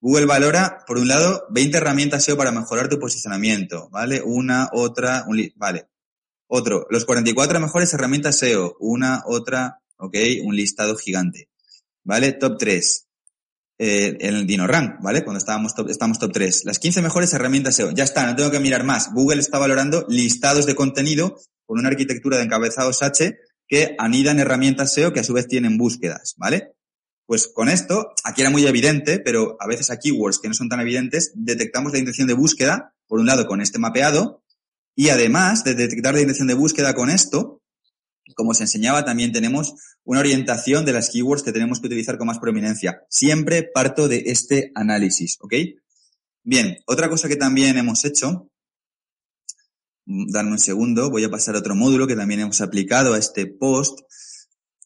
Google 0.07 0.27
valora, 0.27 0.85
por 0.87 0.99
un 0.99 1.09
lado, 1.09 1.49
20 1.51 1.79
herramientas 1.79 2.23
SEO 2.23 2.37
para 2.37 2.53
mejorar 2.53 2.89
tu 2.89 3.01
posicionamiento, 3.01 3.89
¿vale? 3.91 4.23
Una, 4.25 4.71
otra, 4.73 5.25
un 5.27 5.53
vale. 5.57 5.89
Otro, 6.47 6.87
los 6.91 7.05
44 7.05 7.59
mejores 7.59 7.93
herramientas 7.93 8.39
SEO, 8.39 8.77
una, 8.79 9.25
otra, 9.27 9.81
ok, 9.97 10.15
un 10.45 10.55
listado 10.55 10.95
gigante. 10.95 11.49
¿Vale? 12.05 12.31
Top 12.35 12.57
3. 12.57 13.09
Eh, 13.79 14.17
en 14.21 14.37
el 14.37 14.47
DinoRank, 14.47 15.03
¿vale? 15.03 15.25
Cuando 15.25 15.39
estábamos 15.39 15.75
top, 15.75 15.91
estamos 15.91 16.21
top 16.21 16.33
3. 16.33 16.67
Las 16.67 16.79
15 16.79 17.03
mejores 17.03 17.35
herramientas 17.35 17.75
SEO. 17.75 17.91
Ya 17.91 18.05
está, 18.05 18.27
no 18.27 18.37
tengo 18.37 18.53
que 18.53 18.61
mirar 18.61 18.85
más. 18.85 19.13
Google 19.13 19.41
está 19.41 19.59
valorando 19.59 20.07
listados 20.09 20.67
de 20.67 20.77
contenido 20.77 21.37
con 21.65 21.81
una 21.81 21.89
arquitectura 21.89 22.37
de 22.37 22.45
encabezados 22.45 23.03
H 23.03 23.37
que 23.67 23.97
anidan 23.99 24.39
herramientas 24.39 24.95
SEO 24.95 25.13
que 25.13 25.19
a 25.19 25.25
su 25.25 25.33
vez 25.33 25.49
tienen 25.49 25.77
búsquedas, 25.77 26.35
¿vale? 26.37 26.76
Pues 27.27 27.49
con 27.49 27.69
esto, 27.69 28.13
aquí 28.25 28.43
era 28.43 28.51
muy 28.51 28.65
evidente, 28.67 29.19
pero 29.19 29.57
a 29.61 29.67
veces 29.67 29.91
a 29.91 29.99
keywords 29.99 30.39
que 30.39 30.49
no 30.49 30.55
son 30.55 30.69
tan 30.69 30.81
evidentes, 30.81 31.33
detectamos 31.35 31.93
la 31.93 31.99
intención 31.99 32.29
de 32.29 32.35
búsqueda, 32.35 32.95
por 33.09 33.19
un 33.19 33.27
lado 33.27 33.47
con 33.47 33.61
este 33.61 33.79
mapeado, 33.81 34.45
y 34.95 35.09
además 35.11 35.65
de 35.65 35.75
detectar 35.75 36.15
la 36.15 36.21
intención 36.21 36.49
de 36.49 36.55
búsqueda 36.55 36.95
con 36.95 37.11
esto, 37.11 37.63
como 38.35 38.51
os 38.51 38.61
enseñaba, 38.61 39.05
también 39.05 39.33
tenemos 39.33 39.75
una 40.05 40.21
orientación 40.21 40.85
de 40.85 40.93
las 40.93 41.11
keywords 41.11 41.43
que 41.43 41.53
tenemos 41.53 41.81
que 41.81 41.87
utilizar 41.87 42.19
con 42.19 42.27
más 42.27 42.39
prominencia. 42.39 43.03
Siempre 43.09 43.63
parto 43.63 44.09
de 44.09 44.25
este 44.27 44.73
análisis, 44.75 45.37
¿ok? 45.41 45.55
Bien, 46.43 46.79
otra 46.87 47.09
cosa 47.09 47.29
que 47.29 47.37
también 47.37 47.77
hemos 47.77 48.05
hecho, 48.05 48.51
mm, 50.07 50.31
dame 50.31 50.53
un 50.53 50.59
segundo, 50.59 51.11
voy 51.11 51.25
a 51.25 51.31
pasar 51.31 51.57
a 51.57 51.59
otro 51.59 51.75
módulo 51.75 52.07
que 52.07 52.17
también 52.17 52.41
hemos 52.41 52.61
aplicado 52.61 53.15
a 53.15 53.19
este 53.19 53.47
post, 53.47 54.01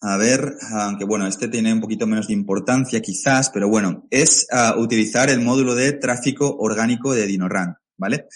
a 0.02 0.16
ver, 0.16 0.56
aunque 0.72 1.04
bueno, 1.04 1.26
este 1.26 1.48
tiene 1.48 1.72
un 1.72 1.80
poquito 1.80 2.06
menos 2.06 2.28
de 2.28 2.32
importancia 2.32 3.00
quizás, 3.00 3.50
pero 3.50 3.68
bueno, 3.68 4.06
es 4.10 4.46
uh, 4.50 4.80
utilizar 4.80 5.28
el 5.28 5.40
módulo 5.40 5.74
de 5.74 5.92
tráfico 5.92 6.56
orgánico 6.58 7.14
de 7.14 7.26
DinoRank, 7.26 7.76
¿vale? 7.98 8.26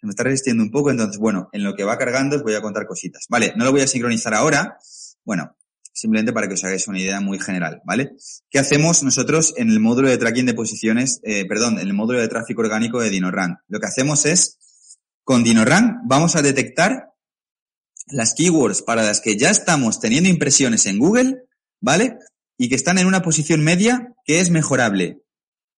Se 0.00 0.06
me 0.06 0.10
está 0.10 0.22
resistiendo 0.22 0.62
un 0.62 0.70
poco, 0.70 0.90
entonces 0.90 1.18
bueno, 1.18 1.50
en 1.52 1.62
lo 1.62 1.74
que 1.74 1.84
va 1.84 1.98
cargando 1.98 2.36
os 2.36 2.42
voy 2.42 2.54
a 2.54 2.62
contar 2.62 2.86
cositas. 2.86 3.26
Vale, 3.28 3.52
no 3.54 3.66
lo 3.66 3.72
voy 3.72 3.82
a 3.82 3.86
sincronizar 3.86 4.32
ahora, 4.32 4.78
bueno, 5.22 5.56
simplemente 5.92 6.32
para 6.32 6.48
que 6.48 6.54
os 6.54 6.64
hagáis 6.64 6.88
una 6.88 6.98
idea 6.98 7.20
muy 7.20 7.38
general, 7.38 7.82
¿vale? 7.84 8.12
¿Qué 8.48 8.58
hacemos 8.58 9.02
nosotros 9.02 9.52
en 9.58 9.68
el 9.68 9.78
módulo 9.78 10.08
de 10.08 10.16
tracking 10.16 10.46
de 10.46 10.54
posiciones, 10.54 11.20
eh, 11.22 11.44
perdón, 11.46 11.78
en 11.78 11.86
el 11.86 11.92
módulo 11.92 12.20
de 12.20 12.28
tráfico 12.28 12.62
orgánico 12.62 12.98
de 12.98 13.10
DinoRank? 13.10 13.58
Lo 13.68 13.78
que 13.78 13.86
hacemos 13.86 14.24
es, 14.24 14.58
con 15.22 15.44
DinoRank 15.44 15.98
vamos 16.06 16.34
a 16.34 16.40
detectar 16.40 17.10
las 18.12 18.34
keywords 18.34 18.82
para 18.82 19.02
las 19.02 19.20
que 19.20 19.36
ya 19.36 19.50
estamos 19.50 20.00
teniendo 20.00 20.28
impresiones 20.28 20.86
en 20.86 20.98
Google, 20.98 21.44
¿vale? 21.80 22.18
Y 22.58 22.68
que 22.68 22.74
están 22.74 22.98
en 22.98 23.06
una 23.06 23.22
posición 23.22 23.62
media 23.62 24.14
que 24.24 24.40
es 24.40 24.50
mejorable. 24.50 25.22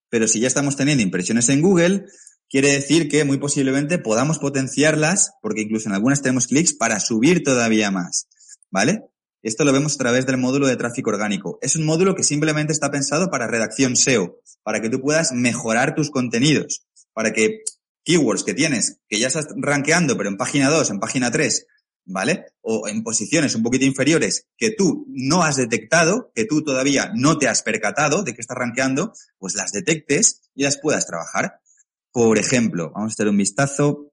Pero 0.08 0.28
si 0.28 0.40
ya 0.40 0.48
estamos 0.48 0.76
teniendo 0.76 1.02
impresiones 1.02 1.48
en 1.48 1.62
Google, 1.62 2.06
quiere 2.48 2.72
decir 2.72 3.08
que 3.08 3.24
muy 3.24 3.38
posiblemente 3.38 3.98
podamos 3.98 4.38
potenciarlas, 4.38 5.32
porque 5.40 5.62
incluso 5.62 5.88
en 5.88 5.94
algunas 5.94 6.22
tenemos 6.22 6.48
clics 6.48 6.74
para 6.74 7.00
subir 7.00 7.42
todavía 7.42 7.90
más, 7.90 8.28
¿vale? 8.70 9.04
Esto 9.42 9.64
lo 9.64 9.72
vemos 9.72 9.94
a 9.94 9.98
través 9.98 10.24
del 10.26 10.36
módulo 10.36 10.68
de 10.68 10.76
tráfico 10.76 11.10
orgánico. 11.10 11.58
Es 11.62 11.74
un 11.74 11.84
módulo 11.84 12.14
que 12.14 12.22
simplemente 12.22 12.72
está 12.72 12.90
pensado 12.90 13.28
para 13.28 13.48
redacción 13.48 13.96
SEO, 13.96 14.38
para 14.62 14.80
que 14.80 14.88
tú 14.88 15.00
puedas 15.00 15.32
mejorar 15.32 15.94
tus 15.94 16.10
contenidos, 16.10 16.86
para 17.12 17.32
que 17.32 17.62
keywords 18.04 18.44
que 18.44 18.54
tienes, 18.54 18.98
que 19.08 19.18
ya 19.18 19.28
estás 19.28 19.48
rankeando, 19.56 20.16
pero 20.16 20.28
en 20.28 20.36
página 20.36 20.70
2, 20.70 20.90
en 20.90 21.00
página 21.00 21.30
3, 21.30 21.66
¿vale? 22.04 22.46
O 22.60 22.88
en 22.88 23.02
posiciones 23.02 23.54
un 23.54 23.62
poquito 23.62 23.84
inferiores 23.84 24.48
que 24.56 24.70
tú 24.70 25.06
no 25.08 25.42
has 25.42 25.56
detectado, 25.56 26.32
que 26.34 26.44
tú 26.44 26.62
todavía 26.62 27.12
no 27.14 27.38
te 27.38 27.48
has 27.48 27.62
percatado 27.62 28.22
de 28.22 28.34
que 28.34 28.40
estás 28.40 28.56
rankeando, 28.56 29.12
pues 29.38 29.54
las 29.54 29.72
detectes 29.72 30.42
y 30.54 30.64
las 30.64 30.78
puedas 30.78 31.06
trabajar. 31.06 31.60
Por 32.10 32.38
ejemplo, 32.38 32.92
vamos 32.94 33.12
a 33.12 33.14
hacer 33.14 33.28
un 33.28 33.36
vistazo. 33.36 34.12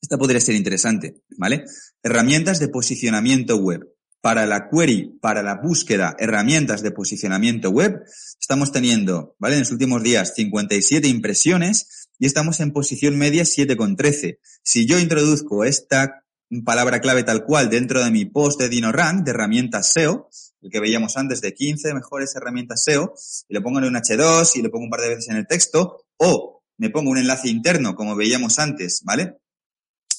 Esta 0.00 0.16
podría 0.16 0.40
ser 0.40 0.54
interesante, 0.54 1.22
¿vale? 1.36 1.64
Herramientas 2.02 2.58
de 2.58 2.68
posicionamiento 2.68 3.56
web 3.56 3.86
para 4.20 4.46
la 4.46 4.68
query, 4.68 5.18
para 5.20 5.42
la 5.42 5.56
búsqueda, 5.56 6.14
herramientas 6.18 6.82
de 6.82 6.90
posicionamiento 6.90 7.70
web, 7.70 8.02
estamos 8.38 8.70
teniendo, 8.70 9.34
¿vale? 9.38 9.54
En 9.54 9.60
los 9.60 9.72
últimos 9.72 10.02
días 10.02 10.34
57 10.34 11.08
impresiones 11.08 12.08
y 12.18 12.26
estamos 12.26 12.60
en 12.60 12.72
posición 12.72 13.16
media 13.16 13.44
7,13. 13.44 14.38
Si 14.62 14.86
yo 14.86 14.98
introduzco 14.98 15.64
esta 15.64 16.19
palabra 16.64 17.00
clave 17.00 17.22
tal 17.22 17.44
cual 17.44 17.70
dentro 17.70 18.02
de 18.02 18.10
mi 18.10 18.24
post 18.24 18.60
de 18.60 18.68
DinoRank 18.68 19.24
de 19.24 19.30
herramientas 19.30 19.92
SEO, 19.92 20.28
el 20.62 20.70
que 20.70 20.80
veíamos 20.80 21.16
antes 21.16 21.40
de 21.40 21.54
15 21.54 21.94
mejores 21.94 22.34
herramientas 22.34 22.82
SEO, 22.82 23.14
y 23.48 23.54
le 23.54 23.60
pongo 23.60 23.78
en 23.78 23.84
un 23.84 23.94
H2 23.94 24.56
y 24.56 24.62
le 24.62 24.68
pongo 24.68 24.84
un 24.84 24.90
par 24.90 25.00
de 25.00 25.10
veces 25.10 25.28
en 25.28 25.36
el 25.36 25.46
texto, 25.46 26.04
o 26.16 26.62
me 26.78 26.90
pongo 26.90 27.10
un 27.10 27.18
enlace 27.18 27.48
interno, 27.48 27.94
como 27.94 28.16
veíamos 28.16 28.58
antes, 28.58 29.02
¿vale? 29.04 29.38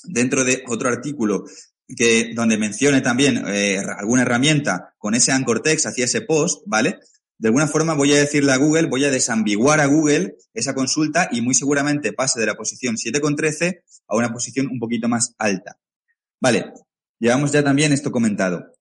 Dentro 0.04 0.44
de 0.44 0.64
otro 0.68 0.90
artículo 0.90 1.44
que 1.96 2.32
donde 2.34 2.58
mencione 2.58 3.02
también 3.02 3.44
eh, 3.48 3.80
alguna 3.98 4.22
herramienta 4.22 4.94
con 4.98 5.14
ese 5.14 5.32
anchor 5.32 5.62
text 5.62 5.88
hacia 5.88 6.06
ese 6.06 6.22
post, 6.22 6.64
¿vale? 6.66 7.00
De 7.38 7.48
alguna 7.48 7.68
forma 7.68 7.96
voy 7.96 8.14
a 8.14 8.20
decirle 8.20 8.54
a 8.54 8.58
Google, 8.58 8.88
voy 8.88 9.04
a 9.04 9.12
desambiguar 9.12 9.82
a 9.82 9.88
Google 9.88 10.36
esa 10.54 10.74
consulta 10.74 11.28
y 11.32 11.42
muy 11.42 11.56
seguramente 11.56 12.14
pase 12.14 12.40
de 12.40 12.46
la 12.46 12.56
posición 12.56 12.96
7,13 12.96 13.82
a 14.08 14.16
una 14.16 14.32
posición 14.32 14.68
un 14.68 14.80
poquito 14.80 15.10
más 15.10 15.34
alta. 15.40 15.78
Vale, 16.42 16.74
llevamos 17.20 17.52
ya 17.52 17.64
también 17.64 17.94
esto 17.94 18.12
comentado. 18.12 18.74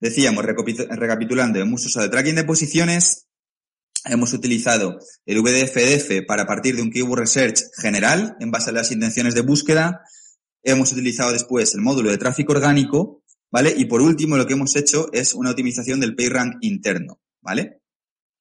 Decíamos, 0.00 0.44
recapitulando, 0.44 1.58
hemos 1.58 1.84
usado 1.84 2.04
el 2.04 2.10
tracking 2.10 2.36
de 2.36 2.44
posiciones, 2.44 3.26
hemos 4.04 4.32
utilizado 4.32 4.98
el 5.26 5.42
VDFDF 5.42 6.24
para 6.26 6.46
partir 6.46 6.76
de 6.76 6.82
un 6.82 6.90
keyword 6.90 7.20
research 7.20 7.60
general 7.82 8.36
en 8.38 8.52
base 8.52 8.70
a 8.70 8.72
las 8.72 8.92
intenciones 8.92 9.34
de 9.34 9.40
búsqueda, 9.40 10.02
Hemos 10.62 10.92
utilizado 10.92 11.32
después 11.32 11.74
el 11.74 11.80
módulo 11.80 12.10
de 12.10 12.18
tráfico 12.18 12.52
orgánico, 12.52 13.22
¿vale? 13.50 13.72
Y 13.76 13.84
por 13.84 14.02
último, 14.02 14.36
lo 14.36 14.46
que 14.46 14.54
hemos 14.54 14.74
hecho 14.76 15.08
es 15.12 15.32
una 15.34 15.50
optimización 15.50 16.00
del 16.00 16.16
PageRank 16.16 16.56
interno, 16.60 17.20
¿vale? 17.40 17.80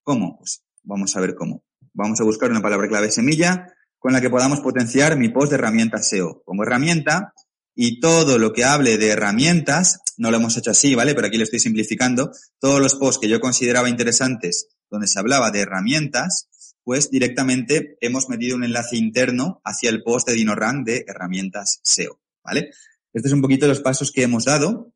¿Cómo? 0.04 0.38
Pues 0.38 0.64
vamos 0.84 1.16
a 1.16 1.22
ver 1.22 1.36
cómo. 1.36 1.64
Vamos 1.94 2.20
a 2.20 2.24
buscar 2.24 2.50
una 2.50 2.62
palabra 2.62 2.88
clave 2.88 3.12
semilla 3.12 3.68
con 4.00 4.14
la 4.14 4.22
que 4.22 4.30
podamos 4.30 4.62
potenciar 4.62 5.18
mi 5.18 5.30
post 5.30 5.52
de 5.52 5.56
herramientas 5.56 6.10
SEO. 6.10 6.44
Pongo 6.46 6.64
herramienta 6.64 7.34
y 7.80 8.00
todo 8.00 8.40
lo 8.40 8.54
que 8.54 8.66
hable 8.66 8.98
de 8.98 9.10
herramientas, 9.10 10.00
no 10.18 10.32
lo 10.32 10.38
hemos 10.38 10.58
hecho 10.58 10.72
así, 10.72 10.96
¿vale? 10.96 11.14
Pero 11.14 11.28
aquí 11.28 11.38
lo 11.38 11.44
estoy 11.44 11.60
simplificando. 11.60 12.32
Todos 12.60 12.82
los 12.82 12.96
posts 12.96 13.22
que 13.22 13.30
yo 13.30 13.40
consideraba 13.40 13.88
interesantes 13.88 14.70
donde 14.90 15.06
se 15.06 15.20
hablaba 15.20 15.52
de 15.52 15.60
herramientas, 15.60 16.50
pues 16.84 17.12
directamente 17.12 17.96
hemos 18.02 18.30
metido 18.30 18.56
un 18.56 18.64
enlace 18.64 18.98
interno 18.98 19.62
hacia 19.64 19.92
el 19.92 20.02
post 20.02 20.28
de 20.28 20.34
DinoRank 20.34 20.88
de 20.88 21.06
herramientas 21.08 21.80
SEO, 21.84 22.20
¿vale? 22.44 22.72
Estos 23.14 23.30
son 23.30 23.38
un 23.38 23.44
poquito 23.44 23.68
los 23.68 23.82
pasos 23.82 24.12
que 24.12 24.24
hemos 24.24 24.46
dado. 24.46 24.92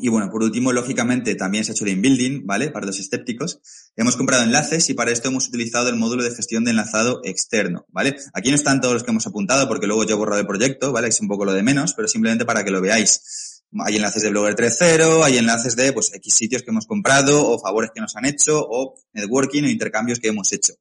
Y 0.00 0.08
bueno, 0.08 0.30
por 0.30 0.42
último, 0.42 0.72
lógicamente, 0.72 1.34
también 1.34 1.64
se 1.64 1.72
ha 1.72 1.74
hecho 1.74 1.84
el 1.84 1.92
inbuilding, 1.92 2.46
¿vale? 2.46 2.70
Para 2.70 2.86
los 2.86 2.98
escépticos. 2.98 3.60
Hemos 3.96 4.16
comprado 4.16 4.44
enlaces 4.44 4.88
y 4.90 4.94
para 4.94 5.10
esto 5.10 5.28
hemos 5.28 5.48
utilizado 5.48 5.88
el 5.88 5.96
módulo 5.96 6.22
de 6.22 6.30
gestión 6.30 6.64
de 6.64 6.72
enlazado 6.72 7.20
externo, 7.24 7.86
¿vale? 7.88 8.16
Aquí 8.34 8.50
no 8.50 8.56
están 8.56 8.80
todos 8.80 8.94
los 8.94 9.02
que 9.02 9.10
hemos 9.10 9.26
apuntado 9.26 9.66
porque 9.66 9.86
luego 9.86 10.04
yo 10.04 10.14
he 10.14 10.18
borrado 10.18 10.40
el 10.40 10.46
proyecto, 10.46 10.92
¿vale? 10.92 11.08
Es 11.08 11.20
un 11.20 11.28
poco 11.28 11.44
lo 11.44 11.52
de 11.52 11.62
menos, 11.62 11.94
pero 11.94 12.06
simplemente 12.06 12.44
para 12.44 12.64
que 12.64 12.70
lo 12.70 12.80
veáis. 12.80 13.62
Hay 13.84 13.96
enlaces 13.96 14.22
de 14.22 14.30
Blogger 14.30 14.54
3.0, 14.56 15.24
hay 15.24 15.38
enlaces 15.38 15.74
de, 15.74 15.92
pues, 15.92 16.12
X 16.14 16.34
sitios 16.34 16.62
que 16.62 16.70
hemos 16.70 16.86
comprado 16.86 17.46
o 17.46 17.58
favores 17.58 17.90
que 17.94 18.00
nos 18.00 18.14
han 18.16 18.24
hecho 18.24 18.60
o 18.60 18.94
networking 19.12 19.64
o 19.64 19.68
intercambios 19.68 20.20
que 20.20 20.28
hemos 20.28 20.52
hecho. 20.52 20.74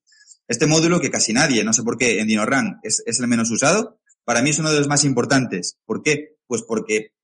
Este 0.48 0.68
módulo 0.68 1.02
que 1.02 1.12
casi 1.12 1.34
nadie, 1.34 1.64
no 1.64 1.74
sé 1.74 1.84
por 1.84 1.98
qué, 1.98 2.22
en 2.22 2.28
DinoRank 2.28 2.80
es, 2.84 3.04
es 3.06 3.20
el 3.20 3.28
menos 3.28 3.52
usado, 3.52 4.00
para 4.24 4.42
mí 4.42 4.52
es 4.52 4.60
uno 4.60 4.72
de 4.72 4.80
los 4.80 4.88
más 4.88 5.04
importantes. 5.04 5.78
¿Por 5.86 6.02
qué? 6.02 6.38
Pues 6.48 6.62
porque 6.62 7.17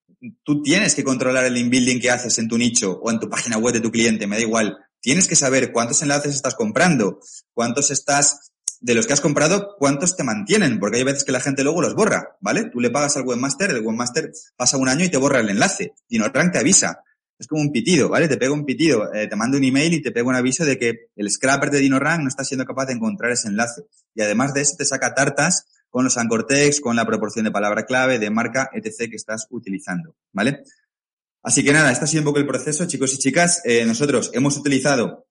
tú 0.44 0.62
tienes 0.62 0.96
que 0.96 1.04
controlar 1.04 1.46
el 1.46 1.58
inbuilding 1.58 2.00
que 2.00 2.12
haces 2.12 2.38
en 2.40 2.48
tu 2.48 2.58
nicho 2.58 3.00
o 3.02 3.12
en 3.12 3.20
tu 3.20 3.30
página 3.30 3.58
web 3.58 3.74
de 3.74 3.82
tu 3.82 3.92
cliente, 3.92 4.28
me 4.28 4.38
da 4.38 4.42
igual. 4.42 4.78
Tienes 5.00 5.28
que 5.28 5.36
saber 5.36 5.72
cuántos 5.72 6.02
enlaces 6.02 6.34
estás 6.34 6.56
comprando, 6.56 7.20
cuántos 7.54 7.92
estás, 7.92 8.52
de 8.80 8.96
los 8.96 9.08
que 9.08 9.14
has 9.14 9.22
comprado, 9.22 9.76
cuántos 9.78 10.16
te 10.16 10.24
mantienen, 10.24 10.80
porque 10.80 10.98
hay 10.98 11.04
veces 11.04 11.24
que 11.24 11.32
la 11.32 11.40
gente 11.40 11.64
luego 11.64 11.82
los 11.82 11.96
borra, 11.96 12.38
¿vale? 12.42 12.70
Tú 12.72 12.80
le 12.80 12.90
pagas 12.90 13.16
al 13.18 13.26
webmaster, 13.26 13.72
el 13.72 13.86
webmaster 13.86 14.32
pasa 14.56 14.78
un 14.78 14.90
año 14.90 15.06
y 15.06 15.10
te 15.10 15.18
borra 15.18 15.40
el 15.40 15.50
enlace. 15.50 15.94
DinoRank 16.10 16.52
te 16.52 16.60
avisa 16.60 17.02
es 17.44 17.48
como 17.48 17.62
un 17.62 17.72
pitido, 17.72 18.10
¿vale? 18.10 18.28
Te 18.28 18.38
pega 18.38 18.54
un 18.54 18.66
pitido, 18.66 19.14
eh, 19.14 19.28
te 19.28 19.36
mando 19.36 19.58
un 19.58 19.64
email 19.64 19.94
y 19.94 20.02
te 20.02 20.12
pega 20.12 20.28
un 20.28 20.36
aviso 20.36 20.66
de 20.66 20.78
que 20.78 21.10
el 21.16 21.30
scrapper 21.30 21.72
de 21.72 21.80
DinoRank 21.80 22.22
no 22.22 22.28
está 22.28 22.44
siendo 22.44 22.66
capaz 22.66 22.86
de 22.86 22.94
encontrar 22.94 23.32
ese 23.32 23.48
enlace. 23.48 23.84
Y 24.16 24.22
además 24.22 24.54
de 24.54 24.62
eso 24.62 24.76
te 24.78 24.86
saca 24.86 25.14
tartas 25.14 25.66
con 25.94 26.06
los 26.06 26.18
anchor 26.18 26.48
text, 26.48 26.82
con 26.82 26.96
la 26.96 27.06
proporción 27.06 27.46
de 27.46 27.52
palabra 27.52 27.86
clave, 27.86 28.18
de 28.18 28.32
marca, 28.32 28.68
etc. 28.74 29.12
que 29.12 29.16
estás 29.16 29.46
utilizando, 29.52 30.16
¿vale? 30.32 30.64
Así 31.44 31.64
que 31.64 31.72
nada, 31.72 31.92
este 31.92 32.06
ha 32.06 32.08
sido 32.08 32.22
un 32.22 32.26
poco 32.26 32.40
el 32.40 32.48
proceso, 32.48 32.88
chicos 32.88 33.14
y 33.14 33.20
chicas. 33.20 33.62
Eh, 33.64 33.86
nosotros 33.86 34.32
hemos 34.34 34.58
utilizado 34.58 35.28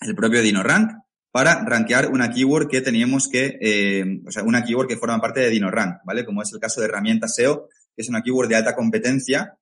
el 0.00 0.14
propio 0.14 0.40
DinoRank 0.40 0.92
para 1.30 1.62
rankear 1.66 2.08
una 2.08 2.30
keyword 2.30 2.68
que 2.68 2.80
teníamos 2.80 3.28
que, 3.28 3.58
eh, 3.60 4.22
o 4.26 4.30
sea, 4.30 4.42
una 4.42 4.64
keyword 4.64 4.88
que 4.88 4.96
forma 4.96 5.20
parte 5.20 5.40
de 5.40 5.50
DinoRank, 5.50 5.98
¿vale? 6.06 6.24
Como 6.24 6.40
es 6.40 6.50
el 6.50 6.60
caso 6.60 6.80
de 6.80 6.86
herramienta 6.86 7.28
SEO, 7.28 7.68
que 7.94 8.00
es 8.00 8.08
una 8.08 8.22
keyword 8.22 8.48
de 8.48 8.56
alta 8.56 8.74
competencia 8.74 9.58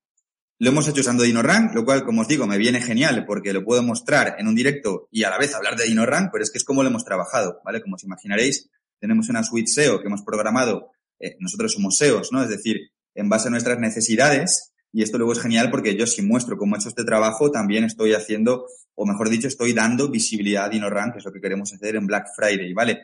lo 0.61 0.71
hemos 0.71 0.89
hecho 0.89 1.03
usando 1.03 1.23
DinoRank, 1.23 1.73
lo 1.73 1.85
cual, 1.85 2.05
como 2.05 2.23
os 2.23 2.29
digo, 2.29 2.45
me 2.47 2.59
viene 2.59 2.81
genial 2.81 3.25
porque 3.27 3.53
lo 3.53 3.65
puedo 3.65 3.81
mostrar 3.85 4.35
en 4.39 4.49
un 4.49 4.57
directo 4.57 5.09
y 5.13 5.23
a 5.23 5.31
la 5.31 5.39
vez 5.39 5.55
hablar 5.55 5.77
de 5.77 5.85
DinoRank, 5.85 6.31
pero 6.33 6.43
es 6.43 6.51
que 6.51 6.59
es 6.59 6.65
como 6.65 6.83
lo 6.83 6.89
hemos 6.89 7.05
trabajado, 7.05 7.61
¿vale? 7.65 7.81
Como 7.81 7.95
os 7.95 8.03
imaginaréis, 8.03 8.69
tenemos 9.01 9.29
una 9.29 9.43
suite 9.43 9.71
SEO 9.71 10.01
que 10.01 10.07
hemos 10.07 10.23
programado, 10.23 10.91
eh, 11.21 11.37
nosotros 11.41 11.73
somos 11.73 11.97
SEOs, 11.99 12.33
¿no? 12.33 12.43
Es 12.43 12.49
decir, 12.49 12.91
en 13.15 13.29
base 13.29 13.49
a 13.49 13.51
nuestras 13.51 13.79
necesidades, 13.79 14.73
y 14.93 15.03
esto 15.03 15.19
luego 15.19 15.33
es 15.33 15.41
genial 15.41 15.71
porque 15.71 15.97
yo 15.97 16.07
si 16.07 16.23
muestro 16.23 16.57
cómo 16.57 16.77
he 16.77 16.79
hecho 16.79 16.89
este 16.89 17.05
trabajo, 17.05 17.51
también 17.51 17.85
estoy 17.85 18.15
haciendo, 18.15 18.67
o 18.95 19.07
mejor 19.07 19.29
dicho, 19.29 19.49
estoy 19.49 19.73
dando 19.73 20.11
visibilidad 20.11 20.65
a 20.65 20.69
DinoRank, 20.69 21.13
que 21.13 21.19
es 21.19 21.25
lo 21.25 21.33
que 21.33 21.41
queremos 21.41 21.73
hacer 21.73 21.97
en 21.97 22.07
Black 22.07 22.29
Friday, 22.35 22.73
¿vale? 22.73 23.01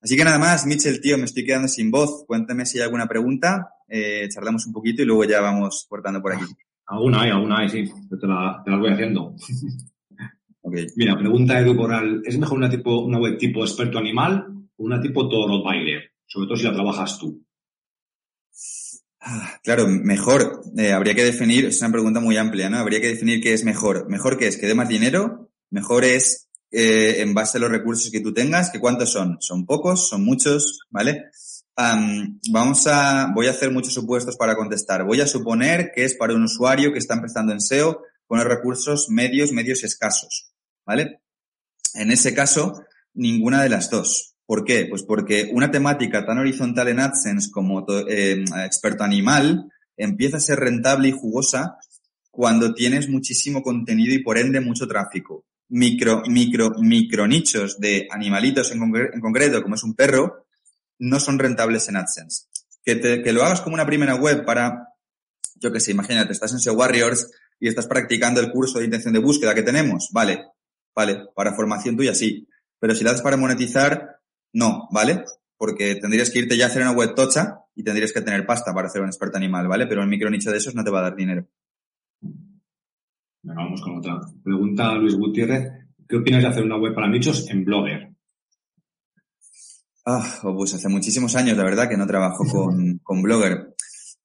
Así 0.00 0.16
que 0.16 0.24
nada 0.24 0.38
más, 0.38 0.66
Mitchell, 0.66 1.00
tío, 1.00 1.16
me 1.16 1.24
estoy 1.24 1.46
quedando 1.46 1.66
sin 1.66 1.90
voz. 1.90 2.24
Cuéntame 2.26 2.66
si 2.66 2.76
hay 2.76 2.84
alguna 2.84 3.06
pregunta, 3.06 3.70
eh, 3.88 4.28
charlamos 4.28 4.66
un 4.66 4.74
poquito 4.74 5.00
y 5.00 5.06
luego 5.06 5.24
ya 5.24 5.40
vamos 5.40 5.86
cortando 5.88 6.20
por 6.20 6.34
aquí. 6.34 6.44
Alguna 6.86 7.22
hay, 7.22 7.30
alguna 7.30 7.60
hay, 7.60 7.70
sí. 7.70 7.90
Yo 8.10 8.18
te, 8.18 8.26
la, 8.26 8.60
te 8.62 8.70
las 8.70 8.80
voy 8.80 8.92
haciendo. 8.92 9.34
okay. 10.60 10.86
Mira, 10.96 11.16
pregunta 11.16 11.58
Edu 11.58 11.74
Coral. 11.74 12.20
¿Es 12.26 12.38
mejor 12.38 12.58
una, 12.58 12.68
tipo, 12.68 13.00
una 13.00 13.18
web 13.18 13.38
tipo 13.38 13.64
experto 13.64 13.98
animal 13.98 14.53
una 14.78 15.00
tipo 15.00 15.28
todo 15.28 15.62
baile? 15.62 16.12
Sobre 16.26 16.46
todo 16.46 16.56
si 16.56 16.64
la 16.64 16.72
trabajas 16.72 17.18
tú. 17.18 17.44
Ah, 19.20 19.58
claro, 19.62 19.86
mejor. 19.88 20.62
Eh, 20.76 20.92
habría 20.92 21.14
que 21.14 21.24
definir, 21.24 21.64
es 21.64 21.80
una 21.80 21.92
pregunta 21.92 22.20
muy 22.20 22.36
amplia, 22.36 22.68
¿no? 22.68 22.78
Habría 22.78 23.00
que 23.00 23.08
definir 23.08 23.40
qué 23.40 23.54
es 23.54 23.64
mejor. 23.64 24.08
¿Mejor 24.08 24.36
qué 24.36 24.48
es? 24.48 24.58
¿Que 24.58 24.66
dé 24.66 24.74
más 24.74 24.88
dinero? 24.88 25.50
¿Mejor 25.70 26.04
es 26.04 26.50
eh, 26.70 27.22
en 27.22 27.32
base 27.32 27.56
a 27.56 27.60
los 27.60 27.70
recursos 27.70 28.10
que 28.10 28.20
tú 28.20 28.34
tengas? 28.34 28.70
¿Que 28.70 28.80
cuántos 28.80 29.10
son? 29.10 29.38
¿Son 29.40 29.64
pocos? 29.64 30.08
¿Son 30.08 30.24
muchos? 30.24 30.80
¿Vale? 30.90 31.30
vamos 31.76 32.86
a, 32.86 33.32
voy 33.34 33.48
a 33.48 33.50
hacer 33.50 33.72
muchos 33.72 33.94
supuestos 33.94 34.36
para 34.36 34.54
contestar. 34.56 35.04
Voy 35.04 35.20
a 35.20 35.26
suponer 35.26 35.90
que 35.92 36.04
es 36.04 36.14
para 36.14 36.34
un 36.34 36.44
usuario 36.44 36.92
que 36.92 36.98
está 36.98 37.14
empezando 37.14 37.52
en 37.52 37.60
SEO 37.60 38.02
con 38.26 38.38
los 38.38 38.46
recursos 38.46 39.08
medios, 39.08 39.52
medios 39.52 39.82
escasos, 39.82 40.52
¿vale? 40.86 41.20
En 41.94 42.10
ese 42.10 42.34
caso, 42.34 42.84
ninguna 43.12 43.62
de 43.62 43.68
las 43.68 43.90
dos. 43.90 44.33
¿Por 44.46 44.64
qué? 44.64 44.86
Pues 44.88 45.02
porque 45.02 45.50
una 45.52 45.70
temática 45.70 46.24
tan 46.26 46.38
horizontal 46.38 46.88
en 46.88 47.00
AdSense 47.00 47.50
como 47.50 47.86
eh, 48.08 48.44
experto 48.64 49.04
animal 49.04 49.70
empieza 49.96 50.36
a 50.36 50.40
ser 50.40 50.58
rentable 50.60 51.08
y 51.08 51.12
jugosa 51.12 51.78
cuando 52.30 52.74
tienes 52.74 53.08
muchísimo 53.08 53.62
contenido 53.62 54.12
y 54.12 54.22
por 54.22 54.38
ende 54.38 54.60
mucho 54.60 54.86
tráfico. 54.86 55.44
Micro, 55.68 56.22
micro, 56.28 56.72
micro 56.78 57.26
nichos 57.26 57.78
de 57.80 58.06
animalitos 58.10 58.70
en, 58.72 58.80
concreto, 59.20 59.62
como 59.62 59.76
es 59.76 59.84
un 59.84 59.94
perro, 59.94 60.46
no 60.98 61.18
son 61.20 61.38
rentables 61.38 61.88
en 61.88 61.96
AdSense. 61.96 62.46
Que, 62.84 63.22
que 63.22 63.32
lo 63.32 63.44
hagas 63.44 63.62
como 63.62 63.74
una 63.74 63.86
primera 63.86 64.14
web 64.14 64.44
para 64.44 64.94
yo 65.64 65.72
que 65.72 65.80
sé, 65.80 65.92
imagínate, 65.92 66.32
estás 66.32 66.52
en 66.52 66.60
SEO 66.60 66.74
Warriors 66.74 67.30
y 67.58 67.68
estás 67.68 67.86
practicando 67.86 68.40
el 68.40 68.50
curso 68.50 68.78
de 68.78 68.84
intención 68.84 69.14
de 69.14 69.20
búsqueda 69.20 69.54
que 69.54 69.62
tenemos, 69.62 70.10
vale, 70.12 70.44
vale, 70.94 71.26
para 71.34 71.54
formación 71.54 71.96
tuya 71.96 72.14
sí. 72.14 72.46
Pero 72.78 72.94
si 72.94 73.04
lo 73.04 73.10
haces 73.10 73.22
para 73.22 73.36
monetizar, 73.36 74.20
no, 74.54 74.88
¿vale? 74.90 75.24
Porque 75.58 75.96
tendrías 75.96 76.30
que 76.30 76.38
irte 76.38 76.56
ya 76.56 76.66
a 76.66 76.68
hacer 76.68 76.82
una 76.82 76.92
web 76.92 77.14
tocha 77.14 77.60
y 77.74 77.82
tendrías 77.82 78.12
que 78.12 78.22
tener 78.22 78.46
pasta 78.46 78.72
para 78.72 78.86
hacer 78.86 79.02
un 79.02 79.08
experto 79.08 79.36
animal, 79.36 79.68
¿vale? 79.68 79.86
Pero 79.86 80.02
el 80.02 80.08
micro 80.08 80.30
nicho 80.30 80.50
de 80.50 80.58
esos 80.58 80.74
no 80.74 80.84
te 80.84 80.90
va 80.90 81.00
a 81.00 81.02
dar 81.02 81.16
dinero. 81.16 81.46
vamos 83.42 83.82
con 83.82 83.98
otra. 83.98 84.20
Pregunta 84.42 84.94
Luis 84.94 85.16
Gutiérrez, 85.16 85.70
¿qué 86.08 86.16
opinas 86.16 86.42
de 86.42 86.48
hacer 86.48 86.64
una 86.64 86.78
web 86.78 86.94
para 86.94 87.08
nichos 87.08 87.50
en 87.50 87.64
Blogger? 87.64 88.14
Ah, 90.06 90.40
pues 90.42 90.74
hace 90.74 90.88
muchísimos 90.88 91.34
años, 91.34 91.56
la 91.56 91.64
verdad, 91.64 91.88
que 91.88 91.96
no 91.96 92.06
trabajo 92.06 92.44
con, 92.44 92.98
con 93.02 93.22
Blogger. 93.22 93.74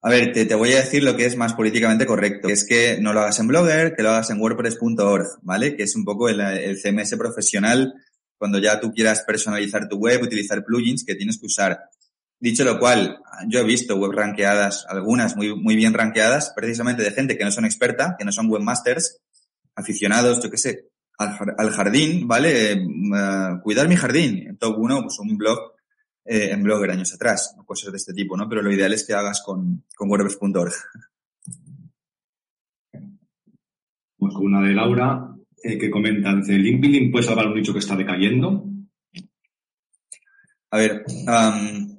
A 0.02 0.10
ver, 0.10 0.32
te, 0.32 0.46
te, 0.46 0.54
voy 0.54 0.72
a 0.72 0.76
decir 0.76 1.02
lo 1.02 1.16
que 1.16 1.26
es 1.26 1.36
más 1.36 1.54
políticamente 1.54 2.06
correcto, 2.06 2.48
que 2.48 2.54
es 2.54 2.66
que 2.66 2.98
no 3.00 3.12
lo 3.12 3.20
hagas 3.20 3.38
en 3.40 3.48
Blogger, 3.48 3.94
que 3.94 4.02
lo 4.02 4.10
hagas 4.10 4.30
en 4.30 4.40
WordPress.org, 4.40 5.26
¿vale? 5.42 5.76
Que 5.76 5.82
es 5.82 5.96
un 5.96 6.04
poco 6.04 6.28
el, 6.28 6.40
el, 6.40 6.80
CMS 6.80 7.16
profesional 7.16 7.94
cuando 8.40 8.58
ya 8.58 8.80
tú 8.80 8.90
quieras 8.90 9.22
personalizar 9.26 9.86
tu 9.86 9.98
web, 9.98 10.22
utilizar 10.22 10.64
plugins 10.64 11.04
que 11.04 11.14
tienes 11.14 11.38
que 11.38 11.44
usar. 11.44 11.78
Dicho 12.38 12.64
lo 12.64 12.78
cual, 12.78 13.18
yo 13.48 13.60
he 13.60 13.64
visto 13.64 13.98
web 13.98 14.12
rankeadas, 14.12 14.86
algunas 14.88 15.36
muy, 15.36 15.54
muy 15.54 15.76
bien 15.76 15.92
rankeadas, 15.92 16.54
precisamente 16.56 17.02
de 17.02 17.10
gente 17.10 17.36
que 17.36 17.44
no 17.44 17.50
son 17.50 17.66
experta, 17.66 18.16
que 18.18 18.24
no 18.24 18.32
son 18.32 18.50
webmasters, 18.50 19.20
aficionados, 19.74 20.42
yo 20.42 20.50
qué 20.50 20.56
sé, 20.56 20.88
al, 21.18 21.70
jardín, 21.70 22.26
¿vale? 22.26 22.82
Uh, 22.82 23.60
cuidar 23.60 23.88
mi 23.88 23.96
jardín. 23.96 24.48
En 24.48 24.56
top 24.56 24.78
1, 24.78 25.02
pues 25.02 25.18
un 25.18 25.36
blog 25.36 25.74
eh, 26.24 26.48
en 26.50 26.62
Blogger 26.62 26.92
años 26.92 27.12
atrás, 27.12 27.54
cosas 27.66 27.92
de 27.92 27.98
este 27.98 28.14
tipo, 28.14 28.38
¿no? 28.38 28.48
Pero 28.48 28.62
lo 28.62 28.72
ideal 28.72 28.94
es 28.94 29.06
que 29.06 29.12
hagas 29.12 29.42
con, 29.44 29.84
con 29.94 30.08
WordPress.org. 30.08 30.72
Vamos 34.16 34.34
con 34.34 34.46
una 34.46 34.66
de 34.66 34.72
Laura, 34.72 35.36
que 35.62 35.90
comenta, 35.90 36.34
dice, 36.34 36.54
¿el 36.54 36.62
link 36.62 37.12
puede 37.12 37.24
salvar 37.24 37.46
un 37.46 37.54
nicho 37.54 37.72
que 37.72 37.80
está 37.80 37.96
decayendo? 37.96 38.64
A 40.70 40.78
ver, 40.78 41.04
um, 41.08 41.98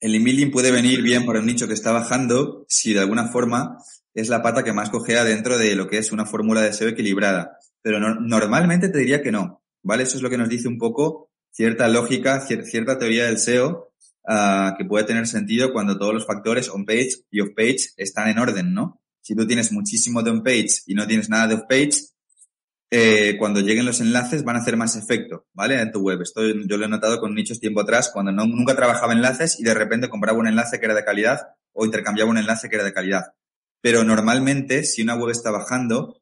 el 0.00 0.12
link 0.12 0.24
building 0.24 0.50
puede 0.50 0.70
venir 0.70 1.02
bien 1.02 1.26
para 1.26 1.40
un 1.40 1.46
nicho 1.46 1.68
que 1.68 1.74
está 1.74 1.92
bajando 1.92 2.64
si 2.68 2.94
de 2.94 3.00
alguna 3.00 3.28
forma 3.28 3.76
es 4.14 4.28
la 4.28 4.42
pata 4.42 4.64
que 4.64 4.72
más 4.72 4.90
cogea 4.90 5.24
dentro 5.24 5.58
de 5.58 5.74
lo 5.74 5.86
que 5.86 5.98
es 5.98 6.10
una 6.10 6.24
fórmula 6.24 6.62
de 6.62 6.72
SEO 6.72 6.88
equilibrada. 6.88 7.58
Pero 7.82 8.00
no, 8.00 8.14
normalmente 8.14 8.88
te 8.88 8.98
diría 8.98 9.22
que 9.22 9.30
no, 9.30 9.62
¿vale? 9.82 10.04
Eso 10.04 10.16
es 10.16 10.22
lo 10.22 10.30
que 10.30 10.38
nos 10.38 10.48
dice 10.48 10.68
un 10.68 10.78
poco 10.78 11.30
cierta 11.52 11.88
lógica, 11.88 12.40
cierta 12.40 12.98
teoría 12.98 13.26
del 13.26 13.38
SEO 13.38 13.92
uh, 14.24 14.76
que 14.78 14.84
puede 14.84 15.04
tener 15.04 15.26
sentido 15.26 15.72
cuando 15.72 15.98
todos 15.98 16.14
los 16.14 16.26
factores 16.26 16.68
on-page 16.70 17.24
y 17.30 17.40
off-page 17.40 17.90
están 17.96 18.30
en 18.30 18.38
orden, 18.38 18.72
¿no? 18.72 19.00
Si 19.20 19.34
tú 19.34 19.46
tienes 19.46 19.70
muchísimo 19.70 20.22
de 20.22 20.30
on-page 20.30 20.82
y 20.86 20.94
no 20.94 21.06
tienes 21.06 21.28
nada 21.28 21.48
de 21.48 21.54
off-page, 21.54 22.09
eh, 22.90 23.36
cuando 23.38 23.60
lleguen 23.60 23.86
los 23.86 24.00
enlaces 24.00 24.42
van 24.42 24.56
a 24.56 24.60
hacer 24.60 24.76
más 24.76 24.96
efecto, 24.96 25.46
¿vale? 25.52 25.80
En 25.80 25.92
tu 25.92 26.00
web. 26.00 26.20
Esto 26.22 26.42
yo 26.42 26.76
lo 26.76 26.84
he 26.84 26.88
notado 26.88 27.20
con 27.20 27.34
nichos 27.34 27.60
tiempo 27.60 27.80
atrás, 27.80 28.10
cuando 28.12 28.32
nunca 28.32 28.74
trabajaba 28.74 29.12
enlaces 29.12 29.60
y 29.60 29.62
de 29.62 29.74
repente 29.74 30.08
compraba 30.08 30.38
un 30.38 30.48
enlace 30.48 30.80
que 30.80 30.86
era 30.86 30.94
de 30.94 31.04
calidad 31.04 31.40
o 31.72 31.84
intercambiaba 31.84 32.30
un 32.30 32.38
enlace 32.38 32.68
que 32.68 32.76
era 32.76 32.84
de 32.84 32.92
calidad. 32.92 33.32
Pero 33.80 34.02
normalmente, 34.02 34.82
si 34.82 35.02
una 35.02 35.14
web 35.14 35.30
está 35.30 35.50
bajando, 35.50 36.20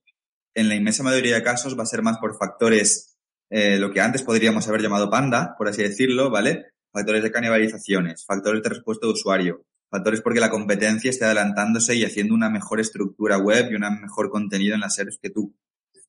en 0.54 0.68
la 0.68 0.74
inmensa 0.74 1.02
mayoría 1.02 1.36
de 1.36 1.42
casos 1.42 1.78
va 1.78 1.84
a 1.84 1.86
ser 1.86 2.02
más 2.02 2.18
por 2.18 2.36
factores 2.36 3.16
eh, 3.50 3.78
lo 3.78 3.90
que 3.90 4.00
antes 4.00 4.22
podríamos 4.22 4.68
haber 4.68 4.82
llamado 4.82 5.08
panda, 5.08 5.54
por 5.56 5.68
así 5.68 5.82
decirlo, 5.82 6.30
¿vale? 6.30 6.66
Factores 6.92 7.22
de 7.22 7.32
canibalizaciones, 7.32 8.26
factores 8.26 8.62
de 8.62 8.68
respuesta 8.68 9.06
de 9.06 9.12
usuario, 9.12 9.64
factores 9.90 10.20
porque 10.20 10.40
la 10.40 10.50
competencia 10.50 11.08
esté 11.08 11.24
adelantándose 11.24 11.94
y 11.94 12.04
haciendo 12.04 12.34
una 12.34 12.50
mejor 12.50 12.78
estructura 12.80 13.38
web 13.38 13.70
y 13.70 13.74
un 13.74 14.00
mejor 14.00 14.30
contenido 14.30 14.74
en 14.74 14.80
las 14.80 14.94
series 14.94 15.18
que 15.18 15.30
tú, 15.30 15.54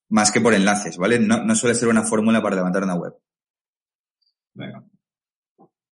más 0.10 0.32
que 0.32 0.42
por 0.42 0.54
enlaces, 0.54 0.98
¿vale? 0.98 1.20
No, 1.20 1.44
no 1.44 1.56
suele 1.56 1.76
ser 1.76 1.88
una 1.88 2.04
fórmula 2.04 2.42
para 2.42 2.56
levantar 2.56 2.84
una 2.84 2.96
web. 2.96 3.14
Venga, 4.54 4.84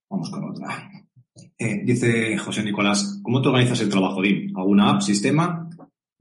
vamos 0.09 0.29
con 0.29 0.49
otra. 0.49 0.91
Eh, 1.57 1.81
dice 1.83 2.37
José 2.37 2.63
Nicolás, 2.63 3.19
¿cómo 3.23 3.41
te 3.41 3.49
organizas 3.49 3.81
el 3.81 3.89
trabajo, 3.89 4.21
Dim? 4.21 4.55
¿Alguna 4.57 4.91
app, 4.91 5.01
sistema? 5.01 5.69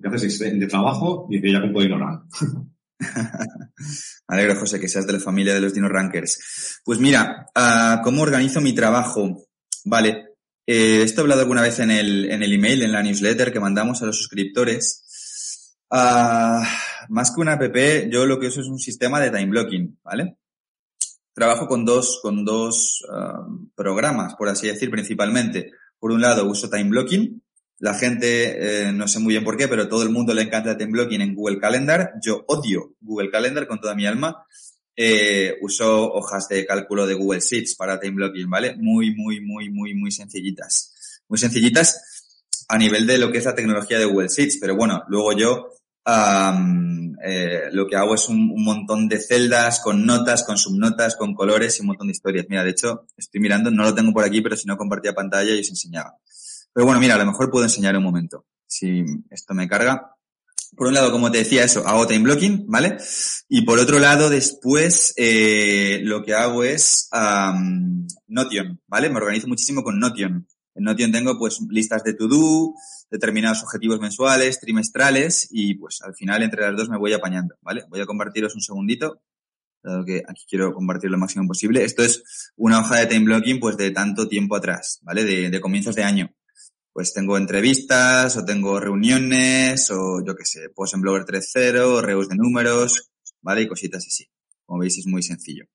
¿Qué 0.00 0.08
haces 0.08 0.38
de 0.38 0.66
trabajo? 0.66 1.26
Dice, 1.28 1.52
ya 1.52 1.60
puedo 1.72 1.86
ignorar. 1.86 2.20
alegro, 4.28 4.56
José, 4.56 4.80
que 4.80 4.88
seas 4.88 5.06
de 5.06 5.14
la 5.14 5.20
familia 5.20 5.54
de 5.54 5.60
los 5.60 5.74
Dino 5.74 5.88
Rankers. 5.88 6.80
Pues 6.84 6.98
mira, 6.98 7.46
uh, 7.56 8.02
¿cómo 8.02 8.22
organizo 8.22 8.60
mi 8.60 8.74
trabajo? 8.74 9.46
Vale, 9.84 10.36
eh, 10.66 11.02
esto 11.02 11.20
he 11.20 11.22
hablado 11.22 11.42
alguna 11.42 11.62
vez 11.62 11.78
en 11.78 11.90
el, 11.90 12.30
en 12.30 12.42
el 12.42 12.52
email, 12.52 12.82
en 12.82 12.92
la 12.92 13.02
newsletter 13.02 13.52
que 13.52 13.60
mandamos 13.60 14.02
a 14.02 14.06
los 14.06 14.18
suscriptores. 14.18 15.76
Uh, 15.90 16.62
más 17.08 17.32
que 17.32 17.40
una 17.40 17.54
app, 17.54 17.76
yo 18.10 18.26
lo 18.26 18.38
que 18.38 18.48
uso 18.48 18.60
es 18.60 18.68
un 18.68 18.78
sistema 18.78 19.20
de 19.20 19.30
time 19.30 19.50
blocking, 19.50 19.98
¿vale? 20.02 20.36
Trabajo 21.32 21.66
con 21.66 21.84
dos, 21.84 22.20
con 22.22 22.44
dos 22.44 23.04
uh, 23.08 23.68
programas, 23.74 24.34
por 24.36 24.48
así 24.48 24.68
decir, 24.68 24.90
principalmente. 24.90 25.72
Por 25.98 26.12
un 26.12 26.20
lado, 26.20 26.46
uso 26.46 26.70
time 26.70 26.90
blocking, 26.90 27.42
la 27.78 27.94
gente, 27.94 28.86
eh, 28.88 28.92
no 28.92 29.06
sé 29.06 29.18
muy 29.18 29.34
bien 29.34 29.44
por 29.44 29.56
qué, 29.56 29.68
pero 29.68 29.88
todo 29.88 30.02
el 30.02 30.08
mundo 30.08 30.32
le 30.32 30.42
encanta 30.42 30.78
time 30.78 30.92
blocking 30.92 31.20
en 31.20 31.34
Google 31.34 31.58
Calendar. 31.58 32.14
Yo 32.24 32.42
odio 32.48 32.94
Google 33.00 33.30
Calendar 33.30 33.66
con 33.66 33.80
toda 33.80 33.94
mi 33.94 34.06
alma. 34.06 34.46
Eh, 34.96 35.58
uso 35.60 36.10
hojas 36.10 36.48
de 36.48 36.64
cálculo 36.64 37.06
de 37.06 37.12
Google 37.12 37.40
Sheets 37.40 37.74
para 37.76 38.00
time 38.00 38.14
blocking, 38.14 38.48
¿vale? 38.48 38.76
Muy, 38.78 39.14
muy, 39.14 39.42
muy, 39.42 39.68
muy, 39.68 39.94
muy 39.94 40.10
sencillitas. 40.10 41.22
Muy 41.28 41.38
sencillitas 41.38 42.00
a 42.68 42.78
nivel 42.78 43.06
de 43.06 43.18
lo 43.18 43.30
que 43.30 43.38
es 43.38 43.44
la 43.44 43.54
tecnología 43.54 43.98
de 43.98 44.06
Google 44.06 44.28
Sheets, 44.28 44.56
pero 44.58 44.74
bueno, 44.74 45.04
luego 45.08 45.36
yo 45.36 45.75
eh, 46.08 47.68
lo 47.72 47.86
que 47.86 47.96
hago 47.96 48.14
es 48.14 48.28
un, 48.28 48.62
montón 48.62 49.08
de 49.08 49.18
celdas 49.20 49.80
con 49.80 50.06
notas, 50.06 50.44
con 50.44 50.56
subnotas, 50.56 51.16
con 51.16 51.34
colores 51.34 51.78
y 51.78 51.80
un 51.82 51.88
montón 51.88 52.06
de 52.06 52.12
historias. 52.12 52.46
Mira, 52.48 52.62
de 52.62 52.70
hecho, 52.70 53.06
estoy 53.16 53.40
mirando, 53.40 53.70
no 53.70 53.82
lo 53.82 53.94
tengo 53.94 54.12
por 54.12 54.24
aquí, 54.24 54.40
pero 54.40 54.56
si 54.56 54.66
no 54.66 54.76
compartía 54.76 55.14
pantalla 55.14 55.54
y 55.54 55.60
os 55.60 55.68
enseñaba. 55.68 56.16
Pero 56.72 56.86
bueno, 56.86 57.00
mira, 57.00 57.14
a 57.14 57.18
lo 57.18 57.26
mejor 57.26 57.50
puedo 57.50 57.64
enseñar 57.64 57.96
un 57.96 58.04
momento. 58.04 58.44
Si 58.66 59.04
esto 59.30 59.54
me 59.54 59.68
carga. 59.68 60.12
Por 60.76 60.88
un 60.88 60.94
lado, 60.94 61.10
como 61.10 61.30
te 61.30 61.38
decía, 61.38 61.64
eso, 61.64 61.86
hago 61.86 62.06
time 62.06 62.24
blocking, 62.24 62.66
¿vale? 62.66 62.98
Y 63.48 63.62
por 63.62 63.78
otro 63.78 63.98
lado, 63.98 64.28
después, 64.28 65.14
eh, 65.16 66.00
lo 66.02 66.22
que 66.22 66.34
hago 66.34 66.64
es 66.64 67.08
Notion, 68.26 68.80
¿vale? 68.86 69.08
Me 69.08 69.16
organizo 69.16 69.48
muchísimo 69.48 69.82
con 69.82 69.98
Notion. 69.98 70.46
En 70.76 70.84
Notion 70.84 71.10
tengo, 71.10 71.38
pues, 71.38 71.60
listas 71.70 72.04
de 72.04 72.14
to-do, 72.14 72.74
determinados 73.10 73.62
objetivos 73.62 73.98
mensuales, 74.00 74.60
trimestrales, 74.60 75.48
y 75.50 75.74
pues 75.74 76.00
al 76.02 76.14
final 76.14 76.42
entre 76.42 76.62
las 76.62 76.76
dos 76.76 76.88
me 76.88 76.98
voy 76.98 77.12
apañando, 77.12 77.56
¿vale? 77.62 77.84
Voy 77.88 78.00
a 78.00 78.06
compartiros 78.06 78.54
un 78.54 78.60
segundito, 78.60 79.22
dado 79.82 80.04
que 80.04 80.22
aquí 80.28 80.44
quiero 80.48 80.72
compartir 80.74 81.10
lo 81.10 81.18
máximo 81.18 81.46
posible. 81.46 81.82
Esto 81.84 82.02
es 82.02 82.52
una 82.56 82.80
hoja 82.80 82.96
de 82.98 83.06
time 83.06 83.24
blocking, 83.24 83.58
pues, 83.58 83.76
de 83.76 83.90
tanto 83.90 84.28
tiempo 84.28 84.54
atrás, 84.54 85.00
¿vale? 85.02 85.24
De, 85.24 85.50
de 85.50 85.60
comienzos 85.60 85.94
de 85.96 86.04
año 86.04 86.30
pues 86.96 87.12
tengo 87.12 87.36
entrevistas 87.36 88.38
o 88.38 88.44
tengo 88.46 88.80
reuniones 88.80 89.90
o 89.90 90.24
yo 90.24 90.34
qué 90.34 90.46
sé, 90.46 90.70
pues 90.74 90.94
en 90.94 91.02
Blogger 91.02 91.26
3.0, 91.26 92.00
reus 92.00 92.26
de 92.26 92.36
números, 92.36 93.10
¿vale? 93.42 93.60
Y 93.60 93.68
cositas 93.68 94.06
así. 94.06 94.24
Como 94.64 94.80
veis 94.80 94.96
es 94.96 95.06
muy 95.06 95.22
sencillo. 95.22 95.66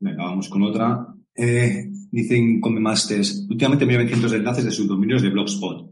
Venga, 0.00 0.24
vamos 0.24 0.48
con 0.48 0.62
otra. 0.62 1.15
Eh, 1.36 1.90
dicen 2.10 2.60
con 2.60 2.80
Masters, 2.80 3.46
últimamente 3.48 3.84
me 3.84 3.96
ven 3.96 4.08
cientos 4.08 4.30
de 4.30 4.38
enlaces 4.38 4.64
de 4.64 4.70
subdominios 4.70 5.22
de 5.22 5.30
Blogspot. 5.30 5.90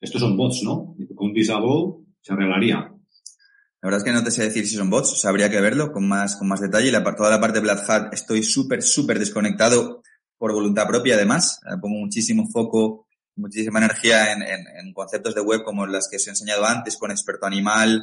Estos 0.00 0.20
son 0.20 0.36
bots, 0.36 0.62
¿no? 0.62 0.94
Con 1.14 1.28
un 1.28 1.32
disable 1.32 2.04
se 2.20 2.32
arreglaría. 2.32 2.76
La 2.76 3.88
verdad 3.88 3.98
es 3.98 4.04
que 4.04 4.12
no 4.12 4.22
te 4.22 4.30
sé 4.30 4.44
decir 4.44 4.66
si 4.66 4.76
son 4.76 4.90
bots, 4.90 5.12
o 5.12 5.16
sea, 5.16 5.30
habría 5.30 5.50
que 5.50 5.60
verlo 5.60 5.92
con 5.92 6.06
más, 6.06 6.36
con 6.36 6.46
más 6.46 6.60
detalle. 6.60 6.92
La, 6.92 7.02
toda 7.16 7.30
la 7.30 7.40
parte 7.40 7.58
de 7.58 7.64
Black 7.64 7.88
Hat 7.88 8.12
estoy 8.12 8.42
súper, 8.42 8.82
súper 8.82 9.18
desconectado 9.18 10.02
por 10.38 10.52
voluntad 10.52 10.86
propia 10.86 11.14
además. 11.14 11.60
Eh, 11.66 11.76
pongo 11.80 11.98
muchísimo 11.98 12.48
foco, 12.48 13.08
muchísima 13.36 13.78
energía 13.78 14.32
en, 14.32 14.42
en, 14.42 14.92
conceptos 14.92 15.34
de 15.34 15.40
web 15.40 15.62
como 15.64 15.86
las 15.86 16.08
que 16.08 16.16
os 16.16 16.26
he 16.26 16.30
enseñado 16.30 16.64
antes, 16.66 16.96
con 16.96 17.10
experto 17.10 17.46
animal 17.46 18.02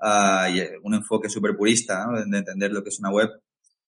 uh, 0.00 0.52
y 0.52 0.62
un 0.82 0.94
enfoque 0.94 1.28
súper 1.28 1.56
purista 1.56 2.06
¿no? 2.06 2.18
de 2.18 2.38
entender 2.38 2.72
lo 2.72 2.82
que 2.82 2.88
es 2.88 2.98
una 2.98 3.10
web 3.10 3.30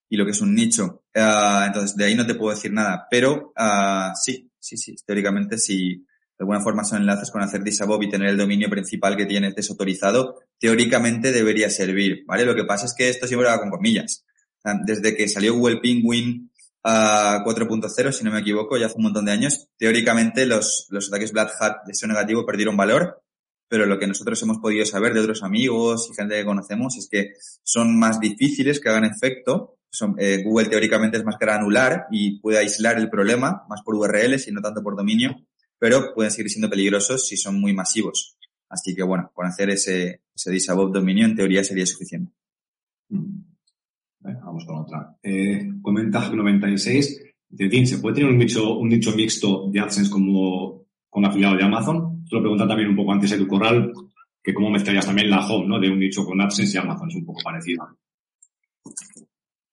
y 0.09 0.17
lo 0.17 0.25
que 0.25 0.31
es 0.33 0.41
un 0.41 0.55
nicho. 0.55 1.05
Uh, 1.15 1.65
entonces, 1.67 1.97
de 1.97 2.05
ahí 2.05 2.15
no 2.15 2.27
te 2.27 2.35
puedo 2.35 2.55
decir 2.55 2.73
nada, 2.73 3.07
pero 3.11 3.53
uh, 3.57 4.15
sí, 4.21 4.51
sí, 4.59 4.77
sí, 4.77 4.97
teóricamente 5.05 5.59
si 5.59 6.05
de 6.39 6.43
alguna 6.43 6.61
forma 6.61 6.85
son 6.85 7.01
enlaces 7.01 7.31
con 7.31 7.43
hacer 7.43 7.63
disabob 7.63 8.03
y 8.03 8.11
tener 8.11 8.29
el 8.29 8.37
dominio 8.37 8.69
principal 8.69 9.17
que 9.17 9.25
tienes 9.25 9.55
desautorizado, 9.55 10.41
teóricamente 10.59 11.33
debería 11.33 11.71
servir, 11.71 12.25
¿vale? 12.27 12.45
Lo 12.45 12.55
que 12.55 12.65
pasa 12.65 12.85
es 12.85 12.95
que 12.95 13.09
esto 13.09 13.27
siempre 13.27 13.49
va 13.49 13.59
con 13.59 13.71
comillas. 13.71 14.25
Desde 14.85 15.17
que 15.17 15.29
salió 15.29 15.55
Google 15.55 15.79
Penguin 15.81 16.51
a 16.83 17.43
4.0, 17.45 18.13
si 18.13 18.25
no 18.25 18.31
me 18.31 18.41
equivoco, 18.41 18.77
ya 18.77 18.87
hace 18.87 18.97
un 18.97 19.05
montón 19.05 19.25
de 19.25 19.33
años. 19.33 19.69
Teóricamente 19.79 20.45
los, 20.45 20.89
los 20.91 21.09
ataques 21.09 21.33
Black 21.33 21.53
Hat 21.59 21.85
de 21.87 21.95
SEO 21.95 22.09
negativo 22.09 22.45
perdieron 22.45 22.77
valor, 22.77 23.23
pero 23.69 23.87
lo 23.87 23.99
que 23.99 24.07
nosotros 24.07 24.41
hemos 24.43 24.59
podido 24.59 24.85
saber 24.85 25.15
de 25.15 25.21
otros 25.21 25.43
amigos 25.43 26.09
y 26.11 26.15
gente 26.15 26.37
que 26.37 26.45
conocemos 26.45 26.97
es 26.97 27.09
que 27.11 27.33
son 27.63 27.99
más 27.99 28.21
difíciles 28.21 28.81
que 28.81 28.89
hagan 28.89 29.05
efecto. 29.05 29.76
Eh, 30.19 30.43
Google 30.45 30.69
teóricamente 30.69 31.17
es 31.17 31.25
más 31.25 31.39
granular 31.39 32.07
y 32.11 32.39
puede 32.41 32.59
aislar 32.59 32.99
el 32.99 33.09
problema 33.09 33.65
más 33.69 33.83
por 33.83 33.95
URLs 33.95 34.49
y 34.49 34.53
no 34.53 34.61
tanto 34.61 34.83
por 34.83 34.97
dominio. 34.97 35.37
pero 35.79 36.15
pueden 36.15 36.31
seguir 36.31 36.51
siendo 36.51 36.71
peligrosos 36.71 37.29
si 37.29 37.37
son 37.37 37.61
muy 37.61 37.75
masivos. 37.75 38.37
Así 38.69 38.95
que 38.95 39.03
bueno, 39.03 39.31
con 39.35 39.47
hacer 39.47 39.71
ese, 39.71 40.23
ese 40.35 40.73
dominio 40.73 41.27
en 41.27 41.37
teoría 41.37 41.63
sería 41.63 41.87
suficiente. 41.87 42.33
Mm. 43.09 43.41
vamos 44.21 44.65
con 44.65 44.79
otra. 44.79 45.17
Eh, 45.23 45.69
comenta 45.83 46.31
96. 46.31 47.23
Dice, 47.49 47.87
¿se 47.87 47.99
puede 47.99 48.17
tener 48.17 48.31
un 48.31 48.39
nicho, 48.39 48.77
un 48.77 48.89
nicho 48.89 49.13
mixto 49.15 49.71
de 49.71 49.81
AdSense 49.81 50.11
como 50.11 50.87
con 51.09 51.25
afiliado 51.25 51.57
de 51.57 51.65
Amazon? 51.65 52.23
Esto 52.25 52.37
lo 52.37 52.43
pregunta 52.43 52.67
también 52.67 52.91
un 52.91 52.97
poco 52.97 53.13
antes 53.13 53.31
Edu 53.33 53.47
Corral, 53.47 53.93
que 54.43 54.53
cómo 54.53 54.71
mezclarías 54.71 55.07
también 55.07 55.31
la 55.31 55.47
home. 55.47 55.79
De 55.81 55.93
un 55.93 56.01
nicho 56.01 56.25
con 56.25 56.41
AdSense 56.41 56.77
y 56.77 56.81
Amazon. 56.81 57.09
Es 57.09 57.17
un 57.17 57.25
poco 57.25 57.41
parecido. 57.45 57.87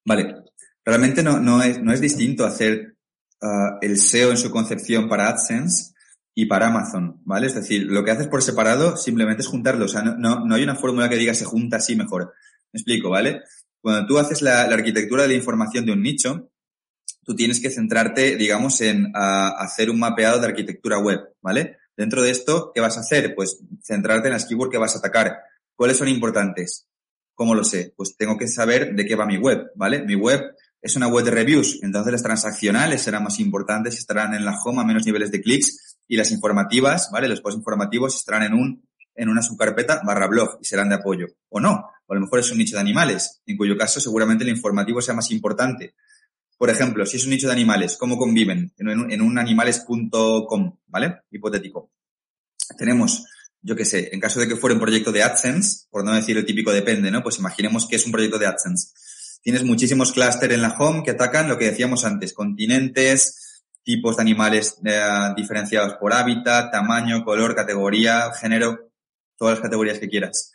Vale. 0.06 0.44
Realmente 0.86 1.24
no, 1.24 1.40
no, 1.40 1.64
es, 1.64 1.82
no 1.82 1.94
es 1.94 2.02
distinto 2.02 2.46
hacer 2.46 2.98
uh, 3.42 3.78
el 3.82 3.98
SEO 3.98 4.32
en 4.32 4.38
su 4.38 4.52
concepción 4.52 5.08
para 5.08 5.30
AdSense 5.30 5.94
y 6.36 6.46
para 6.46 6.68
Amazon, 6.68 7.22
¿vale? 7.24 7.48
Es 7.48 7.56
decir, 7.56 7.84
lo 7.84 8.04
que 8.04 8.12
haces 8.12 8.28
por 8.28 8.42
separado 8.42 8.98
simplemente 8.98 9.44
es 9.44 9.48
juntarlo. 9.48 9.86
O 9.86 9.88
sea, 9.88 10.02
no, 10.02 10.18
no, 10.18 10.46
no 10.46 10.56
hay 10.56 10.64
una 10.64 10.76
fórmula 10.76 11.08
que 11.08 11.16
diga 11.16 11.34
se 11.34 11.46
junta 11.46 11.78
así 11.78 11.96
mejor. 11.96 12.34
Me 12.72 12.80
explico, 12.80 13.10
¿vale? 13.10 13.44
Cuando 13.82 14.08
tú 14.08 14.18
haces 14.18 14.42
la, 14.42 14.64
arquitectura 14.64 15.24
de 15.24 15.30
la 15.30 15.36
información 15.36 15.86
de 15.86 15.92
un 15.92 16.02
nicho, 16.02 16.50
tú 17.24 17.36
tienes 17.36 17.62
que 17.62 17.70
centrarte, 17.70 18.36
digamos, 18.36 18.82
en 18.82 19.06
uh, 19.06 19.56
hacer 19.58 19.90
un 19.90 20.00
mapeado 20.00 20.40
de 20.40 20.48
arquitectura 20.48 20.98
web, 21.00 21.20
¿vale? 21.42 21.78
Dentro 21.96 22.24
de 22.24 22.32
esto, 22.32 22.72
¿qué 22.74 22.82
vas 22.82 22.98
a 22.98 23.02
hacer? 23.02 23.36
Pues 23.36 23.60
centrarte 23.82 24.28
en 24.28 24.34
las 24.34 24.46
keywords 24.46 24.72
que 24.72 24.78
vas 24.80 24.96
a 24.96 25.00
atacar. 25.00 25.38
¿Cuáles 25.76 25.98
son 25.98 26.08
importantes? 26.08 26.88
¿Cómo 27.36 27.56
lo 27.56 27.64
sé? 27.64 27.94
Pues 27.96 28.16
tengo 28.18 28.38
que 28.38 28.48
saber 28.48 28.96
de 28.96 29.06
qué 29.06 29.16
va 29.16 29.26
mi 29.26 29.38
web, 29.38 29.72
¿vale? 29.76 30.04
Mi 30.04 30.16
web 30.16 30.56
es 30.82 30.96
una 30.96 31.08
web 31.08 31.26
de 31.26 31.32
reviews, 31.32 31.80
entonces 31.82 32.12
las 32.12 32.24
transaccionales 32.24 33.02
serán 33.02 33.24
más 33.24 33.40
importantes, 33.40 33.98
estarán 33.98 34.34
en 34.34 34.46
la 34.46 34.60
home 34.64 34.82
a 34.82 34.84
menos 34.84 35.06
niveles 35.06 35.32
de 35.32 35.42
clics 35.42 35.98
y 36.08 36.18
las 36.18 36.32
informativas, 36.32 37.10
¿vale? 37.12 37.28
Los 37.28 37.42
posts 37.42 37.58
informativos 37.58 38.16
estarán 38.16 38.44
en 38.44 38.54
un 38.54 38.84
en 39.16 39.30
una 39.30 39.42
subcarpeta 39.42 40.02
barra 40.04 40.28
blog 40.28 40.58
y 40.62 40.66
serán 40.66 40.90
de 40.90 40.96
apoyo. 40.96 41.28
O 41.50 41.60
no, 41.60 41.90
o 42.06 42.14
a 42.14 42.16
lo 42.16 42.22
mejor 42.22 42.40
es 42.40 42.52
un 42.52 42.58
nicho 42.58 42.76
de 42.76 42.82
animales, 42.82 43.42
en 43.46 43.58
cuyo 43.58 43.78
caso 43.78 44.00
seguramente 44.00 44.44
el 44.44 44.50
informativo 44.50 45.02
sea 45.02 45.14
más 45.14 45.32
importante. 45.32 45.96
Por 46.58 46.70
ejemplo, 46.70 47.06
si 47.06 47.18
es 47.18 47.24
un 47.26 47.32
nicho 47.32 47.48
de 47.48 47.54
animales, 47.54 47.98
¿cómo 47.98 48.18
conviven? 48.18 48.74
En 48.78 48.88
un, 48.88 49.12
en 49.12 49.22
un 49.22 49.38
animales.com, 49.38 50.78
¿vale? 50.88 51.22
Hipotético. 51.32 51.92
Tenemos, 52.78 53.26
yo 53.64 53.76
qué 53.76 53.86
sé, 53.86 54.10
en 54.12 54.20
caso 54.20 54.42
de 54.42 54.48
que 54.48 54.58
fuera 54.58 54.76
un 54.76 54.82
proyecto 54.82 55.12
de 55.12 55.24
AdSense, 55.24 55.88
por 55.90 56.04
no 56.04 56.14
decir 56.14 56.38
el 56.38 56.46
típico 56.46 56.72
depende, 56.72 57.10
¿no? 57.10 57.24
Pues 57.24 57.40
imaginemos 57.40 57.88
que 57.88 57.96
es 57.96 58.06
un 58.06 58.12
proyecto 58.12 58.38
de 58.38 58.46
AdSense. 58.46 58.90
Tienes 59.42 59.64
muchísimos 59.64 60.12
clústeres 60.12 60.56
en 60.56 60.62
la 60.62 60.76
home 60.78 61.02
que 61.04 61.12
atacan 61.12 61.48
lo 61.48 61.58
que 61.58 61.66
decíamos 61.66 62.04
antes, 62.04 62.34
continentes, 62.34 63.64
tipos 63.84 64.18
de 64.18 64.22
animales 64.22 64.78
eh, 64.86 65.02
diferenciados 65.36 65.96
por 65.96 66.14
hábitat, 66.14 66.72
tamaño, 66.72 67.24
color, 67.24 67.56
categoría, 67.56 68.32
género, 68.34 68.92
todas 69.38 69.56
las 69.56 69.64
categorías 69.64 70.00
que 70.00 70.10
quieras. 70.10 70.52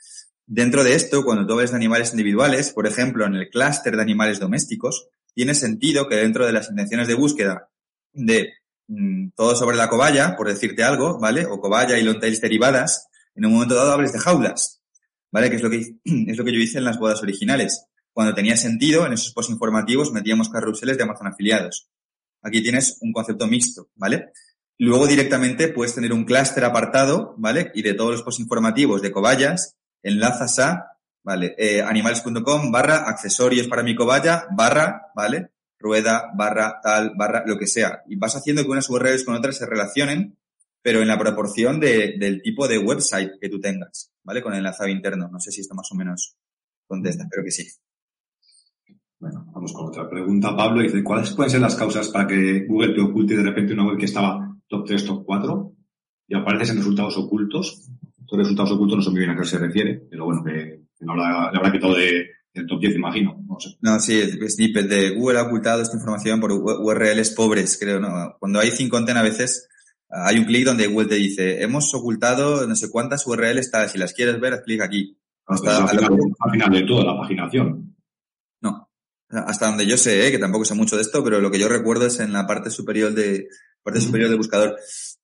Dentro 0.46 0.84
de 0.84 0.94
esto, 0.94 1.24
cuando 1.24 1.46
tú 1.46 1.56
ves 1.56 1.74
animales 1.74 2.10
individuales, 2.12 2.70
por 2.72 2.86
ejemplo, 2.86 3.26
en 3.26 3.36
el 3.36 3.48
clúster 3.48 3.96
de 3.96 4.02
animales 4.02 4.38
domésticos, 4.38 5.08
tiene 5.34 5.54
sentido 5.54 6.08
que 6.08 6.16
dentro 6.16 6.46
de 6.46 6.52
las 6.52 6.70
intenciones 6.70 7.08
de 7.08 7.14
búsqueda 7.14 7.68
de 8.12 8.52
mmm, 8.88 9.30
todo 9.36 9.54
sobre 9.54 9.76
la 9.76 9.88
cobaya, 9.88 10.36
por 10.36 10.48
decirte 10.48 10.82
algo, 10.82 11.18
¿vale? 11.18 11.46
O 11.46 11.60
cobaya 11.60 11.98
y 11.98 12.02
long 12.02 12.18
derivadas, 12.18 13.08
en 13.34 13.46
un 13.46 13.52
momento 13.52 13.74
dado 13.74 13.92
hables 13.92 14.12
de 14.12 14.18
jaulas, 14.18 14.82
¿vale? 15.30 15.48
Que 15.50 15.56
es 15.56 15.62
lo 15.62 15.70
que, 15.70 15.94
es 16.04 16.36
lo 16.36 16.44
que 16.44 16.52
yo 16.52 16.58
hice 16.58 16.78
en 16.78 16.84
las 16.84 16.98
bodas 16.98 17.22
originales. 17.22 17.86
Cuando 18.12 18.34
tenía 18.34 18.56
sentido, 18.56 19.06
en 19.06 19.12
esos 19.12 19.32
posts 19.32 19.52
informativos 19.52 20.12
metíamos 20.12 20.48
carruseles 20.48 20.96
de 20.96 21.04
Amazon 21.04 21.28
afiliados. 21.28 21.88
Aquí 22.42 22.62
tienes 22.62 22.98
un 23.00 23.12
concepto 23.12 23.46
mixto, 23.46 23.90
¿vale? 23.94 24.32
Luego 24.78 25.06
directamente 25.06 25.68
puedes 25.68 25.94
tener 25.94 26.12
un 26.12 26.24
clúster 26.24 26.64
apartado, 26.64 27.34
¿vale? 27.36 27.70
Y 27.74 27.82
de 27.82 27.94
todos 27.94 28.12
los 28.12 28.22
posts 28.22 28.40
informativos 28.40 29.02
de 29.02 29.12
cobayas, 29.12 29.76
enlazas 30.02 30.58
a, 30.58 30.98
¿vale? 31.22 31.54
Eh, 31.58 31.82
animales.com 31.82 32.70
barra 32.70 33.08
accesorios 33.08 33.66
para 33.66 33.82
mi 33.82 33.94
cobaya, 33.94 34.46
barra, 34.50 35.12
¿vale? 35.14 35.50
Rueda, 35.78 36.32
barra, 36.36 36.80
tal, 36.82 37.12
barra, 37.16 37.44
lo 37.46 37.58
que 37.58 37.66
sea. 37.66 38.02
Y 38.08 38.16
vas 38.16 38.34
haciendo 38.36 38.62
que 38.64 38.70
unas 38.70 38.90
URLs 38.90 39.24
con 39.24 39.34
otras 39.34 39.56
se 39.56 39.66
relacionen, 39.66 40.36
pero 40.82 41.00
en 41.00 41.08
la 41.08 41.18
proporción 41.18 41.78
de, 41.80 42.16
del 42.18 42.42
tipo 42.42 42.66
de 42.66 42.78
website 42.78 43.32
que 43.40 43.48
tú 43.48 43.60
tengas, 43.60 44.12
¿vale? 44.24 44.42
Con 44.42 44.52
el 44.52 44.58
enlazado 44.58 44.88
interno. 44.88 45.28
No 45.30 45.40
sé 45.40 45.52
si 45.52 45.60
esto 45.60 45.74
más 45.74 45.90
o 45.92 45.94
menos 45.94 46.36
contesta, 46.86 47.24
espero 47.24 47.44
que 47.44 47.50
sí. 47.50 47.68
Bueno, 49.20 49.44
vamos 49.52 49.72
con 49.72 49.86
otra 49.86 50.08
pregunta. 50.08 50.56
Pablo 50.56 50.82
dice, 50.82 51.02
¿cuáles 51.02 51.32
pueden 51.32 51.50
ser 51.50 51.60
las 51.60 51.74
causas 51.74 52.08
para 52.08 52.26
que 52.26 52.66
Google 52.66 52.94
te 52.94 53.00
oculte 53.00 53.36
de 53.36 53.42
repente 53.42 53.72
una 53.72 53.86
web 53.86 53.98
que 53.98 54.04
estaba 54.04 54.56
top 54.68 54.86
3, 54.86 55.04
top 55.04 55.24
4 55.24 55.72
y 56.28 56.36
apareces 56.36 56.70
en 56.70 56.76
resultados 56.76 57.16
ocultos? 57.18 57.88
Estos 58.20 58.38
resultados 58.38 58.72
ocultos 58.72 58.98
no 58.98 59.02
sé 59.02 59.10
muy 59.10 59.20
bien 59.20 59.30
a 59.30 59.36
qué 59.36 59.44
se 59.44 59.58
refiere, 59.58 60.06
pero 60.08 60.26
bueno, 60.26 60.44
que, 60.44 60.82
no 61.00 61.16
la, 61.16 61.50
le 61.50 61.58
habrá 61.58 61.72
quitado 61.72 61.94
de, 61.94 62.26
del 62.54 62.66
top 62.66 62.80
10, 62.80 62.96
imagino. 62.96 63.44
No, 63.46 63.58
sé. 63.60 63.76
no 63.80 64.00
sí, 64.00 64.22
snippet 64.48 64.88
de 64.88 65.10
Google 65.10 65.38
ha 65.38 65.42
ocultado 65.42 65.82
esta 65.82 65.96
información 65.96 66.40
por 66.40 66.52
URLs 66.52 67.30
pobres, 67.30 67.78
creo, 67.78 68.00
¿no? 68.00 68.36
Cuando 68.38 68.60
hay 68.60 68.70
5 68.70 68.90
content 68.90 69.18
a 69.18 69.22
veces 69.22 69.68
hay 70.10 70.38
un 70.38 70.44
clic 70.44 70.64
donde 70.64 70.86
Google 70.86 71.08
te 71.08 71.16
dice, 71.16 71.62
hemos 71.62 71.94
ocultado 71.94 72.66
no 72.66 72.74
sé 72.74 72.90
cuántas 72.90 73.26
URLs 73.26 73.70
tal, 73.70 73.88
si 73.88 73.98
las 73.98 74.14
quieres 74.14 74.40
ver, 74.40 74.62
clic 74.62 74.80
aquí. 74.80 75.18
Hasta, 75.46 75.78
al, 75.78 75.88
final, 75.88 76.18
al 76.40 76.50
final 76.50 76.72
de 76.72 76.82
toda 76.82 77.04
la 77.04 77.18
paginación. 77.18 77.96
No, 78.60 78.90
hasta 79.30 79.66
donde 79.66 79.86
yo 79.86 79.96
sé, 79.96 80.26
¿eh? 80.26 80.30
que 80.30 80.38
tampoco 80.38 80.64
sé 80.64 80.74
mucho 80.74 80.96
de 80.96 81.02
esto, 81.02 81.22
pero 81.24 81.40
lo 81.40 81.50
que 81.50 81.58
yo 81.58 81.68
recuerdo 81.68 82.06
es 82.06 82.20
en 82.20 82.32
la 82.32 82.46
parte 82.46 82.70
superior 82.70 83.12
de 83.12 83.48
parte 83.82 84.00
superior 84.00 84.28
del 84.28 84.38
buscador. 84.38 84.76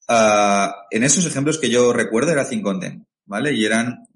Uh, 0.08 0.70
en 0.90 1.04
esos 1.04 1.26
ejemplos 1.26 1.58
que 1.58 1.70
yo 1.70 1.92
recuerdo 1.92 2.32
era 2.32 2.48
Think 2.48 2.62
Content, 2.62 3.06
¿vale? 3.26 3.52
Y 3.54 3.64
eran, 3.64 4.06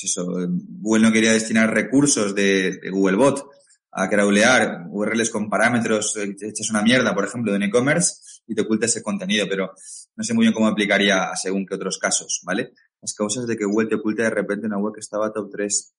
pues 0.00 0.14
Google 0.18 1.02
no 1.04 1.12
quería 1.12 1.32
destinar 1.32 1.72
recursos 1.72 2.34
de, 2.34 2.78
de 2.78 2.90
Googlebot 2.90 3.48
a 3.96 4.08
crawlear 4.08 4.86
URLs 4.90 5.30
con 5.30 5.48
parámetros 5.48 6.16
hechas 6.16 6.70
una 6.70 6.82
mierda, 6.82 7.14
por 7.14 7.24
ejemplo, 7.24 7.52
de 7.52 7.58
un 7.58 7.62
e-commerce 7.62 8.42
y 8.46 8.54
te 8.54 8.62
oculta 8.62 8.86
ese 8.86 9.02
contenido, 9.02 9.46
pero 9.48 9.72
no 10.16 10.24
sé 10.24 10.34
muy 10.34 10.44
bien 10.44 10.52
cómo 10.52 10.66
aplicaría 10.66 11.30
según 11.36 11.64
qué 11.64 11.76
otros 11.76 11.98
casos, 11.98 12.40
¿vale? 12.44 12.72
Las 13.00 13.14
causas 13.14 13.46
de 13.46 13.56
que 13.56 13.64
Google 13.64 13.88
te 13.88 13.94
oculte 13.94 14.22
de 14.22 14.30
repente 14.30 14.66
una 14.66 14.78
web 14.78 14.94
que 14.94 15.00
estaba 15.00 15.32
top 15.32 15.48
3. 15.52 15.94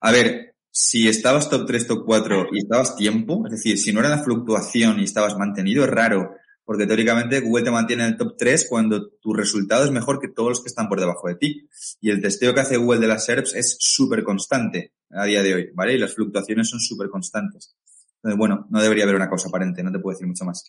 A 0.00 0.10
ver, 0.12 0.54
si 0.70 1.06
estabas 1.06 1.50
top 1.50 1.66
3, 1.66 1.86
top 1.86 2.04
4 2.06 2.46
y 2.52 2.58
estabas 2.60 2.96
tiempo, 2.96 3.42
es 3.46 3.52
decir, 3.52 3.78
si 3.78 3.92
no 3.92 4.00
era 4.00 4.08
la 4.08 4.24
fluctuación 4.24 4.98
y 4.98 5.04
estabas 5.04 5.36
mantenido, 5.36 5.84
es 5.84 5.90
raro, 5.90 6.34
porque 6.64 6.86
teóricamente 6.86 7.40
Google 7.40 7.64
te 7.64 7.70
mantiene 7.70 8.04
en 8.04 8.10
el 8.10 8.16
top 8.16 8.36
3 8.38 8.66
cuando 8.68 9.10
tu 9.20 9.34
resultado 9.34 9.84
es 9.84 9.90
mejor 9.90 10.18
que 10.18 10.28
todos 10.28 10.50
los 10.50 10.62
que 10.62 10.68
están 10.68 10.88
por 10.88 10.98
debajo 10.98 11.28
de 11.28 11.36
ti. 11.36 11.68
Y 12.00 12.10
el 12.10 12.22
testeo 12.22 12.54
que 12.54 12.60
hace 12.60 12.76
Google 12.76 13.00
de 13.00 13.08
las 13.08 13.26
SERPs 13.26 13.54
es 13.54 13.76
súper 13.78 14.24
constante 14.24 14.92
a 15.10 15.24
día 15.24 15.42
de 15.42 15.54
hoy, 15.54 15.70
¿vale? 15.74 15.94
Y 15.94 15.98
las 15.98 16.14
fluctuaciones 16.14 16.68
son 16.68 16.80
súper 16.80 17.08
constantes. 17.08 17.76
Entonces, 18.16 18.38
bueno, 18.38 18.66
no 18.70 18.80
debería 18.80 19.04
haber 19.04 19.16
una 19.16 19.28
causa 19.28 19.48
aparente, 19.48 19.82
no 19.82 19.92
te 19.92 19.98
puedo 19.98 20.14
decir 20.14 20.26
mucho 20.26 20.44
más. 20.44 20.66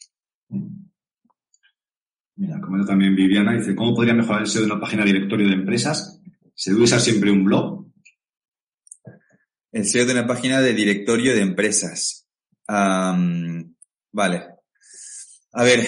Mira, 2.35 2.59
comenta 2.59 2.87
también 2.87 3.15
Viviana, 3.15 3.53
dice, 3.53 3.73
¿cómo 3.75 3.95
podría 3.95 4.13
mejorar 4.13 4.41
el 4.41 4.47
SEO 4.47 4.61
de 4.63 4.71
una 4.71 4.81
página 4.81 5.05
directorio 5.05 5.47
de 5.47 5.53
empresas? 5.53 6.21
¿Se 6.53 6.71
debe 6.71 6.83
usar 6.83 6.99
siempre 6.99 7.31
un 7.31 7.45
blog? 7.45 7.85
El 9.71 9.85
SEO 9.85 10.05
de 10.05 10.13
una 10.13 10.27
página 10.27 10.59
de 10.59 10.73
directorio 10.73 11.33
de 11.33 11.41
empresas. 11.41 12.27
Um, 12.67 13.73
vale. 14.11 14.54
A 15.57 15.63
ver, 15.63 15.87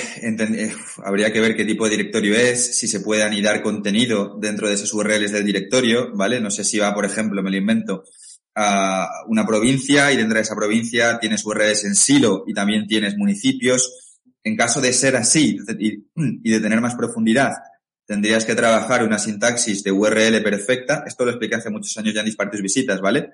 habría 1.04 1.34
que 1.34 1.42
ver 1.42 1.54
qué 1.54 1.66
tipo 1.66 1.84
de 1.84 1.98
directorio 1.98 2.36
es, 2.36 2.78
si 2.78 2.88
se 2.88 3.02
puede 3.02 3.24
anidar 3.24 3.62
contenido 3.62 4.38
dentro 4.40 4.70
de 4.70 4.76
esos 4.76 4.94
URLs 4.94 5.34
del 5.34 5.44
directorio, 5.44 6.16
¿vale? 6.16 6.40
No 6.40 6.50
sé 6.50 6.64
si 6.64 6.80
va, 6.80 6.96
por 6.96 7.04
ejemplo, 7.04 7.44
me 7.44 7.52
lo 7.52 7.58
invento, 7.58 8.06
a 8.56 9.10
una 9.28 9.46
provincia 9.46 10.10
y 10.14 10.16
dentro 10.16 10.36
de 10.36 10.44
esa 10.44 10.56
provincia 10.56 11.20
tienes 11.20 11.46
URLs 11.46 11.84
en 11.84 11.96
silo 11.96 12.46
y 12.48 12.54
también 12.54 12.88
tienes 12.88 13.18
municipios. 13.18 14.16
En 14.42 14.56
caso 14.56 14.80
de 14.80 14.94
ser 14.94 15.18
así 15.18 15.58
y 15.76 16.50
de 16.50 16.60
tener 16.62 16.80
más 16.80 16.96
profundidad, 16.96 17.52
tendrías 18.06 18.46
que 18.46 18.56
trabajar 18.56 19.04
una 19.04 19.20
sintaxis 19.20 19.84
de 19.84 19.92
URL 19.92 20.42
perfecta. 20.44 21.04
Esto 21.06 21.26
lo 21.26 21.32
expliqué 21.32 21.56
hace 21.56 21.70
muchos 21.70 21.98
años 21.98 22.14
ya 22.14 22.22
en 22.22 22.28
Dispartes 22.28 22.62
Visitas, 22.62 23.02
¿vale? 23.02 23.32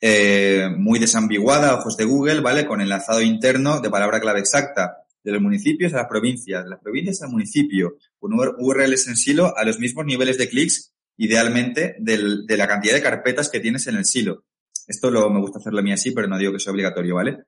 eh, 0.00 0.68
muy 0.76 0.98
desambiguada, 0.98 1.76
ojos 1.76 1.96
de 1.96 2.06
Google, 2.06 2.40
¿vale? 2.40 2.66
Con 2.66 2.80
enlazado 2.80 3.22
interno 3.22 3.80
de 3.80 3.88
palabra 3.88 4.18
clave 4.18 4.40
exacta 4.40 5.04
de 5.22 5.32
los 5.32 5.42
municipios 5.42 5.92
a 5.92 5.98
las 5.98 6.06
provincias, 6.06 6.64
de 6.64 6.70
las 6.70 6.80
provincias 6.80 7.22
al 7.22 7.30
municipio, 7.30 7.96
con 8.18 8.32
URLs 8.34 9.08
en 9.08 9.16
silo 9.16 9.56
a 9.56 9.64
los 9.64 9.78
mismos 9.78 10.06
niveles 10.06 10.38
de 10.38 10.48
clics, 10.48 10.92
idealmente, 11.16 11.96
de 11.98 12.56
la 12.56 12.66
cantidad 12.66 12.94
de 12.94 13.02
carpetas 13.02 13.48
que 13.50 13.60
tienes 13.60 13.86
en 13.86 13.96
el 13.96 14.04
silo. 14.04 14.44
Esto 14.86 15.10
lo, 15.10 15.28
me 15.30 15.40
gusta 15.40 15.58
hacerlo 15.58 15.80
a 15.80 15.82
mí 15.82 15.92
así, 15.92 16.12
pero 16.12 16.26
no 16.26 16.38
digo 16.38 16.52
que 16.52 16.60
sea 16.60 16.72
obligatorio, 16.72 17.16
¿vale? 17.16 17.38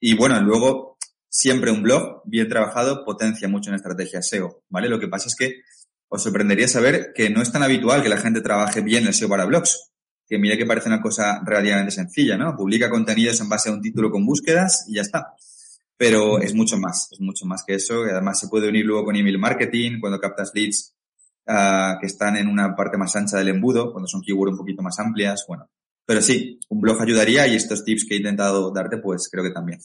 Y 0.00 0.14
bueno, 0.14 0.40
luego, 0.40 0.96
siempre 1.28 1.70
un 1.70 1.82
blog 1.82 2.22
bien 2.24 2.48
trabajado 2.48 3.04
potencia 3.04 3.48
mucho 3.48 3.70
en 3.70 3.76
estrategia 3.76 4.22
SEO, 4.22 4.62
¿vale? 4.68 4.88
Lo 4.88 5.00
que 5.00 5.08
pasa 5.08 5.28
es 5.28 5.34
que 5.34 5.62
os 6.08 6.22
sorprendería 6.22 6.68
saber 6.68 7.12
que 7.14 7.28
no 7.28 7.42
es 7.42 7.52
tan 7.52 7.62
habitual 7.62 8.02
que 8.02 8.08
la 8.08 8.16
gente 8.16 8.40
trabaje 8.40 8.80
bien 8.80 9.06
el 9.06 9.14
SEO 9.14 9.28
para 9.28 9.44
blogs 9.44 9.88
que 10.28 10.38
mira 10.38 10.56
que 10.56 10.66
parece 10.66 10.88
una 10.88 11.00
cosa 11.00 11.40
relativamente 11.44 11.90
sencilla, 11.90 12.36
¿no? 12.36 12.54
Publica 12.54 12.90
contenidos 12.90 13.40
en 13.40 13.48
base 13.48 13.70
a 13.70 13.72
un 13.72 13.80
título 13.80 14.10
con 14.10 14.26
búsquedas 14.26 14.84
y 14.88 14.96
ya 14.96 15.02
está. 15.02 15.34
Pero 15.98 16.38
es 16.38 16.54
mucho 16.54 16.78
más, 16.78 17.08
es 17.10 17.20
mucho 17.20 17.44
más 17.44 17.64
que 17.66 17.74
eso. 17.74 18.04
Además 18.04 18.38
se 18.38 18.48
puede 18.48 18.68
unir 18.68 18.86
luego 18.86 19.04
con 19.04 19.16
email 19.16 19.38
marketing, 19.38 19.98
cuando 20.00 20.20
captas 20.20 20.52
leads 20.54 20.94
uh, 21.48 21.98
que 22.00 22.06
están 22.06 22.36
en 22.36 22.46
una 22.46 22.74
parte 22.76 22.96
más 22.96 23.14
ancha 23.16 23.36
del 23.36 23.48
embudo, 23.48 23.90
cuando 23.92 24.06
son 24.06 24.22
keywords 24.22 24.52
un 24.52 24.58
poquito 24.58 24.82
más 24.82 24.98
amplias, 25.00 25.44
bueno. 25.48 25.68
Pero 26.06 26.22
sí, 26.22 26.58
un 26.68 26.80
blog 26.80 27.02
ayudaría 27.02 27.46
y 27.48 27.56
estos 27.56 27.84
tips 27.84 28.06
que 28.08 28.14
he 28.14 28.18
intentado 28.18 28.72
darte, 28.72 28.98
pues 28.98 29.28
creo 29.30 29.44
que 29.44 29.50
también. 29.50 29.80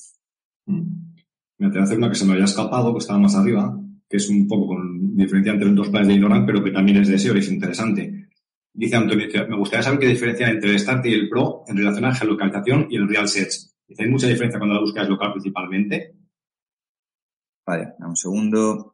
Mm. 0.68 1.14
Me 1.58 1.68
te 1.68 1.74
voy 1.74 1.82
a 1.82 1.84
hacer 1.84 1.98
una 1.98 2.10
que 2.10 2.16
se 2.16 2.26
me 2.26 2.34
había 2.34 2.46
escapado, 2.46 2.94
que 2.94 3.00
estaba 3.00 3.20
más 3.20 3.36
arriba, 3.36 3.78
que 4.08 4.18
es 4.18 4.30
un 4.30 4.48
poco 4.48 4.68
con 4.68 5.16
diferencia 5.16 5.52
entre 5.52 5.68
los 5.68 5.76
dos 5.76 5.90
planes 5.90 6.10
de 6.10 6.14
Ignorant, 6.14 6.46
pero 6.46 6.64
que 6.64 6.72
también 6.72 7.00
es 7.00 7.08
de 7.08 7.18
SEO 7.18 7.36
y 7.36 7.40
es 7.40 7.52
interesante. 7.52 8.30
Dice 8.72 8.96
Antonio, 8.96 9.28
me 9.50 9.58
gustaría 9.58 9.84
saber 9.84 10.00
qué 10.00 10.08
diferencia 10.08 10.50
entre 10.50 10.72
el 10.72 10.80
Start 10.80 11.06
y 11.06 11.14
el 11.14 11.30
Pro 11.30 11.64
en 11.68 11.78
relación 11.78 12.06
a 12.06 12.10
la 12.10 12.16
geolocalización 12.16 12.88
y 12.90 12.98
el 12.98 13.08
Real 13.08 13.28
Search. 13.28 13.73
¿Hay 13.98 14.08
mucha 14.08 14.28
diferencia 14.28 14.60
cuando 14.60 14.76
la 14.76 14.82
búsqueda 14.82 15.04
es 15.04 15.10
local 15.10 15.32
principalmente? 15.34 16.16
Vale, 17.66 17.94
un 18.00 18.16
segundo. 18.16 18.94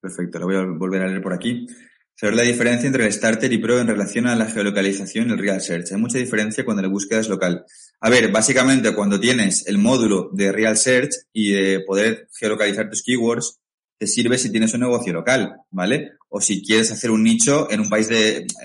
Perfecto, 0.00 0.38
lo 0.38 0.46
voy 0.46 0.56
a 0.56 0.62
volver 0.62 1.02
a 1.02 1.08
leer 1.08 1.22
por 1.22 1.32
aquí. 1.32 1.66
Saber 2.16 2.36
la 2.36 2.42
diferencia 2.42 2.86
entre 2.86 3.06
el 3.06 3.12
Starter 3.12 3.52
y 3.52 3.58
Pro 3.58 3.80
en 3.80 3.88
relación 3.88 4.28
a 4.28 4.36
la 4.36 4.46
geolocalización 4.46 5.28
y 5.28 5.32
el 5.32 5.38
Real 5.38 5.60
Search. 5.60 5.92
Hay 5.92 5.98
mucha 5.98 6.18
diferencia 6.18 6.64
cuando 6.64 6.82
la 6.82 6.88
búsqueda 6.88 7.20
es 7.20 7.28
local. 7.28 7.64
A 8.00 8.08
ver, 8.08 8.30
básicamente 8.30 8.94
cuando 8.94 9.18
tienes 9.18 9.66
el 9.66 9.78
módulo 9.78 10.30
de 10.32 10.52
Real 10.52 10.76
Search 10.76 11.10
y 11.32 11.52
de 11.52 11.80
poder 11.80 12.28
geolocalizar 12.38 12.88
tus 12.88 13.02
keywords, 13.02 13.58
te 13.98 14.06
sirve 14.06 14.38
si 14.38 14.50
tienes 14.50 14.74
un 14.74 14.80
negocio 14.80 15.12
local, 15.12 15.56
¿vale? 15.70 16.12
O 16.28 16.40
si 16.40 16.62
quieres 16.62 16.92
hacer 16.92 17.10
un 17.10 17.24
nicho 17.24 17.70
en 17.70 17.80
un 17.80 17.88
país 17.88 18.08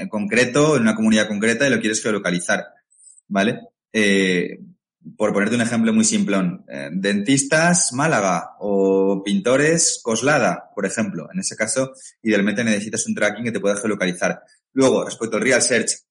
concreto, 0.10 0.76
en 0.76 0.84
una 0.84 0.96
comunidad 0.96 1.28
concreta 1.28 1.68
y 1.68 1.72
lo 1.72 1.80
quieres 1.80 2.04
geolocalizar, 2.04 2.66
¿vale? 3.28 3.62
Eh, 3.92 4.60
por 5.18 5.34
ponerte 5.34 5.56
un 5.56 5.62
ejemplo 5.62 5.94
muy 5.94 6.04
simplón, 6.04 6.66
eh, 6.68 6.90
dentistas 6.92 7.94
Málaga 7.94 8.56
o 8.60 9.22
pintores 9.24 10.00
Coslada, 10.04 10.70
por 10.76 10.86
ejemplo. 10.86 11.30
En 11.34 11.40
ese 11.40 11.56
caso, 11.56 11.94
idealmente 12.22 12.64
necesitas 12.64 13.08
un 13.08 13.16
tracking 13.16 13.46
que 13.46 13.52
te 13.52 13.60
pueda 13.60 13.76
geolocalizar. 13.76 14.42
Luego, 14.74 15.06
respecto 15.06 15.38
al 15.38 15.44
Real 15.44 15.62
Search. 15.62 16.09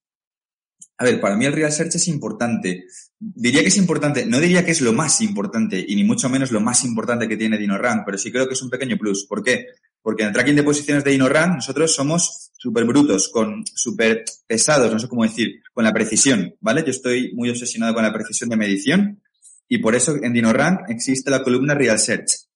A 1.00 1.04
ver, 1.04 1.20
para 1.20 1.36
mí 1.36 1.46
el 1.46 1.52
Real 1.52 1.70
Search 1.70 1.94
es 1.94 2.08
importante. 2.08 2.86
Diría 3.20 3.62
que 3.62 3.68
es 3.68 3.76
importante, 3.76 4.26
no 4.26 4.40
diría 4.40 4.64
que 4.64 4.72
es 4.72 4.80
lo 4.80 4.92
más 4.92 5.20
importante 5.20 5.84
y 5.86 5.94
ni 5.94 6.02
mucho 6.02 6.28
menos 6.28 6.50
lo 6.50 6.60
más 6.60 6.84
importante 6.84 7.28
que 7.28 7.36
tiene 7.36 7.56
DinoRank, 7.56 8.02
pero 8.04 8.18
sí 8.18 8.32
creo 8.32 8.48
que 8.48 8.54
es 8.54 8.62
un 8.62 8.70
pequeño 8.70 8.98
plus. 8.98 9.24
¿Por 9.26 9.44
qué? 9.44 9.66
Porque 10.02 10.22
en 10.22 10.28
el 10.28 10.34
tracking 10.34 10.56
de 10.56 10.64
posiciones 10.64 11.04
de 11.04 11.12
DinoRank 11.12 11.54
nosotros 11.54 11.94
somos 11.94 12.50
súper 12.56 12.84
brutos, 12.84 13.28
con 13.28 13.64
súper 13.66 14.24
pesados, 14.46 14.92
no 14.92 14.98
sé 14.98 15.06
cómo 15.06 15.22
decir, 15.22 15.62
con 15.72 15.84
la 15.84 15.92
precisión, 15.92 16.56
¿vale? 16.60 16.82
Yo 16.84 16.90
estoy 16.90 17.32
muy 17.32 17.48
obsesionado 17.48 17.94
con 17.94 18.02
la 18.02 18.12
precisión 18.12 18.50
de 18.50 18.56
medición 18.56 19.22
y 19.68 19.78
por 19.78 19.94
eso 19.94 20.16
en 20.20 20.32
DinoRank 20.32 20.90
existe 20.90 21.30
la 21.30 21.44
columna 21.44 21.74
Real 21.74 22.00
Search. 22.00 22.48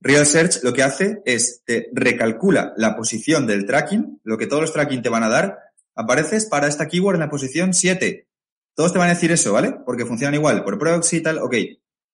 Real 0.00 0.26
Search 0.26 0.62
lo 0.64 0.72
que 0.72 0.82
hace 0.82 1.18
es 1.24 1.62
te 1.64 1.88
recalcula 1.92 2.72
la 2.76 2.96
posición 2.96 3.46
del 3.46 3.64
tracking, 3.64 4.20
lo 4.24 4.36
que 4.36 4.46
todos 4.46 4.62
los 4.62 4.72
tracking 4.72 5.02
te 5.02 5.08
van 5.08 5.22
a 5.22 5.28
dar, 5.28 5.58
apareces 5.96 6.46
para 6.46 6.68
esta 6.68 6.86
keyword 6.86 7.16
en 7.16 7.20
la 7.20 7.30
posición 7.30 7.74
7. 7.74 8.28
Todos 8.74 8.92
te 8.92 8.98
van 8.98 9.08
a 9.08 9.14
decir 9.14 9.32
eso, 9.32 9.52
¿vale? 9.52 9.74
Porque 9.84 10.06
funcionan 10.06 10.34
igual, 10.34 10.62
por 10.62 10.78
proxy 10.78 11.16
y 11.16 11.22
tal, 11.22 11.38
ok. 11.38 11.56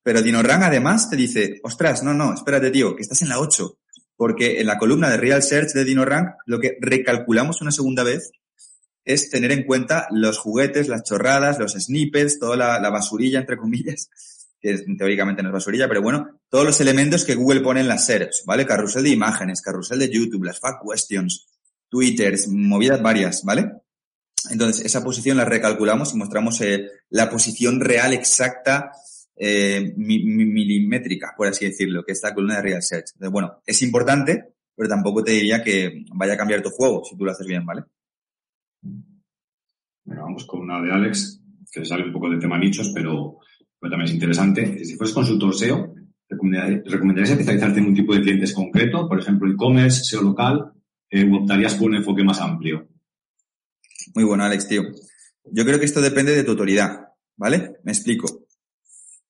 Pero 0.03 0.23
DinoRank 0.23 0.63
además 0.63 1.11
te 1.11 1.17
dice, 1.17 1.61
ostras, 1.63 2.03
no, 2.03 2.15
no, 2.15 2.33
espérate 2.33 2.71
tío, 2.71 2.97
que 2.97 3.03
estás 3.03 3.21
en 3.21 3.29
la 3.29 3.39
8 3.39 3.79
porque 4.23 4.61
en 4.61 4.69
la 4.69 4.79
columna 4.79 5.11
de 5.11 5.17
Real 5.17 5.43
Search 5.43 5.73
de 5.73 5.85
DinoRank 5.85 6.35
lo 6.47 6.61
que 6.61 6.79
recalculamos 6.81 7.61
una 7.61 7.73
segunda 7.73 8.05
vez 8.05 8.31
es 9.05 9.31
tener 9.31 9.51
en 9.51 9.65
cuenta 9.65 10.07
los 10.13 10.39
juguetes, 10.39 10.87
las 10.87 11.03
chorradas, 11.03 11.59
los 11.59 11.73
snippets, 11.73 12.39
toda 12.39 12.57
la, 12.57 12.91
basurilla, 12.91 13.41
entre 13.41 13.57
comillas, 13.57 14.11
que 14.61 14.79
teóricamente 14.97 15.43
no 15.43 15.49
es 15.49 15.55
basurilla, 15.55 15.89
pero 15.89 16.03
bueno, 16.03 16.39
todos 16.49 16.65
los 16.65 16.81
elementos 16.81 17.25
que 17.25 17.35
Google 17.35 17.63
pone 17.63 17.81
en 17.81 17.89
las 17.89 18.07
search, 18.07 18.45
¿vale? 18.47 18.65
Carrusel 18.65 19.03
de 19.03 19.11
imágenes, 19.11 19.61
carrusel 19.61 19.99
de 19.99 20.09
YouTube, 20.09 20.45
las 20.45 20.61
fact 20.61 20.85
questions, 20.89 21.49
twitters, 21.93 22.49
movidas 22.49 23.03
varias, 23.03 23.45
¿vale? 23.45 23.71
Entonces, 24.51 24.87
esa 24.87 25.05
posición 25.05 25.37
la 25.37 25.45
recalculamos 25.45 26.15
y 26.15 26.17
mostramos 26.17 26.59
eh, 26.63 26.89
la 27.11 27.29
posición 27.29 27.81
real 27.81 28.15
exacta 28.15 28.93
eh, 29.37 29.93
milimétrica, 29.97 31.35
por 31.37 31.49
así 31.49 31.67
decirlo, 31.67 32.03
que 32.03 32.13
es 32.13 32.23
la 32.23 32.33
columna 32.33 32.57
de 32.57 32.63
Real 32.63 32.83
Search. 32.83 33.11
Entonces, 33.13 33.31
bueno, 33.31 33.63
es 33.67 33.83
importante, 33.83 34.55
pero 34.75 34.89
tampoco 34.89 35.23
te 35.23 35.33
diría 35.33 35.63
que 35.63 36.07
vaya 36.15 36.33
a 36.33 36.37
cambiar 36.39 36.63
tu 36.63 36.71
juego 36.71 37.05
si 37.05 37.15
tú 37.15 37.27
lo 37.27 37.31
haces 37.31 37.47
bien, 37.47 37.67
¿vale? 37.67 37.85
Bueno, 40.05 40.23
vamos 40.23 40.47
con 40.47 40.61
una 40.61 40.81
de 40.81 40.93
Alex, 40.93 41.43
que 41.71 41.85
sale 41.85 42.07
un 42.07 42.13
poco 42.13 42.31
del 42.31 42.41
tema 42.41 42.59
nichos, 42.59 42.91
pero, 42.95 43.39
también 43.81 44.05
es 44.05 44.15
interesante. 44.15 44.83
Si 44.83 44.97
fueres 44.97 45.15
consultor 45.15 45.55
SEO, 45.55 45.95
¿recomendarías 46.27 47.31
especializarte 47.31 47.81
en 47.81 47.87
un 47.89 47.95
tipo 47.95 48.15
de 48.15 48.23
clientes 48.23 48.55
concreto? 48.55 49.07
Por 49.07 49.21
ejemplo, 49.21 49.51
e-commerce, 49.51 50.05
SEO 50.05 50.23
local, 50.23 50.73
eh, 51.13 51.31
optarías 51.31 51.75
por 51.75 51.91
un 51.91 51.97
enfoque 51.97 52.25
más 52.25 52.41
amplio? 52.41 52.89
Muy 54.15 54.25
bueno, 54.25 54.45
Alex, 54.45 54.67
tío. 54.67 54.83
Yo 55.45 55.65
creo 55.65 55.79
que 55.79 55.85
esto 55.85 56.01
depende 56.01 56.35
de 56.35 56.43
tu 56.43 56.53
autoridad, 56.53 57.09
¿vale? 57.37 57.77
Me 57.85 57.93
explico. 57.93 58.47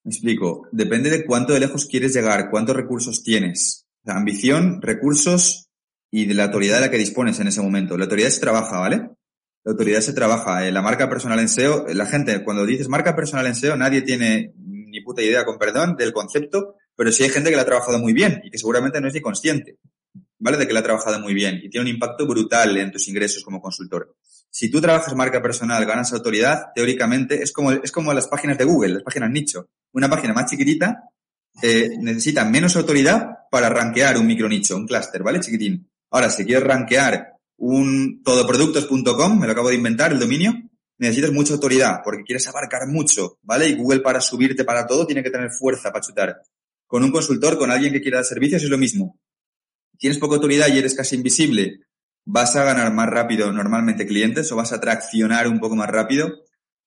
Me 0.05 0.11
explico. 0.11 0.69
Depende 0.71 1.11
de 1.11 1.27
cuánto 1.27 1.53
de 1.53 1.61
lejos 1.61 1.87
quieres 1.87 2.15
llegar, 2.15 2.51
cuántos 2.51 2.77
recursos 2.77 3.23
tienes. 3.25 3.87
Ambición, 4.07 4.81
recursos 4.81 5.71
y 6.11 6.27
de 6.27 6.35
la 6.35 6.45
autoridad 6.45 6.77
de 6.77 6.83
la 6.83 6.91
que 6.91 6.99
dispones 6.99 7.41
en 7.41 7.49
ese 7.49 7.61
momento. 7.61 7.99
La 7.99 8.05
autoridad 8.05 8.31
se 8.31 8.41
trabaja, 8.41 8.79
¿vale? 8.79 9.11
La 9.65 9.73
autoridad 9.73 10.01
se 10.01 10.13
trabaja. 10.13 10.67
Eh, 10.67 10.73
la 10.73 10.83
marca 10.83 11.09
personal 11.09 11.41
en 11.41 11.49
SEO, 11.49 11.87
la 11.89 12.07
gente, 12.07 12.45
cuando 12.45 12.65
dices 12.65 12.89
marca 12.89 13.17
personal 13.17 13.47
en 13.47 13.55
SEO, 13.55 13.77
nadie 13.77 14.03
tiene 14.03 14.53
ni 14.57 15.01
puta 15.01 15.23
idea, 15.23 15.45
con 15.45 15.59
perdón, 15.59 15.97
del 15.97 16.13
concepto, 16.13 16.77
pero 16.95 17.11
sí 17.11 17.25
hay 17.25 17.31
gente 17.31 17.51
que 17.51 17.57
la 17.57 17.63
ha 17.63 17.67
trabajado 17.67 17.99
muy 17.99 18.13
bien 18.13 18.41
y 18.45 18.51
que 18.51 18.59
seguramente 18.59 19.01
no 19.01 19.09
es 19.09 19.15
ni 19.15 19.21
consciente, 19.21 19.79
¿vale? 20.43 20.59
De 20.59 20.67
que 20.67 20.73
la 20.73 20.81
ha 20.81 20.85
trabajado 20.85 21.21
muy 21.21 21.35
bien 21.35 21.61
y 21.63 21.71
tiene 21.71 21.89
un 21.89 21.95
impacto 21.95 22.27
brutal 22.27 22.77
en 22.77 22.91
tus 22.91 23.09
ingresos 23.09 23.43
como 23.43 23.61
consultor 23.61 24.15
si 24.55 24.71
tú 24.71 24.83
trabajas 24.83 25.17
marca 25.17 25.41
personal, 25.41 25.87
ganas 25.87 26.13
autoridad, 26.13 26.73
teóricamente 26.75 27.43
es 27.43 27.53
como, 27.53 27.73
es 27.73 27.91
como 27.91 28.13
las 28.13 28.29
páginas 28.29 28.59
de 28.59 28.65
Google, 28.65 28.95
las 28.95 29.03
páginas 29.03 29.31
nicho. 29.31 29.71
Una 29.93 30.11
página 30.11 30.35
más 30.35 30.51
chiquitita 30.51 31.09
eh, 31.63 31.97
necesita 31.99 32.45
menos 32.45 32.77
autoridad 32.77 33.31
para 33.51 33.71
rankear 33.71 34.19
un 34.19 34.27
micronicho, 34.27 34.77
un 34.77 34.87
clúster, 34.87 35.23
¿vale? 35.23 35.41
Chiquitín. 35.41 35.91
Ahora, 36.11 36.29
si 36.29 36.45
quieres 36.45 36.65
rankear 36.65 37.33
un 37.57 38.23
todoproductos.com, 38.23 39.41
me 39.41 39.47
lo 39.47 39.53
acabo 39.53 39.71
de 39.71 39.77
inventar, 39.77 40.13
el 40.13 40.19
dominio, 40.19 40.53
necesitas 40.99 41.33
mucha 41.33 41.55
autoridad 41.55 42.01
porque 42.05 42.23
quieres 42.23 42.47
abarcar 42.47 42.87
mucho, 42.89 43.39
¿vale? 43.41 43.69
Y 43.69 43.75
Google 43.75 44.01
para 44.01 44.21
subirte 44.21 44.65
para 44.65 44.87
todo 44.87 45.07
tiene 45.07 45.23
que 45.23 45.31
tener 45.31 45.51
fuerza 45.51 45.91
para 45.91 46.05
chutar. 46.05 46.43
Con 46.87 47.03
un 47.03 47.11
consultor, 47.11 47.57
con 47.57 47.71
alguien 47.71 47.91
que 47.91 48.03
quiera 48.03 48.19
dar 48.19 48.27
servicios 48.27 48.63
es 48.63 48.69
lo 48.69 48.77
mismo. 48.77 49.19
Tienes 50.03 50.19
poca 50.19 50.35
autoridad 50.35 50.67
y 50.67 50.79
eres 50.79 50.97
casi 50.97 51.15
invisible 51.15 51.79
vas 52.25 52.57
a 52.57 52.65
ganar 52.65 52.93
más 52.93 53.09
rápido 53.09 53.53
normalmente 53.53 54.05
clientes 54.05 54.51
o 54.51 54.57
vas 54.57 54.73
a 54.73 54.81
traccionar 54.81 55.47
un 55.47 55.61
poco 55.61 55.77
más 55.77 55.89
rápido 55.89 56.41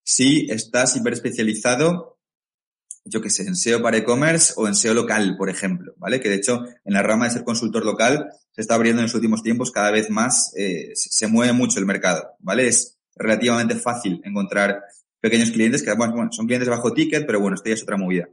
si 0.04 0.52
estás 0.52 0.98
hiper 0.98 1.14
especializado, 1.14 2.20
yo 3.06 3.22
que 3.22 3.30
sé, 3.30 3.44
en 3.44 3.56
SEO 3.56 3.82
para 3.82 3.96
e-commerce 3.96 4.54
o 4.58 4.68
en 4.68 4.76
SEO 4.76 4.94
local, 4.94 5.36
por 5.38 5.50
ejemplo, 5.50 5.94
¿vale? 5.96 6.20
Que 6.20 6.28
de 6.28 6.36
hecho 6.36 6.66
en 6.84 6.94
la 6.94 7.04
rama 7.04 7.24
de 7.24 7.32
ser 7.32 7.46
consultor 7.46 7.86
local 7.86 8.32
se 8.52 8.60
está 8.60 8.76
abriendo 8.76 9.00
en 9.00 9.06
los 9.06 9.16
últimos 9.16 9.42
tiempos 9.42 9.72
cada 9.72 9.92
vez 9.92 10.10
más, 10.10 10.52
eh, 10.58 10.92
se 10.94 11.28
mueve 11.28 11.54
mucho 11.54 11.80
el 11.80 11.86
mercado, 11.86 12.36
¿vale? 12.40 12.68
Es 12.68 12.98
relativamente 13.16 13.76
fácil 13.76 14.20
encontrar 14.26 14.84
pequeños 15.22 15.52
clientes 15.52 15.84
que, 15.84 15.94
bueno, 15.94 16.34
son 16.34 16.48
clientes 16.48 16.68
bajo 16.68 16.92
ticket, 16.92 17.26
pero 17.26 17.40
bueno, 17.40 17.56
esto 17.56 17.70
ya 17.70 17.76
es 17.76 17.84
otra 17.84 17.96
movida. 17.96 18.28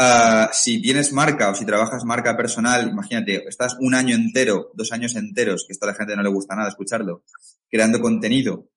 Uh, 0.00 0.46
si 0.52 0.80
tienes 0.80 1.12
marca 1.12 1.50
o 1.50 1.56
si 1.56 1.66
trabajas 1.66 2.04
marca 2.04 2.36
personal, 2.36 2.88
imagínate, 2.88 3.48
estás 3.48 3.76
un 3.80 3.96
año 3.96 4.14
entero, 4.14 4.70
dos 4.74 4.92
años 4.92 5.16
enteros, 5.16 5.64
que 5.66 5.72
esto 5.72 5.86
a 5.86 5.88
la 5.88 5.94
gente 5.96 6.14
no 6.14 6.22
le 6.22 6.28
gusta 6.28 6.54
nada 6.54 6.68
escucharlo, 6.68 7.24
creando 7.68 8.00
contenido, 8.00 8.68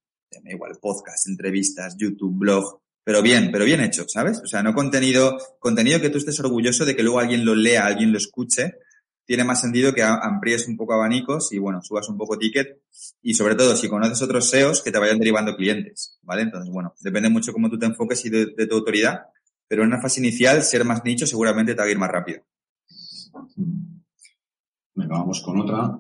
me 0.41 0.53
igual, 0.53 0.80
podcast, 0.81 1.27
entrevistas, 1.27 1.95
YouTube, 1.95 2.39
blog, 2.39 2.81
pero 3.03 3.22
bien, 3.22 3.52
pero 3.52 3.65
bien 3.65 3.81
hecho, 3.81 4.06
¿sabes? 4.07 4.41
O 4.43 4.48
sea, 4.48 4.64
no 4.64 4.73
contenido, 4.73 5.38
contenido 5.60 6.02
que 6.02 6.10
tú 6.10 6.18
estés 6.18 6.39
orgulloso 6.39 6.85
de 6.85 6.95
que 6.95 7.03
luego 7.03 7.19
alguien 7.19 7.45
lo 7.45 7.53
lea, 7.53 7.85
alguien 7.85 8.11
lo 8.11 8.18
escuche, 8.18 8.77
tiene 9.23 9.43
más 9.43 9.61
sentido 9.61 9.93
que 9.93 10.02
amplíes 10.02 10.68
un 10.68 10.76
poco 10.76 10.95
abanicos 10.95 11.53
y 11.53 11.60
bueno, 11.60 11.84
subas 11.84 12.10
un 12.10 12.18
poco 12.18 12.39
ticket 12.39 12.81
y 13.22 13.35
sobre 13.35 13.53
todo 13.53 13.76
si 13.76 13.88
conoces 13.88 14.23
otros 14.23 14.49
SEOs 14.49 14.81
que 14.81 14.91
te 14.91 14.98
vayan 14.98 15.19
derivando 15.19 15.56
clientes, 15.56 16.18
¿vale? 16.23 16.41
Entonces, 16.41 16.73
bueno, 16.73 16.95
depende 16.99 17.30
mucho 17.30 17.53
cómo 17.53 17.69
tú 17.69 17.77
te 17.77 17.85
enfoques 17.85 18.26
y 18.26 18.31
de 18.31 18.65
tu 18.68 18.76
autoridad 18.76 19.27
pero 19.72 19.84
en 19.84 19.88
una 19.88 20.02
fase 20.02 20.19
inicial, 20.19 20.64
ser 20.64 20.84
más 20.84 21.02
nicho 21.06 21.26
seguramente 21.26 21.73
te 21.73 21.80
va 21.80 21.85
a 21.85 21.89
ir 21.89 21.98
más 21.98 22.11
rápido. 22.11 22.41
Venga, 24.93 25.18
vamos 25.18 25.41
con 25.41 25.61
otra. 25.61 25.98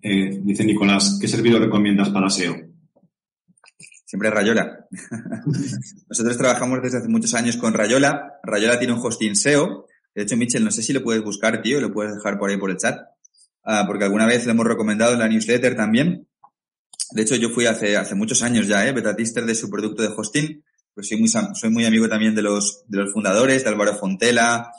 Eh, 0.00 0.40
dice 0.42 0.64
Nicolás, 0.64 1.18
¿qué 1.20 1.28
servidor 1.28 1.60
recomiendas 1.60 2.08
para 2.08 2.30
SEO? 2.30 2.56
Siempre 4.06 4.30
Rayola. 4.30 4.86
Nosotros 6.08 6.38
trabajamos 6.38 6.80
desde 6.80 6.96
hace 6.96 7.08
muchos 7.08 7.34
años 7.34 7.58
con 7.58 7.74
Rayola. 7.74 8.40
Rayola 8.42 8.78
tiene 8.78 8.94
un 8.94 9.04
hosting 9.04 9.36
SEO. 9.36 9.84
De 10.14 10.22
hecho, 10.22 10.38
Michel, 10.38 10.64
no 10.64 10.70
sé 10.70 10.82
si 10.82 10.94
lo 10.94 11.02
puedes 11.02 11.22
buscar, 11.22 11.60
tío, 11.60 11.82
lo 11.82 11.92
puedes 11.92 12.14
dejar 12.14 12.38
por 12.38 12.48
ahí 12.48 12.56
por 12.56 12.70
el 12.70 12.78
chat. 12.78 12.98
Ah, 13.64 13.84
porque 13.86 14.04
alguna 14.04 14.24
vez 14.24 14.46
lo 14.46 14.52
hemos 14.52 14.66
recomendado 14.66 15.12
en 15.12 15.18
la 15.18 15.28
newsletter 15.28 15.76
también. 15.76 16.26
De 17.10 17.20
hecho, 17.20 17.36
yo 17.36 17.50
fui 17.50 17.66
hace, 17.66 17.98
hace 17.98 18.14
muchos 18.14 18.42
años 18.42 18.66
ya, 18.66 18.88
¿eh? 18.88 18.92
beta 18.92 19.14
tester 19.14 19.44
de 19.44 19.54
su 19.54 19.68
producto 19.68 20.02
de 20.02 20.08
hosting 20.16 20.64
pues 20.98 21.10
soy 21.10 21.18
muy, 21.18 21.28
soy 21.28 21.70
muy 21.70 21.84
amigo 21.84 22.08
también 22.08 22.34
de 22.34 22.42
los, 22.42 22.82
de 22.88 22.98
los 22.98 23.12
fundadores, 23.12 23.62
de 23.62 23.70
Álvaro 23.70 23.94
Fontela, 23.94 24.72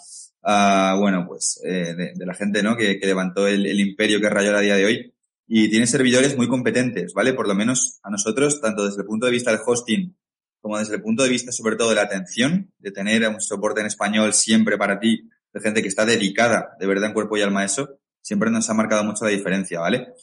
bueno, 0.44 1.26
pues 1.26 1.62
eh, 1.64 1.96
de, 1.96 2.26
la 2.26 2.34
gente, 2.34 2.62
¿no? 2.62 2.76
Que, 2.76 3.00
levantó 3.02 3.48
el, 3.48 3.80
imperio 3.80 4.20
que 4.20 4.30
rayó 4.30 4.54
a 4.58 4.60
día 4.60 4.76
de 4.76 4.86
hoy. 4.86 5.14
Y 5.48 5.70
tiene 5.70 5.88
servidores 5.88 6.36
muy 6.36 6.50
competentes, 6.50 7.14
¿vale? 7.14 7.32
Por 7.32 7.48
lo 7.48 7.56
menos 7.56 8.00
a 8.04 8.10
nosotros, 8.10 8.60
tanto 8.60 8.86
desde 8.86 9.04
el 9.04 9.08
punto 9.08 9.28
de 9.28 9.32
vista 9.32 9.52
del 9.52 9.62
hosting 9.66 10.14
como 10.60 10.78
desde 10.78 10.96
el 10.96 11.02
punto 11.02 11.24
de 11.24 11.30
vista 11.30 11.54
sobre 11.54 11.78
todo 11.78 11.88
de 11.88 11.96
la 11.96 12.02
atención, 12.02 12.70
de 12.80 12.91
tener 12.91 13.26
un 13.30 13.40
soporte 13.40 13.80
en 13.80 13.88
español 13.88 14.34
siempre 14.34 14.78
para 14.78 15.00
ti, 15.00 15.30
de 15.54 15.62
gente 15.62 15.82
que 15.82 15.88
está 15.88 16.06
dedicada 16.06 16.76
de 16.82 16.86
verdad 16.86 17.06
en 17.06 17.14
cuerpo 17.14 17.38
y 17.38 17.44
alma 17.44 17.62
a 17.62 17.66
eso, 17.66 17.98
siempre 18.22 18.52
nos 18.52 18.70
ha 18.70 18.74
marcado 18.74 19.06
mucho 19.06 19.24
la 19.24 19.32
diferencia, 19.32 19.80
¿vale? 19.80 20.16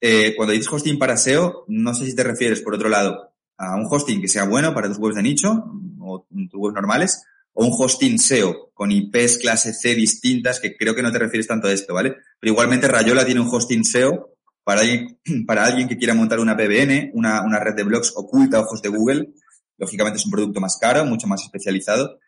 Eh, 0.00 0.34
cuando 0.34 0.54
dices 0.54 0.72
hosting 0.72 0.98
para 0.98 1.16
SEO, 1.16 1.66
no 1.68 1.94
sé 1.94 2.04
si 2.04 2.16
te 2.16 2.24
refieres, 2.24 2.62
por 2.62 2.74
otro 2.74 2.88
lado, 2.88 3.35
a 3.58 3.76
un 3.76 3.86
hosting 3.90 4.20
que 4.20 4.28
sea 4.28 4.44
bueno 4.44 4.74
para 4.74 4.88
tus 4.88 4.98
webs 4.98 5.16
de 5.16 5.22
nicho 5.22 5.64
o 6.00 6.26
tus 6.28 6.60
webs 6.60 6.74
normales, 6.74 7.24
o 7.52 7.64
un 7.64 7.72
hosting 7.72 8.18
SEO 8.18 8.70
con 8.74 8.92
IPs 8.92 9.38
clase 9.38 9.72
C 9.72 9.94
distintas, 9.94 10.60
que 10.60 10.76
creo 10.76 10.94
que 10.94 11.02
no 11.02 11.10
te 11.10 11.18
refieres 11.18 11.46
tanto 11.46 11.68
a 11.68 11.72
esto, 11.72 11.94
¿vale? 11.94 12.16
Pero 12.38 12.52
igualmente 12.52 12.86
Rayola 12.86 13.24
tiene 13.24 13.40
un 13.40 13.48
hosting 13.50 13.84
SEO 13.84 14.36
para 14.62 14.82
alguien, 14.82 15.18
para 15.46 15.64
alguien 15.64 15.88
que 15.88 15.96
quiera 15.96 16.14
montar 16.14 16.38
una 16.38 16.56
PBN, 16.56 17.12
una, 17.14 17.42
una 17.42 17.58
red 17.58 17.74
de 17.74 17.84
blogs 17.84 18.12
oculta 18.14 18.60
ojos 18.60 18.82
de 18.82 18.90
Google. 18.90 19.30
Lógicamente 19.78 20.18
es 20.18 20.26
un 20.26 20.32
producto 20.32 20.60
más 20.60 20.78
caro, 20.78 21.04
mucho 21.04 21.26
más 21.26 21.42
especializado. 21.42 22.18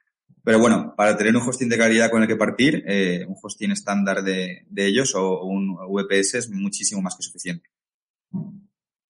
Pero 0.44 0.60
bueno, 0.60 0.94
para 0.96 1.16
tener 1.16 1.36
un 1.36 1.46
hosting 1.46 1.68
de 1.68 1.76
calidad 1.76 2.10
con 2.10 2.22
el 2.22 2.28
que 2.28 2.36
partir, 2.36 2.82
eh, 2.86 3.26
un 3.28 3.36
hosting 3.42 3.72
estándar 3.72 4.22
de, 4.22 4.64
de 4.66 4.86
ellos 4.86 5.14
o, 5.14 5.44
un 5.44 5.76
VPS 5.76 6.34
es 6.36 6.50
muchísimo 6.50 7.02
más 7.02 7.16
que 7.16 7.22
suficiente. 7.22 7.68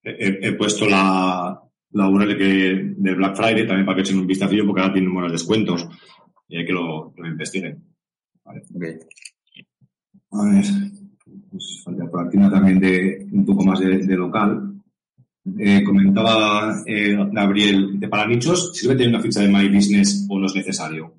He, 0.02 0.52
puesto 0.52 0.86
la, 0.86 1.62
la 1.92 2.08
URL 2.08 2.36
que, 2.36 2.94
de 2.96 3.14
Black 3.14 3.36
Friday 3.36 3.66
también 3.66 3.86
para 3.86 3.96
que 3.96 4.02
echen 4.02 4.18
un 4.18 4.26
vistacillo 4.26 4.66
porque 4.66 4.80
ahora 4.80 4.92
tienen 4.92 5.12
buenos 5.12 5.32
descuentos 5.32 5.88
y 6.48 6.56
hay 6.56 6.66
que 6.66 6.72
lo, 6.72 7.12
lo 7.16 7.26
investiguen. 7.26 7.82
Vale. 8.44 8.62
Okay. 8.74 8.98
A 10.32 10.44
ver, 10.44 10.64
pues 11.50 11.82
falta 11.84 12.06
por 12.10 12.26
aquí 12.26 12.36
una 12.36 12.50
también 12.50 12.78
de 12.78 13.26
un 13.32 13.44
poco 13.44 13.64
más 13.64 13.80
de, 13.80 13.98
de 13.98 14.16
local. 14.16 14.74
Eh, 15.58 15.82
comentaba 15.82 16.82
eh, 16.86 17.16
Gabriel, 17.32 17.98
de 17.98 18.08
para 18.08 18.26
nichos, 18.26 18.72
¿sirve 18.74 18.96
tener 18.96 19.08
una 19.08 19.22
ficha 19.22 19.40
de 19.40 19.48
My 19.48 19.68
Business 19.68 20.26
o 20.28 20.38
no 20.38 20.46
es 20.46 20.54
necesario? 20.54 21.14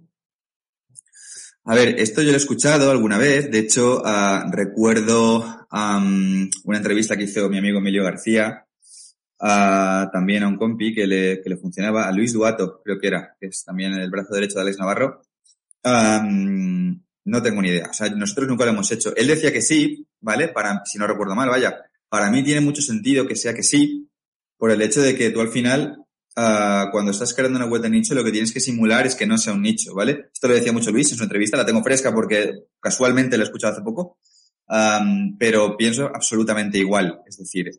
A 1.66 1.76
ver, 1.76 2.00
esto 2.00 2.22
yo 2.22 2.30
lo 2.30 2.34
he 2.34 2.38
escuchado 2.38 2.90
alguna 2.90 3.18
vez. 3.18 3.52
De 3.52 3.60
hecho, 3.60 4.02
uh, 4.02 4.52
recuerdo 4.52 5.40
um, 5.72 6.50
una 6.64 6.78
entrevista 6.78 7.18
que 7.18 7.26
hizo 7.26 7.50
mi 7.50 7.58
amigo 7.58 7.80
Emilio 7.80 8.04
García, 8.04 8.66
también 9.40 10.44
a 10.44 10.48
un 10.48 10.58
compi 10.58 10.94
que 10.94 11.08
le, 11.08 11.42
que 11.42 11.50
le 11.50 11.58
funcionaba, 11.58 12.08
a 12.08 12.12
Luis 12.12 12.34
Duato, 12.34 12.82
creo 12.84 13.00
que 13.00 13.08
era, 13.08 13.36
que 13.40 13.48
es 13.48 13.64
también 13.64 13.94
el 13.94 14.10
brazo 14.10 14.34
derecho 14.34 14.56
de 14.56 14.62
Alex 14.62 14.78
Navarro. 14.78 15.22
No 17.26 17.44
tengo 17.44 17.62
ni 17.62 17.70
idea. 17.70 17.88
O 17.90 17.94
sea, 17.94 18.10
nosotros 18.10 18.48
nunca 18.48 18.66
lo 18.66 18.72
hemos 18.72 18.92
hecho. 18.92 19.16
Él 19.16 19.28
decía 19.28 19.54
que 19.54 19.62
sí, 19.62 20.08
¿vale? 20.20 20.48
Para, 20.48 20.84
si 20.86 20.98
no 20.98 21.06
recuerdo 21.06 21.36
mal, 21.36 21.50
vaya. 21.50 21.78
Para 22.10 22.32
mí 22.32 22.44
tiene 22.44 22.60
mucho 22.60 22.82
sentido 22.82 23.28
que 23.28 23.36
sea 23.36 23.54
que 23.54 23.62
sí, 23.62 24.10
por 24.58 24.72
el 24.72 24.82
hecho 24.82 25.02
de 25.02 25.16
que 25.16 25.30
tú 25.30 25.40
al 25.40 25.50
final, 25.50 26.06
uh, 26.36 26.90
cuando 26.92 27.12
estás 27.12 27.36
creando 27.36 27.60
una 27.60 27.68
web 27.68 27.84
de 27.84 27.90
nicho, 27.92 28.16
lo 28.16 28.24
que 28.24 28.32
tienes 28.32 28.52
que 28.52 28.60
simular 28.60 29.06
es 29.06 29.14
que 29.14 29.28
no 29.28 29.38
sea 29.38 29.54
un 29.54 29.62
nicho, 29.62 29.94
¿vale? 29.94 30.30
Esto 30.34 30.48
lo 30.48 30.56
decía 30.56 30.74
mucho 30.74 30.92
Luis 30.92 31.12
en 31.12 31.18
su 31.20 31.24
entrevista, 31.24 31.56
la 31.56 31.66
tengo 31.66 31.84
fresca 31.84 32.12
porque 32.12 32.52
casualmente 32.80 33.38
lo 33.38 33.44
he 33.44 33.46
escuchado 33.46 33.74
hace 33.74 33.84
poco, 33.84 34.18
pero 35.38 35.78
pienso 35.78 36.08
absolutamente 36.08 36.80
igual. 36.80 37.22
Es 37.28 37.38
decir, 37.38 37.70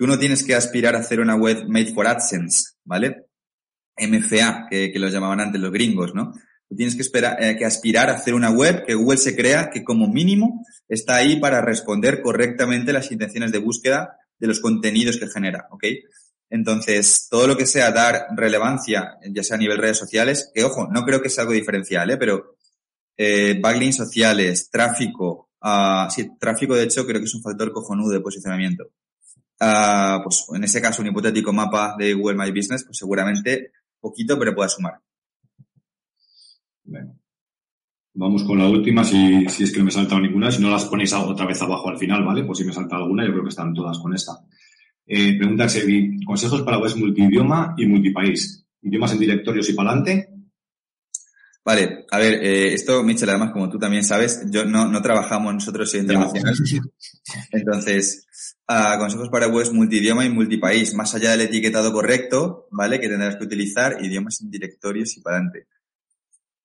tú 0.00 0.06
no 0.06 0.18
tienes 0.18 0.42
que 0.42 0.54
aspirar 0.54 0.96
a 0.96 1.00
hacer 1.00 1.20
una 1.20 1.36
web 1.36 1.66
made 1.68 1.92
for 1.92 2.06
AdSense, 2.06 2.70
¿vale? 2.84 3.26
MFA, 3.98 4.66
que, 4.70 4.90
que 4.90 4.98
lo 4.98 5.10
llamaban 5.10 5.40
antes 5.40 5.60
los 5.60 5.70
gringos, 5.70 6.14
¿no? 6.14 6.32
Tú 6.66 6.74
tienes 6.74 6.96
que, 6.96 7.02
esperar, 7.02 7.36
eh, 7.38 7.54
que 7.58 7.66
aspirar 7.66 8.08
a 8.08 8.14
hacer 8.14 8.32
una 8.32 8.50
web 8.50 8.86
que 8.86 8.94
Google 8.94 9.18
se 9.18 9.36
crea 9.36 9.68
que 9.68 9.84
como 9.84 10.08
mínimo 10.08 10.64
está 10.88 11.16
ahí 11.16 11.38
para 11.38 11.60
responder 11.60 12.22
correctamente 12.22 12.94
las 12.94 13.12
intenciones 13.12 13.52
de 13.52 13.58
búsqueda 13.58 14.16
de 14.38 14.46
los 14.46 14.60
contenidos 14.60 15.18
que 15.18 15.28
genera, 15.28 15.66
¿ok? 15.70 15.84
Entonces, 16.48 17.28
todo 17.28 17.46
lo 17.46 17.58
que 17.58 17.66
sea 17.66 17.92
dar 17.92 18.28
relevancia, 18.34 19.18
ya 19.30 19.42
sea 19.42 19.56
a 19.56 19.60
nivel 19.60 19.76
redes 19.76 19.98
sociales, 19.98 20.50
que 20.54 20.64
ojo, 20.64 20.88
no 20.90 21.04
creo 21.04 21.20
que 21.20 21.28
sea 21.28 21.42
algo 21.42 21.52
diferencial, 21.52 22.10
¿eh? 22.10 22.16
pero 22.16 22.56
eh, 23.18 23.60
backlinks 23.60 23.96
sociales, 23.96 24.70
tráfico, 24.70 25.50
uh, 25.60 26.08
sí, 26.08 26.26
tráfico 26.40 26.74
de 26.74 26.84
hecho 26.84 27.04
creo 27.06 27.20
que 27.20 27.26
es 27.26 27.34
un 27.34 27.42
factor 27.42 27.70
cojonudo 27.70 28.14
de 28.14 28.20
posicionamiento. 28.20 28.92
Uh, 29.60 30.22
pues 30.22 30.46
en 30.54 30.64
ese 30.64 30.80
caso, 30.80 31.02
un 31.02 31.08
hipotético 31.08 31.52
mapa 31.52 31.94
de 31.98 32.14
Google 32.14 32.36
My 32.36 32.50
Business, 32.50 32.84
pues 32.84 32.96
seguramente 32.96 33.72
poquito, 34.00 34.38
pero 34.38 34.54
pueda 34.54 34.68
sumar. 34.68 34.94
Vamos 38.14 38.42
con 38.44 38.58
la 38.58 38.68
última, 38.68 39.04
si, 39.04 39.46
si 39.48 39.64
es 39.64 39.72
que 39.72 39.78
no 39.78 39.84
me 39.84 39.90
he 39.90 39.94
saltado 39.94 40.20
ninguna. 40.20 40.50
Si 40.50 40.60
no 40.62 40.70
las 40.70 40.86
ponéis 40.86 41.12
otra 41.12 41.46
vez 41.46 41.60
abajo 41.62 41.88
al 41.88 41.98
final, 41.98 42.24
¿vale? 42.24 42.44
Pues 42.44 42.58
si 42.58 42.64
me 42.64 42.70
he 42.70 42.74
saltado 42.74 43.02
alguna, 43.02 43.24
yo 43.24 43.32
creo 43.32 43.44
que 43.44 43.50
están 43.50 43.74
todas 43.74 43.98
con 43.98 44.14
esta. 44.14 44.32
Eh, 45.06 45.36
pregunta 45.36 45.68
Xevi, 45.68 46.24
consejos 46.24 46.62
para 46.62 46.78
webs 46.78 46.96
multidioma 46.96 47.74
y 47.76 47.86
multipaís. 47.86 48.66
¿Idiomas 48.82 49.12
en 49.12 49.18
directorios 49.18 49.68
y 49.68 49.74
para 49.74 49.90
adelante? 49.90 50.39
Vale, 51.64 52.06
a 52.10 52.18
ver, 52.18 52.42
eh, 52.42 52.72
esto, 52.72 53.02
Michel, 53.02 53.28
además, 53.28 53.52
como 53.52 53.68
tú 53.68 53.78
también 53.78 54.02
sabes, 54.02 54.44
yo 54.50 54.64
no, 54.64 54.88
no 54.88 55.02
trabajamos 55.02 55.52
nosotros 55.52 55.94
en 55.94 56.02
internacional. 56.02 56.54
Entonces, 57.52 58.26
uh, 58.68 58.98
consejos 58.98 59.28
para 59.28 59.48
webs 59.48 59.72
multidioma 59.72 60.24
y 60.24 60.30
multipaís. 60.30 60.94
Más 60.94 61.14
allá 61.14 61.32
del 61.32 61.42
etiquetado 61.42 61.92
correcto, 61.92 62.66
¿vale? 62.70 62.98
Que 62.98 63.08
tendrás 63.08 63.36
que 63.36 63.44
utilizar 63.44 64.02
idiomas 64.02 64.40
en 64.40 64.50
directorios 64.50 65.16
y 65.16 65.20
para 65.20 65.36
adelante. 65.36 65.66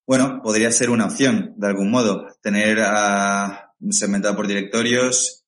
Bueno, 0.06 0.40
podría 0.42 0.70
ser 0.70 0.90
una 0.90 1.06
opción, 1.06 1.54
de 1.56 1.66
algún 1.66 1.90
modo, 1.90 2.26
tener 2.40 2.78
uh, 2.78 3.92
segmentado 3.92 4.34
por 4.34 4.46
directorios, 4.46 5.46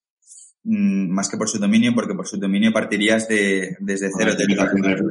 Mm, 0.71 1.09
más 1.09 1.31
que 1.31 1.39
por 1.39 1.49
su 1.49 1.59
dominio, 1.59 1.95
porque 1.95 2.15
por 2.15 2.27
su 2.27 2.37
dominio 2.37 2.71
partirías 2.73 3.27
de, 3.27 3.77
desde 3.81 4.11
cero. 4.15 4.33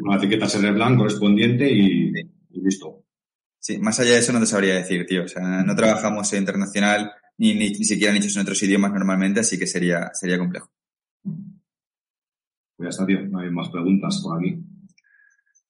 Una 0.04 0.18
etiqueta 0.18 0.46
blanco 0.72 1.00
correspondiente 1.00 1.68
y, 1.68 2.12
listo. 2.52 3.04
Sí, 3.68 3.78
más 3.80 4.00
allá 4.00 4.14
de 4.14 4.20
eso 4.20 4.32
no 4.32 4.40
te 4.40 4.46
sabría 4.46 4.76
decir, 4.76 5.06
tío. 5.06 5.26
O 5.26 5.28
sea, 5.28 5.62
no 5.62 5.76
trabajamos 5.76 6.32
en 6.32 6.40
internacional 6.40 7.12
ni, 7.38 7.54
ni, 7.54 7.76
siquiera 7.84 8.14
nichos 8.14 8.34
en 8.38 8.44
otros 8.44 8.64
idiomas 8.64 8.94
normalmente, 8.94 9.42
así 9.42 9.60
que 9.60 9.68
sería, 9.68 10.10
sería 10.14 10.38
complejo. 10.38 10.72
Pues 11.22 12.86
ya 12.86 12.88
está, 12.88 13.06
tío. 13.06 13.28
No 13.28 13.40
hay 13.40 13.52
más 13.52 13.68
preguntas 13.68 14.22
por 14.24 14.38
aquí. 14.38 14.58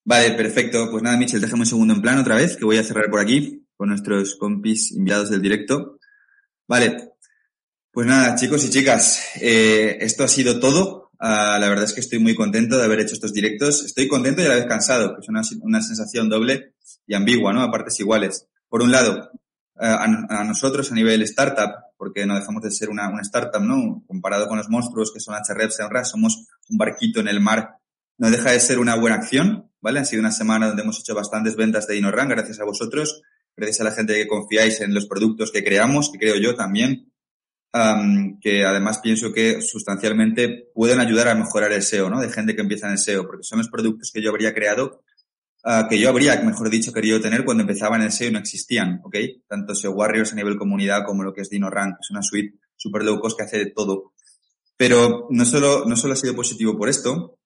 Vale, 0.06 0.30
perfecto. 0.34 0.92
Pues 0.92 1.02
nada, 1.02 1.18
Michel, 1.18 1.42
déjame 1.42 1.62
un 1.62 1.66
segundo 1.66 1.96
en 1.96 2.04
plan 2.04 2.20
otra 2.20 2.36
vez, 2.36 2.56
que 2.56 2.66
voy 2.66 2.78
a 2.78 2.84
cerrar 2.84 3.10
por 3.10 3.20
aquí 3.20 3.66
con 3.76 3.90
nuestros 3.90 4.36
compis 4.36 4.92
enviados 4.96 5.32
del 5.32 5.42
directo. 5.42 5.98
Vale, 6.68 7.14
pues 7.90 8.06
nada, 8.06 8.36
chicos 8.36 8.64
y 8.64 8.70
chicas, 8.70 9.24
eh, 9.42 9.98
esto 10.02 10.24
ha 10.24 10.28
sido 10.28 10.60
todo. 10.60 11.07
Uh, 11.20 11.58
la 11.60 11.68
verdad 11.68 11.86
es 11.86 11.94
que 11.94 12.02
estoy 12.02 12.20
muy 12.20 12.36
contento 12.36 12.78
de 12.78 12.84
haber 12.84 13.00
hecho 13.00 13.16
estos 13.16 13.34
directos. 13.34 13.84
Estoy 13.84 14.08
contento 14.08 14.42
y 14.42 14.46
a 14.46 14.50
la 14.50 14.56
vez 14.56 14.66
cansado, 14.66 15.16
que 15.16 15.22
es 15.22 15.30
una, 15.30 15.42
una 15.62 15.82
sensación 15.82 16.30
doble 16.30 16.76
y 17.08 17.16
ambigua, 17.16 17.54
¿no? 17.54 17.62
A 17.62 17.72
partes 17.72 18.00
iguales. 18.00 18.48
Por 18.70 18.84
un 18.84 18.92
lado, 18.92 19.32
uh, 19.76 19.84
a, 19.84 20.44
nosotros 20.44 20.92
a 20.92 20.96
nivel 20.96 21.24
startup, 21.24 21.72
porque 21.98 22.26
no 22.26 22.36
dejamos 22.36 22.62
de 22.62 22.72
ser 22.72 22.90
una, 22.90 23.10
una 23.10 23.22
startup, 23.24 23.62
¿no? 23.62 24.04
Comparado 24.06 24.48
con 24.48 24.58
los 24.58 24.70
monstruos 24.70 25.12
que 25.12 25.20
son 25.20 25.36
HREP, 25.36 25.72
Senra, 25.72 26.06
somos 26.06 26.46
un 26.70 26.78
barquito 26.78 27.20
en 27.20 27.28
el 27.28 27.40
mar. 27.40 27.78
No 28.20 28.30
deja 28.30 28.52
de 28.52 28.60
ser 28.60 28.78
una 28.78 28.96
buena 28.96 29.16
acción, 29.16 29.72
¿vale? 29.82 30.00
Ha 30.00 30.06
sido 30.06 30.20
una 30.20 30.32
semana 30.32 30.68
donde 30.68 30.84
hemos 30.84 31.00
hecho 31.00 31.16
bastantes 31.16 31.56
ventas 31.56 31.88
de 31.88 31.96
DinoRun, 31.96 32.30
gracias 32.30 32.60
a 32.60 32.64
vosotros, 32.64 33.24
gracias 33.56 33.82
a 33.82 33.84
la 33.86 33.92
gente 33.92 34.14
que 34.14 34.28
confiáis 34.28 34.82
en 34.82 34.94
los 34.94 35.08
productos 35.08 35.52
que 35.52 35.64
creamos, 35.64 36.12
que 36.12 36.20
creo 36.20 36.36
yo 36.36 36.56
también 36.56 37.12
que 38.42 38.66
además 38.66 39.00
pienso 39.00 39.32
que 39.34 39.62
sustancialmente 39.62 40.70
pueden 40.74 41.00
ayudar 41.00 41.28
a 41.28 41.36
mejorar 41.36 41.72
el 41.72 41.84
SEO, 41.84 42.10
¿no? 42.10 42.20
De 42.20 42.30
gente 42.30 42.56
que 42.56 42.62
empieza 42.62 42.88
en 42.88 42.94
el 42.94 43.00
SEO, 43.00 43.26
porque 43.28 43.44
son 43.44 43.60
los 43.60 43.70
productos 43.70 44.12
que 44.12 44.22
yo 44.22 44.30
habría 44.30 44.54
creado, 44.54 45.04
uh, 45.64 45.88
que 45.90 46.00
yo 46.00 46.10
habría, 46.10 46.42
mejor 46.42 46.70
dicho, 46.70 46.92
querido 46.92 47.20
tener 47.22 47.46
cuando 47.46 47.62
empezaba 47.62 47.96
en 47.98 48.04
el 48.04 48.12
SEO 48.12 48.30
y 48.30 48.32
no 48.32 48.40
existían, 48.40 49.02
¿ok? 49.04 49.16
Tanto 49.48 49.76
SEO 49.76 49.92
Warriors 49.92 50.34
a 50.34 50.36
nivel 50.36 50.58
comunidad 50.58 51.04
como 51.06 51.24
lo 51.24 51.34
que 51.34 51.42
es 51.42 51.50
DinoRank, 51.50 51.98
es 52.02 52.10
una 52.10 52.22
suite 52.22 52.58
super 52.76 53.04
low 53.04 53.22
que 53.22 53.44
hace 53.44 53.58
de 53.58 53.72
todo. 53.72 54.14
Pero 54.78 55.28
no 55.30 55.46
solo, 55.46 55.86
no 55.86 55.96
solo 55.98 56.14
ha 56.14 56.18
sido 56.18 56.36
positivo 56.36 56.78
por 56.78 56.90
esto, 56.90 57.38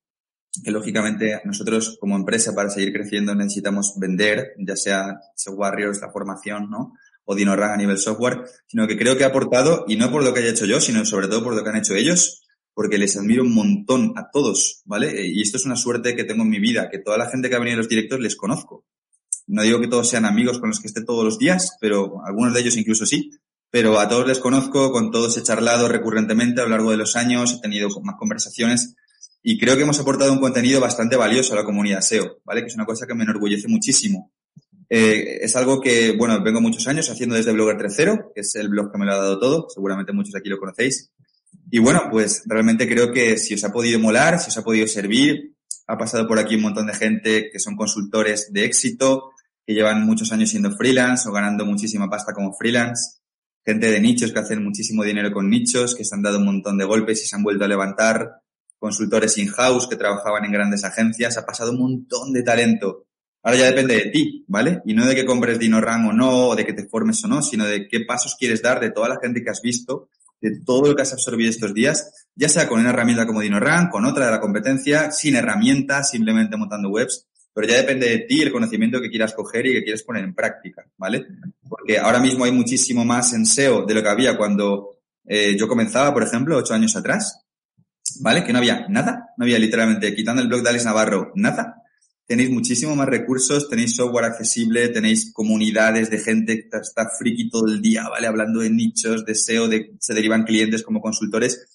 que 0.63 0.71
lógicamente 0.71 1.41
nosotros 1.45 1.97
como 1.99 2.17
empresa 2.17 2.53
para 2.53 2.69
seguir 2.69 2.91
creciendo 2.91 3.33
necesitamos 3.33 3.93
vender, 3.97 4.53
ya 4.59 4.75
sea 4.75 5.19
SEO 5.35 5.53
Warriors, 5.55 6.01
la 6.01 6.11
formación, 6.11 6.69
¿no? 6.69 6.93
O 7.31 7.35
DinoRank 7.35 7.71
a 7.71 7.77
nivel 7.77 7.97
software, 7.97 8.43
sino 8.67 8.87
que 8.87 8.97
creo 8.97 9.17
que 9.17 9.23
ha 9.23 9.27
aportado, 9.27 9.85
y 9.87 9.95
no 9.95 10.11
por 10.11 10.23
lo 10.23 10.33
que 10.33 10.41
haya 10.41 10.51
hecho 10.51 10.65
yo, 10.65 10.81
sino 10.81 11.05
sobre 11.05 11.27
todo 11.27 11.43
por 11.43 11.55
lo 11.55 11.63
que 11.63 11.69
han 11.69 11.77
hecho 11.77 11.95
ellos, 11.95 12.43
porque 12.73 12.97
les 12.97 13.15
admiro 13.17 13.43
un 13.43 13.53
montón 13.53 14.13
a 14.17 14.29
todos, 14.31 14.81
¿vale? 14.85 15.27
Y 15.27 15.41
esto 15.41 15.57
es 15.57 15.65
una 15.65 15.75
suerte 15.75 16.15
que 16.15 16.25
tengo 16.25 16.43
en 16.43 16.49
mi 16.49 16.59
vida, 16.59 16.89
que 16.89 16.99
toda 16.99 17.17
la 17.17 17.29
gente 17.29 17.49
que 17.49 17.55
ha 17.55 17.59
venido 17.59 17.75
a 17.75 17.77
los 17.77 17.89
directos 17.89 18.19
les 18.19 18.35
conozco. 18.35 18.85
No 19.47 19.63
digo 19.63 19.79
que 19.79 19.87
todos 19.87 20.09
sean 20.09 20.25
amigos 20.25 20.59
con 20.59 20.69
los 20.69 20.79
que 20.79 20.87
esté 20.87 21.03
todos 21.03 21.23
los 21.23 21.37
días, 21.37 21.77
pero 21.79 22.21
algunos 22.25 22.53
de 22.53 22.61
ellos 22.61 22.77
incluso 22.77 23.05
sí. 23.05 23.31
Pero 23.69 23.99
a 23.99 24.09
todos 24.09 24.27
les 24.27 24.39
conozco, 24.39 24.91
con 24.91 25.11
todos 25.11 25.37
he 25.37 25.43
charlado 25.43 25.87
recurrentemente 25.87 26.59
a 26.59 26.65
lo 26.65 26.71
largo 26.71 26.91
de 26.91 26.97
los 26.97 27.15
años, 27.15 27.53
he 27.53 27.61
tenido 27.61 27.89
más 28.01 28.15
conversaciones 28.19 28.95
y 29.41 29.57
creo 29.57 29.75
que 29.75 29.83
hemos 29.83 29.99
aportado 29.99 30.31
un 30.33 30.39
contenido 30.39 30.79
bastante 30.81 31.15
valioso 31.15 31.53
a 31.53 31.55
la 31.55 31.63
comunidad 31.63 32.01
SEO, 32.01 32.41
¿vale? 32.43 32.61
Que 32.61 32.67
es 32.67 32.75
una 32.75 32.85
cosa 32.85 33.07
que 33.07 33.15
me 33.15 33.23
enorgullece 33.23 33.67
muchísimo 33.67 34.31
Eh, 34.93 35.45
es 35.45 35.55
algo 35.55 35.79
que, 35.79 36.11
bueno, 36.17 36.43
vengo 36.43 36.59
muchos 36.59 36.85
años 36.85 37.09
haciendo 37.09 37.35
desde 37.35 37.53
Blogger 37.53 37.77
3.0, 37.77 38.33
que 38.35 38.41
es 38.41 38.55
el 38.55 38.67
blog 38.67 38.91
que 38.91 38.97
me 38.97 39.05
lo 39.05 39.13
ha 39.13 39.17
dado 39.17 39.39
todo. 39.39 39.67
Seguramente 39.69 40.11
muchos 40.11 40.35
aquí 40.35 40.49
lo 40.49 40.59
conocéis. 40.59 41.13
Y 41.69 41.79
bueno, 41.79 42.09
pues 42.11 42.43
realmente 42.45 42.89
creo 42.89 43.13
que 43.13 43.37
si 43.37 43.53
os 43.53 43.63
ha 43.63 43.71
podido 43.71 43.99
molar, 43.99 44.37
si 44.41 44.49
os 44.49 44.57
ha 44.57 44.63
podido 44.63 44.85
servir, 44.87 45.55
ha 45.87 45.97
pasado 45.97 46.27
por 46.27 46.39
aquí 46.39 46.55
un 46.55 46.63
montón 46.63 46.87
de 46.87 46.93
gente 46.93 47.49
que 47.49 47.57
son 47.57 47.77
consultores 47.77 48.51
de 48.51 48.65
éxito, 48.65 49.31
que 49.65 49.73
llevan 49.73 50.05
muchos 50.05 50.29
años 50.33 50.49
siendo 50.49 50.75
freelance 50.75 51.29
o 51.29 51.31
ganando 51.31 51.65
muchísima 51.65 52.09
pasta 52.09 52.33
como 52.33 52.53
freelance. 52.53 53.19
Gente 53.65 53.89
de 53.89 54.01
nichos 54.01 54.33
que 54.33 54.39
hacen 54.39 54.61
muchísimo 54.61 55.05
dinero 55.05 55.31
con 55.31 55.49
nichos, 55.49 55.95
que 55.95 56.03
se 56.03 56.13
han 56.15 56.21
dado 56.21 56.39
un 56.39 56.45
montón 56.45 56.77
de 56.77 56.83
golpes 56.83 57.23
y 57.23 57.27
se 57.27 57.37
han 57.37 57.43
vuelto 57.43 57.63
a 57.63 57.69
levantar. 57.69 58.41
Consultores 58.77 59.37
in-house 59.37 59.87
que 59.87 59.95
trabajaban 59.95 60.43
en 60.43 60.51
grandes 60.51 60.83
agencias. 60.83 61.37
Ha 61.37 61.45
pasado 61.45 61.71
un 61.71 61.79
montón 61.79 62.33
de 62.33 62.43
talento. 62.43 63.05
Ahora 63.43 63.57
ya 63.57 63.65
depende 63.65 63.95
de 63.95 64.05
ti, 64.11 64.45
¿vale? 64.47 64.81
Y 64.85 64.93
no 64.93 65.05
de 65.05 65.15
que 65.15 65.25
compres 65.25 65.57
DinoRAM 65.57 66.07
o 66.07 66.13
no, 66.13 66.49
o 66.49 66.55
de 66.55 66.65
que 66.65 66.73
te 66.73 66.87
formes 66.87 67.23
o 67.23 67.27
no, 67.27 67.41
sino 67.41 67.65
de 67.65 67.87
qué 67.87 68.01
pasos 68.01 68.35
quieres 68.37 68.61
dar 68.61 68.79
de 68.79 68.91
toda 68.91 69.09
la 69.09 69.19
gente 69.19 69.43
que 69.43 69.49
has 69.49 69.61
visto 69.61 70.09
de 70.41 70.59
todo 70.65 70.89
lo 70.89 70.95
que 70.95 71.03
has 71.03 71.13
absorbido 71.13 71.49
estos 71.49 71.73
días, 71.73 72.27
ya 72.35 72.49
sea 72.49 72.67
con 72.67 72.79
una 72.79 72.89
herramienta 72.89 73.27
como 73.27 73.41
DinoRank, 73.41 73.91
con 73.91 74.05
otra 74.05 74.25
de 74.25 74.31
la 74.31 74.41
competencia, 74.41 75.11
sin 75.11 75.35
herramientas, 75.35 76.09
simplemente 76.09 76.57
montando 76.57 76.89
webs, 76.89 77.27
pero 77.53 77.67
ya 77.67 77.77
depende 77.77 78.09
de 78.09 78.19
ti 78.19 78.41
el 78.41 78.51
conocimiento 78.51 78.99
que 78.99 79.09
quieras 79.09 79.33
coger 79.33 79.67
y 79.67 79.73
que 79.73 79.83
quieres 79.83 80.03
poner 80.03 80.23
en 80.23 80.33
práctica, 80.33 80.83
¿vale? 80.97 81.27
Porque 81.67 81.99
ahora 81.99 82.19
mismo 82.19 82.45
hay 82.45 82.51
muchísimo 82.51 83.05
más 83.05 83.33
en 83.33 83.45
SEO 83.45 83.85
de 83.85 83.93
lo 83.93 84.01
que 84.01 84.09
había 84.09 84.35
cuando 84.35 84.97
eh, 85.27 85.55
yo 85.57 85.67
comenzaba, 85.67 86.13
por 86.13 86.23
ejemplo, 86.23 86.57
ocho 86.57 86.73
años 86.73 86.95
atrás, 86.95 87.45
¿vale? 88.19 88.43
Que 88.43 88.51
no 88.51 88.59
había 88.59 88.87
nada, 88.89 89.29
no 89.37 89.43
había 89.43 89.59
literalmente, 89.59 90.15
quitando 90.15 90.41
el 90.41 90.47
blog 90.47 90.63
de 90.63 90.69
Alex 90.69 90.85
Navarro, 90.85 91.31
nada 91.35 91.80
tenéis 92.25 92.49
muchísimo 92.49 92.95
más 92.95 93.07
recursos, 93.07 93.69
tenéis 93.69 93.95
software 93.95 94.25
accesible, 94.25 94.87
tenéis 94.89 95.31
comunidades 95.33 96.09
de 96.09 96.19
gente 96.19 96.69
que 96.69 96.77
está 96.77 97.09
friki 97.17 97.49
todo 97.49 97.67
el 97.67 97.81
día, 97.81 98.07
¿vale? 98.09 98.27
Hablando 98.27 98.61
de 98.61 98.69
nichos, 98.69 99.25
de 99.25 99.35
SEO, 99.35 99.67
de, 99.67 99.95
se 99.99 100.13
derivan 100.13 100.43
clientes 100.43 100.83
como 100.83 101.01
consultores. 101.01 101.67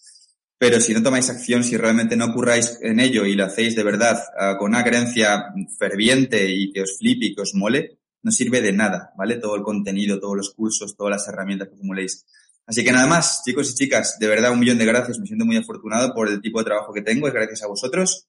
Pero 0.59 0.81
si 0.81 0.95
no 0.95 1.03
tomáis 1.03 1.29
acción, 1.29 1.63
si 1.63 1.77
realmente 1.77 2.17
no 2.17 2.33
curráis 2.33 2.79
en 2.81 2.99
ello 2.99 3.27
y 3.27 3.35
lo 3.35 3.45
hacéis 3.45 3.77
de 3.77 3.85
verdad 3.85 4.19
uh, 4.41 4.57
con 4.57 4.71
una 4.71 4.83
creencia 4.83 5.47
ferviente 5.79 6.49
y 6.51 6.73
que 6.73 6.83
os 6.83 6.97
flipe 6.99 7.27
y 7.27 7.35
que 7.35 7.43
os 7.43 7.55
mole, 7.55 7.99
no 8.23 8.33
sirve 8.33 8.63
de 8.63 8.73
nada, 8.73 9.13
¿vale? 9.19 9.37
Todo 9.37 9.55
el 9.57 9.63
contenido, 9.63 10.19
todos 10.19 10.37
los 10.37 10.55
cursos, 10.55 10.97
todas 10.97 11.11
las 11.11 11.29
herramientas 11.29 11.69
que 11.69 11.75
acumuléis. 11.75 12.25
Así 12.67 12.83
que 12.83 12.91
nada 12.91 13.07
más, 13.07 13.43
chicos 13.45 13.71
y 13.71 13.75
chicas, 13.75 14.19
de 14.19 14.27
verdad 14.27 14.51
un 14.51 14.59
millón 14.59 14.79
de 14.79 14.87
gracias. 14.87 15.19
Me 15.21 15.27
siento 15.27 15.45
muy 15.45 15.57
afortunado 15.57 16.13
por 16.15 16.29
el 16.29 16.41
tipo 16.41 16.59
de 16.59 16.65
trabajo 16.65 16.93
que 16.93 17.03
tengo. 17.03 17.29
Es 17.29 17.35
gracias 17.35 17.63
a 17.63 17.69
vosotros. 17.69 18.27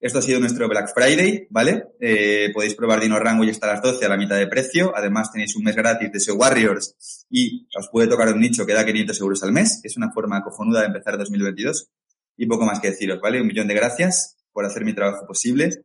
Esto 0.00 0.20
ha 0.20 0.22
sido 0.22 0.38
nuestro 0.38 0.68
Black 0.68 0.94
Friday, 0.94 1.48
¿vale? 1.50 1.88
Eh, 1.98 2.50
podéis 2.54 2.76
probar 2.76 3.00
Dino 3.00 3.18
Rango 3.18 3.42
y 3.42 3.50
hasta 3.50 3.66
las 3.66 3.82
12 3.82 4.06
a 4.06 4.08
la 4.08 4.16
mitad 4.16 4.36
de 4.36 4.46
precio. 4.46 4.92
Además 4.94 5.32
tenéis 5.32 5.56
un 5.56 5.64
mes 5.64 5.74
gratis 5.74 6.12
de 6.12 6.20
SEO 6.20 6.36
Warriors 6.36 7.26
y 7.28 7.66
os 7.76 7.88
puede 7.88 8.06
tocar 8.06 8.28
un 8.28 8.38
nicho 8.38 8.64
que 8.64 8.74
da 8.74 8.86
500 8.86 9.20
euros 9.20 9.42
al 9.42 9.52
mes, 9.52 9.80
es 9.82 9.96
una 9.96 10.12
forma 10.12 10.42
cojonuda 10.44 10.80
de 10.80 10.86
empezar 10.86 11.18
2022. 11.18 11.90
Y 12.36 12.46
poco 12.46 12.64
más 12.64 12.78
que 12.78 12.90
deciros, 12.90 13.20
¿vale? 13.20 13.40
Un 13.40 13.48
millón 13.48 13.66
de 13.66 13.74
gracias 13.74 14.36
por 14.52 14.64
hacer 14.64 14.84
mi 14.84 14.94
trabajo 14.94 15.26
posible. 15.26 15.84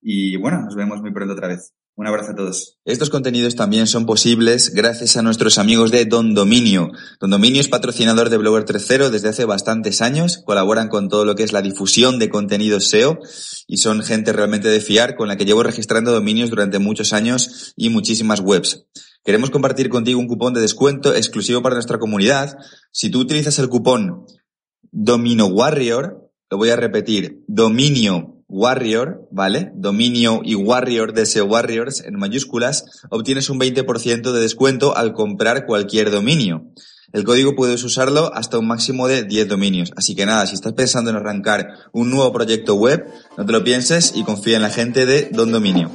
Y 0.00 0.36
bueno, 0.36 0.60
nos 0.60 0.74
vemos 0.74 1.00
muy 1.00 1.12
pronto 1.12 1.34
otra 1.34 1.46
vez. 1.46 1.72
Un 1.94 2.06
abrazo 2.06 2.32
a 2.32 2.34
todos. 2.34 2.78
Estos 2.86 3.10
contenidos 3.10 3.54
también 3.54 3.86
son 3.86 4.06
posibles 4.06 4.72
gracias 4.72 5.18
a 5.18 5.22
nuestros 5.22 5.58
amigos 5.58 5.90
de 5.90 6.06
Don 6.06 6.32
Dominio. 6.32 6.90
Don 7.20 7.28
Dominio 7.28 7.60
es 7.60 7.68
patrocinador 7.68 8.30
de 8.30 8.38
Blogger 8.38 8.64
3.0 8.64 9.10
desde 9.10 9.28
hace 9.28 9.44
bastantes 9.44 10.00
años. 10.00 10.38
Colaboran 10.46 10.88
con 10.88 11.10
todo 11.10 11.26
lo 11.26 11.34
que 11.34 11.42
es 11.42 11.52
la 11.52 11.60
difusión 11.60 12.18
de 12.18 12.30
contenidos 12.30 12.88
SEO 12.88 13.18
y 13.66 13.76
son 13.76 14.02
gente 14.02 14.32
realmente 14.32 14.68
de 14.68 14.80
fiar 14.80 15.16
con 15.16 15.28
la 15.28 15.36
que 15.36 15.44
llevo 15.44 15.62
registrando 15.62 16.12
dominios 16.12 16.48
durante 16.48 16.78
muchos 16.78 17.12
años 17.12 17.74
y 17.76 17.90
muchísimas 17.90 18.40
webs. 18.40 18.86
Queremos 19.22 19.50
compartir 19.50 19.90
contigo 19.90 20.18
un 20.18 20.28
cupón 20.28 20.54
de 20.54 20.62
descuento 20.62 21.14
exclusivo 21.14 21.60
para 21.60 21.74
nuestra 21.74 21.98
comunidad. 21.98 22.56
Si 22.90 23.10
tú 23.10 23.20
utilizas 23.20 23.58
el 23.58 23.68
cupón 23.68 24.24
Domino 24.90 25.44
Warrior, 25.46 26.30
lo 26.50 26.56
voy 26.56 26.70
a 26.70 26.76
repetir, 26.76 27.44
Dominio 27.48 28.31
Warrior, 28.52 29.26
¿vale? 29.30 29.72
Dominio 29.74 30.42
y 30.44 30.54
Warrior 30.54 31.14
de 31.14 31.24
SEO 31.24 31.46
Warriors 31.46 32.04
en 32.04 32.18
mayúsculas, 32.18 32.84
obtienes 33.08 33.48
un 33.48 33.58
20% 33.58 34.30
de 34.30 34.40
descuento 34.40 34.94
al 34.94 35.14
comprar 35.14 35.64
cualquier 35.64 36.10
dominio. 36.10 36.66
El 37.14 37.24
código 37.24 37.56
puedes 37.56 37.82
usarlo 37.82 38.30
hasta 38.34 38.58
un 38.58 38.66
máximo 38.66 39.08
de 39.08 39.24
10 39.24 39.48
dominios. 39.48 39.92
Así 39.96 40.14
que 40.14 40.26
nada, 40.26 40.46
si 40.46 40.54
estás 40.54 40.74
pensando 40.74 41.10
en 41.10 41.16
arrancar 41.16 41.66
un 41.92 42.10
nuevo 42.10 42.30
proyecto 42.30 42.74
web, 42.74 43.06
no 43.38 43.46
te 43.46 43.52
lo 43.52 43.64
pienses 43.64 44.12
y 44.14 44.22
confía 44.22 44.56
en 44.56 44.62
la 44.62 44.70
gente 44.70 45.06
de 45.06 45.30
Don 45.32 45.50
Dominio. 45.50 45.90